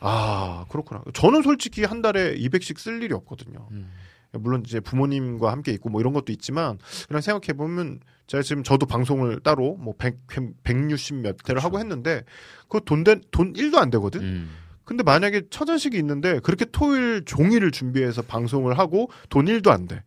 아, 0.00 0.64
그렇구나. 0.70 1.02
저는 1.14 1.42
솔직히 1.42 1.84
한 1.84 2.02
달에 2.02 2.34
200씩 2.36 2.78
쓸 2.78 3.00
일이 3.02 3.14
없거든요. 3.14 3.68
음. 3.70 3.88
물론 4.32 4.62
이제 4.66 4.80
부모님과 4.80 5.50
함께 5.52 5.72
있고 5.72 5.88
뭐 5.88 6.00
이런 6.00 6.12
것도 6.12 6.32
있지만 6.32 6.78
그냥 7.08 7.20
생각해 7.22 7.56
보면 7.56 8.00
제가 8.26 8.42
지금 8.42 8.64
저도 8.64 8.84
방송을 8.86 9.40
따로 9.40 9.76
뭐 9.76 9.94
100, 9.96 10.26
160몇 10.64 11.22
그렇죠. 11.22 11.36
대를 11.44 11.62
하고 11.64 11.78
했는데 11.78 12.24
그 12.68 12.80
돈 12.80 13.04
된 13.04 13.20
돈 13.30 13.52
1도 13.54 13.76
안 13.76 13.88
되거든. 13.90 14.48
음. 14.86 14.96
근데 14.96 15.02
만약에 15.02 15.42
처자식이 15.50 15.96
있는데 15.98 16.38
그렇게 16.40 16.64
토일 16.64 17.24
종일을 17.24 17.72
준비해서 17.72 18.22
방송을 18.22 18.78
하고 18.78 19.10
돈 19.28 19.46
1도 19.46 19.70
안 19.70 19.86
돼. 19.86 20.02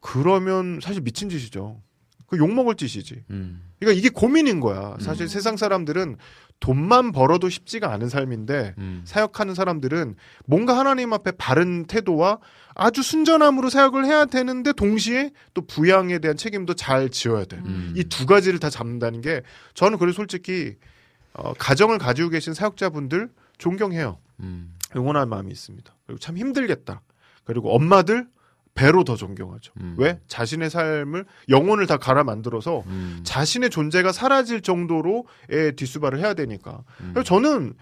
그러면 0.00 0.80
사실 0.82 1.02
미친 1.02 1.28
짓이죠. 1.28 1.80
그 2.26 2.38
욕먹을 2.38 2.76
짓이지. 2.76 3.24
음. 3.30 3.62
그러니까 3.78 3.98
이게 3.98 4.08
고민인 4.08 4.60
거야. 4.60 4.96
사실 5.00 5.28
세상 5.28 5.56
사람들은 5.56 6.16
돈만 6.60 7.12
벌어도 7.12 7.48
쉽지가 7.48 7.92
않은 7.92 8.08
삶인데 8.08 8.74
음. 8.78 9.02
사역하는 9.04 9.54
사람들은 9.54 10.14
뭔가 10.46 10.78
하나님 10.78 11.12
앞에 11.12 11.32
바른 11.32 11.86
태도와 11.86 12.38
아주 12.74 13.02
순전함으로 13.02 13.70
사역을 13.70 14.04
해야 14.04 14.26
되는데 14.26 14.72
동시에 14.72 15.32
또 15.54 15.66
부양에 15.66 16.18
대한 16.18 16.36
책임도 16.36 16.74
잘 16.74 17.08
지어야 17.08 17.44
돼. 17.46 17.56
음. 17.56 17.94
이두 17.96 18.26
가지를 18.26 18.58
다 18.58 18.70
잡는다는 18.70 19.22
게 19.22 19.42
저는 19.74 19.98
그래서 19.98 20.16
솔직히 20.16 20.76
어, 21.32 21.52
가정을 21.54 21.98
가지고 21.98 22.28
계신 22.28 22.54
사역자분들 22.54 23.28
존경해요. 23.60 24.18
음. 24.40 24.74
응원할 24.96 25.26
마음이 25.26 25.52
있습니다. 25.52 25.94
그리고 26.06 26.18
참 26.18 26.36
힘들겠다. 26.36 27.02
그리고 27.44 27.74
엄마들 27.74 28.26
배로 28.74 29.04
더 29.04 29.16
존경하죠. 29.16 29.72
음. 29.80 29.96
왜? 29.98 30.20
자신의 30.26 30.70
삶을 30.70 31.26
영혼을 31.48 31.86
다 31.86 31.96
갈아 31.96 32.24
만들어서 32.24 32.82
음. 32.86 33.20
자신의 33.24 33.70
존재가 33.70 34.12
사라질 34.12 34.62
정도로의 34.62 35.74
뒷수발을 35.76 36.18
해야 36.18 36.34
되니까. 36.34 36.82
음. 37.00 37.10
그래서 37.12 37.24
저는 37.24 37.74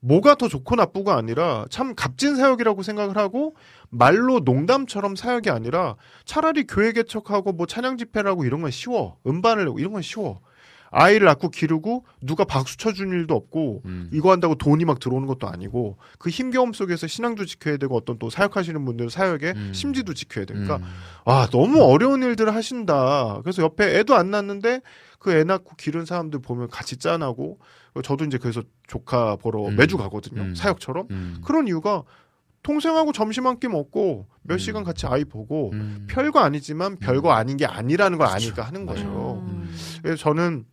뭐가 0.00 0.36
더 0.36 0.48
좋고 0.48 0.76
나쁘가 0.76 1.16
아니라 1.16 1.66
참 1.70 1.94
값진 1.94 2.36
사역이라고 2.36 2.82
생각을 2.82 3.16
하고 3.16 3.56
말로 3.90 4.40
농담처럼 4.40 5.16
사역이 5.16 5.50
아니라 5.50 5.96
차라리 6.24 6.66
교회 6.66 6.92
개척하고 6.92 7.52
뭐 7.52 7.66
찬양 7.66 7.96
집회라고 7.96 8.44
이런 8.44 8.62
건 8.62 8.70
쉬워. 8.70 9.18
음반을 9.26 9.68
이런 9.78 9.92
건 9.92 10.02
쉬워. 10.02 10.40
아이를 10.90 11.26
낳고 11.26 11.50
기르고 11.50 12.04
누가 12.22 12.44
박수 12.44 12.76
쳐주는 12.76 13.10
일도 13.12 13.34
없고 13.34 13.82
음. 13.84 14.10
이거 14.12 14.30
한다고 14.30 14.54
돈이 14.54 14.84
막 14.84 15.00
들어오는 15.00 15.26
것도 15.26 15.46
아니고 15.48 15.98
그 16.18 16.30
힘겨움 16.30 16.72
속에서 16.72 17.06
신앙도 17.06 17.44
지켜야 17.44 17.76
되고 17.76 17.96
어떤 17.96 18.18
또 18.18 18.30
사역하시는 18.30 18.84
분들 18.84 19.10
사역의 19.10 19.54
음. 19.54 19.72
심지도 19.74 20.14
지켜야 20.14 20.44
되니까 20.44 20.80
아 21.24 21.48
너무 21.50 21.82
어려운 21.82 22.22
일들을 22.22 22.54
하신다. 22.54 23.40
그래서 23.42 23.62
옆에 23.62 23.98
애도 23.98 24.14
안 24.14 24.30
낳는데 24.30 24.80
그 25.18 25.32
애 25.32 25.44
낳고 25.44 25.74
기른 25.76 26.04
사람들 26.04 26.40
보면 26.40 26.68
같이 26.68 26.96
짠하고 26.96 27.58
저도 28.04 28.24
이제 28.24 28.38
그래서 28.38 28.62
조카 28.86 29.36
보러 29.36 29.66
음. 29.66 29.76
매주 29.76 29.96
가거든요. 29.96 30.42
음. 30.42 30.54
사역처럼 30.54 31.06
음. 31.10 31.40
그런 31.44 31.66
이유가 31.66 32.04
동생하고 32.62 33.12
점심 33.12 33.46
한 33.46 33.58
끼 33.58 33.66
먹고 33.68 34.26
몇 34.42 34.58
시간 34.58 34.84
같이 34.84 35.06
아이 35.06 35.24
보고 35.24 35.70
음. 35.72 36.06
별거 36.08 36.40
아니지만 36.40 36.96
별거 36.96 37.32
아닌 37.32 37.56
게 37.56 37.66
아니라는 37.66 38.18
걸 38.18 38.26
아니까 38.28 38.62
하는 38.62 38.86
거죠. 38.86 39.44
그래서 40.02 40.16
저는 40.16 40.64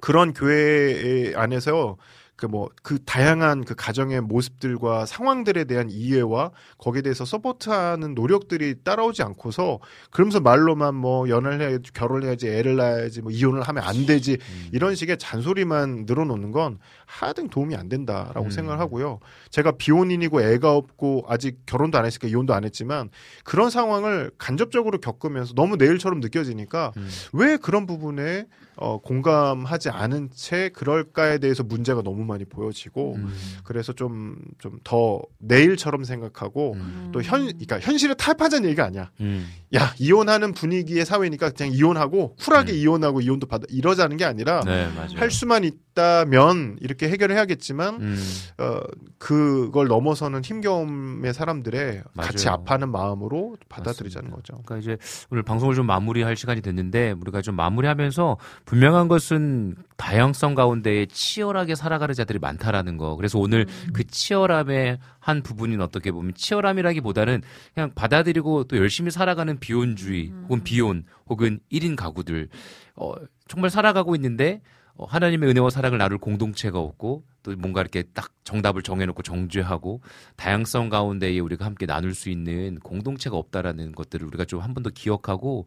그런 0.00 0.32
교회 0.32 1.32
안에서 1.34 1.96
그 2.36 2.46
뭐 2.46 2.70
그 2.82 2.98
다양한 3.04 3.64
그 3.64 3.74
가정의 3.74 4.20
모습들과 4.22 5.04
상황들에 5.06 5.64
대한 5.64 5.90
이해와 5.90 6.50
거기에 6.78 7.02
대해서 7.02 7.24
서포트하는 7.24 8.14
노력들이 8.14 8.82
따라오지 8.82 9.22
않고서 9.22 9.78
그러면서 10.10 10.40
말로만 10.40 10.94
뭐 10.94 11.28
연애를 11.28 11.60
해야지 11.60 11.92
결혼해야지 11.92 12.48
애를 12.48 12.76
낳아야지 12.76 13.20
뭐 13.22 13.30
이혼을 13.30 13.62
하면 13.62 13.84
안 13.84 14.06
되지 14.06 14.38
이런 14.72 14.94
식의 14.94 15.18
잔소리만 15.18 16.06
늘어놓는 16.06 16.50
건 16.52 16.78
하등 17.04 17.48
도움이 17.48 17.76
안 17.76 17.88
된다라고 17.88 18.44
음. 18.44 18.50
생각을 18.50 18.80
하고요. 18.80 19.20
제가 19.50 19.72
비혼인이고 19.72 20.40
애가 20.40 20.74
없고 20.74 21.26
아직 21.28 21.58
결혼도 21.66 21.98
안 21.98 22.06
했으니까 22.06 22.28
이혼도 22.28 22.54
안 22.54 22.64
했지만 22.64 23.10
그런 23.44 23.68
상황을 23.68 24.30
간접적으로 24.38 24.98
겪으면서 24.98 25.54
너무 25.54 25.76
내일처럼 25.76 26.20
느껴지니까 26.20 26.92
음. 26.96 27.08
왜 27.34 27.56
그런 27.56 27.86
부분에 27.86 28.46
어, 28.80 28.98
공감하지 28.98 29.90
않은 29.90 30.30
채 30.34 30.70
그럴까에 30.70 31.38
대해서 31.38 31.62
문제가 31.62 32.02
너무 32.02 32.24
많이 32.24 32.44
보여지고 32.44 33.14
음. 33.16 33.32
그래서 33.64 33.92
좀 33.92 34.36
좀 34.58 34.80
더 34.84 35.20
내일처럼 35.38 36.04
생각하고 36.04 36.76
또현 37.12 37.46
그러니까 37.46 37.78
현실에 37.80 38.14
타협하자는 38.14 38.66
얘기가 38.68 38.84
아니야. 38.84 39.10
음. 39.20 39.46
야 39.74 39.92
이혼하는 39.98 40.52
분위기의 40.52 41.04
사회니까 41.04 41.50
그냥 41.50 41.72
이혼하고 41.72 42.34
쿨하게 42.36 42.72
이혼하고 42.72 43.20
이혼도 43.20 43.46
받아 43.46 43.64
이러자는 43.68 44.16
게 44.16 44.24
아니라 44.24 44.60
음. 44.60 44.66
네. 44.66 44.88
할 45.16 45.30
수만 45.30 45.64
있다면 45.64 46.78
이렇게 46.80 47.08
해결을 47.08 47.36
해야겠지만 47.36 48.00
음. 48.00 48.16
어 48.58 48.80
그걸 49.18 49.88
넘어서는 49.88 50.42
힘겨움의 50.42 51.34
사람들의 51.34 52.02
같이 52.16 52.46
맞아요. 52.46 52.60
아파하는 52.60 52.90
마음으로 52.90 53.56
받아들이자는 53.68 54.30
거죠. 54.30 54.60
그러니까 54.64 54.78
이제 54.78 54.96
오늘 55.30 55.42
방송을 55.42 55.74
좀 55.74 55.86
마무리할 55.86 56.36
시간이 56.36 56.62
됐는데 56.62 57.14
우리가 57.20 57.42
좀 57.42 57.54
마무리하면서 57.56 58.38
분명한 58.70 59.08
것은 59.08 59.74
다양성 59.96 60.54
가운데 60.54 61.04
치열하게 61.06 61.74
살아가는 61.74 62.14
자들이 62.14 62.38
많다라는 62.38 62.98
거. 62.98 63.16
그래서 63.16 63.36
오늘 63.36 63.66
그 63.92 64.06
치열함의 64.06 65.00
한 65.18 65.42
부분인 65.42 65.80
어떻게 65.80 66.12
보면 66.12 66.34
치열함이라기보다는 66.36 67.42
그냥 67.74 67.90
받아들이고 67.96 68.64
또 68.64 68.76
열심히 68.76 69.10
살아가는 69.10 69.58
비혼주의 69.58 70.32
혹은 70.44 70.62
비혼 70.62 71.02
혹은 71.28 71.58
1인 71.72 71.96
가구들. 71.96 72.48
어, 72.94 73.14
정말 73.48 73.70
살아가고 73.70 74.14
있는데 74.14 74.60
어, 74.60 74.79
하나님의 75.06 75.48
은혜와 75.50 75.70
사랑을 75.70 75.98
나눌 75.98 76.18
공동체가 76.18 76.78
없고 76.78 77.24
또 77.42 77.54
뭔가 77.56 77.80
이렇게 77.80 78.02
딱 78.14 78.32
정답을 78.44 78.82
정해놓고 78.82 79.22
정죄하고 79.22 80.00
다양성 80.36 80.88
가운데에 80.88 81.38
우리가 81.38 81.64
함께 81.64 81.86
나눌 81.86 82.14
수 82.14 82.28
있는 82.30 82.78
공동체가 82.80 83.36
없다라는 83.36 83.92
것들을 83.92 84.26
우리가 84.26 84.44
좀 84.44 84.60
한 84.60 84.74
번 84.74 84.82
더 84.82 84.90
기억하고 84.90 85.66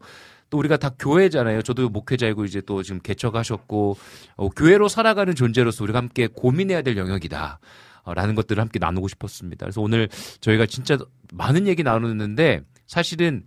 또 0.50 0.58
우리가 0.58 0.76
다 0.76 0.90
교회잖아요. 0.98 1.62
저도 1.62 1.88
목회자이고 1.88 2.44
이제 2.44 2.60
또 2.60 2.82
지금 2.82 3.00
개척하셨고 3.00 3.96
어, 4.36 4.48
교회로 4.50 4.88
살아가는 4.88 5.34
존재로서 5.34 5.82
우리가 5.84 5.98
함께 5.98 6.26
고민해야 6.28 6.82
될 6.82 6.96
영역이다. 6.96 7.58
어, 8.04 8.14
라는 8.14 8.34
것들을 8.34 8.60
함께 8.60 8.78
나누고 8.78 9.08
싶었습니다. 9.08 9.64
그래서 9.64 9.80
오늘 9.80 10.08
저희가 10.40 10.66
진짜 10.66 10.98
많은 11.32 11.66
얘기 11.66 11.82
나누는데 11.82 12.60
사실은 12.86 13.44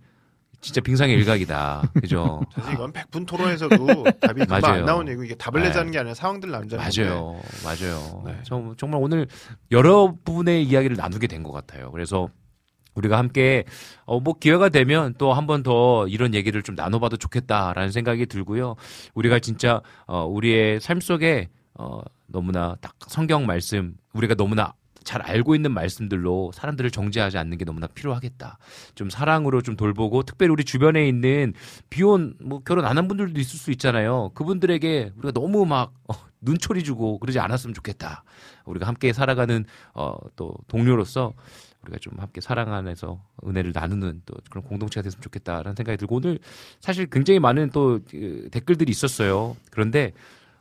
진짜 0.60 0.80
빙상의 0.80 1.14
일각이다. 1.16 1.82
그죠? 2.00 2.40
사실 2.54 2.72
이건 2.74 2.92
100분 2.92 3.26
토론에서도 3.26 3.76
답이 4.20 4.40
금방 4.40 4.60
맞아요. 4.60 4.74
안 4.80 4.84
나오는 4.84 5.08
얘기고 5.08 5.24
이게 5.24 5.34
답을 5.36 5.60
네. 5.62 5.68
내자는 5.68 5.92
게 5.92 5.98
아니라 5.98 6.14
상황들 6.14 6.50
나누자는 6.50 6.84
맞아요. 6.84 7.40
맞아요. 7.64 8.22
네. 8.26 8.36
정- 8.44 8.74
정말 8.76 9.00
오늘 9.02 9.26
여러 9.70 10.14
부분의 10.24 10.64
이야기를 10.64 10.96
나누게 10.96 11.26
된 11.28 11.42
것 11.44 11.52
같아요. 11.52 11.90
그래서 11.92 12.28
우리가 12.94 13.16
함께 13.18 13.62
어 14.06 14.18
뭐 14.18 14.34
기회가 14.34 14.68
되면 14.70 15.14
또 15.18 15.32
한 15.32 15.46
번 15.46 15.62
더 15.62 16.08
이런 16.08 16.34
얘기를 16.34 16.62
좀 16.64 16.74
나눠봐도 16.74 17.16
좋겠다라는 17.16 17.92
생각이 17.92 18.26
들고요. 18.26 18.74
우리가 19.14 19.38
진짜 19.38 19.80
어 20.06 20.24
우리의 20.26 20.80
삶 20.80 21.00
속에 21.00 21.48
어 21.74 22.00
너무나 22.26 22.74
딱 22.80 22.94
성경 23.06 23.46
말씀 23.46 23.94
우리가 24.14 24.34
너무나 24.34 24.72
잘 25.04 25.22
알고 25.22 25.54
있는 25.54 25.72
말씀들로 25.72 26.52
사람들을 26.54 26.90
정죄하지 26.90 27.38
않는 27.38 27.58
게 27.58 27.64
너무나 27.64 27.86
필요하겠다. 27.86 28.58
좀 28.94 29.10
사랑으로 29.10 29.62
좀 29.62 29.76
돌보고 29.76 30.22
특별히 30.24 30.52
우리 30.52 30.64
주변에 30.64 31.08
있는 31.08 31.54
비혼 31.90 32.34
뭐 32.40 32.60
결혼 32.64 32.84
안 32.84 32.98
한 32.98 33.06
분들도 33.08 33.38
있을 33.40 33.58
수 33.58 33.70
있잖아요. 33.70 34.30
그분들에게 34.34 35.12
우리가 35.16 35.32
너무 35.32 35.64
막 35.66 35.92
어, 36.08 36.14
눈초리 36.40 36.82
주고 36.82 37.18
그러지 37.18 37.38
않았으면 37.38 37.74
좋겠다. 37.74 38.24
우리가 38.64 38.86
함께 38.88 39.12
살아가는 39.12 39.64
어 39.94 40.16
또 40.36 40.54
동료로서 40.68 41.32
우리가 41.82 41.98
좀 42.00 42.14
함께 42.18 42.40
사랑 42.40 42.72
안에서 42.74 43.22
은혜를 43.46 43.72
나누는 43.74 44.22
또 44.26 44.34
그런 44.50 44.64
공동체가 44.64 45.02
됐으면 45.04 45.22
좋겠다라는 45.22 45.74
생각이 45.76 45.96
들고 45.96 46.16
오늘 46.16 46.38
사실 46.80 47.06
굉장히 47.06 47.38
많은 47.40 47.70
또 47.70 48.00
그, 48.10 48.48
댓글들이 48.50 48.90
있었어요. 48.90 49.56
그런데 49.70 50.12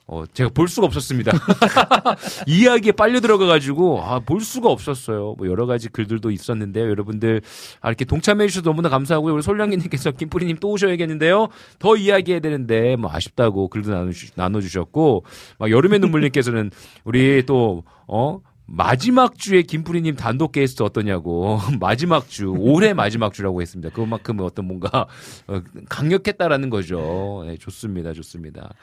어, 0.10 0.24
제가 0.26 0.50
볼 0.54 0.70
수가 0.70 0.88
없었습니다. 0.88 1.34
이야기에 2.48 2.94
빨려 2.94 3.20
들어가가지고, 3.20 4.02
아, 4.02 4.20
볼 4.20 4.40
수가 4.40 4.70
없었어요. 4.70 5.36
뭐, 5.38 5.48
여러 5.48 5.66
가지 5.66 5.90
글들도 5.90 6.32
있었는데요. 6.32 6.90
여러분들, 6.90 7.42
아, 7.82 7.90
이렇게 7.90 8.06
동참해주셔서 8.06 8.64
너무나 8.64 8.88
감사하고요. 8.88 9.34
우리 9.34 9.42
솔량이님께서 9.42 10.12
김뿌리님 10.18 10.58
또 10.62 10.70
오셔야겠는데요. 10.72 11.50
더 11.80 11.98
이야기해야 11.98 12.40
되는데, 12.40 12.96
뭐, 12.96 13.12
아쉽다고 13.14 13.68
글도 13.68 13.92
나눠주, 13.92 14.28
나눠주셨고, 14.36 15.26
막, 15.60 15.70
여름의 15.70 16.00
눈물님께서는, 16.00 16.72
우리 17.04 17.46
또, 17.46 17.84
어, 18.08 18.40
마지막 18.70 19.38
주에 19.38 19.62
김뿌리님 19.62 20.16
단독 20.16 20.52
게스트 20.52 20.84
어떠냐고 20.84 21.58
마지막 21.80 22.28
주 22.28 22.54
올해 22.58 22.94
마지막 22.94 23.34
주라고 23.34 23.62
했습니다. 23.62 23.94
그만큼 23.94 24.42
어떤 24.42 24.66
뭔가 24.66 25.08
어, 25.48 25.62
강력했다라는 25.88 26.70
거죠. 26.70 27.46
네, 27.48 27.56
좋습니다, 27.56 28.12
좋습니다. 28.12 28.74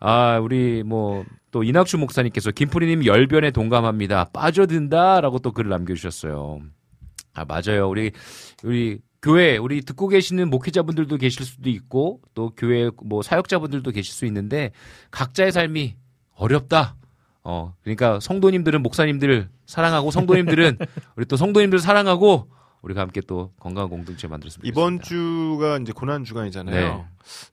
아, 0.00 0.38
우리 0.38 0.82
뭐 0.82 1.24
또 1.50 1.64
이낙주 1.64 1.98
목사님께서 1.98 2.52
김프리님 2.52 3.04
열변에 3.04 3.50
동감합니다. 3.50 4.26
빠져든다라고 4.32 5.40
또 5.40 5.52
글을 5.52 5.70
남겨주셨어요. 5.70 6.60
아 7.34 7.44
맞아요. 7.44 7.88
우리 7.88 8.12
우리 8.62 8.98
교회 9.22 9.56
우리 9.56 9.82
듣고 9.82 10.08
계시는 10.08 10.48
목회자분들도 10.48 11.16
계실 11.16 11.44
수도 11.44 11.68
있고 11.70 12.20
또 12.34 12.52
교회 12.56 12.90
뭐 13.04 13.22
사역자분들도 13.22 13.90
계실 13.90 14.14
수 14.14 14.26
있는데 14.26 14.72
각자의 15.10 15.52
삶이 15.52 15.96
어렵다. 16.34 16.96
어 17.42 17.74
그러니까 17.82 18.20
성도님들은 18.20 18.82
목사님들을 18.82 19.48
사랑하고 19.66 20.10
성도님들은 20.10 20.78
우리 21.16 21.24
또 21.26 21.36
성도님들 21.36 21.78
사랑하고 21.78 22.48
우리가 22.82 23.00
함께 23.02 23.20
또 23.20 23.52
건강한 23.58 23.90
공동체 23.90 24.26
만들었으면 24.26 24.66
이번 24.66 25.00
주가 25.00 25.78
이제 25.78 25.92
고난 25.92 26.24
주간이잖아요. 26.24 26.96
네. 26.96 27.04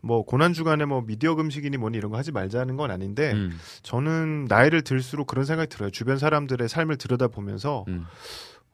뭐 0.01 0.23
고난 0.23 0.53
주간에 0.53 0.85
뭐 0.85 1.01
미디어 1.01 1.35
금식이니 1.35 1.77
뭐니 1.77 1.97
이런 1.97 2.11
거 2.11 2.17
하지 2.17 2.31
말자는 2.31 2.77
건 2.77 2.91
아닌데 2.91 3.33
음. 3.33 3.57
저는 3.83 4.45
나이를 4.45 4.83
들수록 4.83 5.27
그런 5.27 5.45
생각이 5.45 5.69
들어요. 5.69 5.89
주변 5.89 6.17
사람들의 6.17 6.69
삶을 6.69 6.97
들여다 6.97 7.27
보면서 7.27 7.85
음. 7.89 8.05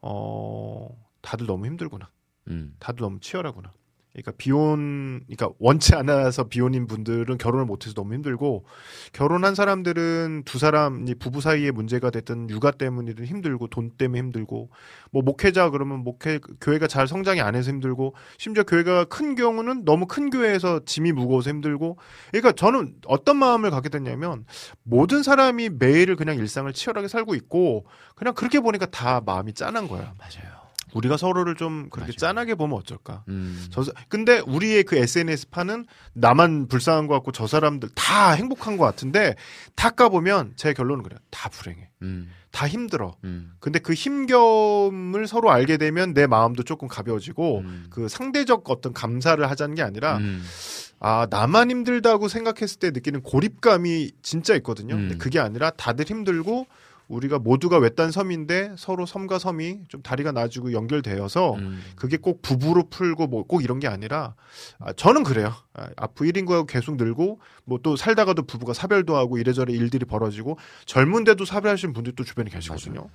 어 0.00 0.88
다들 1.22 1.46
너무 1.46 1.66
힘들구나. 1.66 2.08
음. 2.48 2.74
다들 2.78 3.00
너무 3.00 3.18
치열하구나. 3.20 3.72
그러니까 4.14 4.32
비혼, 4.38 5.24
그러니까 5.26 5.50
원치 5.58 5.96
않아서 5.96 6.44
비혼인 6.44 6.86
분들은 6.86 7.36
결혼을 7.36 7.66
못해서 7.66 7.94
너무 7.94 8.14
힘들고 8.14 8.64
결혼한 9.12 9.56
사람들은 9.56 10.42
두 10.44 10.58
사람이 10.58 11.16
부부 11.16 11.40
사이에 11.40 11.72
문제가 11.72 12.10
됐든 12.10 12.48
육아 12.48 12.70
때문이든 12.70 13.24
힘들고 13.24 13.66
돈 13.66 13.90
때문에 13.90 14.20
힘들고 14.20 14.70
뭐 15.10 15.22
목회자 15.22 15.70
그러면 15.70 16.04
목회 16.04 16.38
교회가 16.60 16.86
잘 16.86 17.08
성장이 17.08 17.40
안 17.40 17.56
해서 17.56 17.70
힘들고 17.72 18.14
심지어 18.38 18.62
교회가 18.62 19.06
큰 19.06 19.34
경우는 19.34 19.84
너무 19.84 20.06
큰 20.06 20.30
교회에서 20.30 20.84
짐이 20.84 21.10
무거워서 21.10 21.50
힘들고 21.50 21.98
그러니까 22.30 22.52
저는 22.52 22.94
어떤 23.06 23.36
마음을 23.36 23.72
갖게 23.72 23.88
됐냐면 23.88 24.46
모든 24.84 25.24
사람이 25.24 25.70
매일을 25.70 26.14
그냥 26.14 26.36
일상을 26.36 26.72
치열하게 26.72 27.08
살고 27.08 27.34
있고 27.34 27.84
그냥 28.14 28.32
그렇게 28.34 28.60
보니까 28.60 28.86
다 28.86 29.20
마음이 29.20 29.54
짠한 29.54 29.88
거야. 29.88 30.14
맞아요. 30.18 30.53
우리가 30.94 31.16
서로를 31.16 31.54
좀 31.56 31.88
그렇게 31.90 32.12
짠하게 32.12 32.54
보면 32.54 32.78
어쩔까? 32.78 33.24
음. 33.28 33.66
저 33.70 33.82
사- 33.82 33.92
근데 34.08 34.38
우리의 34.46 34.84
그 34.84 34.96
SNS 34.96 35.50
판은 35.50 35.86
나만 36.12 36.68
불쌍한 36.68 37.06
것 37.06 37.14
같고 37.14 37.32
저 37.32 37.46
사람들 37.46 37.90
다 37.94 38.32
행복한 38.32 38.76
것 38.76 38.84
같은데 38.84 39.34
닦아 39.76 40.08
보면 40.08 40.52
제 40.56 40.72
결론은 40.72 41.02
그래요. 41.02 41.18
다 41.30 41.48
불행해. 41.48 41.88
음. 42.02 42.30
다 42.50 42.68
힘들어. 42.68 43.16
음. 43.24 43.52
근데 43.58 43.78
그 43.80 43.94
힘겨움을 43.94 45.26
서로 45.26 45.50
알게 45.50 45.76
되면 45.76 46.14
내 46.14 46.26
마음도 46.26 46.62
조금 46.62 46.88
가벼워지고 46.88 47.58
음. 47.60 47.86
그 47.90 48.08
상대적 48.08 48.68
어떤 48.70 48.92
감사를 48.92 49.48
하자는 49.50 49.74
게 49.74 49.82
아니라 49.82 50.18
아 51.00 51.26
나만 51.28 51.70
힘들다고 51.70 52.28
생각했을 52.28 52.78
때 52.78 52.90
느끼는 52.90 53.22
고립감이 53.22 54.12
진짜 54.22 54.54
있거든요. 54.56 54.94
근데 54.96 55.16
음. 55.16 55.18
그게 55.18 55.40
아니라 55.40 55.70
다들 55.70 56.06
힘들고 56.06 56.66
우리가 57.08 57.38
모두가 57.38 57.78
외딴 57.78 58.10
섬인데 58.10 58.74
서로 58.78 59.04
섬과 59.06 59.38
섬이 59.38 59.80
좀 59.88 60.02
다리가 60.02 60.32
나지고 60.32 60.72
연결되어서 60.72 61.54
음. 61.54 61.82
그게 61.96 62.16
꼭 62.16 62.40
부부로 62.42 62.88
풀고 62.88 63.26
뭐 63.26 63.44
꼭 63.44 63.62
이런 63.62 63.78
게 63.78 63.88
아니라 63.88 64.34
아, 64.78 64.92
저는 64.94 65.22
그래요. 65.22 65.52
아, 65.74 65.88
앞으로 65.96 66.30
1인구가 66.30 66.66
계속 66.66 66.96
늘고 66.96 67.40
뭐 67.64 67.78
또 67.82 67.96
살다가도 67.96 68.44
부부가 68.44 68.72
사별도 68.72 69.16
하고 69.16 69.36
이래저래 69.36 69.72
일들이 69.74 70.06
벌어지고 70.06 70.56
젊은데도 70.86 71.44
사별하시는 71.44 71.92
분들도 71.92 72.24
주변에 72.24 72.48
계시거든요. 72.50 73.08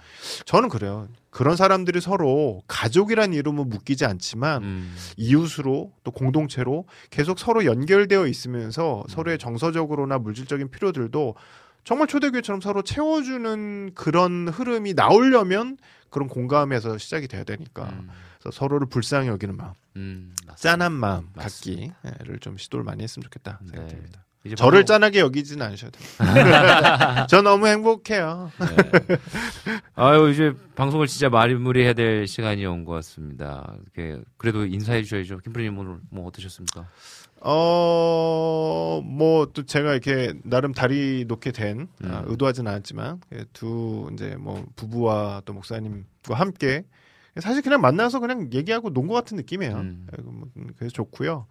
저는 0.46 0.70
그래요. 0.70 1.08
그런 1.32 1.56
사람들이 1.56 2.02
서로 2.02 2.62
가족이란 2.68 3.34
이름은 3.34 3.70
묶이지 3.70 4.06
않지만 4.06 4.64
음. 4.64 4.96
이웃으로 5.18 5.92
또 6.04 6.12
공동체로 6.12 6.86
계속 7.10 7.40
서로 7.40 7.66
연결되어 7.66 8.28
있으면서 8.28 9.04
서로의 9.10 9.40
정서적으로나 9.40 10.20
물질적인 10.20 10.70
필요들도 10.70 11.36
정말 11.90 12.06
초대교회처럼 12.08 12.62
서로 12.62 12.84
채워주는 12.84 13.94
그런 13.96 14.48
흐름이 14.48 14.94
나오려면 14.94 15.76
그런 16.12 16.28
공감에서 16.28 17.00
시작이 17.00 17.28
돼야 17.28 17.44
되니까 17.44 17.86
음. 17.86 18.10
그래서 18.40 18.56
서로를 18.56 18.86
불쌍히 18.88 19.28
여기는 19.28 19.58
마음, 19.58 19.74
음, 19.96 20.36
짠한 20.56 20.92
마음 20.94 21.30
맞습니다. 21.34 21.96
갖기를 22.04 22.38
좀 22.42 22.58
시도를 22.58 22.86
많이 22.86 23.02
했으면 23.02 23.24
좋겠다 23.24 23.58
네. 23.64 23.72
생각됩니다. 23.72 24.24
이제 24.44 24.54
저를 24.56 24.86
짠하게 24.86 25.20
여기지는 25.20 25.66
않으셔도 25.66 25.98
됩니다. 25.98 27.26
저 27.28 27.42
너무 27.42 27.66
행복해요. 27.66 28.52
네. 28.60 29.18
아유 29.96 30.30
이제 30.30 30.54
방송을 30.76 31.08
진짜 31.08 31.28
마무리해야 31.30 31.94
될 31.94 32.28
시간이 32.28 32.64
온 32.68 32.86
것 32.86 32.92
같습니다. 32.94 33.74
그래도 34.38 34.64
인사해 34.68 35.02
주셔야죠. 35.02 35.40
김프리님 35.40 35.76
오늘 35.76 35.98
뭐 36.12 36.28
어떠셨습니까? 36.28 36.86
어, 37.42 39.02
뭐, 39.04 39.46
또 39.54 39.64
제가 39.66 39.92
이렇게, 39.94 40.34
나름 40.44 40.74
다리 40.74 41.26
놓게 41.28 41.52
된, 41.52 41.88
아, 42.04 42.20
음. 42.20 42.24
의도하진 42.28 42.68
않았지만, 42.68 43.22
예, 43.34 43.46
두, 43.54 44.10
이제 44.14 44.36
뭐, 44.38 44.66
부부와 44.76 45.42
또 45.46 45.54
목사님과 45.54 46.34
함께, 46.36 46.84
사실 47.40 47.62
그냥 47.62 47.80
만나서 47.80 48.20
그냥 48.20 48.50
얘기하고 48.54 48.92
논 48.92 49.08
것 49.08 49.14
같은 49.14 49.38
느낌이에요. 49.38 49.76
음. 49.78 50.08
예, 50.18 50.22
뭐, 50.22 50.48
음, 50.58 50.68
그래서 50.78 50.92
좋고요. 50.92 51.48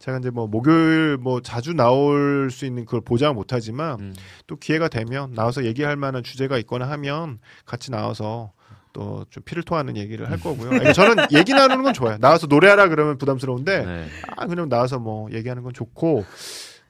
제가 0.00 0.18
이제 0.18 0.30
뭐, 0.30 0.46
목요일 0.48 1.16
뭐, 1.18 1.40
자주 1.40 1.72
나올 1.74 2.50
수 2.50 2.66
있는 2.66 2.84
그걸 2.84 3.00
보장 3.00 3.34
못하지만, 3.34 4.00
음. 4.00 4.14
또 4.48 4.56
기회가 4.56 4.88
되면, 4.88 5.32
나와서 5.34 5.64
얘기할 5.64 5.96
만한 5.96 6.22
주제가 6.24 6.58
있거나 6.58 6.90
하면, 6.90 7.38
같이 7.64 7.90
나와서, 7.92 8.50
또 8.92 9.24
좀 9.30 9.42
피를 9.44 9.62
토하는 9.62 9.96
얘기를 9.96 10.30
할 10.30 10.38
거고요. 10.40 10.70
아니, 10.70 10.92
저는 10.94 11.26
얘기 11.32 11.52
나누는 11.52 11.82
건 11.82 11.92
좋아요. 11.94 12.18
나와서 12.18 12.46
노래하라 12.46 12.88
그러면 12.88 13.18
부담스러운데 13.18 13.84
네. 13.84 14.06
아 14.36 14.46
그냥 14.46 14.68
나와서 14.68 14.98
뭐 14.98 15.30
얘기하는 15.32 15.62
건 15.62 15.72
좋고 15.72 16.24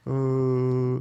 어 0.06 0.98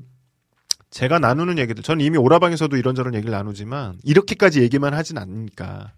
제가 0.90 1.20
나누는 1.20 1.58
얘기들 1.60 1.84
저는 1.84 2.04
이미 2.04 2.18
오라방에서도 2.18 2.76
이런저런 2.78 3.14
얘기를 3.14 3.32
나누지만 3.32 4.00
이렇게까지 4.04 4.62
얘기만 4.62 4.94
하진 4.94 5.18
않으니까 5.18 5.92
예, 5.92 5.98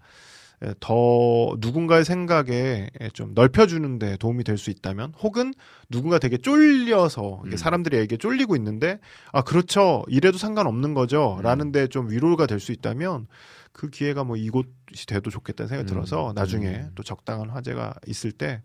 더 0.82 1.56
누군가의 1.60 2.04
생각에 2.04 2.90
좀 3.14 3.34
넓혀주는 3.34 3.98
데 4.00 4.18
도움이 4.18 4.44
될 4.44 4.58
수 4.58 4.70
있다면 4.70 5.14
혹은 5.22 5.54
누군가 5.90 6.20
되게 6.20 6.38
쫄려서 6.38 7.42
음. 7.46 7.56
사람들이 7.56 7.98
얘기에 7.98 8.18
쫄리고 8.18 8.56
있는데 8.58 9.00
아 9.32 9.42
그렇죠 9.42 10.04
이래도 10.10 10.38
상관없는 10.38 10.94
거죠 10.94 11.36
음. 11.38 11.42
라는데 11.44 11.88
좀 11.88 12.10
위로가 12.10 12.46
될 12.46 12.60
수 12.60 12.72
있다면 12.74 13.28
그 13.72 13.90
기회가 13.90 14.26
뭐 14.26 14.36
이곳이 14.36 15.06
돼도 15.08 15.30
좋겠다는 15.30 15.70
생각이 15.70 15.88
음. 15.88 15.94
들어서 15.94 16.34
나중에 16.36 16.68
음. 16.68 16.92
또 16.96 17.04
적당한 17.04 17.50
화제가 17.50 17.94
있을 18.08 18.32
때 18.34 18.62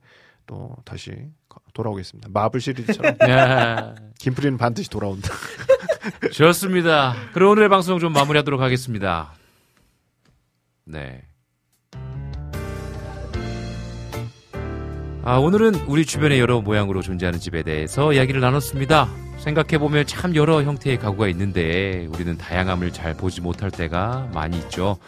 또 0.47 0.77
다시 0.85 1.11
거- 1.49 1.61
돌아오겠습니다 1.73 2.29
마블 2.31 2.61
시리즈처럼 2.61 3.17
야, 3.31 3.95
김프리는 4.21 4.59
반드시 4.59 4.91
돌아온다 4.91 5.31
좋습니다. 6.35 7.15
그럼 7.33 7.53
오늘의 7.53 7.71
방송 7.71 7.99
좀 7.99 8.13
마무리하도록 8.13 8.61
하겠습니다. 8.61 9.33
네. 10.85 11.23
아, 15.27 15.39
오늘은 15.39 15.87
우리 15.87 16.05
주변의 16.05 16.39
여러 16.39 16.61
모양으로 16.61 17.01
존재하는 17.01 17.41
집에 17.41 17.63
대해서 17.63 18.13
이야기를 18.13 18.43
나눴습니다. 18.43 19.09
생각해보면 19.39 20.05
참 20.07 20.37
여러 20.37 20.63
형태의 20.63 20.99
가구가 20.99 21.29
있는데 21.29 22.07
우리는 22.13 22.37
다양함을 22.37 22.93
잘 22.93 23.15
보지 23.17 23.41
못할 23.41 23.71
때가 23.71 24.29
많이 24.35 24.59
있죠. 24.59 24.99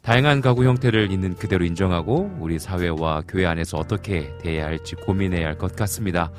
다양한 0.00 0.40
가구 0.40 0.64
형태를 0.64 1.12
있는 1.12 1.36
그대로 1.36 1.66
인정하고 1.66 2.34
우리 2.40 2.58
사회와 2.58 3.24
교회 3.28 3.44
안에서 3.44 3.76
어떻게 3.76 4.32
대해야 4.38 4.64
할지 4.64 4.94
고민해야 4.94 5.46
할 5.46 5.58
것 5.58 5.76
같습니다. 5.76 6.30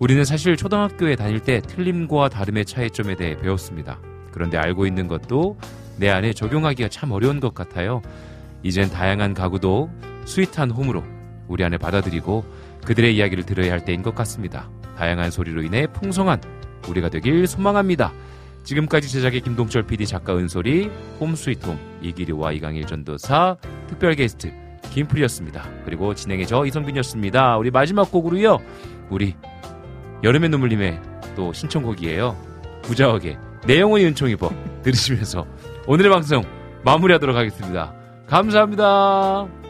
우리는 0.00 0.24
사실 0.24 0.56
초등학교에 0.56 1.14
다닐 1.14 1.38
때 1.38 1.60
틀림과 1.60 2.28
다름의 2.28 2.64
차이점에 2.64 3.14
대해 3.14 3.36
배웠습니다. 3.36 4.00
그런데 4.32 4.58
알고 4.58 4.86
있는 4.86 5.06
것도 5.06 5.58
내 5.96 6.10
안에 6.10 6.32
적용하기가 6.32 6.88
참 6.88 7.12
어려운 7.12 7.38
것 7.38 7.54
같아요. 7.54 8.02
이젠 8.64 8.90
다양한 8.90 9.32
가구도 9.32 9.90
스윗한 10.24 10.72
홈으로 10.72 11.04
우리 11.46 11.62
안에 11.62 11.76
받아들이고 11.76 12.44
그들의 12.84 13.16
이야기를 13.16 13.44
들어야 13.44 13.72
할 13.72 13.84
때인 13.84 14.02
것 14.02 14.14
같습니다. 14.14 14.70
다양한 14.96 15.30
소리로 15.30 15.62
인해 15.62 15.86
풍성한 15.86 16.40
우리가 16.88 17.08
되길 17.08 17.46
소망합니다. 17.46 18.12
지금까지 18.64 19.08
제작의 19.10 19.42
김동철 19.42 19.84
PD 19.84 20.06
작가 20.06 20.36
은솔이 20.36 20.90
홈스위트홈 21.20 21.78
이기류와 22.02 22.52
이강일 22.52 22.86
전도사 22.86 23.56
특별 23.88 24.14
게스트 24.14 24.52
김프리였습니다. 24.90 25.68
그리고 25.84 26.14
진행의 26.14 26.46
저 26.46 26.64
이성빈이었습니다. 26.64 27.58
우리 27.58 27.70
마지막 27.70 28.10
곡으로요. 28.10 28.58
우리 29.10 29.34
여름의 30.22 30.48
눈물님의 30.50 31.00
또 31.36 31.52
신청곡이에요. 31.52 32.36
부자하게 32.82 33.38
내 33.66 33.80
영혼이 33.80 34.04
은총 34.06 34.30
입어 34.30 34.50
들으시면서 34.82 35.46
오늘의 35.86 36.10
방송 36.10 36.44
마무리하도록 36.84 37.36
하겠습니다. 37.36 37.94
감사합니다. 38.26 39.63